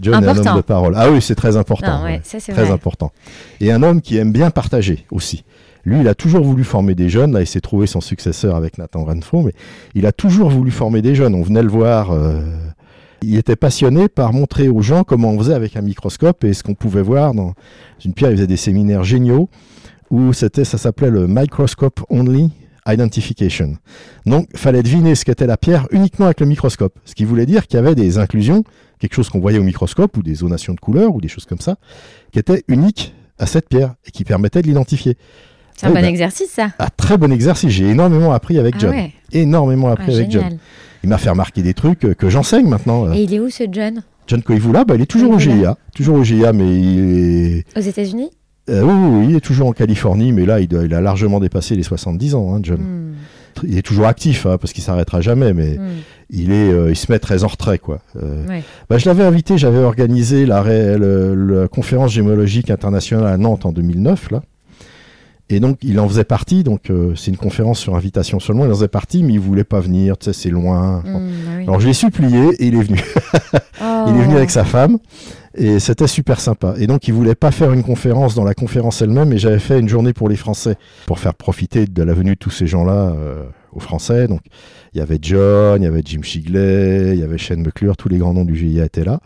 John 0.00 0.14
est 0.14 0.26
un 0.26 0.30
Important. 0.30 0.50
homme 0.50 0.56
de 0.56 0.62
parole. 0.62 0.94
Ah 0.96 1.08
oui, 1.10 1.22
c'est 1.22 1.36
très 1.36 1.56
important. 1.56 1.98
Non, 1.98 2.04
ouais, 2.04 2.10
ouais. 2.14 2.20
ça 2.24 2.40
c'est 2.40 2.52
Très 2.52 2.64
vrai. 2.64 2.72
important. 2.72 3.12
Et 3.60 3.70
un 3.70 3.80
homme 3.84 4.00
qui 4.00 4.16
aime 4.16 4.32
bien 4.32 4.50
partager 4.50 5.06
aussi. 5.12 5.44
Lui, 5.84 6.00
il 6.00 6.08
a 6.08 6.14
toujours 6.14 6.44
voulu 6.44 6.64
former 6.64 6.94
des 6.94 7.08
jeunes. 7.08 7.32
Là, 7.32 7.40
il 7.40 7.46
s'est 7.46 7.60
trouvé 7.60 7.86
son 7.86 8.00
successeur 8.00 8.56
avec 8.56 8.78
Nathan 8.78 9.04
Renfro, 9.04 9.42
mais 9.42 9.52
il 9.94 10.06
a 10.06 10.12
toujours 10.12 10.50
voulu 10.50 10.70
former 10.70 11.02
des 11.02 11.14
jeunes. 11.14 11.34
On 11.34 11.42
venait 11.42 11.62
le 11.62 11.68
voir. 11.68 12.10
euh, 12.10 12.40
Il 13.22 13.36
était 13.36 13.56
passionné 13.56 14.08
par 14.08 14.32
montrer 14.32 14.68
aux 14.68 14.82
gens 14.82 15.02
comment 15.02 15.30
on 15.30 15.38
faisait 15.38 15.54
avec 15.54 15.76
un 15.76 15.82
microscope 15.82 16.44
et 16.44 16.52
ce 16.52 16.62
qu'on 16.62 16.74
pouvait 16.74 17.02
voir 17.02 17.32
dans 17.34 17.54
une 18.04 18.12
pierre. 18.12 18.30
Il 18.30 18.36
faisait 18.36 18.46
des 18.46 18.58
séminaires 18.58 19.04
géniaux 19.04 19.48
où 20.10 20.32
ça 20.32 20.48
s'appelait 20.64 21.10
le 21.10 21.26
Microscope 21.26 22.00
Only 22.10 22.50
Identification. 22.86 23.78
Donc, 24.26 24.46
fallait 24.54 24.82
deviner 24.82 25.14
ce 25.14 25.24
qu'était 25.24 25.46
la 25.46 25.56
pierre 25.56 25.86
uniquement 25.90 26.26
avec 26.26 26.40
le 26.40 26.46
microscope. 26.46 26.98
Ce 27.06 27.14
qui 27.14 27.24
voulait 27.24 27.46
dire 27.46 27.66
qu'il 27.66 27.78
y 27.78 27.80
avait 27.80 27.94
des 27.94 28.18
inclusions, 28.18 28.62
quelque 28.98 29.14
chose 29.14 29.30
qu'on 29.30 29.40
voyait 29.40 29.58
au 29.58 29.62
microscope 29.62 30.14
ou 30.18 30.22
des 30.22 30.34
zonations 30.34 30.74
de 30.74 30.80
couleurs 30.80 31.14
ou 31.14 31.20
des 31.22 31.28
choses 31.28 31.46
comme 31.46 31.60
ça, 31.60 31.76
qui 32.30 32.38
étaient 32.38 32.62
uniques 32.68 33.14
à 33.38 33.46
cette 33.46 33.70
pierre 33.70 33.94
et 34.06 34.10
qui 34.10 34.24
permettaient 34.24 34.60
de 34.60 34.66
l'identifier. 34.66 35.16
C'est 35.76 35.86
un 35.86 35.90
Ouais, 35.90 35.96
bon 35.96 36.02
bah, 36.02 36.08
exercice 36.08 36.50
ça. 36.50 36.68
Un 36.78 36.86
très 36.96 37.16
bon 37.18 37.32
exercice. 37.32 37.70
J'ai 37.70 37.88
énormément 37.88 38.32
appris 38.32 38.58
avec 38.58 38.74
Ah 38.76 38.80
John. 38.80 38.90
ouais. 38.90 39.12
Énormément 39.32 39.88
Ah, 39.88 39.92
appris 39.92 40.14
avec 40.14 40.30
John. 40.30 40.58
Il 41.02 41.08
m'a 41.10 41.18
fait 41.18 41.30
remarquer 41.30 41.62
des 41.62 41.74
trucs 41.74 42.04
euh, 42.04 42.14
que 42.14 42.30
j'enseigne 42.30 42.66
maintenant. 42.68 43.12
Et 43.12 43.22
il 43.24 43.34
est 43.34 43.40
où 43.40 43.50
ce 43.50 43.64
John? 43.70 44.02
John 44.26 44.42
Koivula, 44.42 44.84
bah, 44.84 44.94
il 44.94 45.02
est 45.02 45.06
toujours 45.06 45.30
au 45.32 45.36
Koivula. 45.36 45.54
GIA. 45.56 45.78
Toujours 45.94 46.16
au 46.16 46.24
GIA, 46.24 46.52
mais 46.54 46.64
il 46.80 46.98
est... 47.58 47.78
Aux 47.78 47.82
États-Unis? 47.82 48.30
Euh, 48.70 48.82
oui, 48.82 48.92
oui, 48.94 49.18
oui, 49.18 49.26
il 49.30 49.36
est 49.36 49.40
toujours 49.40 49.66
en 49.68 49.72
Californie, 49.72 50.32
mais 50.32 50.46
là, 50.46 50.60
il, 50.60 50.68
doit- 50.68 50.84
il 50.84 50.94
a 50.94 51.02
largement 51.02 51.40
dépassé 51.40 51.74
les 51.76 51.82
70 51.82 52.34
ans, 52.34 52.54
hein, 52.54 52.60
John. 52.62 52.78
Hmm, 52.80 53.12
Il 53.68 53.76
est 53.76 53.82
toujours 53.82 54.06
actif, 54.06 54.46
hein, 54.46 54.56
parce 54.58 54.72
qu'il 54.72 54.82
s'arrêtera 54.82 55.20
jamais, 55.20 55.52
mais 55.52 55.76
hmm, 55.76 55.88
il, 56.30 56.50
est, 56.52 56.70
euh, 56.72 56.90
il 56.90 56.96
se 56.96 57.12
met 57.12 57.18
très 57.18 57.44
en 57.44 57.48
retrait, 57.48 57.78
quoi. 57.78 57.98
Euh, 58.16 58.46
ouais. 58.48 58.62
bah, 58.88 58.96
je 58.96 59.04
l'avais 59.04 59.24
invité, 59.24 59.58
j'avais 59.58 59.80
organisé 59.80 60.46
la 60.46 60.64
conférence 61.70 62.12
gémologique 62.12 62.70
internationale 62.70 63.26
à 63.26 63.36
Nantes 63.36 63.66
en 63.66 63.72
2009, 63.72 64.30
là. 64.30 64.42
Et 65.50 65.60
donc, 65.60 65.78
il 65.82 66.00
en 66.00 66.08
faisait 66.08 66.24
partie, 66.24 66.64
donc 66.64 66.90
euh, 66.90 67.14
c'est 67.16 67.30
une 67.30 67.36
conférence 67.36 67.78
sur 67.78 67.94
invitation 67.94 68.40
seulement, 68.40 68.64
il 68.64 68.70
en 68.70 68.74
faisait 68.74 68.88
partie, 68.88 69.22
mais 69.22 69.34
il 69.34 69.40
voulait 69.40 69.64
pas 69.64 69.80
venir, 69.80 70.16
tu 70.16 70.24
sais, 70.26 70.32
c'est 70.32 70.48
loin. 70.48 71.02
Hmm, 71.04 71.16
ah 71.16 71.56
oui. 71.58 71.62
Alors, 71.64 71.80
je 71.80 71.86
l'ai 71.86 71.92
supplié 71.92 72.54
et 72.58 72.66
il 72.66 72.74
est 72.76 72.82
venu. 72.82 73.00
Oh. 73.82 74.04
Il 74.06 74.16
est 74.16 74.22
venu 74.22 74.36
avec 74.36 74.50
sa 74.50 74.64
femme 74.64 74.98
et 75.56 75.78
c'était 75.78 76.06
super 76.06 76.40
sympa. 76.40 76.74
Et 76.78 76.86
donc 76.86 77.06
il 77.08 77.14
voulait 77.14 77.34
pas 77.34 77.50
faire 77.50 77.72
une 77.72 77.82
conférence 77.82 78.34
dans 78.34 78.44
la 78.44 78.54
conférence 78.54 79.02
elle-même, 79.02 79.28
mais 79.28 79.38
j'avais 79.38 79.58
fait 79.58 79.78
une 79.78 79.88
journée 79.88 80.12
pour 80.12 80.28
les 80.28 80.36
Français 80.36 80.76
pour 81.06 81.18
faire 81.18 81.34
profiter 81.34 81.86
de 81.86 82.02
la 82.02 82.12
venue 82.12 82.34
de 82.34 82.38
tous 82.38 82.50
ces 82.50 82.66
gens-là 82.66 83.12
euh, 83.16 83.44
aux 83.72 83.80
Français. 83.80 84.26
Donc 84.26 84.40
il 84.92 84.98
y 84.98 85.00
avait 85.00 85.18
John, 85.20 85.80
il 85.80 85.84
y 85.84 85.88
avait 85.88 86.02
Jim 86.04 86.22
Shigley, 86.22 87.14
il 87.14 87.20
y 87.20 87.22
avait 87.22 87.38
Shane 87.38 87.60
McClure, 87.60 87.96
tous 87.96 88.08
les 88.08 88.18
grands 88.18 88.34
noms 88.34 88.44
du 88.44 88.56
GIA 88.56 88.84
étaient 88.84 89.04
là. 89.04 89.20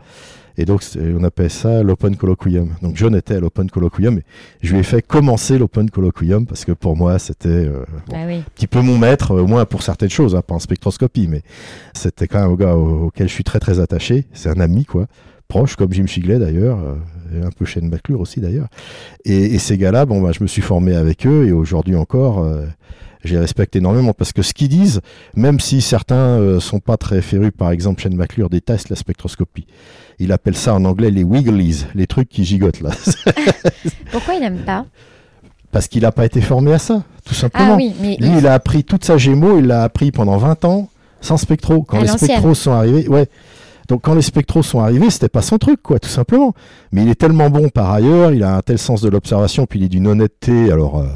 Et 0.61 0.65
donc 0.65 0.83
on 0.99 1.23
appelait 1.23 1.49
ça 1.49 1.83
l'Open 1.85 2.17
Colloquium. 2.17 2.71
Donc 2.83 2.97
John 2.97 3.15
était 3.15 3.37
à 3.37 3.41
l'Open 3.41 3.71
Colloquium 3.71 4.19
et 4.19 4.23
je 4.61 4.73
lui 4.73 4.81
ai 4.81 4.83
fait 4.83 5.01
commencer 5.03 5.57
l'Open 5.57 5.89
Colloquium 5.89 6.47
parce 6.47 6.65
que 6.65 6.73
pour 6.73 6.97
moi 6.97 7.19
c'était 7.21 7.49
euh, 7.49 7.85
bon, 8.09 8.27
oui. 8.27 8.35
un 8.39 8.43
petit 8.57 8.67
peu 8.67 8.81
mon 8.81 8.99
maître, 8.99 9.35
au 9.41 9.47
moins 9.47 9.65
pour 9.65 9.83
certaines 9.83 10.11
choses, 10.11 10.35
hein, 10.35 10.43
pas 10.43 10.55
en 10.57 10.59
spectroscopie, 10.59 11.29
mais 11.29 11.43
c'était 11.95 12.27
quand 12.27 12.41
même 12.43 12.51
un 12.51 12.55
gars 12.57 12.75
au- 12.75 13.07
auquel 13.07 13.29
je 13.29 13.33
suis 13.33 13.45
très 13.45 13.61
très 13.61 13.79
attaché. 13.79 14.27
C'est 14.33 14.49
un 14.51 14.61
ami, 14.61 14.85
quoi, 14.85 15.07
proche, 15.49 15.76
comme 15.76 15.92
Jim 15.92 16.07
Shigley 16.07 16.38
d'ailleurs, 16.38 16.78
euh, 16.78 17.38
et 17.40 17.42
un 17.44 17.51
peu 17.51 17.64
Shane 17.64 17.88
McClure 17.88 18.20
aussi 18.20 18.40
d'ailleurs. 18.40 18.68
Et, 19.24 19.55
et 19.55 19.59
ces 19.59 19.78
gars-là, 19.78 20.07
bon, 20.07 20.20
bah, 20.20 20.30
je 20.32 20.42
me 20.42 20.46
suis 20.46 20.62
formé 20.62 20.94
avec 20.94 21.26
eux, 21.26 21.46
et 21.46 21.53
aujourd'hui 21.53 21.96
encore, 21.96 22.40
euh, 22.40 22.66
je 23.24 23.32
les 23.34 23.40
respecte 23.40 23.74
énormément, 23.74 24.12
parce 24.12 24.32
que 24.32 24.42
ce 24.42 24.53
qu'ils 24.53 24.68
disent, 24.68 25.01
même 25.34 25.59
si 25.59 25.80
certains 25.80 26.14
euh, 26.38 26.61
sont 26.61 26.80
pas 26.80 26.96
très 26.96 27.22
férus, 27.22 27.51
par 27.57 27.70
exemple 27.70 28.03
Shane 28.03 28.14
McClure 28.14 28.51
déteste 28.51 28.90
la 28.90 28.96
spectroscopie. 28.96 29.66
Il 30.18 30.32
appelle 30.32 30.57
ça 30.57 30.74
en 30.74 30.84
anglais 30.84 31.11
les 31.11 31.24
wigglies, 31.24 31.86
les 31.94 32.07
trucs 32.07 32.28
qui 32.28 32.44
gigotent 32.44 32.80
là. 32.80 32.90
Pourquoi 34.12 34.34
il 34.34 34.40
n'aime 34.40 34.59
pas? 34.59 34.84
Parce 35.70 35.86
qu'il 35.86 36.03
n'a 36.03 36.12
pas 36.12 36.24
été 36.24 36.40
formé 36.40 36.72
à 36.72 36.78
ça, 36.78 37.05
tout 37.24 37.34
simplement. 37.34 37.74
Ah 37.74 37.76
oui, 37.76 37.94
mais 38.01 38.16
Lui, 38.18 38.38
il 38.38 38.46
a 38.46 38.55
appris 38.55 38.84
toute 38.84 39.05
sa 39.05 39.18
Gémeaux, 39.18 39.59
il 39.59 39.66
l'a 39.66 39.82
appris 39.82 40.11
pendant 40.12 40.36
20 40.36 40.64
ans 40.64 40.88
sans 41.20 41.36
spectro. 41.36 41.82
Quand 41.82 41.99
À 41.99 42.03
les 42.03 42.09
spectros 42.09 42.55
sont 42.55 42.72
arrivés, 42.72 43.09
ouais. 43.09 43.28
Donc 43.89 44.03
quand 44.03 44.14
les 44.14 44.22
spectros 44.22 44.62
sont 44.62 44.80
arrivés, 44.80 45.11
c'était 45.11 45.28
pas 45.30 45.43
son 45.43 45.59
truc, 45.59 45.82
quoi, 45.82 45.99
tout 45.99 46.09
simplement. 46.09 46.55
Mais 46.93 47.03
il 47.03 47.09
est 47.09 47.14
tellement 47.14 47.51
bon 47.51 47.68
par 47.70 47.91
ailleurs, 47.91 48.32
il 48.32 48.43
a 48.45 48.57
un 48.57 48.61
tel 48.61 48.78
sens 48.78 49.01
de 49.01 49.09
l'observation, 49.09 49.66
puis 49.66 49.80
il 49.80 49.84
est 49.86 49.89
d'une 49.89 50.07
honnêteté. 50.07 50.70
Alors, 50.70 51.01
euh, 51.01 51.07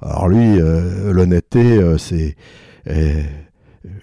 alors 0.00 0.28
lui, 0.28 0.60
euh, 0.60 1.12
l'honnêteté, 1.12 1.78
euh, 1.78 1.98
c'est. 1.98 2.36
euh, 2.88 3.22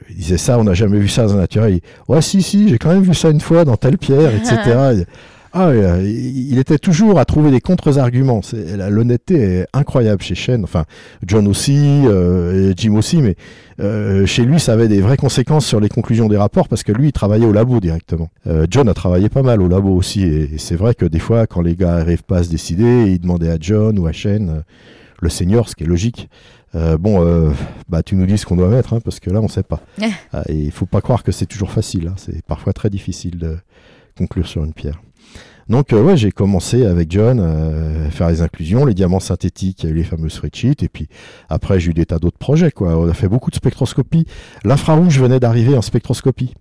il 0.09 0.15
disait 0.17 0.37
ça, 0.37 0.59
on 0.59 0.63
n'a 0.63 0.73
jamais 0.73 0.99
vu 0.99 1.07
ça 1.07 1.23
dans 1.23 1.33
un 1.33 1.37
naturel. 1.37 1.75
Il 1.75 1.81
ouais, 2.13 2.21
si, 2.21 2.41
si, 2.41 2.69
j'ai 2.69 2.77
quand 2.77 2.89
même 2.89 3.03
vu 3.03 3.13
ça 3.13 3.29
une 3.29 3.41
fois 3.41 3.65
dans 3.65 3.75
telle 3.77 3.97
pierre, 3.97 4.33
etc. 4.33 5.03
Ah, 5.57 5.71
il 6.01 6.59
était 6.59 6.77
toujours 6.77 7.17
à 7.17 7.23
trouver 7.23 7.49
des 7.49 7.61
contre-arguments. 7.61 8.41
L'honnêteté 8.89 9.35
est 9.41 9.67
incroyable 9.71 10.21
chez 10.21 10.35
Shen. 10.35 10.65
Enfin, 10.65 10.83
John 11.25 11.47
aussi, 11.47 12.01
euh, 12.05 12.71
et 12.71 12.73
Jim 12.75 12.95
aussi, 12.95 13.21
mais 13.21 13.37
euh, 13.79 14.25
chez 14.25 14.43
lui, 14.43 14.59
ça 14.59 14.73
avait 14.73 14.89
des 14.89 14.99
vraies 14.99 15.15
conséquences 15.15 15.65
sur 15.65 15.79
les 15.79 15.87
conclusions 15.87 16.27
des 16.27 16.35
rapports 16.35 16.67
parce 16.67 16.83
que 16.83 16.91
lui, 16.91 17.07
il 17.07 17.11
travaillait 17.13 17.45
au 17.45 17.53
labo 17.53 17.79
directement. 17.79 18.29
Euh, 18.47 18.67
John 18.69 18.89
a 18.89 18.93
travaillé 18.93 19.29
pas 19.29 19.43
mal 19.43 19.61
au 19.61 19.69
labo 19.69 19.95
aussi, 19.95 20.23
et, 20.23 20.55
et 20.55 20.57
c'est 20.57 20.75
vrai 20.75 20.93
que 20.93 21.05
des 21.05 21.19
fois, 21.19 21.47
quand 21.47 21.61
les 21.61 21.77
gars 21.77 21.99
n'arrivent 21.99 22.23
pas 22.25 22.39
à 22.39 22.43
se 22.43 22.49
décider, 22.49 23.05
ils 23.13 23.19
demandaient 23.19 23.49
à 23.51 23.57
John 23.57 23.97
ou 23.97 24.07
à 24.07 24.11
Shen, 24.11 24.49
euh, 24.49 24.61
le 25.21 25.29
senior, 25.29 25.69
ce 25.69 25.75
qui 25.77 25.85
est 25.85 25.87
logique. 25.87 26.27
euh, 26.75 26.97
bon, 26.97 27.25
euh, 27.25 27.51
bah 27.87 28.03
tu 28.03 28.17
nous 28.17 28.25
dis 28.25 28.37
ce 28.37 28.45
qu'on 28.45 28.57
doit 28.57 28.67
mettre, 28.67 28.91
hein, 28.93 28.99
parce 29.01 29.21
que 29.21 29.29
là, 29.29 29.39
on 29.39 29.47
sait 29.47 29.63
pas. 29.63 29.79
Ah, 30.33 30.43
et 30.49 30.55
il 30.55 30.71
faut 30.71 30.85
pas 30.85 30.99
croire 30.99 31.23
que 31.23 31.31
c'est 31.31 31.45
toujours 31.45 31.71
facile. 31.71 32.07
hein. 32.09 32.15
C'est 32.17 32.43
parfois 32.43 32.73
très 32.73 32.89
difficile 32.89 33.37
de 33.37 33.55
conclure 34.17 34.47
sur 34.47 34.65
une 34.65 34.73
pierre. 34.73 35.01
Donc 35.67 35.93
euh, 35.93 36.01
ouais, 36.01 36.15
j'ai 36.15 36.31
commencé 36.31 36.85
avec 36.85 37.11
John 37.11 37.39
euh, 37.41 38.07
à 38.07 38.11
faire 38.11 38.29
les 38.29 38.41
inclusions, 38.41 38.85
les 38.85 38.93
diamants 38.93 39.19
synthétiques, 39.19 39.83
il 39.83 39.93
les 39.93 40.03
fameuses 40.03 40.33
spreadsheets, 40.33 40.83
et 40.83 40.89
puis 40.89 41.07
après 41.49 41.79
j'ai 41.79 41.91
eu 41.91 41.93
des 41.93 42.05
tas 42.05 42.19
d'autres 42.19 42.37
projets. 42.37 42.71
Quoi. 42.71 42.97
On 42.97 43.09
a 43.09 43.13
fait 43.13 43.27
beaucoup 43.27 43.49
de 43.49 43.55
spectroscopie. 43.55 44.25
L'infrarouge 44.63 45.19
venait 45.19 45.39
d'arriver 45.39 45.75
en 45.75 45.81
spectroscopie. 45.81 46.53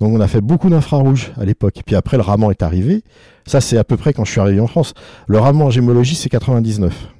Donc 0.00 0.14
on 0.14 0.20
a 0.20 0.28
fait 0.28 0.40
beaucoup 0.40 0.70
d'infrarouge 0.70 1.32
à 1.36 1.44
l'époque. 1.44 1.82
Puis 1.84 1.94
après 1.94 2.16
le 2.16 2.22
Raman 2.22 2.50
est 2.50 2.62
arrivé. 2.62 3.02
Ça 3.46 3.60
c'est 3.60 3.76
à 3.76 3.84
peu 3.84 3.96
près 3.96 4.14
quand 4.14 4.24
je 4.24 4.32
suis 4.32 4.40
arrivé 4.40 4.60
en 4.60 4.66
France. 4.66 4.94
Le 5.26 5.38
Raman 5.38 5.66
en 5.66 5.70
gémologie 5.70 6.14
c'est 6.14 6.30
99. 6.30 7.15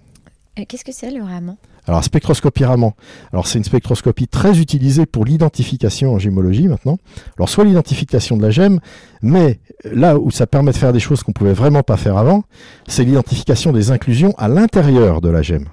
Euh, 0.58 0.62
Qu'est-ce 0.68 0.84
que 0.84 0.92
c'est 0.92 1.10
le 1.10 1.22
Raman 1.22 1.56
Alors, 1.86 2.02
spectroscopie 2.04 2.64
Raman. 2.64 2.92
Alors, 3.32 3.46
c'est 3.46 3.58
une 3.58 3.64
spectroscopie 3.64 4.28
très 4.28 4.58
utilisée 4.58 5.06
pour 5.06 5.24
l'identification 5.24 6.14
en 6.14 6.18
gémologie 6.18 6.68
maintenant. 6.68 6.98
Alors, 7.36 7.48
soit 7.48 7.64
l'identification 7.64 8.36
de 8.36 8.42
la 8.42 8.50
gemme, 8.50 8.80
mais 9.22 9.60
là 9.84 10.18
où 10.18 10.30
ça 10.30 10.46
permet 10.46 10.72
de 10.72 10.76
faire 10.76 10.92
des 10.92 11.00
choses 11.00 11.22
qu'on 11.22 11.32
pouvait 11.32 11.52
vraiment 11.52 11.82
pas 11.82 11.96
faire 11.96 12.16
avant, 12.16 12.44
c'est 12.86 13.04
l'identification 13.04 13.72
des 13.72 13.90
inclusions 13.90 14.34
à 14.38 14.48
l'intérieur 14.48 15.20
de 15.20 15.28
la 15.28 15.42
gemme. 15.42 15.66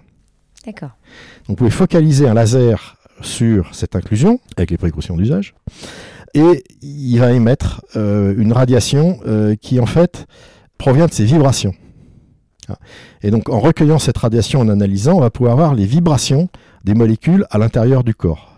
D'accord. 0.65 0.91
Donc, 1.47 1.49
vous 1.49 1.55
pouvez 1.55 1.69
focaliser 1.69 2.27
un 2.27 2.33
laser 2.33 2.97
sur 3.21 3.73
cette 3.73 3.95
inclusion 3.95 4.39
avec 4.57 4.71
les 4.71 4.77
précautions 4.77 5.15
d'usage 5.15 5.55
et 6.33 6.63
il 6.81 7.17
va 7.19 7.31
émettre 7.31 7.83
euh, 7.95 8.33
une 8.37 8.53
radiation 8.53 9.19
euh, 9.25 9.55
qui 9.55 9.79
en 9.79 9.85
fait 9.85 10.25
provient 10.77 11.05
de 11.05 11.13
ces 11.13 11.25
vibrations. 11.25 11.73
Ah. 12.69 12.77
Et 13.21 13.31
donc 13.31 13.49
en 13.49 13.59
recueillant 13.59 13.99
cette 13.99 14.17
radiation, 14.17 14.59
en 14.61 14.69
analysant, 14.69 15.13
on 15.13 15.21
va 15.21 15.29
pouvoir 15.29 15.55
voir 15.55 15.75
les 15.75 15.85
vibrations 15.85 16.49
des 16.83 16.93
molécules 16.93 17.45
à 17.49 17.57
l'intérieur 17.57 18.03
du 18.03 18.13
corps. 18.15 18.53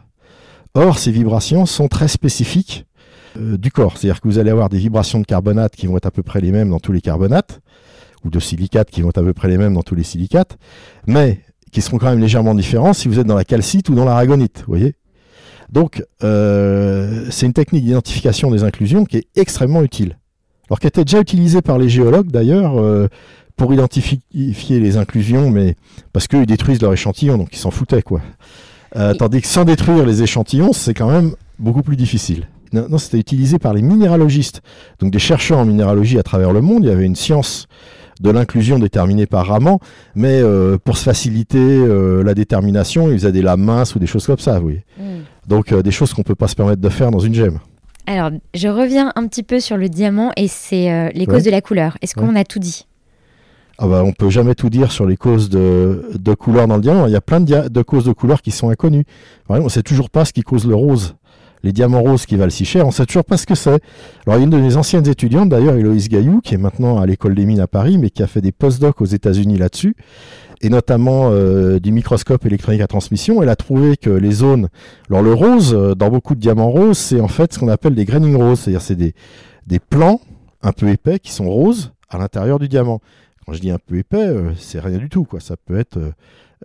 Or, 0.73 0.99
ces 0.99 1.11
vibrations 1.11 1.65
sont 1.65 1.87
très 1.87 2.07
spécifiques 2.07 2.85
euh, 3.37 3.57
du 3.57 3.71
corps. 3.71 3.97
C'est-à-dire 3.97 4.21
que 4.21 4.27
vous 4.27 4.39
allez 4.39 4.51
avoir 4.51 4.69
des 4.69 4.77
vibrations 4.77 5.19
de 5.19 5.25
carbonate 5.25 5.75
qui 5.75 5.87
vont 5.87 5.97
être 5.97 6.05
à 6.05 6.11
peu 6.11 6.23
près 6.23 6.41
les 6.41 6.51
mêmes 6.51 6.69
dans 6.69 6.79
tous 6.79 6.91
les 6.91 7.01
carbonates, 7.01 7.61
ou 8.25 8.29
de 8.29 8.39
silicate 8.39 8.89
qui 8.89 9.01
vont 9.01 9.09
être 9.09 9.19
à 9.19 9.23
peu 9.23 9.33
près 9.33 9.47
les 9.47 9.57
mêmes 9.57 9.73
dans 9.73 9.83
tous 9.83 9.95
les 9.95 10.03
silicates, 10.03 10.57
mais 11.07 11.41
qui 11.71 11.81
seront 11.81 11.97
quand 11.97 12.09
même 12.09 12.19
légèrement 12.19 12.55
différents 12.55 12.93
si 12.93 13.07
vous 13.07 13.19
êtes 13.19 13.27
dans 13.27 13.35
la 13.35 13.45
calcite 13.45 13.89
ou 13.89 13.95
dans 13.95 14.05
l'aragonite, 14.05 14.59
vous 14.59 14.73
voyez? 14.73 14.95
Donc, 15.71 16.03
euh, 16.23 17.25
c'est 17.31 17.45
une 17.45 17.53
technique 17.53 17.85
d'identification 17.85 18.51
des 18.51 18.63
inclusions 18.63 19.05
qui 19.05 19.17
est 19.17 19.27
extrêmement 19.35 19.81
utile. 19.81 20.17
Alors, 20.69 20.79
qui 20.79 20.87
était 20.87 21.03
déjà 21.03 21.19
utilisée 21.19 21.61
par 21.61 21.77
les 21.77 21.89
géologues 21.89 22.31
d'ailleurs 22.31 22.79
euh, 22.79 23.07
pour 23.55 23.73
identifier 23.73 24.19
les 24.79 24.97
inclusions, 24.97 25.49
mais 25.49 25.75
parce 26.13 26.27
qu'ils 26.27 26.45
détruisent 26.45 26.81
leur 26.81 26.93
échantillon, 26.93 27.37
donc 27.37 27.49
ils 27.53 27.57
s'en 27.57 27.71
foutaient 27.71 28.01
quoi. 28.01 28.21
Euh, 28.95 29.13
tandis 29.13 29.41
que 29.41 29.47
sans 29.47 29.65
détruire 29.65 30.05
les 30.05 30.23
échantillons, 30.23 30.73
c'est 30.73 30.93
quand 30.93 31.09
même 31.09 31.35
beaucoup 31.59 31.81
plus 31.81 31.95
difficile. 31.95 32.47
Non, 32.73 32.87
non 32.89 32.97
c'était 32.97 33.17
utilisé 33.17 33.59
par 33.59 33.73
les 33.73 33.81
minéralogistes, 33.81 34.61
donc 34.99 35.11
des 35.11 35.19
chercheurs 35.19 35.59
en 35.59 35.65
minéralogie 35.65 36.19
à 36.19 36.23
travers 36.23 36.51
le 36.51 36.61
monde. 36.61 36.83
Il 36.83 36.89
y 36.89 36.91
avait 36.91 37.05
une 37.05 37.15
science 37.15 37.67
de 38.21 38.29
l'inclusion 38.29 38.79
déterminée 38.79 39.25
par 39.25 39.47
Raman, 39.47 39.77
mais 40.15 40.41
euh, 40.41 40.77
pour 40.81 40.97
se 40.97 41.03
faciliter 41.03 41.59
euh, 41.59 42.23
la 42.23 42.33
détermination, 42.33 43.09
ils 43.09 43.19
faisaient 43.19 43.33
des 43.33 43.41
lames 43.41 43.63
minces 43.63 43.95
ou 43.95 43.99
des 43.99 44.07
choses 44.07 44.25
comme 44.25 44.39
ça, 44.39 44.61
oui. 44.61 44.79
Mm. 44.97 45.03
Donc 45.47 45.73
des 45.73 45.91
choses 45.91 46.13
qu'on 46.13 46.21
ne 46.21 46.25
peut 46.25 46.35
pas 46.35 46.47
se 46.47 46.55
permettre 46.55 46.81
de 46.81 46.89
faire 46.89 47.11
dans 47.11 47.19
une 47.19 47.35
gemme. 47.35 47.59
Alors, 48.07 48.31
je 48.53 48.67
reviens 48.67 49.11
un 49.15 49.27
petit 49.27 49.43
peu 49.43 49.59
sur 49.59 49.77
le 49.77 49.89
diamant 49.89 50.31
et 50.37 50.47
c'est 50.47 51.11
les 51.13 51.25
causes 51.25 51.43
de 51.43 51.51
la 51.51 51.61
couleur. 51.61 51.97
Est-ce 52.01 52.15
qu'on 52.15 52.35
a 52.35 52.43
tout 52.43 52.59
dit? 52.59 52.85
Ah 53.77 53.87
bah, 53.87 54.03
on 54.05 54.13
peut 54.13 54.29
jamais 54.29 54.55
tout 54.55 54.69
dire 54.69 54.91
sur 54.91 55.05
les 55.05 55.17
causes 55.17 55.49
de, 55.49 56.09
de 56.17 56.33
couleur 56.33 56.67
dans 56.67 56.75
le 56.75 56.81
diamant. 56.81 57.07
Il 57.07 57.11
y 57.11 57.17
a 57.17 57.21
plein 57.21 57.41
de, 57.41 57.81
causes 57.81 58.05
de 58.05 58.13
couleur 58.13 58.41
qui 58.41 58.51
sont 58.51 58.69
inconnues. 58.69 59.05
on 59.49 59.59
ne 59.61 59.69
sait 59.69 59.83
toujours 59.83 60.09
pas 60.09 60.23
ce 60.23 60.31
qui 60.31 60.43
cause 60.43 60.65
le 60.65 60.75
rose. 60.75 61.15
Les 61.63 61.73
diamants 61.73 62.01
roses 62.01 62.25
qui 62.25 62.35
valent 62.35 62.51
si 62.51 62.63
cher, 62.63 62.85
on 62.85 62.89
ne 62.89 62.93
sait 62.93 63.05
toujours 63.05 63.25
pas 63.25 63.37
ce 63.37 63.45
que 63.45 63.55
c'est. 63.55 63.81
Alors, 64.27 64.39
une 64.39 64.51
de 64.51 64.57
mes 64.57 64.77
anciennes 64.77 65.07
étudiantes, 65.07 65.49
d'ailleurs, 65.49 65.75
Héloïse 65.75 66.09
Gaillou, 66.09 66.39
qui 66.41 66.53
est 66.53 66.59
maintenant 66.59 66.99
à 66.99 67.05
l'école 67.07 67.33
des 67.33 67.45
mines 67.45 67.59
à 67.59 67.67
Paris, 67.67 67.97
mais 67.97 68.11
qui 68.11 68.21
a 68.21 68.27
fait 68.27 68.39
des 68.39 68.51
post-docs 68.51 69.01
aux 69.01 69.05
États-Unis 69.05 69.57
là-dessus, 69.57 69.95
et 70.61 70.69
notamment 70.69 71.31
euh, 71.31 71.79
du 71.79 71.91
microscope 71.91 72.45
électronique 72.45 72.81
à 72.81 72.87
transmission. 72.87 73.41
Elle 73.41 73.49
a 73.49 73.55
trouvé 73.55 73.97
que 73.97 74.11
les 74.11 74.31
zones. 74.31 74.69
Alors, 75.09 75.23
le 75.23 75.33
rose, 75.33 75.73
euh, 75.73 75.95
dans 75.95 76.11
beaucoup 76.11 76.35
de 76.35 76.39
diamants 76.39 76.69
roses, 76.69 76.99
c'est 76.99 77.19
en 77.19 77.27
fait 77.27 77.51
ce 77.51 77.59
qu'on 77.59 77.67
appelle 77.67 77.95
des 77.95 78.05
graining 78.05 78.35
roses, 78.35 78.59
c'est-à-dire 78.59 78.81
c'est 78.81 78.95
des, 78.95 79.15
des 79.65 79.79
plans 79.79 80.21
un 80.61 80.71
peu 80.71 80.87
épais 80.89 81.17
qui 81.17 81.31
sont 81.31 81.49
roses 81.49 81.93
à 82.09 82.19
l'intérieur 82.19 82.59
du 82.59 82.69
diamant. 82.69 83.01
Quand 83.45 83.53
je 83.53 83.59
dis 83.59 83.69
un 83.69 83.77
peu 83.77 83.97
épais, 83.97 84.27
euh, 84.27 84.55
c'est 84.55 84.79
rien 84.79 84.97
du 84.97 85.09
tout. 85.09 85.23
Quoi. 85.23 85.39
Ça 85.39 85.55
peut 85.55 85.77
être, 85.77 85.97
euh, 85.97 86.11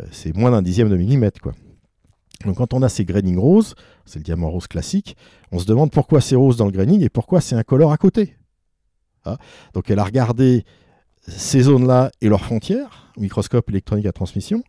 euh, 0.01 0.07
c'est 0.11 0.35
moins 0.35 0.51
d'un 0.51 0.63
dixième 0.63 0.89
de 0.89 0.97
millimètre. 0.97 1.41
Quoi. 1.41 1.53
Donc 2.45 2.57
quand 2.57 2.73
on 2.73 2.83
a 2.83 2.89
ces 2.89 3.05
graining 3.05 3.39
roses, 3.39 3.75
c'est 4.07 4.19
le 4.19 4.25
diamant 4.25 4.51
rose 4.51 4.67
classique, 4.67 5.17
on 5.53 5.59
se 5.59 5.67
demande 5.67 5.91
pourquoi 5.91 6.21
c'est 6.21 6.37
rose 6.37 6.57
dans 6.57 6.65
le 6.65 6.73
graining 6.73 7.03
et 7.03 7.11
pourquoi 7.11 7.43
c'est 7.43 7.55
incolore 7.55 7.93
à 7.93 7.99
côté. 7.99 8.37
Ah. 9.25 9.37
Donc 9.75 9.91
elle 9.91 9.99
a 9.99 10.05
regardé 10.05 10.65
ces 11.29 11.63
zones-là 11.63 12.11
et 12.23 12.31
leurs 12.31 12.45
frontières, 12.45 13.13
microscope 13.19 13.69
électronique 13.69 14.07
à 14.07 14.13
transmission. 14.13 14.63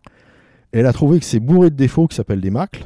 Elle 0.73 0.85
a 0.85 0.91
trouvé 0.91 1.19
que 1.19 1.25
c'est 1.25 1.39
bourré 1.39 1.69
de 1.69 1.75
défauts 1.75 2.07
qui 2.07 2.15
s'appellent 2.17 2.41
des 2.41 2.51
macles. 2.51 2.85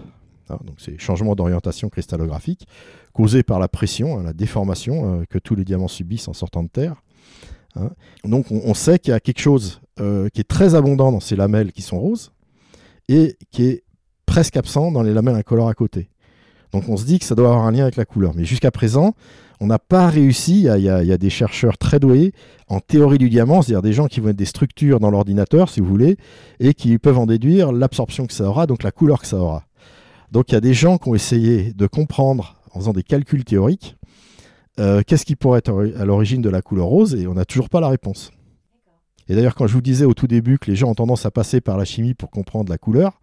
Ah, 0.49 0.59
donc 0.63 0.75
c'est 0.77 0.99
changements 0.99 1.33
d'orientation 1.33 1.89
cristallographique 1.89 2.67
causés 3.11 3.41
par 3.41 3.57
la 3.57 3.67
pression, 3.67 4.19
hein, 4.19 4.23
la 4.23 4.33
déformation 4.33 5.25
que 5.27 5.39
tous 5.39 5.55
les 5.55 5.63
diamants 5.63 5.87
subissent 5.87 6.27
en 6.27 6.33
sortant 6.33 6.61
de 6.61 6.67
terre. 6.67 7.01
Hein. 7.75 7.89
Donc 8.23 8.47
on, 8.51 8.73
sait 8.73 8.99
qu'il 8.99 9.11
y 9.11 9.13
a 9.13 9.19
quelque 9.19 9.41
chose 9.41 9.81
euh, 9.99 10.29
qui 10.33 10.41
est 10.41 10.47
très 10.47 10.75
abondant 10.75 11.11
dans 11.11 11.19
ces 11.19 11.35
lamelles 11.35 11.71
qui 11.71 11.81
sont 11.81 11.99
roses 11.99 12.31
et 13.09 13.37
qui 13.51 13.65
est 13.65 13.83
presque 14.25 14.57
absent 14.57 14.91
dans 14.91 15.03
les 15.03 15.13
lamelles 15.13 15.35
incolores 15.35 15.69
à 15.69 15.73
côté. 15.73 16.09
Donc 16.71 16.89
on 16.89 16.97
se 16.97 17.05
dit 17.05 17.19
que 17.19 17.25
ça 17.25 17.35
doit 17.35 17.49
avoir 17.49 17.65
un 17.65 17.71
lien 17.71 17.83
avec 17.83 17.95
la 17.95 18.05
couleur. 18.05 18.33
Mais 18.35 18.43
jusqu'à 18.43 18.71
présent, 18.71 19.13
on 19.59 19.67
n'a 19.67 19.79
pas 19.79 20.09
réussi, 20.09 20.63
il 20.63 20.81
y, 20.81 20.89
a, 20.89 21.17
des 21.17 21.29
chercheurs 21.29 21.77
très 21.77 21.99
doués 21.99 22.33
en 22.67 22.79
théorie 22.79 23.17
du 23.17 23.29
diamant, 23.29 23.61
c'est-à-dire 23.61 23.81
des 23.81 23.93
gens 23.93 24.07
qui 24.07 24.19
vont 24.19 24.29
être 24.29 24.35
des 24.35 24.45
structures 24.45 24.99
dans 24.99 25.09
l'ordinateur, 25.09 25.69
si 25.69 25.79
vous 25.79 25.87
voulez, 25.87 26.17
et 26.59 26.73
qui 26.73 26.97
peuvent 26.97 27.17
en 27.17 27.25
déduire 27.25 27.71
l'absorption 27.71 28.27
que 28.27 28.33
ça 28.33 28.43
aura, 28.45 28.67
donc 28.67 28.83
la 28.83 28.91
couleur 28.91 29.21
que 29.21 29.27
ça 29.27 29.37
aura. 29.37 29.63
Donc 30.31 30.51
il 30.51 30.55
y 30.55 30.57
a 30.57 30.61
des 30.61 30.73
gens 30.73 30.97
qui 30.97 31.07
ont 31.07 31.15
essayé 31.15 31.71
de 31.73 31.87
comprendre 31.87 32.57
en 32.73 32.79
faisant 32.79 32.91
des 32.91 33.03
calculs 33.03 33.45
théoriques 33.45 33.95
euh, 34.79 35.01
qu'est-ce 35.05 35.25
qui 35.25 35.35
pourrait 35.35 35.59
être 35.59 35.93
à 35.97 36.05
l'origine 36.05 36.41
de 36.41 36.49
la 36.49 36.61
couleur 36.61 36.87
rose 36.87 37.15
Et 37.15 37.27
on 37.27 37.33
n'a 37.33 37.45
toujours 37.45 37.69
pas 37.69 37.79
la 37.79 37.89
réponse. 37.89 38.31
Et 39.27 39.35
d'ailleurs, 39.35 39.55
quand 39.55 39.67
je 39.67 39.73
vous 39.73 39.81
disais 39.81 40.05
au 40.05 40.13
tout 40.13 40.27
début 40.27 40.59
que 40.59 40.69
les 40.69 40.75
gens 40.75 40.89
ont 40.89 40.95
tendance 40.95 41.25
à 41.25 41.31
passer 41.31 41.61
par 41.61 41.77
la 41.77 41.85
chimie 41.85 42.13
pour 42.13 42.29
comprendre 42.29 42.69
la 42.69 42.77
couleur, 42.77 43.19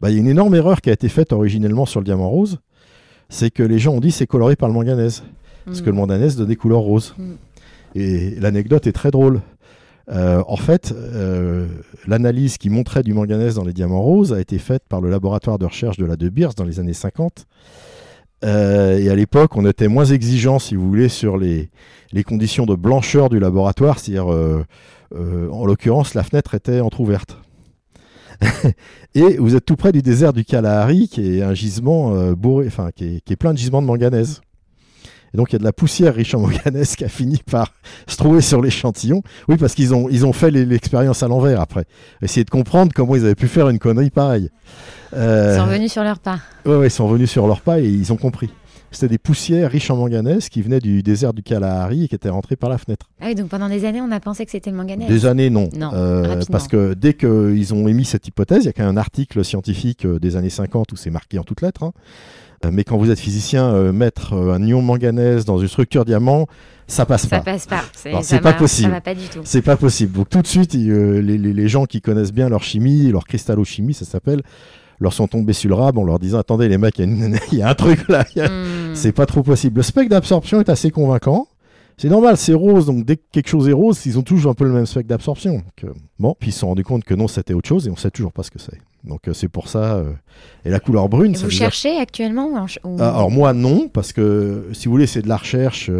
bah, 0.00 0.10
il 0.10 0.14
y 0.14 0.16
a 0.16 0.20
une 0.20 0.28
énorme 0.28 0.54
erreur 0.54 0.80
qui 0.80 0.90
a 0.90 0.92
été 0.92 1.08
faite 1.08 1.32
originellement 1.32 1.86
sur 1.86 2.00
le 2.00 2.04
diamant 2.04 2.28
rose. 2.28 2.58
C'est 3.28 3.50
que 3.50 3.62
les 3.62 3.78
gens 3.78 3.94
ont 3.94 4.00
dit 4.00 4.10
c'est 4.10 4.26
coloré 4.26 4.56
par 4.56 4.68
le 4.68 4.74
manganèse. 4.74 5.22
Parce 5.64 5.80
que 5.80 5.86
le 5.86 5.92
mm. 5.92 5.96
manganèse 5.96 6.36
donne 6.36 6.48
des 6.48 6.56
couleurs 6.56 6.80
roses. 6.80 7.14
Mm. 7.18 7.32
Et 7.94 8.34
l'anecdote 8.36 8.86
est 8.86 8.92
très 8.92 9.10
drôle. 9.10 9.40
Euh, 10.10 10.42
en 10.48 10.56
fait, 10.56 10.92
euh, 10.92 11.66
l'analyse 12.06 12.58
qui 12.58 12.70
montrait 12.70 13.02
du 13.02 13.14
manganèse 13.14 13.54
dans 13.54 13.64
les 13.64 13.72
diamants 13.72 14.02
roses 14.02 14.32
a 14.32 14.40
été 14.40 14.58
faite 14.58 14.82
par 14.88 15.00
le 15.00 15.10
laboratoire 15.10 15.58
de 15.58 15.66
recherche 15.66 15.96
de 15.96 16.04
la 16.04 16.16
De 16.16 16.28
Beers 16.28 16.54
dans 16.56 16.64
les 16.64 16.80
années 16.80 16.92
50. 16.92 17.46
Euh, 18.44 18.98
et 18.98 19.08
à 19.08 19.14
l'époque, 19.14 19.56
on 19.56 19.66
était 19.66 19.88
moins 19.88 20.04
exigeant, 20.04 20.58
si 20.58 20.74
vous 20.74 20.88
voulez, 20.88 21.08
sur 21.08 21.36
les, 21.36 21.70
conditions 22.26 22.66
de 22.66 22.74
blancheur 22.74 23.28
du 23.28 23.38
laboratoire. 23.38 23.98
C'est-à-dire, 23.98 24.32
euh, 24.32 24.64
euh, 25.14 25.48
en 25.50 25.64
l'occurrence, 25.64 26.14
la 26.14 26.22
fenêtre 26.22 26.54
était 26.54 26.80
entr'ouverte. 26.80 27.38
et 29.14 29.36
vous 29.36 29.54
êtes 29.54 29.64
tout 29.64 29.76
près 29.76 29.92
du 29.92 30.02
désert 30.02 30.32
du 30.32 30.44
Kalahari, 30.44 31.08
qui 31.08 31.38
est 31.38 31.42
un 31.42 31.54
gisement 31.54 32.32
bourré, 32.32 32.66
enfin, 32.66 32.90
qui 32.94 33.22
est, 33.24 33.36
plein 33.36 33.52
de 33.52 33.58
gisements 33.58 33.82
de 33.82 33.86
manganèse. 33.86 34.40
Et 35.34 35.36
donc 35.36 35.50
il 35.50 35.54
y 35.54 35.56
a 35.56 35.58
de 35.58 35.64
la 35.64 35.72
poussière 35.72 36.14
riche 36.14 36.34
en 36.34 36.40
manganèse 36.40 36.96
qui 36.96 37.04
a 37.04 37.08
fini 37.08 37.40
par 37.50 37.72
se 38.06 38.16
trouver 38.16 38.40
sur 38.40 38.60
l'échantillon. 38.60 39.22
Oui, 39.48 39.56
parce 39.56 39.74
qu'ils 39.74 39.94
ont, 39.94 40.08
ils 40.10 40.26
ont 40.26 40.32
fait 40.32 40.50
l'expérience 40.50 41.22
à 41.22 41.28
l'envers 41.28 41.60
après. 41.60 41.84
Essayer 42.22 42.44
de 42.44 42.50
comprendre 42.50 42.92
comment 42.94 43.16
ils 43.16 43.24
avaient 43.24 43.34
pu 43.34 43.48
faire 43.48 43.68
une 43.68 43.78
connerie 43.78 44.10
pareille. 44.10 44.50
Euh, 45.14 45.54
ils 45.54 45.60
sont 45.60 45.66
revenus 45.66 45.92
sur 45.92 46.04
leur 46.04 46.18
pas. 46.18 46.38
Oui, 46.64 46.74
ouais, 46.76 46.86
ils 46.86 46.90
sont 46.90 47.06
revenus 47.06 47.30
sur 47.30 47.46
leur 47.46 47.60
pas 47.60 47.80
et 47.80 47.86
ils 47.86 48.12
ont 48.12 48.16
compris. 48.16 48.50
C'était 48.92 49.08
des 49.08 49.18
poussières 49.18 49.70
riches 49.70 49.90
en 49.90 49.96
manganèse 49.96 50.50
qui 50.50 50.60
venaient 50.60 50.78
du 50.78 51.02
désert 51.02 51.32
du 51.32 51.42
Kalahari 51.42 52.04
et 52.04 52.08
qui 52.08 52.14
étaient 52.14 52.28
rentrées 52.28 52.56
par 52.56 52.68
la 52.68 52.76
fenêtre. 52.76 53.08
Ah 53.20 53.26
oui, 53.28 53.34
donc 53.34 53.48
pendant 53.48 53.70
des 53.70 53.86
années, 53.86 54.02
on 54.02 54.10
a 54.10 54.20
pensé 54.20 54.44
que 54.44 54.50
c'était 54.50 54.70
le 54.70 54.76
manganèse. 54.76 55.08
Des 55.08 55.24
années, 55.24 55.48
non. 55.48 55.70
Euh, 55.94 56.42
parce 56.50 56.68
que 56.68 56.92
dès 56.92 57.14
qu'ils 57.14 57.72
ont 57.72 57.88
émis 57.88 58.04
cette 58.04 58.28
hypothèse, 58.28 58.64
il 58.64 58.66
y 58.66 58.68
a 58.68 58.72
qu'un 58.72 58.88
un 58.88 58.98
article 58.98 59.42
scientifique 59.44 60.04
euh, 60.04 60.18
des 60.18 60.36
années 60.36 60.50
50 60.50 60.92
où 60.92 60.96
c'est 60.96 61.10
marqué 61.10 61.38
en 61.38 61.44
toutes 61.44 61.62
lettres. 61.62 61.84
Hein. 61.84 61.92
Mais 62.70 62.84
quand 62.84 62.96
vous 62.96 63.10
êtes 63.10 63.18
physicien, 63.18 63.92
mettre 63.92 64.34
un 64.34 64.62
ion 64.62 64.82
manganèse 64.82 65.44
dans 65.44 65.58
une 65.58 65.68
structure 65.68 66.04
diamant, 66.04 66.46
ça 66.86 67.06
passe 67.06 67.26
pas. 67.26 67.38
Ça 67.38 67.42
passe 67.42 67.66
pas. 67.66 67.82
C'est 68.22 68.40
pas 68.40 68.52
possible. 68.52 68.88
Ça 68.88 68.94
va 68.94 69.00
pas 69.00 69.14
du 69.14 69.26
tout. 69.26 69.40
C'est 69.44 69.62
pas 69.62 69.76
possible. 69.76 70.12
Donc 70.12 70.28
tout 70.28 70.42
de 70.42 70.46
suite, 70.46 70.74
les, 70.74 71.22
les, 71.22 71.38
les, 71.38 71.68
gens 71.68 71.86
qui 71.86 72.00
connaissent 72.00 72.32
bien 72.32 72.48
leur 72.48 72.62
chimie, 72.62 73.10
leur 73.10 73.24
cristallochimie, 73.24 73.94
ça 73.94 74.04
s'appelle, 74.04 74.42
leur 75.00 75.12
sont 75.12 75.26
tombés 75.26 75.52
sur 75.52 75.68
le 75.68 75.74
rab 75.74 75.98
en 75.98 76.04
leur 76.04 76.18
disant 76.18 76.38
attendez 76.38 76.68
les 76.68 76.78
mecs, 76.78 76.98
il 76.98 77.38
y, 77.52 77.62
a 77.62 77.68
un 77.70 77.74
truc 77.74 78.08
là, 78.08 78.24
hmm. 78.36 78.94
c'est 78.94 79.12
pas 79.12 79.26
trop 79.26 79.42
possible. 79.42 79.78
Le 79.78 79.82
spectre 79.82 80.10
d'absorption 80.10 80.60
est 80.60 80.68
assez 80.68 80.90
convaincant. 80.90 81.48
C'est 81.98 82.08
normal, 82.08 82.36
c'est 82.36 82.54
rose, 82.54 82.86
donc 82.86 83.04
dès 83.04 83.16
que 83.16 83.22
quelque 83.30 83.48
chose 83.48 83.68
est 83.68 83.72
rose, 83.72 84.04
ils 84.06 84.18
ont 84.18 84.22
toujours 84.22 84.52
un 84.52 84.54
peu 84.54 84.64
le 84.64 84.72
même 84.72 84.86
spectre 84.86 85.08
d'absorption. 85.08 85.62
Euh, 85.84 85.92
bon, 86.18 86.34
puis 86.38 86.48
ils 86.48 86.52
se 86.52 86.60
sont 86.60 86.68
rendus 86.68 86.84
compte 86.84 87.04
que 87.04 87.14
non, 87.14 87.28
c'était 87.28 87.54
autre 87.54 87.68
chose 87.68 87.86
et 87.86 87.90
on 87.90 87.96
sait 87.96 88.10
toujours 88.10 88.32
pas 88.32 88.42
ce 88.42 88.50
que 88.50 88.58
c'est. 88.58 88.80
Donc 89.04 89.28
euh, 89.28 89.32
c'est 89.32 89.48
pour 89.48 89.68
ça. 89.68 89.96
Euh, 89.96 90.12
et 90.64 90.70
la 90.70 90.80
couleur 90.80 91.08
brune. 91.08 91.34
vous 91.34 91.50
cherchez 91.50 91.98
actuellement 91.98 92.50
ah, 92.56 93.08
Alors 93.08 93.30
moi 93.30 93.52
non, 93.52 93.88
parce 93.88 94.12
que 94.12 94.68
si 94.72 94.86
vous 94.86 94.92
voulez, 94.92 95.06
c'est 95.06 95.22
de 95.22 95.28
la 95.28 95.36
recherche. 95.36 95.90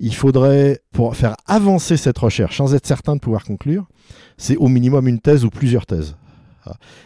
il 0.00 0.14
faudrait, 0.14 0.80
pour 0.92 1.16
faire 1.16 1.36
avancer 1.46 1.96
cette 1.96 2.18
recherche, 2.18 2.58
sans 2.58 2.74
être 2.74 2.86
certain 2.86 3.16
de 3.16 3.20
pouvoir 3.20 3.44
conclure, 3.44 3.86
c'est 4.36 4.56
au 4.56 4.68
minimum 4.68 5.08
une 5.08 5.20
thèse 5.20 5.44
ou 5.44 5.50
plusieurs 5.50 5.86
thèses. 5.86 6.16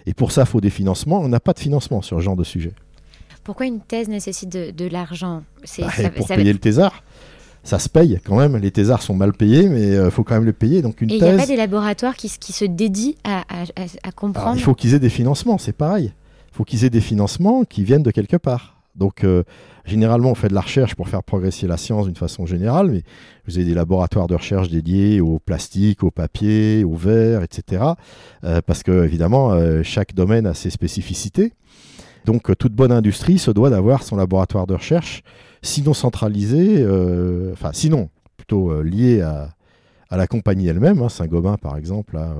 Et 0.06 0.14
pour 0.14 0.32
ça, 0.32 0.42
il 0.42 0.46
faut 0.46 0.60
des 0.60 0.70
financements. 0.70 1.20
On 1.20 1.28
n'a 1.28 1.40
pas 1.40 1.52
de 1.52 1.58
financement 1.58 2.00
sur 2.00 2.16
ce 2.16 2.22
genre 2.22 2.36
de 2.36 2.44
sujet. 2.44 2.72
Pourquoi 3.44 3.66
une 3.66 3.80
thèse 3.80 4.08
nécessite 4.08 4.48
de, 4.48 4.88
l'argent? 4.88 5.42
Bah, 5.78 5.88
Pour 6.16 6.28
payer 6.28 6.52
le 6.52 6.58
thésard. 6.58 7.02
Ça 7.62 7.78
se 7.78 7.88
paye 7.88 8.20
quand 8.24 8.36
même. 8.36 8.56
Les 8.56 8.70
thésards 8.70 9.02
sont 9.02 9.14
mal 9.14 9.32
payés, 9.32 9.68
mais 9.68 9.88
il 9.88 9.94
euh, 9.94 10.10
faut 10.10 10.24
quand 10.24 10.34
même 10.34 10.44
le 10.44 10.52
payer. 10.52 10.82
Donc 10.82 11.00
une 11.00 11.10
Et 11.10 11.16
il 11.16 11.22
n'y 11.22 11.28
a 11.28 11.36
pas 11.36 11.46
des 11.46 11.56
laboratoires 11.56 12.16
qui, 12.16 12.28
se 12.28 12.64
dédient 12.64 13.12
à, 13.24 13.42
comprendre 14.12 14.56
Il 14.56 14.62
faut 14.62 14.74
qu'ils 14.74 14.94
aient 14.94 15.00
des 15.00 15.10
financements, 15.10 15.58
c'est 15.58 15.72
pareil. 15.72 16.12
Il 16.52 16.56
faut 16.56 16.64
qu'ils 16.64 16.84
aient 16.84 16.90
des 16.90 17.00
financements 17.00 17.64
qui 17.64 17.84
viennent 17.84 18.02
de 18.02 18.10
quelque 18.10 18.36
part. 18.36 18.76
Donc, 18.96 19.22
euh, 19.22 19.44
généralement, 19.84 20.30
on 20.30 20.34
fait 20.34 20.48
de 20.48 20.54
la 20.54 20.60
recherche 20.62 20.94
pour 20.94 21.08
faire 21.08 21.22
progresser 21.22 21.66
la 21.66 21.76
science 21.76 22.06
d'une 22.06 22.16
façon 22.16 22.44
générale, 22.44 22.90
mais 22.90 23.02
vous 23.46 23.56
avez 23.56 23.64
des 23.64 23.74
laboratoires 23.74 24.26
de 24.26 24.34
recherche 24.34 24.68
dédiés 24.68 25.20
au 25.20 25.38
plastique, 25.38 26.02
au 26.02 26.10
papier, 26.10 26.82
au 26.82 26.96
verre, 26.96 27.42
etc. 27.42 27.84
Euh, 28.42 28.60
parce 28.66 28.82
que, 28.82 29.04
évidemment, 29.04 29.54
chaque 29.84 30.14
domaine 30.14 30.46
a 30.46 30.54
ses 30.54 30.70
spécificités. 30.70 31.52
Donc, 32.24 32.54
toute 32.58 32.72
bonne 32.72 32.92
industrie 32.92 33.38
se 33.38 33.50
doit 33.50 33.70
d'avoir 33.70 34.02
son 34.02 34.16
laboratoire 34.16 34.66
de 34.66 34.74
recherche, 34.74 35.22
sinon 35.62 35.94
centralisé, 35.94 36.84
enfin, 37.52 37.70
sinon 37.72 38.08
plutôt 38.36 38.82
lié 38.82 39.20
à, 39.20 39.48
la 40.10 40.26
compagnie 40.26 40.66
elle-même. 40.66 41.02
Hein. 41.02 41.08
Saint-Gobain, 41.08 41.56
par 41.56 41.76
exemple, 41.76 42.16
a 42.16 42.34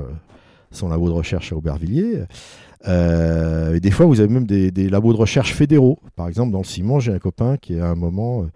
son 0.71 0.89
labo 0.89 1.09
de 1.09 1.15
recherche 1.15 1.53
à 1.53 1.57
Aubervilliers. 1.57 2.25
Euh, 2.89 3.75
et 3.75 3.81
des 3.81 3.91
fois, 3.91 4.07
vous 4.07 4.21
avez 4.21 4.33
même 4.33 4.47
des, 4.47 4.89
labos 4.89 5.13
de 5.13 5.19
recherche 5.19 5.55
fédéraux. 5.55 5.99
Par 6.17 6.29
exemple, 6.29 6.53
dans 6.53 6.59
le 6.59 6.65
ciment, 6.65 7.01
j'ai 7.01 7.13
un 7.13 7.19
copain 7.19 7.57
qui 7.57 7.79
à 7.79 7.89
un 7.89 7.95
moment 7.95 8.43
euh, 8.43 8.47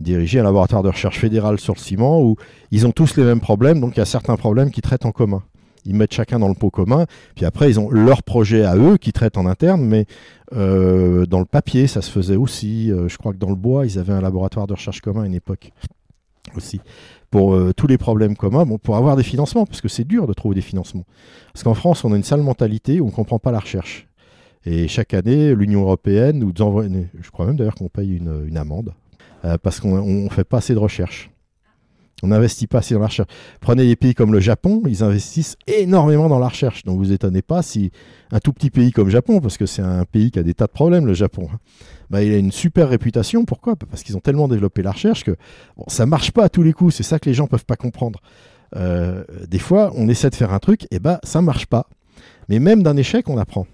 dirigé 0.00 0.38
un 0.38 0.44
laboratoire 0.44 0.82
de 0.82 0.88
recherche 0.88 1.18
fédéral 1.18 1.58
sur 1.58 1.74
le 1.74 1.80
ciment 1.80 2.22
où 2.22 2.36
ils 2.70 2.86
ont 2.86 2.92
tous 2.92 3.16
les 3.16 3.24
mêmes 3.24 3.40
problèmes, 3.40 3.80
donc 3.80 3.96
il 3.96 3.98
y 3.98 4.02
a 4.02 4.06
certains 4.06 4.36
problèmes 4.36 4.70
qui 4.70 4.80
traitent 4.80 5.06
en 5.06 5.12
commun. 5.12 5.42
Ils 5.84 5.94
mettent 5.94 6.12
chacun 6.12 6.38
dans 6.38 6.48
le 6.48 6.54
pot 6.54 6.70
commun, 6.70 7.06
puis 7.34 7.44
après 7.44 7.70
ils 7.70 7.80
ont 7.80 7.90
leur 7.90 8.22
projet 8.22 8.64
à 8.64 8.76
eux 8.76 8.96
qui 8.96 9.12
traitent 9.12 9.38
en 9.38 9.46
interne, 9.46 9.84
mais 9.84 10.06
euh, 10.54 11.26
dans 11.26 11.38
le 11.38 11.44
papier 11.44 11.86
ça 11.86 12.02
se 12.02 12.10
faisait 12.10 12.36
aussi. 12.36 12.90
Euh, 12.90 13.08
je 13.08 13.16
crois 13.18 13.32
que 13.32 13.38
dans 13.38 13.50
le 13.50 13.56
bois 13.56 13.86
ils 13.86 13.98
avaient 13.98 14.12
un 14.12 14.20
laboratoire 14.20 14.66
de 14.66 14.74
recherche 14.74 15.00
commun 15.00 15.22
à 15.22 15.26
une 15.26 15.34
époque 15.34 15.70
aussi 16.56 16.80
pour 17.30 17.54
euh, 17.54 17.72
tous 17.76 17.86
les 17.86 17.98
problèmes 17.98 18.36
communs, 18.36 18.64
bon, 18.64 18.78
pour 18.78 18.96
avoir 18.96 19.14
des 19.16 19.22
financements, 19.22 19.66
parce 19.66 19.82
que 19.82 19.88
c'est 19.88 20.04
dur 20.04 20.26
de 20.26 20.32
trouver 20.32 20.54
des 20.54 20.62
financements. 20.62 21.04
Parce 21.52 21.62
qu'en 21.62 21.74
France, 21.74 22.04
on 22.04 22.12
a 22.12 22.16
une 22.16 22.22
sale 22.22 22.40
mentalité 22.40 23.00
où 23.00 23.04
on 23.04 23.08
ne 23.08 23.12
comprend 23.12 23.38
pas 23.38 23.52
la 23.52 23.58
recherche. 23.58 24.08
Et 24.64 24.88
chaque 24.88 25.12
année, 25.12 25.54
l'Union 25.54 25.82
européenne 25.82 26.38
nous 26.38 26.52
envoie, 26.62 26.84
je 26.86 27.30
crois 27.30 27.44
même 27.44 27.56
d'ailleurs 27.56 27.74
qu'on 27.74 27.88
paye 27.88 28.16
une, 28.16 28.56
amende, 28.56 28.94
parce 29.62 29.78
qu'on 29.78 30.02
ne 30.02 30.28
fait 30.30 30.44
pas 30.44 30.58
assez 30.58 30.72
de 30.72 30.78
recherche. 30.78 31.30
On 32.22 32.28
n'investit 32.28 32.66
pas 32.66 32.78
assez 32.78 32.94
dans 32.94 33.00
la 33.00 33.06
recherche. 33.06 33.28
Prenez 33.60 33.86
des 33.86 33.94
pays 33.94 34.14
comme 34.14 34.32
le 34.32 34.40
Japon, 34.40 34.82
ils 34.86 35.04
investissent 35.04 35.56
énormément 35.66 36.28
dans 36.28 36.40
la 36.40 36.48
recherche. 36.48 36.84
Donc 36.84 36.98
vous 36.98 37.12
étonnez 37.12 37.42
pas 37.42 37.62
si 37.62 37.92
un 38.32 38.40
tout 38.40 38.52
petit 38.52 38.70
pays 38.70 38.90
comme 38.90 39.06
le 39.06 39.12
Japon, 39.12 39.40
parce 39.40 39.56
que 39.56 39.66
c'est 39.66 39.82
un 39.82 40.04
pays 40.04 40.30
qui 40.30 40.38
a 40.38 40.42
des 40.42 40.54
tas 40.54 40.66
de 40.66 40.72
problèmes, 40.72 41.06
le 41.06 41.14
Japon, 41.14 41.48
hein, 41.52 41.58
bah, 42.10 42.22
il 42.22 42.32
a 42.32 42.36
une 42.36 42.52
super 42.52 42.88
réputation. 42.88 43.44
Pourquoi? 43.44 43.76
Parce 43.76 44.02
qu'ils 44.02 44.16
ont 44.16 44.20
tellement 44.20 44.48
développé 44.48 44.82
la 44.82 44.92
recherche 44.92 45.24
que 45.24 45.36
bon, 45.76 45.84
ça 45.86 46.06
marche 46.06 46.32
pas 46.32 46.44
à 46.44 46.48
tous 46.48 46.62
les 46.62 46.72
coups. 46.72 46.94
C'est 46.94 47.02
ça 47.04 47.18
que 47.18 47.28
les 47.28 47.34
gens 47.34 47.46
peuvent 47.46 47.66
pas 47.66 47.76
comprendre. 47.76 48.20
Euh, 48.76 49.24
des 49.46 49.58
fois, 49.58 49.92
on 49.94 50.08
essaie 50.08 50.30
de 50.30 50.34
faire 50.34 50.52
un 50.52 50.58
truc, 50.58 50.86
et 50.90 50.98
bah 50.98 51.20
ça 51.22 51.40
marche 51.40 51.66
pas. 51.66 51.86
Mais 52.48 52.58
même 52.58 52.82
d'un 52.82 52.96
échec, 52.96 53.28
on 53.28 53.38
apprend. 53.38 53.66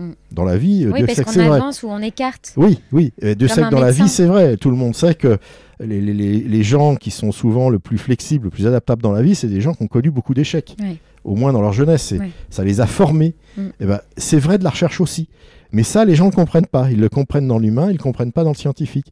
Mm. 0.00 0.14
Dans 0.32 0.44
la 0.44 0.56
vie, 0.56 0.86
oui, 0.86 1.04
Dieu 1.04 1.06
parce 1.06 1.34
qu'on 1.34 1.40
avance 1.40 1.82
ou 1.82 1.88
on 1.88 2.00
écarte. 2.00 2.52
Oui, 2.56 2.80
oui. 2.92 3.12
Dieu 3.20 3.48
sait 3.48 3.62
que 3.62 3.70
dans 3.70 3.80
la 3.80 3.90
vie, 3.90 4.08
c'est 4.08 4.26
vrai. 4.26 4.56
Tout 4.56 4.70
le 4.70 4.76
monde 4.76 4.94
sait 4.94 5.14
que 5.14 5.38
les, 5.80 6.62
gens 6.62 6.96
qui 6.96 7.10
sont 7.10 7.32
souvent 7.32 7.70
le 7.70 7.78
plus 7.78 7.98
flexibles, 7.98 8.44
le 8.44 8.50
plus 8.50 8.66
adaptables 8.66 9.02
dans 9.02 9.12
la 9.12 9.22
vie, 9.22 9.34
c'est 9.34 9.48
des 9.48 9.60
gens 9.60 9.74
qui 9.74 9.82
ont 9.82 9.88
connu 9.88 10.10
beaucoup 10.10 10.34
d'échecs, 10.34 10.76
au 11.24 11.34
moins 11.34 11.52
dans 11.52 11.62
leur 11.62 11.72
jeunesse. 11.72 12.14
Ça 12.48 12.64
les 12.64 12.80
a 12.80 12.86
formés. 12.86 13.34
Mm. 13.56 13.60
Et 13.60 13.72
eh 13.80 13.86
ben, 13.86 14.00
c'est 14.16 14.38
vrai 14.38 14.58
de 14.58 14.64
la 14.64 14.70
recherche 14.70 15.00
aussi. 15.00 15.28
Mais 15.72 15.84
ça, 15.84 16.04
les 16.04 16.16
gens 16.16 16.26
ne 16.26 16.32
comprennent 16.32 16.66
pas. 16.66 16.90
Ils 16.90 16.98
le 16.98 17.08
comprennent 17.08 17.46
dans 17.46 17.58
l'humain, 17.58 17.90
ils 17.90 17.94
ne 17.94 17.98
comprennent 17.98 18.32
pas 18.32 18.42
dans 18.42 18.50
le 18.50 18.56
scientifique. 18.56 19.06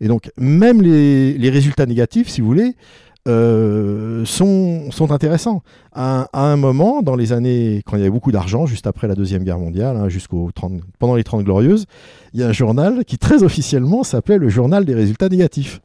Et 0.00 0.06
donc, 0.06 0.30
même 0.36 0.80
les, 0.80 1.36
les 1.36 1.50
résultats 1.50 1.86
négatifs, 1.86 2.28
si 2.28 2.40
vous 2.40 2.46
voulez, 2.46 2.76
euh, 3.26 4.24
sont, 4.24 4.90
sont 4.90 5.10
intéressants. 5.10 5.62
À, 5.92 6.28
un 6.32 6.56
moment, 6.56 7.02
dans 7.02 7.16
les 7.16 7.32
années, 7.32 7.82
quand 7.84 7.96
il 7.96 8.00
y 8.00 8.02
avait 8.02 8.10
beaucoup 8.10 8.32
d'argent, 8.32 8.66
juste 8.66 8.86
après 8.86 9.08
la 9.08 9.14
Deuxième 9.14 9.42
Guerre 9.42 9.58
mondiale, 9.58 9.96
hein, 9.96 10.08
pendant 10.98 11.14
les 11.14 11.24
30 11.24 11.44
Glorieuses, 11.44 11.86
il 12.34 12.40
y 12.40 12.42
a 12.42 12.48
un 12.48 12.52
journal 12.52 13.04
qui 13.04 13.18
très 13.18 13.42
officiellement 13.42 14.04
s'appelait 14.04 14.38
le 14.38 14.48
journal 14.48 14.84
des 14.84 14.94
résultats 14.94 15.28
négatifs. 15.28 15.80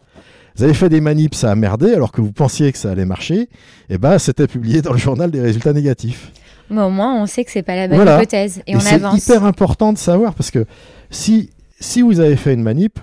Vous 0.56 0.64
avez 0.64 0.74
fait 0.74 0.90
des 0.90 1.02
manips, 1.02 1.34
ça 1.34 1.50
a 1.50 1.56
merdé, 1.56 1.94
alors 1.94 2.12
que 2.12 2.22
vous 2.22 2.34
pensiez 2.34 2.72
que 2.72 2.78
ça 2.78 2.92
allait 2.92 3.06
marcher, 3.06 3.44
et 3.44 3.48
eh 3.92 3.98
ben 3.98 4.20
c'était 4.20 4.48
publié 4.48 4.82
dans 4.82 4.92
le 4.92 5.00
journal 5.00 5.32
des 5.32 5.42
résultats 5.42 5.74
négatifs. 5.74 6.32
Mais 6.70 6.82
au 6.82 6.90
moins, 6.90 7.22
on 7.22 7.26
sait 7.26 7.44
que 7.44 7.52
c'est 7.52 7.64
pas 7.64 7.76
la 7.76 7.88
bonne 7.88 8.08
hypothèse 8.08 8.62
et, 8.68 8.76
on 8.76 8.80
avance. 8.80 9.20
C'est 9.20 9.34
hyper 9.34 9.46
important 9.46 9.94
de 9.94 9.98
savoir 9.98 10.34
parce 10.34 10.52
que 10.52 10.66
si, 11.10 11.50
si 11.80 12.02
vous 12.02 12.20
avez 12.20 12.36
fait 12.36 12.54
une 12.54 12.64
manip, 12.64 13.00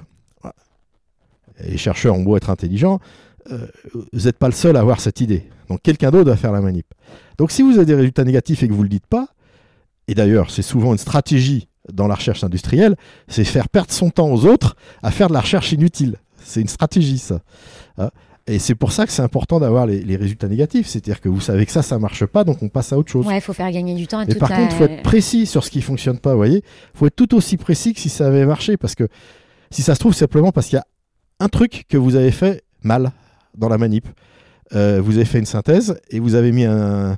les 1.66 1.76
chercheurs 1.76 2.14
ont 2.14 2.22
beau 2.22 2.36
être 2.36 2.51
intelligents, 2.51 3.01
euh, 3.53 3.66
vous 4.12 4.24
n'êtes 4.24 4.38
pas 4.38 4.49
le 4.49 4.53
seul 4.55 4.76
à 4.76 4.80
avoir 4.80 5.01
cette 5.01 5.20
idée. 5.20 5.44
Donc 5.68 5.82
quelqu'un 5.82 6.11
d'autre 6.11 6.30
va 6.30 6.36
faire 6.36 6.53
la 6.53 6.61
manip. 6.61 6.86
Donc 7.38 7.51
si 7.51 7.62
vous 7.62 7.76
avez 7.76 7.86
des 7.86 7.94
résultats 7.94 8.24
négatifs 8.24 8.62
et 8.62 8.68
que 8.68 8.72
vous 8.72 8.80
ne 8.80 8.84
le 8.84 8.90
dites 8.90 9.07
pas, 9.07 9.28
et 10.07 10.14
d'ailleurs 10.14 10.51
c'est 10.51 10.62
souvent 10.62 10.92
une 10.92 10.99
stratégie 10.99 11.68
dans 11.92 12.07
la 12.07 12.14
recherche 12.14 12.44
industrielle, 12.44 12.96
c'est 13.28 13.44
faire 13.44 13.68
perdre 13.68 13.92
son 13.92 14.11
temps 14.11 14.30
aux 14.30 14.44
autres 14.44 14.76
à 15.03 15.11
faire 15.11 15.28
de 15.28 15.34
la 15.34 15.40
recherche 15.40 15.72
inutile. 15.72 16.16
C'est 16.42 16.61
une 16.61 16.68
stratégie 16.68 17.18
ça. 17.18 17.40
Hein? 17.99 18.11
et 18.49 18.59
c'est 18.59 18.74
pour 18.74 18.92
ça 18.92 19.05
que 19.05 19.12
c'est 19.12 19.22
important 19.22 19.61
d'avoir 19.61 19.86
les, 19.86 20.16
résultats 20.16 20.49
négatifs. 20.49 20.86
C'est-à-dire 20.86 21.20
que 21.20 21.28
vous 21.28 21.40
savez 21.40 21.66
que 21.66 21.72
ça, 21.72 21.82
ça 21.82 21.99
marche 21.99 22.24
pas, 22.24 22.44
donc 22.44 22.62
on 22.62 22.68
passe 22.68 22.92
à 22.92 22.99
autre 22.99 23.12
chose. 23.12 23.26
Ouais, 23.26 23.36
il 23.36 23.40
faut 23.42 23.53
faire 23.53 23.70
gagner 23.70 23.94
du 23.94 24.07
temps. 24.07 24.22
Et, 24.22 24.34
par 24.34 24.49
contre, 24.49 24.74
il 24.74 24.76
faut 24.78 24.84
être 24.84 25.03
précis 25.03 25.46
sur 25.46 25.64
ce 25.64 25.70
qui 25.70 25.82
fonctionne 25.82 26.18
pas. 26.18 26.32
Vous 26.32 26.38
voyez, 26.38 26.59
il 26.94 26.99
faut 26.99 27.07
être 27.07 27.16
tout 27.16 27.34
aussi 27.34 27.59
précis 27.59 27.92
que 27.92 28.01
si 28.01 28.09
ça 28.09 28.26
avait 28.26 28.46
marché, 28.46 28.78
parce 28.78 28.94
que 28.94 29.07
si 29.70 29.82
ça 29.82 29.94
se 29.94 30.01
trouve 30.01 30.14
simplement 30.14 30.51
parce 30.51 30.68
qu'il 30.68 30.76
y 30.76 30.80
a 30.80 30.86
un 31.40 31.49
truc 31.49 31.84
que 31.88 31.99
vous 31.99 32.16
avez 32.16 32.30
fait 32.30 32.62
mal 32.82 33.12
dans 33.57 33.68
la 33.68 33.78
manip. 33.78 34.07
Euh, 34.74 35.01
vous 35.03 35.16
avez 35.16 35.24
fait 35.24 35.38
une 35.38 35.46
synthèse 35.46 35.99
et 36.11 36.20
vous 36.20 36.34
avez 36.34 36.53
mis 36.53 36.64
un, 36.64 37.16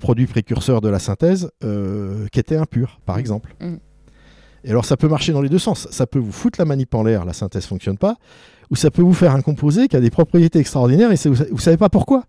produit 0.00 0.26
précurseur 0.26 0.80
de 0.80 0.88
la 0.88 0.98
synthèse 0.98 1.50
euh, 1.64 2.26
qui 2.32 2.40
était 2.40 2.56
impur, 2.56 3.00
par 3.06 3.18
exemple. 3.18 3.54
Mm. 3.60 3.76
Et 4.64 4.70
alors 4.70 4.84
ça 4.84 4.96
peut 4.96 5.08
marcher 5.08 5.32
dans 5.32 5.40
les 5.40 5.48
deux 5.48 5.58
sens. 5.58 5.88
Ça 5.90 6.06
peut 6.06 6.18
vous 6.18 6.32
foutre 6.32 6.58
la 6.58 6.64
manip 6.64 6.94
en 6.94 7.02
l'air, 7.02 7.24
la 7.24 7.32
synthèse 7.32 7.66
fonctionne 7.66 7.96
pas, 7.96 8.16
ou 8.70 8.76
ça 8.76 8.90
peut 8.90 9.02
vous 9.02 9.14
faire 9.14 9.32
un 9.34 9.40
composé 9.40 9.88
qui 9.88 9.96
a 9.96 10.00
des 10.00 10.10
propriétés 10.10 10.58
extraordinaires 10.58 11.12
et 11.12 11.28
vous, 11.28 11.44
vous 11.50 11.58
savez 11.58 11.76
pas 11.76 11.88
pourquoi. 11.88 12.24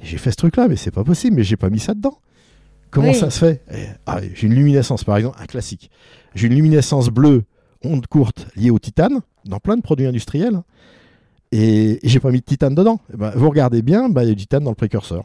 J'ai 0.00 0.18
fait 0.18 0.30
ce 0.30 0.36
truc-là, 0.36 0.68
mais 0.68 0.76
c'est 0.76 0.90
pas 0.90 1.04
possible, 1.04 1.36
mais 1.36 1.44
j'ai 1.44 1.56
pas 1.56 1.70
mis 1.70 1.80
ça 1.80 1.94
dedans. 1.94 2.18
Comment 2.90 3.12
ça 3.12 3.30
se 3.30 3.38
fait? 3.38 3.62
Eh, 3.72 3.86
ah, 4.06 4.20
J'ai 4.34 4.46
une 4.46 4.54
luminescence, 4.54 5.04
par 5.04 5.16
exemple, 5.16 5.38
un 5.40 5.46
classique. 5.46 5.90
J'ai 6.34 6.46
une 6.46 6.54
luminescence 6.54 7.08
bleue, 7.08 7.44
onde 7.84 8.06
courte, 8.06 8.46
liée 8.56 8.70
au 8.70 8.78
titane, 8.78 9.20
dans 9.44 9.58
plein 9.58 9.76
de 9.76 9.82
produits 9.82 10.06
industriels. 10.06 10.62
Et, 11.52 11.98
j'ai 12.02 12.20
pas 12.20 12.30
mis 12.30 12.40
de 12.40 12.44
titane 12.44 12.74
dedans. 12.74 13.00
Eh 13.12 13.16
ben, 13.16 13.30
vous 13.34 13.48
regardez 13.48 13.82
bien, 13.82 14.08
bah, 14.08 14.24
il 14.24 14.28
y 14.28 14.32
a 14.32 14.34
du 14.34 14.42
titane 14.42 14.64
dans 14.64 14.70
le 14.70 14.76
précurseur. 14.76 15.24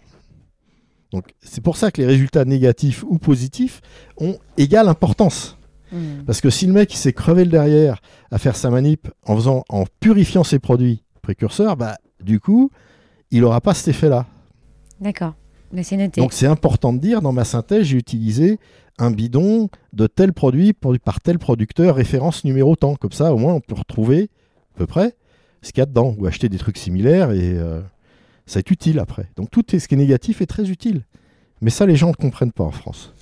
Donc 1.11 1.25
c'est 1.41 1.61
pour 1.61 1.77
ça 1.77 1.91
que 1.91 2.01
les 2.01 2.07
résultats 2.07 2.43
négatifs 2.43 3.03
ou 3.07 3.19
positifs 3.19 3.81
ont 4.17 4.37
égale 4.57 4.89
importance. 4.89 5.57
Hmm. 5.91 6.23
Parce 6.25 6.41
que 6.41 6.49
si 6.49 6.65
le 6.65 6.73
mec 6.73 6.91
s'est 6.91 7.13
crevé 7.13 7.45
le 7.45 7.51
derrière 7.51 8.01
à 8.31 8.39
faire 8.39 8.55
sa 8.55 8.71
manip 8.71 9.07
en 9.27 9.35
faisant, 9.35 9.63
en 9.69 9.83
purifiant 9.99 10.43
ses 10.43 10.57
produits 10.57 11.03
précurseurs, 11.21 11.77
bah 11.77 11.97
du 12.19 12.39
coup, 12.39 12.71
il 13.29 13.41
n'aura 13.41 13.61
pas 13.61 13.75
cet 13.75 13.89
effet-là. 13.89 14.25
D'accord. 14.99 15.35
Mais 15.71 15.83
c'est 15.83 15.97
noté. 15.97 16.19
Donc 16.19 16.33
c'est 16.33 16.47
important 16.47 16.93
de 16.93 16.99
dire, 16.99 17.21
dans 17.21 17.31
ma 17.31 17.45
synthèse, 17.45 17.83
j'ai 17.83 17.97
utilisé 17.97 18.59
un 18.97 19.11
bidon 19.11 19.69
de 19.91 20.07
tel 20.07 20.33
produit 20.33 20.73
produit 20.73 20.99
par 20.99 21.19
tel 21.19 21.37
producteur, 21.37 21.95
référence 21.95 22.43
numéro 22.43 22.75
tant. 22.75 22.95
Comme 22.95 23.11
ça, 23.11 23.33
au 23.33 23.37
moins, 23.37 23.53
on 23.53 23.59
peut 23.59 23.75
retrouver 23.75 24.29
à 24.75 24.79
peu 24.79 24.87
près 24.87 25.15
ce 25.63 25.71
qu'il 25.71 25.79
y 25.79 25.81
a 25.81 25.87
dedans, 25.87 26.15
ou 26.17 26.27
acheter 26.27 26.49
des 26.49 26.59
trucs 26.59 26.77
similaires, 26.77 27.31
et 27.31 27.57
euh, 27.57 27.81
ça 28.45 28.59
est 28.59 28.69
utile 28.69 28.99
après. 28.99 29.29
Donc 29.35 29.49
tout 29.49 29.63
ce 29.67 29.87
qui 29.87 29.95
est 29.95 29.97
négatif 29.97 30.41
est 30.41 30.45
très 30.45 30.69
utile. 30.69 31.03
Mais 31.61 31.71
ça, 31.71 31.85
les 31.85 31.95
gens 31.95 32.09
ne 32.09 32.13
comprennent 32.13 32.51
pas 32.51 32.63
en 32.63 32.71
France. 32.71 33.13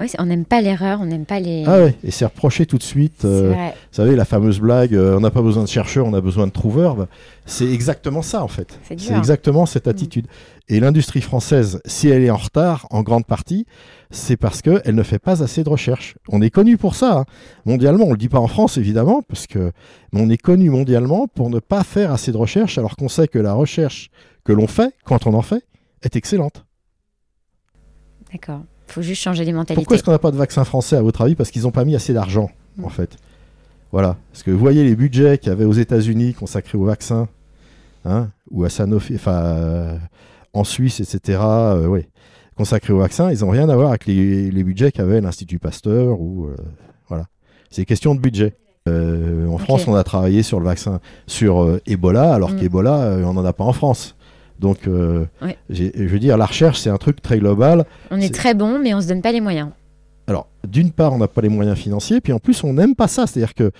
Oui, 0.00 0.12
on 0.18 0.26
n'aime 0.26 0.44
pas 0.44 0.60
l'erreur, 0.60 1.00
on 1.00 1.06
n'aime 1.06 1.24
pas 1.24 1.40
les. 1.40 1.64
Ah 1.66 1.80
ouais, 1.80 1.96
et 2.04 2.12
c'est 2.12 2.24
reproché 2.24 2.66
tout 2.66 2.78
de 2.78 2.84
suite. 2.84 3.24
Euh, 3.24 3.52
vous 3.52 3.72
savez, 3.90 4.14
la 4.14 4.24
fameuse 4.24 4.60
blague, 4.60 4.94
euh, 4.94 5.16
on 5.16 5.20
n'a 5.20 5.32
pas 5.32 5.42
besoin 5.42 5.64
de 5.64 5.68
chercheurs, 5.68 6.06
on 6.06 6.14
a 6.14 6.20
besoin 6.20 6.46
de 6.46 6.52
trouveurs. 6.52 6.94
Bah, 6.94 7.08
c'est 7.46 7.66
exactement 7.66 8.22
ça 8.22 8.44
en 8.44 8.48
fait. 8.48 8.78
C'est 8.84 9.16
exactement 9.16 9.66
cette 9.66 9.86
mm. 9.86 9.90
attitude. 9.90 10.26
Et 10.68 10.78
l'industrie 10.78 11.20
française, 11.20 11.80
si 11.84 12.08
elle 12.08 12.22
est 12.22 12.30
en 12.30 12.36
retard, 12.36 12.86
en 12.90 13.02
grande 13.02 13.26
partie, 13.26 13.66
c'est 14.10 14.36
parce 14.36 14.62
qu'elle 14.62 14.94
ne 14.94 15.02
fait 15.02 15.18
pas 15.18 15.42
assez 15.42 15.64
de 15.64 15.68
recherche. 15.68 16.16
On 16.28 16.42
est 16.42 16.50
connu 16.50 16.76
pour 16.76 16.94
ça, 16.94 17.18
hein. 17.20 17.24
mondialement. 17.64 18.04
On 18.04 18.08
ne 18.08 18.12
le 18.12 18.18
dit 18.18 18.28
pas 18.28 18.38
en 18.38 18.48
France 18.48 18.76
évidemment, 18.76 19.22
parce 19.22 19.48
que 19.48 19.72
mais 20.12 20.20
on 20.22 20.30
est 20.30 20.40
connu 20.40 20.70
mondialement 20.70 21.26
pour 21.26 21.50
ne 21.50 21.58
pas 21.58 21.82
faire 21.82 22.12
assez 22.12 22.30
de 22.30 22.36
recherche, 22.36 22.78
alors 22.78 22.94
qu'on 22.94 23.08
sait 23.08 23.26
que 23.26 23.38
la 23.40 23.52
recherche 23.54 24.10
que 24.44 24.52
l'on 24.52 24.68
fait, 24.68 24.94
quand 25.04 25.26
on 25.26 25.34
en 25.34 25.42
fait, 25.42 25.64
est 26.02 26.14
excellente. 26.14 26.64
D'accord. 28.30 28.62
Il 28.88 28.92
faut 28.92 29.02
juste 29.02 29.22
changer 29.22 29.44
les 29.44 29.52
mentalités. 29.52 29.74
Pourquoi 29.74 29.96
est-ce 29.96 30.02
qu'on 30.04 30.12
n'a 30.12 30.18
pas 30.18 30.30
de 30.30 30.36
vaccin 30.36 30.64
français, 30.64 30.96
à 30.96 31.02
votre 31.02 31.20
avis 31.20 31.34
Parce 31.34 31.50
qu'ils 31.50 31.62
n'ont 31.62 31.70
pas 31.70 31.84
mis 31.84 31.94
assez 31.94 32.14
d'argent, 32.14 32.50
mm. 32.76 32.84
en 32.84 32.88
fait? 32.88 33.16
Voilà. 33.92 34.16
Parce 34.32 34.42
que 34.42 34.50
vous 34.50 34.58
voyez 34.58 34.84
les 34.84 34.96
budgets 34.96 35.38
qu'il 35.38 35.50
y 35.50 35.52
avait 35.52 35.64
aux 35.64 35.72
États-Unis 35.72 36.34
consacrés 36.34 36.78
au 36.78 36.84
vaccin, 36.84 37.28
hein, 38.04 38.28
ou 38.50 38.64
à 38.64 38.70
Sanofi, 38.70 39.14
enfin, 39.14 39.32
euh, 39.32 39.98
en 40.54 40.64
Suisse, 40.64 41.00
etc., 41.00 41.38
euh, 41.42 42.00
consacrés 42.56 42.92
au 42.92 42.98
vaccin, 42.98 43.30
ils 43.30 43.40
n'ont 43.40 43.50
rien 43.50 43.68
à 43.68 43.76
voir 43.76 43.90
avec 43.90 44.06
les, 44.06 44.50
budgets 44.64 44.90
qu'avait 44.90 45.20
l'Institut 45.20 45.58
Pasteur, 45.58 46.20
ou. 46.20 46.46
Euh, 46.46 46.56
voilà. 47.08 47.26
C'est 47.70 47.84
question 47.84 48.14
de 48.14 48.20
budget. 48.20 48.56
en 48.86 49.58
France, 49.58 49.86
on 49.86 49.94
a 49.94 50.02
travaillé 50.02 50.42
sur 50.42 50.60
le 50.60 50.64
vaccin 50.64 51.00
sur 51.26 51.78
Ebola, 51.86 52.32
alors 52.34 52.52
mm. 52.52 52.56
qu'Ebola, 52.56 53.18
on 53.24 53.34
n'en 53.34 53.44
a 53.44 53.52
pas 53.52 53.64
en 53.64 53.74
France. 53.74 54.16
Donc, 54.58 54.88
euh, 54.88 55.26
je 55.70 56.06
veux 56.06 56.18
dire, 56.18 56.36
la 56.36 56.46
recherche, 56.46 56.80
c'est 56.80 56.90
un 56.90 56.96
truc 56.96 57.22
très 57.22 57.38
global. 57.38 57.84
On 58.10 58.20
est, 58.20 58.34
très 58.34 58.54
bon, 58.54 58.78
mais 58.78 58.92
on 58.94 58.98
ne 58.98 59.02
se 59.02 59.08
donne 59.08 59.22
pas 59.22 59.32
les 59.32 59.40
moyens. 59.40 59.70
Alors, 60.26 60.48
d'une 60.66 60.90
part, 60.90 61.14
on 61.14 61.18
n'a 61.18 61.28
pas 61.28 61.40
les 61.40 61.48
moyens 61.48 61.78
financiers, 61.78 62.20
puis 62.20 62.32
en 62.32 62.38
plus, 62.38 62.62
on 62.64 62.74
n'aime 62.74 62.94
pas 62.94 63.08
ça. 63.08 63.26
C'est-à-dire 63.26 63.54
que 63.54 63.70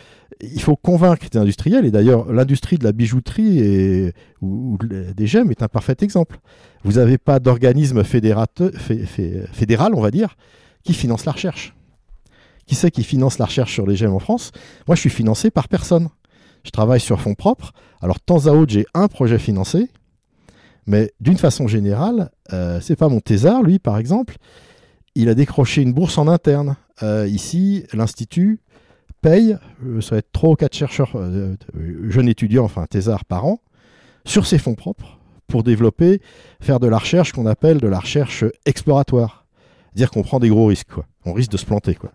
il 0.40 0.62
faut 0.62 0.76
convaincre 0.76 1.26
les 1.30 1.38
industriels, 1.38 1.84
et 1.84 1.90
d'ailleurs, 1.90 2.32
l'industrie 2.32 2.78
de 2.78 2.84
la 2.84 2.92
bijouterie 2.92 3.58
et, 3.58 4.12
ou, 4.40 4.78
des 4.80 5.26
gemmes 5.26 5.50
est 5.50 5.62
un 5.62 5.68
parfait 5.68 5.96
exemple. 6.00 6.38
Vous 6.84 6.92
n'avez 6.92 7.18
pas 7.18 7.40
d'organisme 7.40 8.04
fédéral, 8.04 8.46
on 9.94 10.00
va 10.00 10.10
dire, 10.10 10.36
qui 10.84 10.94
finance 10.94 11.24
la 11.24 11.32
recherche. 11.32 11.74
Qui 12.66 12.74
c'est 12.74 12.90
qui 12.90 13.02
finance 13.02 13.38
la 13.38 13.46
recherche 13.46 13.72
sur 13.72 13.86
les 13.86 13.96
gemmes 13.96 14.14
en 14.14 14.18
France? 14.18 14.52
Moi, 14.86 14.94
je 14.94 15.00
suis 15.00 15.10
financé 15.10 15.50
par 15.50 15.68
personne. 15.68 16.08
Je 16.64 16.70
travaille 16.70 17.00
sur 17.00 17.20
fonds 17.20 17.34
propres. 17.34 17.72
Alors, 18.00 18.16
de 18.16 18.22
temps 18.24 18.46
à 18.46 18.52
autre, 18.52 18.72
j'ai 18.72 18.86
un 18.94 19.08
projet 19.08 19.38
financé, 19.38 19.88
mais 20.88 21.12
d'une 21.20 21.36
façon 21.36 21.68
générale, 21.68 22.30
euh, 22.54 22.80
c'est 22.80 22.96
pas 22.96 23.10
mon 23.10 23.20
thésard, 23.20 23.62
lui, 23.62 23.78
par 23.78 23.98
exemple. 23.98 24.38
Il 25.14 25.28
a 25.28 25.34
décroché 25.34 25.82
une 25.82 25.92
bourse 25.92 26.16
en 26.16 26.26
interne. 26.26 26.76
Euh, 27.02 27.28
ici, 27.28 27.84
l'Institut 27.92 28.60
paye, 29.20 29.58
euh, 29.84 30.00
ça 30.00 30.14
va 30.14 30.18
être 30.20 30.32
3 30.32 30.50
ou 30.50 30.54
4 30.54 30.74
chercheurs, 30.74 31.10
jeunes 32.08 32.28
étudiants, 32.28 32.64
enfin 32.64 32.86
thésard 32.86 33.26
par 33.26 33.44
an, 33.44 33.60
sur 34.24 34.46
ses 34.46 34.56
fonds 34.56 34.74
propres 34.74 35.18
pour 35.46 35.62
développer, 35.62 36.22
faire 36.60 36.80
de 36.80 36.86
la 36.86 36.96
recherche 36.96 37.32
qu'on 37.32 37.46
appelle 37.46 37.78
de 37.78 37.88
la 37.88 37.98
recherche 37.98 38.44
exploratoire. 38.64 39.44
Dire 39.94 40.10
qu'on 40.10 40.22
prend 40.22 40.40
des 40.40 40.48
gros 40.48 40.66
risques, 40.66 40.92
quoi. 40.92 41.06
On 41.26 41.34
risque 41.34 41.50
de 41.50 41.58
se 41.58 41.66
planter, 41.66 41.96
quoi. 41.96 42.12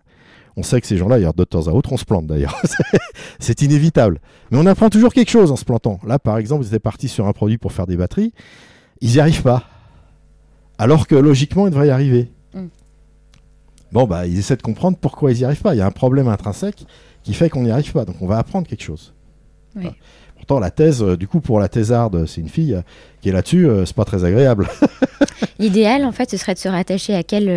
On 0.56 0.62
sait 0.62 0.80
que 0.80 0.86
ces 0.86 0.96
gens-là, 0.96 1.18
il 1.18 1.22
y 1.22 1.26
a 1.26 1.32
de 1.32 1.44
temps 1.44 1.66
à 1.66 1.70
autre, 1.70 1.92
on 1.92 1.96
se 1.96 2.04
plante 2.04 2.26
d'ailleurs. 2.26 2.60
c'est 3.40 3.62
inévitable. 3.62 4.20
Mais 4.50 4.58
on 4.58 4.66
apprend 4.66 4.88
toujours 4.88 5.12
quelque 5.12 5.30
chose 5.30 5.50
en 5.50 5.56
se 5.56 5.64
plantant. 5.64 5.98
Là, 6.06 6.18
par 6.18 6.38
exemple, 6.38 6.64
ils 6.64 6.68
étaient 6.68 6.78
partis 6.78 7.08
sur 7.08 7.26
un 7.26 7.32
produit 7.32 7.58
pour 7.58 7.72
faire 7.72 7.86
des 7.86 7.96
batteries. 7.96 8.32
Ils 9.00 9.10
n'y 9.10 9.18
arrivent 9.18 9.42
pas. 9.42 9.64
Alors 10.78 11.06
que 11.06 11.16
logiquement, 11.16 11.66
ils 11.66 11.70
devraient 11.70 11.88
y 11.88 11.90
arriver. 11.90 12.30
Mm. 12.54 12.66
Bon, 13.92 14.06
bah, 14.06 14.26
ils 14.26 14.38
essaient 14.38 14.56
de 14.56 14.62
comprendre 14.62 14.96
pourquoi 15.00 15.32
ils 15.32 15.38
n'y 15.38 15.44
arrivent 15.44 15.62
pas. 15.62 15.74
Il 15.74 15.78
y 15.78 15.82
a 15.82 15.86
un 15.86 15.92
problème 15.92 16.28
intrinsèque 16.28 16.84
qui 17.24 17.34
fait 17.34 17.48
qu'on 17.48 17.62
n'y 17.62 17.70
arrive 17.70 17.92
pas. 17.92 18.04
Donc, 18.04 18.16
on 18.20 18.26
va 18.26 18.38
apprendre 18.38 18.66
quelque 18.66 18.84
chose. 18.84 19.12
Pourtant, 20.46 20.60
la 20.60 20.70
thèse, 20.70 21.02
euh, 21.02 21.16
du 21.16 21.26
coup, 21.26 21.40
pour 21.40 21.58
la 21.58 21.70
thésarde, 21.70 22.26
c'est 22.26 22.42
une 22.42 22.50
fille 22.50 22.74
euh, 22.74 22.82
qui 23.22 23.30
est 23.30 23.32
là-dessus, 23.32 23.66
euh, 23.66 23.86
c'est 23.86 23.96
pas 23.96 24.04
très 24.04 24.24
agréable. 24.24 24.68
L'idéal, 25.58 26.04
en 26.04 26.12
fait, 26.12 26.30
ce 26.30 26.36
serait 26.36 26.52
de 26.52 26.58
se 26.58 26.68
rattacher 26.68 27.14
à 27.14 27.22
quelle 27.22 27.48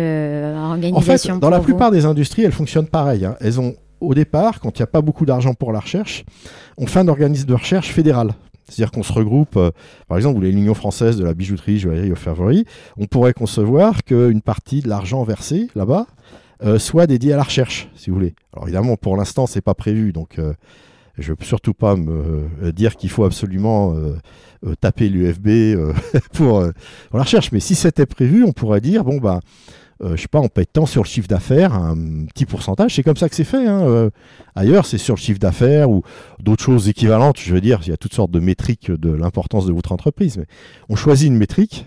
organisation 0.56 1.34
En 1.34 1.36
fait, 1.36 1.40
dans 1.42 1.50
la 1.50 1.60
plupart 1.60 1.90
des 1.90 2.06
industries, 2.06 2.44
elles 2.44 2.52
fonctionnent 2.52 2.86
pareil. 2.86 3.26
Hein. 3.26 3.36
Elles 3.42 3.60
ont, 3.60 3.74
au 4.00 4.14
départ, 4.14 4.58
quand 4.60 4.78
il 4.78 4.80
n'y 4.80 4.84
a 4.84 4.86
pas 4.86 5.02
beaucoup 5.02 5.26
d'argent 5.26 5.52
pour 5.52 5.70
la 5.70 5.80
recherche, 5.80 6.24
on 6.78 6.86
fait 6.86 7.00
un 7.00 7.08
organisme 7.08 7.44
de 7.44 7.52
recherche 7.52 7.92
fédéral. 7.92 8.32
C'est-à-dire 8.70 8.90
qu'on 8.90 9.02
se 9.02 9.12
regroupe, 9.12 9.58
par 10.08 10.16
exemple, 10.16 10.36
vous 10.36 10.42
l'Union 10.42 10.72
française 10.72 11.18
de 11.18 11.24
la 11.24 11.34
bijouterie, 11.34 11.78
joaillerie, 11.78 12.16
ferverie, 12.16 12.64
on 12.96 13.04
pourrait 13.04 13.34
concevoir 13.34 14.02
qu'une 14.02 14.40
partie 14.40 14.80
de 14.80 14.88
l'argent 14.88 15.24
versé 15.24 15.68
là-bas 15.74 16.06
soit 16.78 17.06
dédiée 17.06 17.34
à 17.34 17.36
la 17.36 17.42
recherche, 17.42 17.90
si 17.96 18.08
vous 18.08 18.16
voulez. 18.16 18.34
Alors 18.54 18.66
évidemment, 18.66 18.96
pour 18.96 19.16
l'instant, 19.16 19.46
c'est 19.46 19.60
pas 19.60 19.74
prévu, 19.74 20.12
donc 20.12 20.38
je 21.18 21.32
veux 21.32 21.36
surtout 21.42 21.74
pas 21.74 21.96
me 21.96 22.48
euh, 22.62 22.72
dire 22.72 22.96
qu'il 22.96 23.10
faut 23.10 23.24
absolument 23.24 23.94
euh, 23.94 24.16
euh, 24.66 24.74
taper 24.80 25.08
l'UFB 25.08 25.76
pour, 26.32 26.60
la 26.60 27.22
recherche, 27.22 27.52
mais 27.52 27.60
si 27.60 27.74
c'était 27.74 28.06
prévu, 28.06 28.44
on 28.44 28.52
pourrait 28.52 28.80
dire 28.80 29.04
bon 29.04 29.18
bah 29.18 29.40
je 30.00 30.14
sais 30.14 30.28
pas, 30.28 30.38
on 30.38 30.46
paye 30.46 30.64
tant 30.64 30.86
sur 30.86 31.02
le 31.02 31.08
chiffre 31.08 31.26
d'affaires, 31.26 31.74
un 31.74 32.24
petit 32.26 32.46
pourcentage, 32.46 32.94
c'est 32.94 33.02
comme 33.02 33.16
ça 33.16 33.28
que 33.28 33.34
c'est 33.34 33.42
fait. 33.42 33.66
Hein, 33.66 34.10
ailleurs, 34.54 34.86
c'est 34.86 34.96
sur 34.96 35.16
le 35.16 35.20
chiffre 35.20 35.40
d'affaires 35.40 35.90
ou 35.90 36.02
d'autres 36.38 36.62
choses 36.62 36.88
équivalentes. 36.88 37.40
Je 37.40 37.52
veux 37.52 37.60
dire, 37.60 37.80
il 37.82 37.88
y 37.88 37.92
a 37.92 37.96
toutes 37.96 38.14
sortes 38.14 38.30
de 38.30 38.38
métriques 38.38 38.92
de 38.92 39.10
l'importance 39.10 39.66
de 39.66 39.72
votre 39.72 39.90
entreprise. 39.90 40.38
Mais 40.38 40.46
on 40.88 40.94
choisit 40.94 41.26
une 41.26 41.36
métrique, 41.36 41.86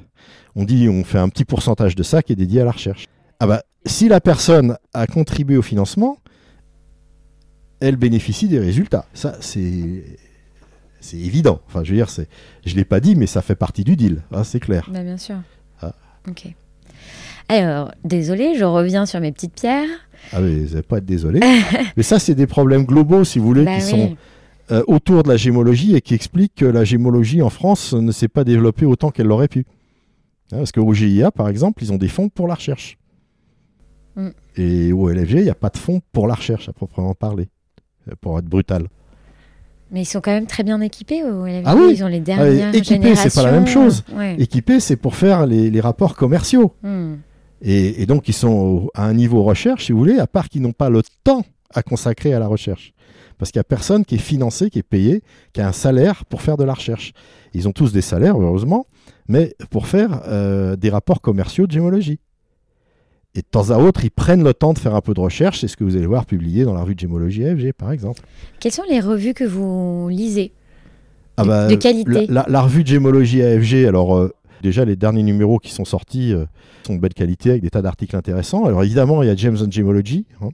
on 0.58 0.66
dit 0.66 0.90
on 0.90 1.06
fait 1.06 1.20
un 1.20 1.30
petit 1.30 1.46
pourcentage 1.46 1.96
de 1.96 2.04
ça 2.04 2.22
qui 2.22 2.34
est 2.34 2.36
dédié 2.36 2.60
à 2.60 2.66
la 2.66 2.72
recherche. 2.72 3.06
Ah 3.40 3.48
bah, 3.48 3.64
si 3.86 4.10
la 4.10 4.20
personne 4.20 4.78
a 4.94 5.08
contribué 5.08 5.56
au 5.56 5.62
financement, 5.62 6.18
elle 7.82 7.98
bénéficie 7.98 8.48
des 8.48 8.60
résultats. 8.60 9.06
Ça, 9.14 9.36
c'est 9.42 10.04
c'est 11.02 11.18
évident. 11.18 11.60
Enfin, 11.68 11.84
je 11.84 11.90
veux 11.90 11.98
dire, 11.98 12.10
c'est, 12.10 12.28
je 12.66 12.76
l'ai 12.76 12.86
pas 12.86 13.00
dit, 13.00 13.16
mais 13.16 13.26
ça 13.26 13.42
fait 13.42 13.56
partie 13.56 13.84
du 13.84 13.96
deal. 13.96 14.22
Hein, 14.32 14.44
c'est 14.44 14.60
clair. 14.60 14.88
Bah, 14.94 15.04
bien 15.04 15.18
sûr. 15.18 15.38
Ah. 15.82 15.94
Ok. 16.30 16.46
Alors, 17.50 17.92
désolé, 18.06 18.56
je 18.56 18.64
reviens 18.64 19.06
sur 19.06 19.20
mes 19.20 19.32
petites 19.32 19.56
pierres. 19.56 19.90
Ah 20.32 20.42
oui, 20.42 20.64
vous 20.64 20.70
n'allez 20.70 20.84
pas 20.84 21.00
être 21.00 21.06
désolé. 21.06 21.40
mais 21.98 22.04
ça, 22.04 22.20
c'est 22.20 22.36
des 22.36 22.46
problèmes 22.46 22.86
globaux, 22.86 23.24
si 23.24 23.40
vous 23.40 23.46
voulez, 23.46 23.66
bah 23.66 23.78
qui 23.78 23.82
sont 23.82 24.16
euh, 24.72 24.84
autour 24.88 25.24
de 25.24 25.30
la 25.30 25.38
gémologie 25.38 25.96
et 25.96 26.02
qui 26.02 26.14
expliquent 26.14 26.56
que 26.56 26.66
la 26.66 26.84
gémologie 26.84 27.42
en 27.42 27.50
France 27.50 27.94
ne 27.94 28.12
s'est 28.12 28.28
pas 28.28 28.44
développée 28.44 28.86
autant 28.86 29.10
qu'elle 29.10 29.28
l'aurait 29.28 29.48
pu. 29.48 29.66
Hein, 30.52 30.58
parce 30.58 30.72
qu'au 30.72 30.94
GIA, 30.94 31.32
par 31.32 31.50
exemple, 31.50 31.84
ils 31.84 31.92
ont 31.92 31.98
des 31.98 32.10
fonds 32.10 32.30
pour 32.30 32.48
la 32.48 32.54
recherche. 32.54 33.00
Mm. 34.16 34.30
Et 34.58 34.94
au 34.94 35.10
LFG, 35.10 35.32
il 35.32 35.44
n'y 35.44 35.50
a 35.50 35.56
pas 35.56 35.70
de 35.70 35.78
fonds 35.78 36.02
pour 36.12 36.28
la 36.28 36.36
recherche, 36.36 36.70
à 36.70 36.74
proprement 36.74 37.16
parler 37.16 37.50
pour 38.22 38.40
être 38.40 38.46
brutal. 38.46 38.88
Mais 39.92 40.04
ils 40.04 40.06
sont 40.06 40.22
quand 40.22 40.32
même 40.32 40.48
très 40.48 40.64
bien 40.64 40.80
équipés 40.80 41.24
au 41.24 41.46
ah 41.66 41.76
oui. 41.76 41.94
Ils 41.96 42.04
ont 42.04 42.08
les 42.08 42.18
ah, 42.18 42.20
dernières 42.20 42.72
ah, 42.74 42.78
équipés, 42.78 43.16
c'est 43.16 43.34
pas 43.34 43.44
la 43.44 43.52
même 43.52 43.68
chose. 43.68 44.04
Équipés, 44.38 44.80
c'est 44.80 44.96
pour 44.96 45.16
faire 45.16 45.46
les, 45.46 45.82
rapports 45.82 46.16
commerciaux. 46.16 46.74
Hmm. 46.82 47.16
Et, 47.62 48.06
donc, 48.06 48.28
ils 48.28 48.34
sont 48.34 48.90
à 48.96 49.06
un 49.06 49.14
niveau 49.14 49.44
recherche, 49.44 49.86
si 49.86 49.92
vous 49.92 50.00
voulez, 50.00 50.18
à 50.18 50.28
part 50.28 50.50
qu'ils 50.50 50.62
n'ont 50.62 50.72
pas 50.72 50.90
le 50.90 51.02
temps 51.24 51.44
à 51.74 51.84
consacrer 51.84 52.34
à 52.34 52.40
la 52.40 52.48
recherche. 52.48 52.94
Parce 53.38 53.52
qu'il 53.52 53.60
n'y 53.60 53.62
a 53.62 53.66
personne 53.66 54.06
qui 54.06 54.16
est 54.16 54.20
financé, 54.20 54.70
qui 54.70 54.80
est 54.80 54.84
payé, 54.84 55.24
qui 55.52 55.62
a 55.62 55.68
un 55.68 55.72
salaire 55.74 56.26
pour 56.26 56.42
faire 56.42 56.58
de 56.58 56.64
la 56.64 56.74
recherche. 56.74 57.14
Ils 57.54 57.68
ont 57.68 57.72
tous 57.72 57.92
des 57.92 58.02
salaires, 58.02 58.40
heureusement, 58.40 58.86
mais 59.28 59.56
pour 59.70 59.88
faire 59.88 60.22
euh, 60.28 60.76
des 60.76 60.90
rapports 60.90 61.22
commerciaux 61.22 61.68
de 61.68 61.72
gémologie. 61.72 62.20
Et 63.34 63.40
de 63.40 63.46
temps 63.50 63.70
à 63.70 63.78
autre, 63.78 64.04
ils 64.04 64.12
prennent 64.12 64.44
le 64.44 64.54
temps 64.54 64.74
de 64.74 64.80
faire 64.80 64.94
un 64.94 65.02
peu 65.02 65.14
de 65.14 65.20
recherche. 65.20 65.62
C'est 65.62 65.70
ce 65.70 65.78
que 65.78 65.86
vous 65.86 65.96
allez 65.96 66.06
voir 66.06 66.26
publié 66.26 66.66
dans 66.66 66.74
la 66.74 66.82
revue 66.82 66.96
de 66.96 67.00
Gémologie 67.00 67.44
FG, 67.44 67.72
par 67.72 67.92
exemple. 67.92 68.22
Quelles 68.60 68.74
sont 68.74 68.84
les 68.90 69.00
revues 69.00 69.34
que 69.34 69.46
vous 69.46 70.10
lisez 70.10 70.52
ah 71.38 71.46
bah, 71.46 71.68
de, 71.68 71.76
qualité 71.76 72.28
la, 72.28 72.62
revue 72.62 72.84
de 72.84 72.90
Gémologie 72.90 73.42
AFG, 73.42 73.86
alors 73.86 74.18
euh, 74.18 74.34
déjà 74.62 74.84
les 74.84 74.98
derniers 74.98 75.24
numéros 75.24 75.60
qui 75.60 75.72
sont 75.72 75.86
sortis 75.86 76.34
euh, 76.34 76.46
sont 76.86 76.96
de 76.96 77.00
belle 77.00 77.14
qualité 77.14 77.52
avec 77.52 77.62
des 77.62 77.70
tas 77.70 77.82
d'articles 77.82 78.16
intéressants. 78.16 78.66
Alors 78.66 78.84
évidemment, 78.84 79.24
il 79.24 79.28
y 79.28 79.30
a 79.30 79.36
James 79.36 79.58
and 79.62 79.72
Gemology. 79.72 80.26
Hein. 80.42 80.50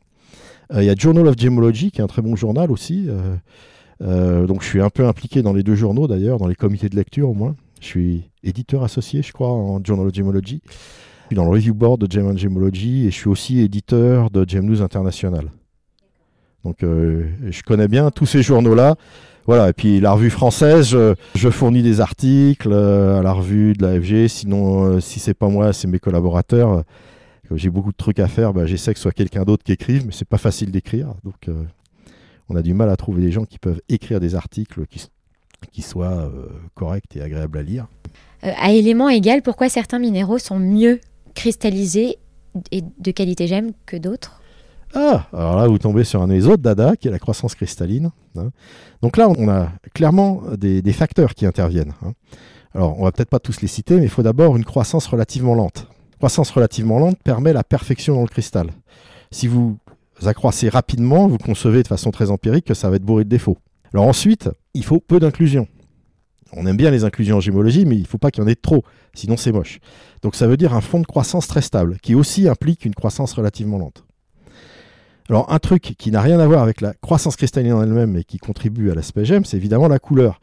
Euh, 0.73 0.83
il 0.83 0.85
y 0.85 0.89
a 0.89 0.95
Journal 0.95 1.27
of 1.27 1.35
Gemology 1.37 1.89
qui 1.89 1.99
est 1.99 2.03
un 2.03 2.07
très 2.07 2.21
bon 2.21 2.35
journal 2.35 2.71
aussi. 2.71 3.07
donc 3.99 4.61
je 4.61 4.67
suis 4.67 4.81
un 4.81 4.89
peu 4.89 5.07
impliqué 5.07 5.41
dans 5.41 5.53
les 5.53 5.63
deux 5.63 5.75
journaux 5.75 6.07
d'ailleurs, 6.07 6.37
dans 6.37 6.47
les 6.47 6.55
comités 6.55 6.89
de 6.89 6.95
lecture 6.95 7.29
au 7.29 7.33
moins. 7.33 7.55
Je 7.81 7.87
suis 7.87 8.29
éditeur 8.43 8.83
associé, 8.83 9.21
je 9.21 9.33
crois, 9.33 9.49
en 9.49 9.83
Journal 9.83 10.07
of 10.07 10.13
Gemology. 10.13 10.61
Je 11.27 11.31
suis 11.31 11.35
dans 11.35 11.43
le 11.43 11.51
review 11.51 11.73
board 11.73 11.99
de 11.99 12.09
Gem 12.09 12.37
Gemology 12.37 13.05
et 13.05 13.11
je 13.11 13.15
suis 13.15 13.27
aussi 13.27 13.59
éditeur 13.59 14.29
de 14.29 14.47
Gem 14.47 14.65
News 14.65 14.81
International. 14.81 15.51
Donc 16.63 16.83
euh, 16.83 17.29
je 17.49 17.63
connais 17.63 17.89
bien 17.89 18.11
tous 18.11 18.25
ces 18.25 18.41
journaux-là. 18.41 18.95
Voilà, 19.45 19.67
et 19.67 19.73
puis 19.73 19.99
la 19.99 20.13
revue 20.13 20.29
française, 20.29 20.95
je, 21.35 21.49
fournis 21.49 21.83
des 21.83 21.99
articles 21.99 22.69
euh, 22.71 23.19
à 23.19 23.23
la 23.23 23.33
revue 23.33 23.73
de 23.73 23.85
la 23.85 23.99
FG. 23.99 24.29
Sinon, 24.29 24.85
euh, 24.85 24.99
si 25.01 25.19
c'est 25.19 25.33
pas 25.33 25.49
moi, 25.49 25.73
c'est 25.73 25.89
mes 25.89 25.99
collaborateurs. 25.99 26.85
J'ai 27.53 27.69
beaucoup 27.69 27.91
de 27.91 27.97
trucs 27.97 28.19
à 28.19 28.29
faire, 28.29 28.53
bah, 28.53 28.65
j'essaie 28.65 28.93
que 28.93 28.97
ce 28.97 29.03
soit 29.03 29.11
quelqu'un 29.11 29.43
d'autre 29.43 29.65
qui 29.65 29.73
écrive, 29.73 30.05
mais 30.05 30.13
c'est 30.13 30.29
pas 30.29 30.37
facile 30.37 30.71
d'écrire. 30.71 31.13
Donc 31.25 31.49
on 32.47 32.55
a 32.55 32.61
du 32.61 32.73
mal 32.73 32.89
à 32.89 32.95
trouver 32.95 33.21
des 33.21 33.33
gens 33.33 33.43
qui 33.43 33.59
peuvent 33.59 33.81
écrire 33.89 34.21
des 34.21 34.33
articles 34.33 34.85
qui 35.73 35.81
soient 35.81 36.31
corrects 36.73 37.17
et 37.17 37.21
agréables 37.21 37.57
à 37.57 37.63
lire. 37.63 37.87
à 38.43 38.71
élément 38.71 39.09
égal, 39.09 39.41
pourquoi 39.41 39.67
certains 39.67 39.99
minéraux 39.99 40.37
sont 40.37 40.59
mieux 40.59 41.01
cristallisé 41.37 42.17
et 42.71 42.81
de 42.81 43.11
qualité 43.11 43.45
gemme 43.45 43.71
que 43.85 43.95
d'autres 43.95 44.41
ah, 44.95 45.27
alors 45.33 45.57
là, 45.57 45.67
vous 45.67 45.77
tombez 45.77 46.05
sur 46.05 46.21
un 46.21 46.29
des 46.29 46.47
autres 46.47 46.63
dada, 46.63 46.95
qui 46.95 47.09
est 47.09 47.11
la 47.11 47.19
croissance 47.19 47.55
cristalline. 47.55 48.09
Hein. 48.37 48.51
Donc 49.01 49.17
là, 49.17 49.27
on 49.27 49.49
a 49.49 49.69
clairement 49.93 50.41
des, 50.57 50.93
facteurs 50.93 51.35
qui 51.35 51.45
interviennent. 51.45 51.93
Hein. 52.05 52.13
Alors, 52.73 52.97
on 52.97 53.03
va 53.03 53.11
peut-être 53.11 53.29
pas 53.29 53.39
tous 53.39 53.59
les 53.59 53.67
citer, 53.67 53.97
mais 53.97 54.03
il 54.03 54.09
faut 54.09 54.23
d'abord 54.23 54.55
une 54.55 54.63
croissance 54.63 55.05
relativement 55.05 55.55
lente. 55.55 55.87
Croissance 56.19 56.49
relativement 56.51 56.99
lente 56.99 57.17
permet 57.21 57.51
la 57.51 57.65
perfection 57.65 58.15
dans 58.15 58.21
le 58.21 58.29
cristal. 58.29 58.69
Si 59.29 59.45
vous 59.45 59.77
accroissez 60.25 60.69
rapidement, 60.69 61.27
vous 61.27 61.37
concevez 61.37 61.83
de 61.83 61.87
façon 61.89 62.11
très 62.11 62.31
empirique 62.31 62.65
que 62.65 62.73
ça 62.73 62.89
va 62.89 62.95
être 62.95 63.03
bourré 63.03 63.25
de 63.25 63.29
défauts. 63.29 63.57
Alors 63.93 64.07
ensuite, 64.07 64.49
il 64.73 64.85
faut 64.85 65.01
peu 65.01 65.19
d'inclusion 65.19 65.67
on 66.53 66.65
aime 66.65 66.77
bien 66.77 66.91
les 66.91 67.03
inclusions 67.03 67.37
en 67.37 67.39
gémologie, 67.39 67.85
mais 67.85 67.95
il 67.95 68.01
ne 68.01 68.07
faut 68.07 68.17
pas 68.17 68.31
qu'il 68.31 68.43
y 68.43 68.45
en 68.45 68.49
ait 68.49 68.55
trop, 68.55 68.83
sinon 69.13 69.37
c'est 69.37 69.51
moche. 69.51 69.79
Donc 70.21 70.35
ça 70.35 70.47
veut 70.47 70.57
dire 70.57 70.73
un 70.73 70.81
fond 70.81 70.99
de 70.99 71.05
croissance 71.05 71.47
très 71.47 71.61
stable, 71.61 71.97
qui 72.01 72.15
aussi 72.15 72.47
implique 72.47 72.85
une 72.85 72.95
croissance 72.95 73.33
relativement 73.33 73.77
lente. 73.77 74.03
Alors 75.29 75.51
un 75.51 75.59
truc 75.59 75.95
qui 75.97 76.11
n'a 76.11 76.21
rien 76.21 76.39
à 76.39 76.47
voir 76.47 76.63
avec 76.63 76.81
la 76.81 76.93
croissance 76.93 77.35
cristalline 77.35 77.73
en 77.73 77.83
elle-même, 77.83 78.11
mais 78.11 78.23
qui 78.23 78.37
contribue 78.37 78.91
à 78.91 78.95
l'aspect 78.95 79.25
gemme, 79.25 79.45
c'est 79.45 79.57
évidemment 79.57 79.87
la 79.87 79.99
couleur. 79.99 80.39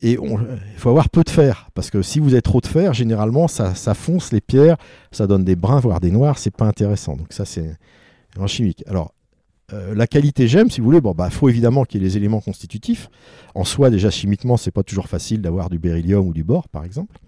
Et 0.00 0.12
il 0.12 0.78
faut 0.78 0.90
avoir 0.90 1.08
peu 1.08 1.24
de 1.24 1.30
fer, 1.30 1.70
parce 1.74 1.90
que 1.90 2.02
si 2.02 2.20
vous 2.20 2.32
avez 2.32 2.42
trop 2.42 2.60
de 2.60 2.66
fer, 2.66 2.94
généralement 2.94 3.48
ça, 3.48 3.74
ça 3.74 3.94
fonce 3.94 4.32
les 4.32 4.40
pierres, 4.40 4.76
ça 5.10 5.26
donne 5.26 5.44
des 5.44 5.56
bruns, 5.56 5.80
voire 5.80 5.98
des 5.98 6.10
noirs, 6.12 6.38
c'est 6.38 6.54
pas 6.54 6.66
intéressant. 6.66 7.16
Donc 7.16 7.32
ça 7.32 7.44
c'est 7.44 7.76
en 8.38 8.46
chimique. 8.46 8.84
Alors 8.86 9.12
euh, 9.72 9.94
la 9.94 10.06
qualité 10.06 10.48
j'aime, 10.48 10.70
si 10.70 10.80
vous 10.80 10.86
voulez, 10.86 11.00
bon, 11.00 11.12
bah, 11.12 11.30
faut 11.30 11.48
évidemment 11.48 11.84
qu'il 11.84 12.00
y 12.00 12.04
ait 12.04 12.08
les 12.08 12.16
éléments 12.16 12.40
constitutifs. 12.40 13.10
En 13.54 13.64
soi, 13.64 13.90
déjà 13.90 14.10
chimiquement, 14.10 14.56
c'est 14.56 14.70
pas 14.70 14.82
toujours 14.82 15.08
facile 15.08 15.42
d'avoir 15.42 15.68
du 15.68 15.78
beryllium 15.78 16.26
ou 16.26 16.32
du 16.32 16.44
bore, 16.44 16.68
par 16.68 16.84
exemple. 16.84 17.18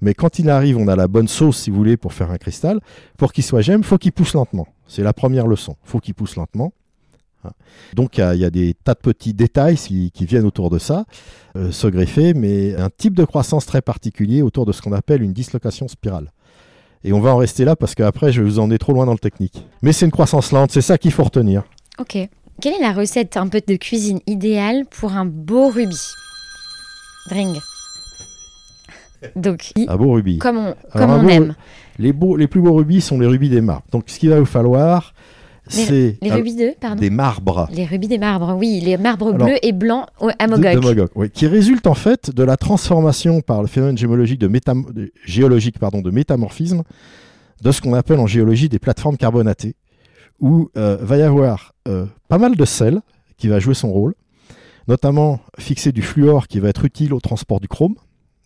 Mais 0.00 0.14
quand 0.14 0.38
il 0.38 0.48
arrive, 0.48 0.76
on 0.78 0.88
a 0.88 0.96
la 0.96 1.08
bonne 1.08 1.28
sauce, 1.28 1.58
si 1.58 1.70
vous 1.70 1.76
voulez, 1.76 1.96
pour 1.96 2.12
faire 2.12 2.30
un 2.30 2.38
cristal. 2.38 2.80
Pour 3.16 3.32
qu'il 3.32 3.44
soit 3.44 3.60
gemme, 3.60 3.82
faut 3.82 3.98
qu'il 3.98 4.12
pousse 4.12 4.34
lentement. 4.34 4.66
C'est 4.86 5.02
la 5.02 5.12
première 5.12 5.46
leçon. 5.46 5.76
Faut 5.84 6.00
qu'il 6.00 6.14
pousse 6.14 6.36
lentement. 6.36 6.72
Hein. 7.44 7.50
Donc 7.94 8.18
il 8.18 8.36
y, 8.36 8.44
a 8.44 8.50
des 8.50 8.74
tas 8.74 8.94
de 8.94 8.98
petits 8.98 9.34
détails 9.34 9.76
qui, 9.76 10.26
viennent 10.26 10.44
autour 10.44 10.70
de 10.70 10.78
ça, 10.78 11.04
euh, 11.56 11.70
se 11.70 11.86
greffer, 11.86 12.34
mais 12.34 12.74
un 12.76 12.90
type 12.90 13.14
de 13.14 13.24
croissance 13.24 13.66
très 13.66 13.82
particulier 13.82 14.42
autour 14.42 14.66
de 14.66 14.72
ce 14.72 14.82
qu'on 14.82 14.92
appelle 14.92 15.22
une 15.22 15.32
dislocation 15.32 15.88
spirale. 15.88 16.32
Et 17.02 17.12
on 17.12 17.20
va 17.20 17.34
en 17.34 17.38
rester 17.38 17.64
là 17.64 17.76
parce 17.76 17.94
qu'après, 17.94 18.32
je 18.32 18.42
vais 18.42 18.48
vous 18.48 18.58
emmener 18.58 18.78
trop 18.78 18.92
loin 18.92 19.06
dans 19.06 19.12
le 19.12 19.18
technique. 19.18 19.64
Mais 19.82 19.92
c'est 19.92 20.04
une 20.04 20.12
croissance 20.12 20.52
lente, 20.52 20.70
c'est 20.70 20.82
ça 20.82 20.98
qu'il 20.98 21.12
faut 21.12 21.24
retenir. 21.24 21.62
Ok. 21.98 22.16
Quelle 22.60 22.74
est 22.74 22.80
la 22.80 22.92
recette 22.92 23.36
un 23.38 23.48
peu 23.48 23.62
de 23.66 23.76
cuisine 23.76 24.20
idéale 24.26 24.84
pour 24.90 25.12
un 25.12 25.24
beau 25.24 25.68
rubis? 25.68 26.14
Dring. 27.30 27.56
Donc, 29.36 29.72
un 29.76 29.96
beau 29.96 30.12
rubis. 30.12 30.38
Comme 30.38 30.58
on, 30.58 30.74
comme 30.92 31.10
on 31.10 31.28
aime. 31.28 31.54
Les, 31.98 32.12
beaux, 32.12 32.36
les 32.36 32.46
plus 32.46 32.60
beaux 32.60 32.74
rubis 32.74 33.00
sont 33.00 33.18
les 33.18 33.26
rubis 33.26 33.48
des 33.48 33.60
marbres. 33.60 33.86
Donc, 33.92 34.04
ce 34.06 34.18
qu'il 34.18 34.30
va 34.30 34.38
vous 34.38 34.46
falloir, 34.46 35.14
c'est 35.66 36.18
les 36.20 36.32
rubis 36.32 36.56
de, 36.56 36.74
pardon. 36.80 37.00
Des 37.00 37.10
marbres. 37.10 37.68
Les 37.72 37.84
rubis 37.84 38.08
des 38.08 38.18
marbres, 38.18 38.54
oui, 38.58 38.80
les 38.80 38.96
marbres 38.96 39.32
bleus 39.32 39.58
et 39.62 39.72
blancs 39.72 40.06
à 40.38 40.46
Mogok. 40.46 41.10
oui, 41.14 41.30
qui 41.30 41.46
résultent 41.46 41.86
en 41.86 41.94
fait 41.94 42.30
de 42.30 42.42
la 42.42 42.56
transformation 42.56 43.40
par 43.40 43.60
le 43.62 43.68
phénomène 43.68 43.98
géologique 43.98 44.40
de, 44.40 45.12
géologique, 45.24 45.78
pardon, 45.78 46.00
de 46.00 46.10
métamorphisme 46.10 46.82
de 47.62 47.72
ce 47.72 47.80
qu'on 47.80 47.94
appelle 47.94 48.18
en 48.18 48.26
géologie 48.26 48.68
des 48.68 48.78
plateformes 48.78 49.16
carbonatées, 49.16 49.76
où 50.40 50.70
euh, 50.76 50.96
va 51.00 51.18
y 51.18 51.22
avoir 51.22 51.74
euh, 51.88 52.06
pas 52.28 52.38
mal 52.38 52.56
de 52.56 52.64
sel 52.64 53.00
qui 53.36 53.48
va 53.48 53.58
jouer 53.58 53.74
son 53.74 53.92
rôle, 53.92 54.14
notamment 54.88 55.40
fixer 55.58 55.92
du 55.92 56.02
fluor 56.02 56.48
qui 56.48 56.58
va 56.58 56.68
être 56.68 56.84
utile 56.84 57.12
au 57.12 57.20
transport 57.20 57.60
du 57.60 57.68
chrome, 57.68 57.94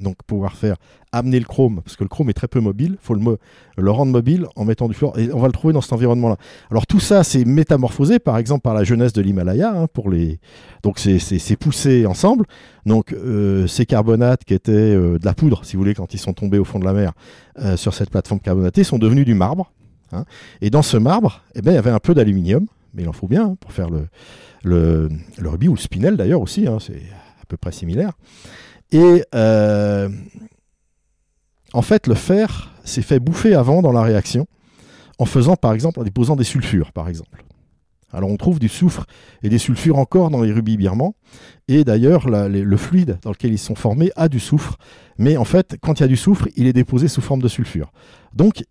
donc 0.00 0.16
pouvoir 0.26 0.54
faire 0.54 0.76
amener 1.12 1.38
le 1.38 1.44
chrome, 1.44 1.80
parce 1.84 1.96
que 1.96 2.02
le 2.02 2.08
chrome 2.08 2.28
est 2.28 2.34
très 2.34 2.48
peu 2.48 2.60
mobile, 2.60 2.96
il 3.00 3.04
faut 3.04 3.14
le, 3.14 3.38
le, 3.76 3.90
rendre 3.90 4.10
mobile 4.10 4.46
en 4.56 4.64
mettant 4.64 4.88
du 4.88 4.94
fluor, 4.94 5.16
et 5.18 5.32
on 5.32 5.38
va 5.38 5.46
le 5.46 5.52
trouver 5.52 5.72
dans 5.72 5.80
cet 5.80 5.92
environnement-là. 5.92 6.36
Alors 6.70 6.86
tout 6.86 6.98
ça, 6.98 7.22
c'est 7.22 7.44
métamorphosé, 7.44 8.18
par 8.18 8.36
exemple, 8.36 8.62
par 8.62 8.74
la 8.74 8.82
jeunesse 8.82 9.12
de 9.12 9.22
l'Himalaya, 9.22 9.72
hein, 9.72 9.86
pour 9.86 10.10
les... 10.10 10.40
donc 10.82 10.98
c'est 10.98 11.56
poussé 11.56 12.06
ensemble. 12.06 12.46
Donc 12.84 13.12
euh, 13.12 13.66
ces 13.66 13.86
carbonates 13.86 14.44
qui 14.44 14.54
étaient 14.54 14.72
euh, 14.72 15.18
de 15.18 15.24
la 15.24 15.34
poudre, 15.34 15.64
si 15.64 15.76
vous 15.76 15.82
voulez, 15.82 15.94
quand 15.94 16.12
ils 16.14 16.18
sont 16.18 16.32
tombés 16.32 16.58
au 16.58 16.64
fond 16.64 16.78
de 16.78 16.84
la 16.84 16.92
mer 16.92 17.12
euh, 17.60 17.76
sur 17.76 17.94
cette 17.94 18.10
plateforme 18.10 18.40
carbonatée, 18.40 18.82
sont 18.82 18.98
devenus 18.98 19.24
du 19.24 19.34
marbre. 19.34 19.72
Hein. 20.12 20.24
Et 20.60 20.70
dans 20.70 20.82
ce 20.82 20.96
marbre, 20.96 21.42
eh 21.54 21.62
ben, 21.62 21.70
il 21.70 21.74
y 21.74 21.78
avait 21.78 21.90
un 21.90 22.00
peu 22.00 22.14
d'aluminium, 22.14 22.66
mais 22.92 23.04
il 23.04 23.08
en 23.08 23.12
faut 23.12 23.28
bien 23.28 23.44
hein, 23.44 23.56
pour 23.60 23.72
faire 23.72 23.88
le, 23.88 24.08
le, 24.64 25.08
rubis, 25.48 25.68
ou 25.68 25.74
le 25.74 25.80
spinel 25.80 26.16
d'ailleurs 26.16 26.40
aussi, 26.40 26.66
c'est 26.80 27.02
à 27.40 27.46
peu 27.46 27.56
près 27.56 27.72
similaire. 27.72 28.12
Et 28.94 29.24
euh, 29.34 30.08
en 31.72 31.82
fait, 31.82 32.06
le 32.06 32.14
fer 32.14 32.70
s'est 32.84 33.02
fait 33.02 33.18
bouffer 33.18 33.54
avant 33.54 33.82
dans 33.82 33.90
la 33.90 34.02
réaction, 34.02 34.46
en 35.18 35.26
faisant 35.26 35.56
par 35.56 35.72
exemple, 35.72 35.98
en 35.98 36.04
déposant 36.04 36.36
des 36.36 36.44
sulfures, 36.44 36.92
par 36.92 37.08
exemple. 37.08 37.44
Alors 38.12 38.30
on 38.30 38.36
trouve 38.36 38.60
du 38.60 38.68
soufre 38.68 39.06
et 39.42 39.48
des 39.48 39.58
sulfures 39.58 39.98
encore 39.98 40.30
dans 40.30 40.42
les 40.42 40.52
rubis 40.52 40.76
birmans. 40.76 41.16
Et 41.66 41.82
d'ailleurs, 41.82 42.28
le 42.28 42.76
fluide 42.76 43.18
dans 43.22 43.30
lequel 43.30 43.52
ils 43.52 43.58
sont 43.58 43.74
formés 43.74 44.12
a 44.14 44.28
du 44.28 44.38
soufre. 44.38 44.76
Mais 45.18 45.36
en 45.36 45.44
fait, 45.44 45.76
quand 45.82 45.98
il 45.98 46.02
y 46.02 46.04
a 46.04 46.08
du 46.08 46.16
soufre, 46.16 46.46
il 46.54 46.68
est 46.68 46.72
déposé 46.72 47.08
sous 47.08 47.20
forme 47.20 47.42
de 47.42 47.48
sulfure. 47.48 47.90
Donc, 48.32 48.62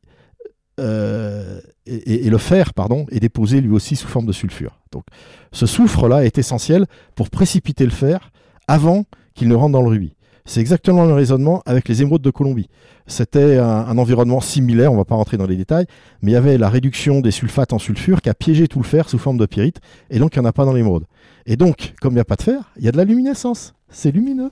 euh, 0.80 1.60
et, 1.86 2.26
et, 2.26 2.30
le 2.30 2.38
fer, 2.38 2.74
pardon, 2.74 3.06
est 3.12 3.20
déposé 3.20 3.60
lui 3.60 3.72
aussi 3.72 3.98
sous 3.98 4.08
forme 4.08 4.26
de 4.26 4.32
sulfure. 4.32 4.80
Donc, 4.94 5.04
ce 5.52 5.66
soufre-là 5.66 6.24
est 6.24 6.38
essentiel 6.38 6.88
pour 7.16 7.30
précipiter 7.30 7.84
le 7.84 7.92
fer 7.92 8.32
avant 8.70 9.04
qu'il 9.34 9.48
ne 9.48 9.56
rentre 9.56 9.74
dans 9.74 9.82
le 9.82 9.90
rubis. 9.90 10.14
C'est 10.46 10.60
exactement 10.60 11.06
le 11.06 11.14
raisonnement 11.14 11.64
avec 11.66 11.88
les 11.88 12.02
émeraudes 12.02 12.22
de 12.22 12.30
Colombie. 12.30 12.68
C'était 13.08 13.58
un, 13.58 13.98
environnement 13.98 14.42
similaire, 14.42 14.92
on 14.92 14.96
ne 14.96 15.00
va 15.00 15.06
pas 15.06 15.16
rentrer 15.16 15.38
dans 15.38 15.46
les 15.46 15.56
détails, 15.56 15.86
mais 16.22 16.32
il 16.32 16.34
y 16.34 16.38
avait 16.38 16.58
la 16.58 16.70
réduction 16.70 17.22
des 17.22 17.32
sulfates 17.32 17.72
en 17.72 17.80
sulfure 17.80 18.22
qui 18.22 18.30
a 18.30 18.34
piégé 18.34 18.68
tout 18.68 18.80
le 18.80 18.86
fer 18.86 19.08
sous 19.10 19.18
forme 19.18 19.38
de 19.38 19.46
pyrite, 19.46 19.80
et 20.10 20.20
donc 20.20 20.36
il 20.36 20.40
n'y 20.40 20.46
en 20.46 20.50
a 20.50 20.54
pas 20.54 20.66
dans 20.66 20.74
l'émeraude. 20.74 21.06
Et 21.46 21.56
donc, 21.56 21.94
comme 22.02 22.14
il 22.14 22.16
n'y 22.16 22.22
a 22.22 22.26
pas 22.26 22.36
de 22.36 22.44
fer, 22.44 22.72
il 22.78 22.84
y 22.84 22.88
a 22.88 22.92
de 22.92 22.98
la 22.98 23.06
luminescence. 23.06 23.74
C'est 23.90 24.12
lumineux. 24.12 24.52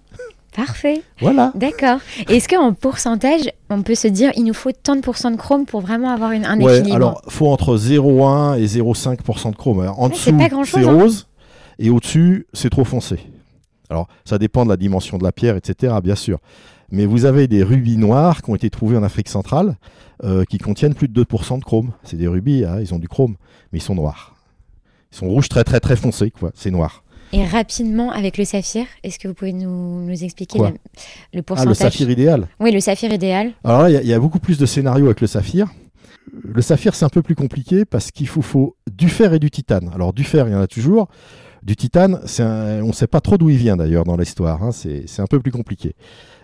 Parfait. 0.55 1.01
Voilà. 1.21 1.51
D'accord. 1.55 1.99
Est-ce 2.27 2.49
qu'en 2.49 2.73
pourcentage, 2.73 3.49
on 3.69 3.83
peut 3.83 3.95
se 3.95 4.09
dire 4.09 4.31
il 4.35 4.43
nous 4.43 4.53
faut 4.53 4.71
tant 4.71 4.97
de 4.97 5.01
pourcents 5.01 5.31
de 5.31 5.37
chrome 5.37 5.65
pour 5.65 5.79
vraiment 5.79 6.09
avoir 6.09 6.31
une, 6.31 6.45
un 6.45 6.59
ouais, 6.59 6.79
équilibre 6.79 6.95
Alors, 6.95 7.21
il 7.25 7.31
faut 7.31 7.47
entre 7.47 7.77
0,1 7.77 8.59
et 8.59 8.65
0,5% 8.65 9.51
de 9.51 9.55
chrome. 9.55 9.91
en 9.97 10.09
dessous, 10.09 10.37
c'est 10.65 10.85
hein. 10.85 10.91
rose, 10.91 11.27
et 11.79 11.89
au-dessus, 11.89 12.47
c'est 12.53 12.69
trop 12.69 12.83
foncé. 12.83 13.19
Alors, 13.91 14.07
ça 14.23 14.37
dépend 14.37 14.63
de 14.63 14.69
la 14.69 14.77
dimension 14.77 15.17
de 15.17 15.23
la 15.23 15.33
pierre, 15.33 15.57
etc., 15.57 15.93
bien 16.01 16.15
sûr. 16.15 16.39
Mais 16.91 17.05
vous 17.05 17.25
avez 17.25 17.47
des 17.47 17.61
rubis 17.61 17.97
noirs 17.97 18.41
qui 18.41 18.49
ont 18.49 18.55
été 18.55 18.69
trouvés 18.69 18.95
en 18.95 19.03
Afrique 19.03 19.27
centrale 19.27 19.75
euh, 20.23 20.45
qui 20.45 20.59
contiennent 20.59 20.95
plus 20.95 21.09
de 21.09 21.23
2% 21.23 21.59
de 21.59 21.63
chrome. 21.63 21.91
C'est 22.03 22.15
des 22.15 22.27
rubis, 22.27 22.63
hein, 22.63 22.77
ils 22.79 22.93
ont 22.93 22.99
du 22.99 23.09
chrome, 23.09 23.35
mais 23.71 23.79
ils 23.79 23.81
sont 23.81 23.95
noirs. 23.95 24.35
Ils 25.11 25.17
sont 25.17 25.27
rouges 25.27 25.49
très 25.49 25.65
très 25.65 25.81
très 25.81 25.97
foncés, 25.97 26.31
quoi. 26.31 26.51
C'est 26.55 26.71
noir. 26.71 27.03
Et 27.33 27.45
rapidement, 27.45 28.11
avec 28.11 28.37
le 28.37 28.45
saphir, 28.45 28.85
est-ce 29.03 29.19
que 29.19 29.27
vous 29.27 29.33
pouvez 29.33 29.53
nous, 29.53 30.09
expliquer 30.09 30.59
le, 31.33 31.41
pourcentage 31.41 31.67
Ah, 31.67 31.69
le 31.69 31.91
saphir 31.91 32.09
idéal 32.09 32.47
Oui, 32.61 32.71
le 32.71 32.79
saphir 32.79 33.11
idéal. 33.11 33.51
Alors 33.65 33.83
là, 33.83 33.89
il 33.89 34.07
y, 34.07 34.13
a 34.13 34.19
beaucoup 34.19 34.39
plus 34.39 34.57
de 34.57 34.65
scénarios 34.65 35.05
avec 35.05 35.19
le 35.19 35.27
saphir. 35.27 35.67
Le 36.43 36.61
saphir, 36.61 36.95
c'est 36.95 37.05
un 37.05 37.09
peu 37.09 37.21
plus 37.21 37.35
compliqué 37.35 37.83
parce 37.83 38.11
qu'il 38.11 38.27
faut, 38.27 38.41
faut, 38.41 38.77
du 38.89 39.09
fer 39.09 39.33
et 39.33 39.39
du 39.39 39.49
titane. 39.51 39.91
Alors, 39.93 40.13
du 40.13 40.23
fer, 40.23 40.47
il 40.47 40.51
y 40.51 40.55
en 40.55 40.61
a 40.61 40.67
toujours. 40.67 41.09
Du 41.63 41.75
titane, 41.75 42.19
on 42.39 42.87
ne 42.87 42.91
sait 42.91 43.07
pas 43.07 43.21
trop 43.21 43.37
d'où 43.37 43.49
il 43.49 43.57
vient 43.57 43.77
d'ailleurs 43.77 44.03
dans 44.03 44.17
l'histoire, 44.17 44.63
hein, 44.63 44.71
c'est 44.71 45.19
un 45.19 45.27
peu 45.27 45.39
plus 45.39 45.51
compliqué. 45.51 45.95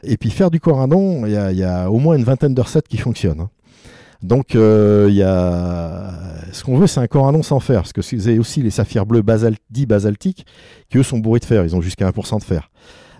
Et 0.04 0.18
puis 0.18 0.30
faire 0.30 0.52
du 0.52 0.60
corindon, 0.60 1.26
il 1.26 1.32
y, 1.32 1.64
a 1.64 1.90
au 1.90 1.98
moins 1.98 2.16
une 2.16 2.24
vingtaine 2.24 2.54
de 2.54 2.62
recettes 2.62 2.88
qui 2.88 2.98
fonctionnent. 2.98 3.42
Hein. 3.42 3.50
Donc 4.24 4.56
euh, 4.56 5.10
y 5.12 5.24
a... 5.24 6.12
ce 6.52 6.64
qu'on 6.64 6.78
veut, 6.78 6.88
c'est 6.88 7.00
un 7.00 7.08
corindon 7.08 7.44
sans 7.44 7.60
fer, 7.60 7.82
parce 7.82 7.94
que 7.94 8.02
vous 8.16 8.28
avez 8.28 8.40
aussi 8.40 8.62
les 8.62 8.70
saphirs 8.70 9.06
bleus 9.06 9.24
dits 9.70 9.86
basaltiques, 9.86 10.46
qui 10.90 10.98
eux 10.98 11.04
sont 11.04 11.18
bourrés 11.18 11.40
de 11.40 11.46
fer, 11.46 11.66
ils 11.66 11.76
ont 11.76 11.82
jusqu'à 11.82 12.10
1% 12.10 12.40
de 12.40 12.44
fer. 12.44 12.70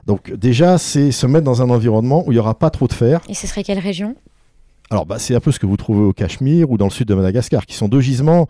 Donc 0.06 0.32
déjà, 0.32 0.78
c'est 0.78 1.12
se 1.12 1.26
mettre 1.28 1.46
dans 1.46 1.62
un 1.62 1.70
environnement 1.70 2.24
où 2.26 2.32
il 2.32 2.36
n'y 2.36 2.40
aura 2.40 2.58
pas 2.58 2.70
trop 2.70 2.88
de 2.88 2.94
fer. 2.94 3.22
Et 3.28 3.34
ce 3.34 3.46
serait 3.46 3.64
quelle 3.64 3.80
région? 3.80 4.16
Alors, 4.90 5.06
bah, 5.06 5.20
c'est 5.20 5.36
un 5.36 5.42
peu 5.42 5.52
ce 5.52 5.60
que 5.60 5.66
vous 5.66 5.76
trouvez 5.76 6.02
au 6.02 6.14
Cachemire 6.14 6.72
ou 6.72 6.78
dans 6.78 6.86
le 6.86 6.92
sud 6.92 7.08
de 7.08 7.14
Madagascar, 7.14 7.66
qui 7.66 7.76
sont 7.76 7.90
deux 7.90 8.00
gisements 8.00 8.48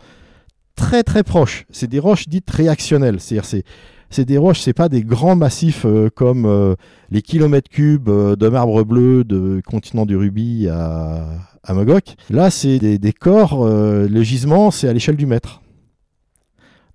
très 0.77 1.03
très 1.03 1.23
proches. 1.23 1.65
C'est 1.69 1.89
des 1.89 1.99
roches 1.99 2.29
dites 2.29 2.49
réactionnelles. 2.49 3.19
C'est-à-dire 3.19 3.45
c'est 3.45 3.63
c'est 4.09 4.25
des 4.25 4.37
roches, 4.37 4.61
c'est 4.61 4.73
pas 4.73 4.89
des 4.89 5.03
grands 5.03 5.35
massifs 5.35 5.85
euh, 5.85 6.09
comme 6.13 6.45
euh, 6.45 6.75
les 7.11 7.21
kilomètres 7.21 7.69
cubes 7.69 8.09
euh, 8.09 8.35
de 8.35 8.47
marbre 8.47 8.83
bleu 8.83 9.23
de 9.23 9.61
continent 9.65 10.05
du 10.05 10.15
rubis 10.15 10.67
à, 10.69 11.27
à 11.63 11.73
Mogok. 11.73 12.15
Là, 12.29 12.49
c'est 12.49 12.79
des, 12.79 13.13
corps, 13.13 13.65
le 13.67 14.21
gisement, 14.21 14.71
c'est 14.71 14.87
à 14.87 14.93
l'échelle 14.93 15.17
du 15.17 15.25
mètre. 15.25 15.61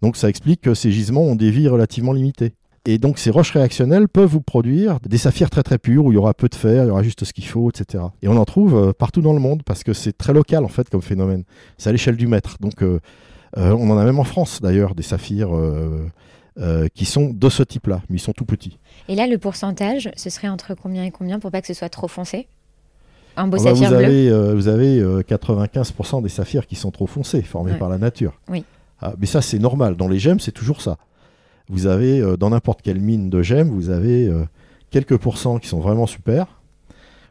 Donc 0.00 0.16
ça 0.16 0.28
explique 0.28 0.62
que 0.62 0.74
ces 0.74 0.90
gisements 0.90 1.22
ont 1.22 1.36
des 1.36 1.50
vies 1.50 1.68
relativement 1.68 2.12
limitées. 2.12 2.54
Et 2.84 2.98
donc 2.98 3.18
ces 3.18 3.30
roches 3.30 3.52
réactionnelles 3.52 4.08
peuvent 4.08 4.30
vous 4.30 4.40
produire 4.40 4.98
des 5.06 5.18
saphirs 5.18 5.50
très 5.50 5.62
très 5.62 5.78
purs 5.78 6.04
où 6.04 6.10
il 6.10 6.16
y 6.16 6.18
aura 6.18 6.34
peu 6.34 6.48
de 6.48 6.54
fer, 6.56 6.84
il 6.84 6.88
y 6.88 6.90
aura 6.90 7.04
juste 7.04 7.24
ce 7.24 7.32
qu'il 7.32 7.44
faut, 7.44 7.70
etc. 7.70 8.02
Et 8.22 8.28
on 8.28 8.36
en 8.36 8.44
trouve 8.44 8.92
partout 8.94 9.20
dans 9.20 9.34
le 9.34 9.38
monde 9.38 9.62
parce 9.64 9.84
que 9.84 9.92
c'est 9.92 10.16
très 10.16 10.32
local 10.32 10.64
en 10.64 10.68
fait 10.68 10.90
comme 10.90 11.02
phénomène. 11.02 11.44
C'est 11.78 11.90
à 11.90 11.92
l'échelle 11.92 12.16
du 12.16 12.26
mètre. 12.26 12.56
Donc 12.58 12.82
on 13.56 13.90
en 13.90 13.98
a 13.98 14.04
même 14.04 14.18
en 14.18 14.24
France 14.24 14.60
d'ailleurs 14.62 14.94
des 14.94 15.02
saphirs 15.02 15.54
euh, 15.54 16.06
euh, 16.58 16.88
qui 16.94 17.04
sont 17.04 17.30
de 17.30 17.48
ce 17.48 17.62
type-là, 17.62 18.02
mais 18.08 18.16
ils 18.16 18.20
sont 18.20 18.32
tout 18.32 18.44
petits. 18.44 18.78
Et 19.08 19.14
là, 19.14 19.26
le 19.26 19.38
pourcentage, 19.38 20.10
ce 20.16 20.30
serait 20.30 20.48
entre 20.48 20.74
combien 20.74 21.04
et 21.04 21.10
combien 21.10 21.38
pour 21.38 21.50
pas 21.50 21.60
que 21.60 21.66
ce 21.66 21.74
soit 21.74 21.88
trop 21.88 22.08
foncé? 22.08 22.46
Un 23.36 23.48
beau 23.48 23.56
ah 23.60 23.64
bah, 23.64 23.70
saphir 23.70 23.90
vous, 23.90 23.96
bleu? 23.96 24.04
Avez, 24.04 24.54
vous 24.54 24.68
avez 24.68 25.00
95% 25.22 26.22
des 26.22 26.28
saphirs 26.28 26.66
qui 26.66 26.76
sont 26.76 26.90
trop 26.90 27.06
foncés, 27.06 27.42
formés 27.42 27.74
par 27.74 27.88
la 27.88 27.98
nature. 27.98 28.38
Oui. 28.48 28.64
Ah, 29.00 29.14
mais 29.18 29.26
ça, 29.26 29.40
c'est 29.40 29.58
normal. 29.58 29.96
Dans 29.96 30.08
les 30.08 30.18
gemmes, 30.18 30.40
c'est 30.40 30.52
toujours 30.52 30.82
ça. 30.82 30.98
Vous 31.68 31.86
avez, 31.86 32.36
dans 32.36 32.50
n'importe 32.50 32.82
quelle 32.82 33.00
mine 33.00 33.30
de 33.30 33.42
gemmes, 33.42 33.68
vous 33.68 33.88
avez 33.88 34.30
quelques 34.90 35.16
pourcents 35.16 35.58
qui 35.58 35.68
sont 35.68 35.80
vraiment 35.80 36.06
super, 36.06 36.61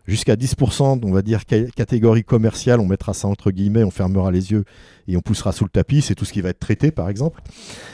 jusqu'à 0.05 0.35
10%, 0.35 1.01
on 1.03 1.11
va 1.11 1.21
dire 1.21 1.45
catégorie 1.45 2.23
commerciale, 2.23 2.79
on 2.79 2.85
mettra 2.85 3.13
ça 3.13 3.27
entre 3.27 3.51
guillemets, 3.51 3.83
on 3.83 3.91
fermera 3.91 4.31
les 4.31 4.51
yeux 4.51 4.65
et 5.07 5.17
on 5.17 5.21
poussera 5.21 5.51
sous 5.51 5.63
le 5.63 5.69
tapis, 5.69 6.01
c'est 6.01 6.15
tout 6.15 6.25
ce 6.25 6.33
qui 6.33 6.41
va 6.41 6.49
être 6.49 6.59
traité 6.59 6.91
par 6.91 7.09
exemple. 7.09 7.41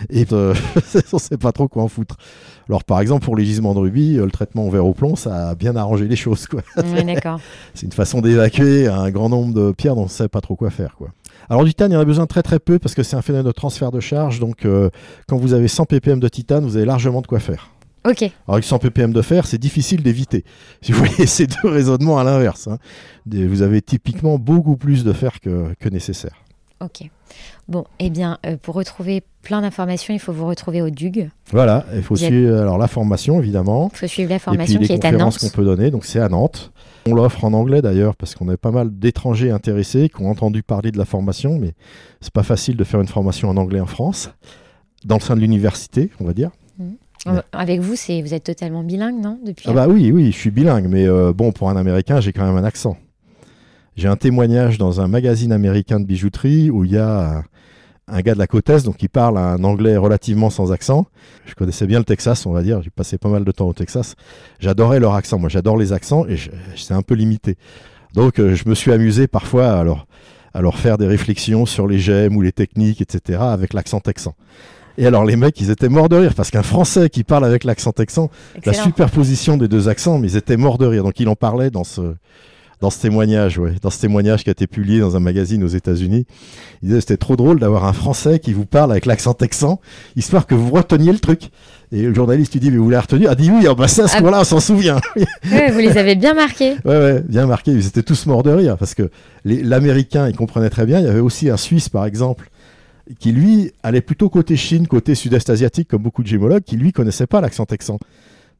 Et 0.10 0.26
euh, 0.32 0.54
on 1.14 1.18
ne 1.18 1.22
sait 1.22 1.38
pas 1.38 1.52
trop 1.52 1.68
quoi 1.68 1.84
en 1.84 1.88
foutre. 1.88 2.18
Alors 2.70 2.84
par 2.84 3.00
exemple 3.00 3.26
pour 3.26 3.36
les 3.36 3.46
gisements 3.46 3.74
de 3.74 3.80
rubis, 3.80 4.18
euh, 4.18 4.26
le 4.26 4.32
traitement 4.32 4.68
au 4.68 4.70
verre 4.70 4.86
au 4.86 4.94
plomb, 4.94 5.16
ça 5.16 5.50
a 5.50 5.56
bien 5.56 5.76
arrangé 5.76 6.08
les 6.08 6.16
choses. 6.16 6.48
c'est 7.74 7.86
une 7.86 7.92
façon 7.92 8.22
d'évacuer 8.22 8.88
un 8.88 9.10
grand 9.10 9.30
nombre 9.30 9.54
de 9.54 9.72
pierres 9.72 9.96
dont 9.96 10.02
on 10.02 10.06
ne 10.06 10.10
sait 10.10 10.28
pas 10.28 10.42
trop 10.42 10.56
quoi 10.56 10.70
faire. 10.70 10.96
Quoi. 10.96 11.10
Alors 11.50 11.64
du 11.64 11.72
titane, 11.72 11.92
il 11.92 11.94
y 11.96 11.98
en 11.98 12.02
a 12.02 12.06
besoin 12.06 12.26
très 12.26 12.44
très 12.44 12.60
peu 12.60 12.80
parce 12.80 12.96
que 12.96 13.04
c'est 13.04 13.16
un 13.16 13.22
phénomène 13.22 13.48
de 13.48 13.52
transfert 13.52 13.92
de 13.92 14.00
charge, 14.00 14.40
donc 14.40 14.66
euh, 14.66 14.90
quand 15.28 15.38
vous 15.38 15.54
avez 15.54 15.68
100 15.68 15.86
ppm 15.86 16.20
de 16.20 16.28
titane, 16.28 16.66
vous 16.66 16.78
avez 16.78 16.86
largement 16.86 17.22
de 17.22 17.28
quoi 17.28 17.40
faire. 17.40 17.70
Ok. 18.08 18.22
Alors 18.22 18.56
avec 18.56 18.64
100 18.64 18.80
ppm 18.80 19.12
de 19.12 19.22
fer, 19.22 19.46
c'est 19.46 19.58
difficile 19.58 20.02
d'éviter. 20.02 20.44
Si 20.82 20.92
vous 20.92 21.00
voyez 21.00 21.26
ces 21.26 21.48
deux 21.48 21.68
raisonnements 21.68 22.18
à 22.18 22.24
l'inverse, 22.24 22.68
hein. 22.68 22.78
vous 23.26 23.62
avez 23.62 23.82
typiquement 23.82 24.38
beaucoup 24.38 24.78
plus 24.78 25.04
de 25.04 25.12
fer 25.12 25.40
que, 25.42 25.90
nécessaire. 25.90 26.36
Ok. 26.80 27.10
Bon, 27.68 27.84
eh 28.00 28.10
bien, 28.10 28.38
euh, 28.46 28.56
pour 28.62 28.76
retrouver 28.76 29.24
plein 29.42 29.62
d'informations, 29.62 30.14
il 30.14 30.20
faut 30.20 30.32
vous 30.32 30.46
retrouver 30.46 30.82
au 30.82 30.90
DUG. 30.90 31.30
Voilà, 31.52 31.86
il 31.94 32.04
faut 32.04 32.16
suivre 32.16 32.56
alors, 32.56 32.78
la 32.78 32.88
formation, 32.88 33.40
évidemment. 33.40 33.90
Il 33.94 33.98
faut 33.98 34.08
suivre 34.08 34.30
la 34.30 34.40
formation 34.40 34.80
qui 34.80 34.94
est 34.94 35.04
à 35.04 35.12
Nantes. 35.12 35.38
qu'on 35.40 35.50
peut 35.50 35.66
donner, 35.66 35.92
donc 35.92 36.06
c'est 36.06 36.20
à 36.20 36.30
Nantes. 36.30 36.72
On 37.08 37.16
l'offre 37.16 37.44
en 37.44 37.54
anglais 37.54 37.82
d'ailleurs, 37.82 38.16
parce 38.16 38.36
qu'on 38.36 38.48
a 38.50 38.58
pas 38.58 38.72
mal 38.72 38.98
d'étrangers 38.98 39.52
intéressés 39.52 40.10
qui 40.10 40.22
ont 40.22 40.30
entendu 40.30 40.64
parler 40.64 40.92
de 40.92 40.98
la 40.98 41.06
formation, 41.06 41.58
mais 41.60 41.74
c'est 42.22 42.34
pas 42.34 42.44
facile 42.44 42.78
de 42.78 42.84
faire 42.84 43.02
une 43.02 43.08
formation 43.08 43.50
en 43.50 43.58
anglais 43.58 43.80
en 43.80 43.88
France, 43.88 44.30
dans 45.04 45.16
le 45.16 45.22
sein 45.22 45.36
de 45.36 45.42
l'université, 45.42 46.12
on 46.20 46.26
va 46.26 46.34
dire. 46.34 46.52
Euh, 47.28 47.42
avec 47.52 47.82
vous, 47.82 47.96
c'est 47.96 48.22
vous 48.22 48.34
êtes 48.34 48.44
totalement 48.44 48.84
bilingue, 48.84 49.22
non 49.22 49.40
Depuis 49.46 49.66
ah 49.70 49.74
bah 49.74 49.88
oui, 49.88 50.12
oui, 50.12 50.32
je 50.32 50.38
suis 50.38 50.52
bilingue, 50.52 50.88
mais 50.88 51.08
euh, 51.08 51.34
bon, 51.34 51.52
pour 51.52 51.70
un 51.70 51.76
Américain, 51.76 52.20
j'ai 52.20 52.34
quand 52.34 52.46
même 52.46 52.58
un 52.58 52.64
accent. 52.64 52.98
J'ai 53.96 54.08
un 54.08 54.16
témoignage 54.16 54.78
dans 54.78 55.02
un 55.02 55.08
magazine 55.08 55.52
américain 55.52 56.00
de 56.00 56.06
bijouterie 56.06 56.70
où 56.70 56.86
il 56.86 56.92
y 56.92 56.98
a 56.98 57.44
un, 58.08 58.22
gars 58.22 58.36
de 58.36 58.40
la 58.40 58.46
côte 58.46 58.70
est, 58.70 58.86
donc 58.86 59.02
il 59.02 59.10
parle 59.10 59.40
un 59.40 59.64
anglais 59.64 59.98
relativement 59.98 60.52
sans 60.52 60.72
accent. 60.72 61.08
Je 61.46 61.56
connaissais 61.56 61.88
bien 61.88 61.98
le 61.98 62.06
Texas, 62.06 62.46
on 62.46 62.52
va 62.52 62.62
dire. 62.62 62.82
J'ai 62.84 62.92
passé 62.92 63.18
pas 63.18 63.30
mal 63.30 63.44
de 63.44 63.52
temps 63.52 63.68
au 63.68 63.74
Texas. 63.74 64.16
J'adorais 64.60 65.00
leur 65.00 65.16
accent. 65.16 65.40
Moi, 65.40 65.50
j'adore 65.50 65.78
les 65.78 65.94
accents 65.94 66.28
et 66.28 66.38
c'est 66.76 66.94
un 66.94 67.02
peu 67.02 67.16
limité. 67.16 67.58
Donc, 68.14 68.40
euh, 68.40 68.54
je 68.54 68.70
me 68.70 68.76
suis 68.76 68.92
amusé 68.92 69.28
parfois 69.28 69.72
à 69.80 69.84
leur, 69.84 70.06
à 70.54 70.62
leur 70.62 70.78
faire 70.78 71.00
des 71.00 71.08
réflexions 71.08 71.66
sur 71.66 71.88
les 71.88 71.98
gemmes 72.00 72.38
ou 72.38 72.42
les 72.42 72.52
techniques, 72.52 73.02
etc., 73.02 73.40
avec 73.42 73.74
l'accent 73.74 74.00
texan. 74.00 74.36
Et 74.98 75.06
alors 75.06 75.26
les 75.26 75.36
mecs, 75.36 75.60
ils 75.62 75.70
étaient 75.70 75.90
morts 75.90 76.10
de 76.10 76.16
rire 76.16 76.34
parce 76.36 76.50
qu'un 76.52 76.64
Français 76.64 77.10
qui 77.10 77.24
parle 77.24 77.46
avec 77.46 77.64
l'accent 77.64 77.92
texan, 77.92 78.30
la 78.66 78.74
superposition 78.74 79.58
des 79.58 79.68
deux 79.68 79.90
accents, 79.90 80.18
mais 80.18 80.32
ils 80.32 80.38
étaient 80.38 80.58
morts 80.58 80.78
de 80.78 80.86
rire. 80.88 81.04
Donc 81.04 81.20
il 81.20 81.28
en 81.30 81.36
parlait 81.36 81.70
dans 81.70 81.84
ce 81.84 82.16
dans 82.80 82.92
ce 82.92 83.02
témoignage, 83.02 83.58
ouais, 83.58 83.74
dans 83.82 83.90
ce 83.90 84.00
témoignage 84.00 84.44
qui 84.44 84.50
a 84.50 84.52
été 84.52 84.68
publié 84.68 85.00
dans 85.00 85.16
un 85.16 85.20
magazine 85.20 85.64
aux 85.64 85.68
États-Unis. 85.68 86.28
Il 86.84 86.90
disait 86.90 87.02
c'était 87.02 87.18
trop 87.18 87.36
drôle 87.36 87.60
d'avoir 87.60 87.86
un 87.86 87.94
Français 87.94 88.38
qui 88.38 88.54
vous 88.54 88.68
parle 88.68 88.92
avec 88.92 89.08
l'accent 89.08 89.34
texan, 89.34 89.80
histoire 90.16 90.46
que 90.46 90.54
vous 90.54 90.70
reteniez 90.70 91.12
le 91.12 91.18
truc. 91.18 91.50
Et 91.92 92.04
le 92.04 92.14
journaliste 92.14 92.54
lui 92.54 92.60
dit 92.60 92.70
mais 92.70 92.78
vous 92.78 92.90
l'avez 92.92 93.02
retenu? 93.02 93.26
Ah 93.28 93.34
dit 93.34 93.50
oui, 93.50 93.66
ah 93.68 93.74
bah 93.74 93.88
ça 93.88 94.04
à 94.04 94.08
ce 94.08 94.18
Ah. 94.18 94.20
moment-là 94.20 94.42
on 94.42 94.44
s'en 94.44 94.60
souvient. 94.60 95.00
Ouais, 95.52 95.72
vous 95.72 95.80
les 95.80 95.98
avez 95.98 96.16
bien 96.16 96.36
marqués. 96.36 96.74
Ouais, 96.86 96.98
ouais, 97.00 97.24
bien 97.28 97.48
marqué. 97.48 97.72
Ils 97.72 97.88
étaient 97.88 98.04
tous 98.04 98.26
morts 98.28 98.44
de 98.44 98.52
rire 98.52 98.78
parce 98.78 98.94
que 98.94 99.10
l'Américain, 99.46 100.28
il 100.28 100.36
comprenait 100.36 100.70
très 100.70 100.86
bien. 100.86 101.00
Il 101.00 101.06
y 101.06 101.10
avait 101.10 101.20
aussi 101.20 101.50
un 101.50 101.58
Suisse, 101.58 101.90
par 101.90 102.06
exemple, 102.06 102.50
qui 103.20 103.32
lui 103.32 103.72
allait 103.84 104.02
plutôt 104.02 104.30
côté 104.30 104.56
Chine, 104.56 104.88
côté 104.88 105.16
sud-est 105.16 105.50
asiatique, 105.50 105.88
comme 105.88 106.02
beaucoup 106.02 106.24
de 106.24 106.28
gémologues, 106.28 106.64
qui 106.64 106.78
lui 106.78 106.92
connaissait 106.92 107.28
pas 107.28 107.42
l'accent 107.42 107.66
texan. 107.66 108.00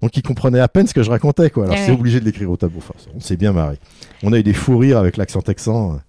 Donc 0.02 0.16
il 0.16 0.22
comprenait 0.22 0.60
à 0.60 0.68
peine 0.68 0.88
ce 0.88 0.94
que 0.94 1.04
je 1.04 1.10
racontais, 1.10 1.50
quoi. 1.50 1.66
Alors 1.66 1.76
Ah 1.78 1.86
c'est 1.86 1.92
obligé 1.92 2.20
de 2.20 2.26
l'écrire 2.26 2.52
au 2.52 2.58
tableau. 2.58 2.78
Enfin, 2.78 2.94
on 3.16 3.20
s'est 3.20 3.38
bien 3.38 3.52
marré. 3.52 3.78
On 4.24 4.32
a 4.34 4.40
eu 4.40 4.44
des 4.44 4.54
fous 4.54 4.78
rires 4.78 4.98
avec 4.98 5.18
l'accent 5.18 5.42
texan. 5.42 6.00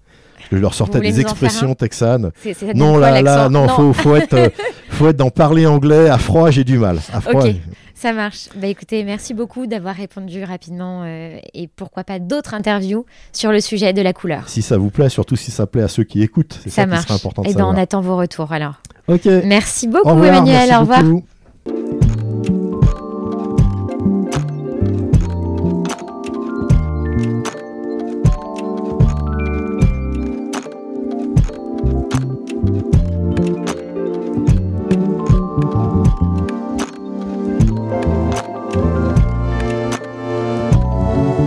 Je 0.51 0.57
leur 0.57 0.75
sortais 0.75 1.01
des 1.01 1.21
expressions 1.21 1.75
texanes. 1.75 2.31
Non, 2.75 2.97
là, 2.97 3.23
là, 3.23 3.49
non, 3.49 3.69
faut, 3.69 3.93
faut 3.93 4.17
être, 4.17 4.35
euh, 4.35 4.49
faut 4.91 5.09
être 5.09 5.17
dans 5.17 5.31
parler 5.31 5.67
anglais. 5.67 6.09
À 6.09 6.19
froid, 6.19 6.51
j'ai 6.51 6.65
du 6.65 6.79
mal. 6.79 6.99
À 7.13 7.21
froid, 7.21 7.45
Ok. 7.45 7.55
Ça 7.95 8.13
marche. 8.13 8.49
Bah 8.55 8.69
écoutez, 8.69 9.03
merci 9.03 9.35
beaucoup 9.35 9.67
d'avoir 9.67 9.93
répondu 9.97 10.45
rapidement 10.45 11.03
euh, 11.05 11.37
et 11.53 11.67
pourquoi 11.67 12.05
pas 12.05 12.21
d'autres 12.21 12.55
interviews 12.55 13.05
sur 13.33 13.51
le 13.51 13.61
sujet 13.61 13.93
de 13.93 14.01
la 14.01 14.13
couleur. 14.13 14.49
si 14.49 14.63
ça 14.63 14.79
vous 14.79 14.91
plaît, 14.91 15.09
surtout 15.09 15.35
si 15.35 15.51
ça 15.51 15.67
plaît 15.67 15.83
à 15.83 15.89
ceux 15.89 16.05
qui 16.05 16.23
écoutent, 16.23 16.61
c'est 16.63 16.71
ça, 16.71 16.77
Ça 16.77 16.85
qui 16.85 16.91
marche. 16.91 17.03
serait 17.07 17.15
important 17.15 17.43
de 17.43 17.49
Et 17.49 17.53
ben 17.55 17.59
savoir. 17.59 17.75
on 17.75 17.81
attend 17.81 18.01
vos 18.01 18.17
retours 18.17 18.53
alors. 18.53 18.75
Ok. 19.09 19.27
Merci 19.45 19.89
Au 19.89 19.91
beaucoup 19.91 20.11
revoir, 20.11 20.29
Emmanuel, 20.33 20.55
merci 20.69 20.75
au 20.77 20.81
revoir. 20.81 21.03
beaucoup. 21.03 21.25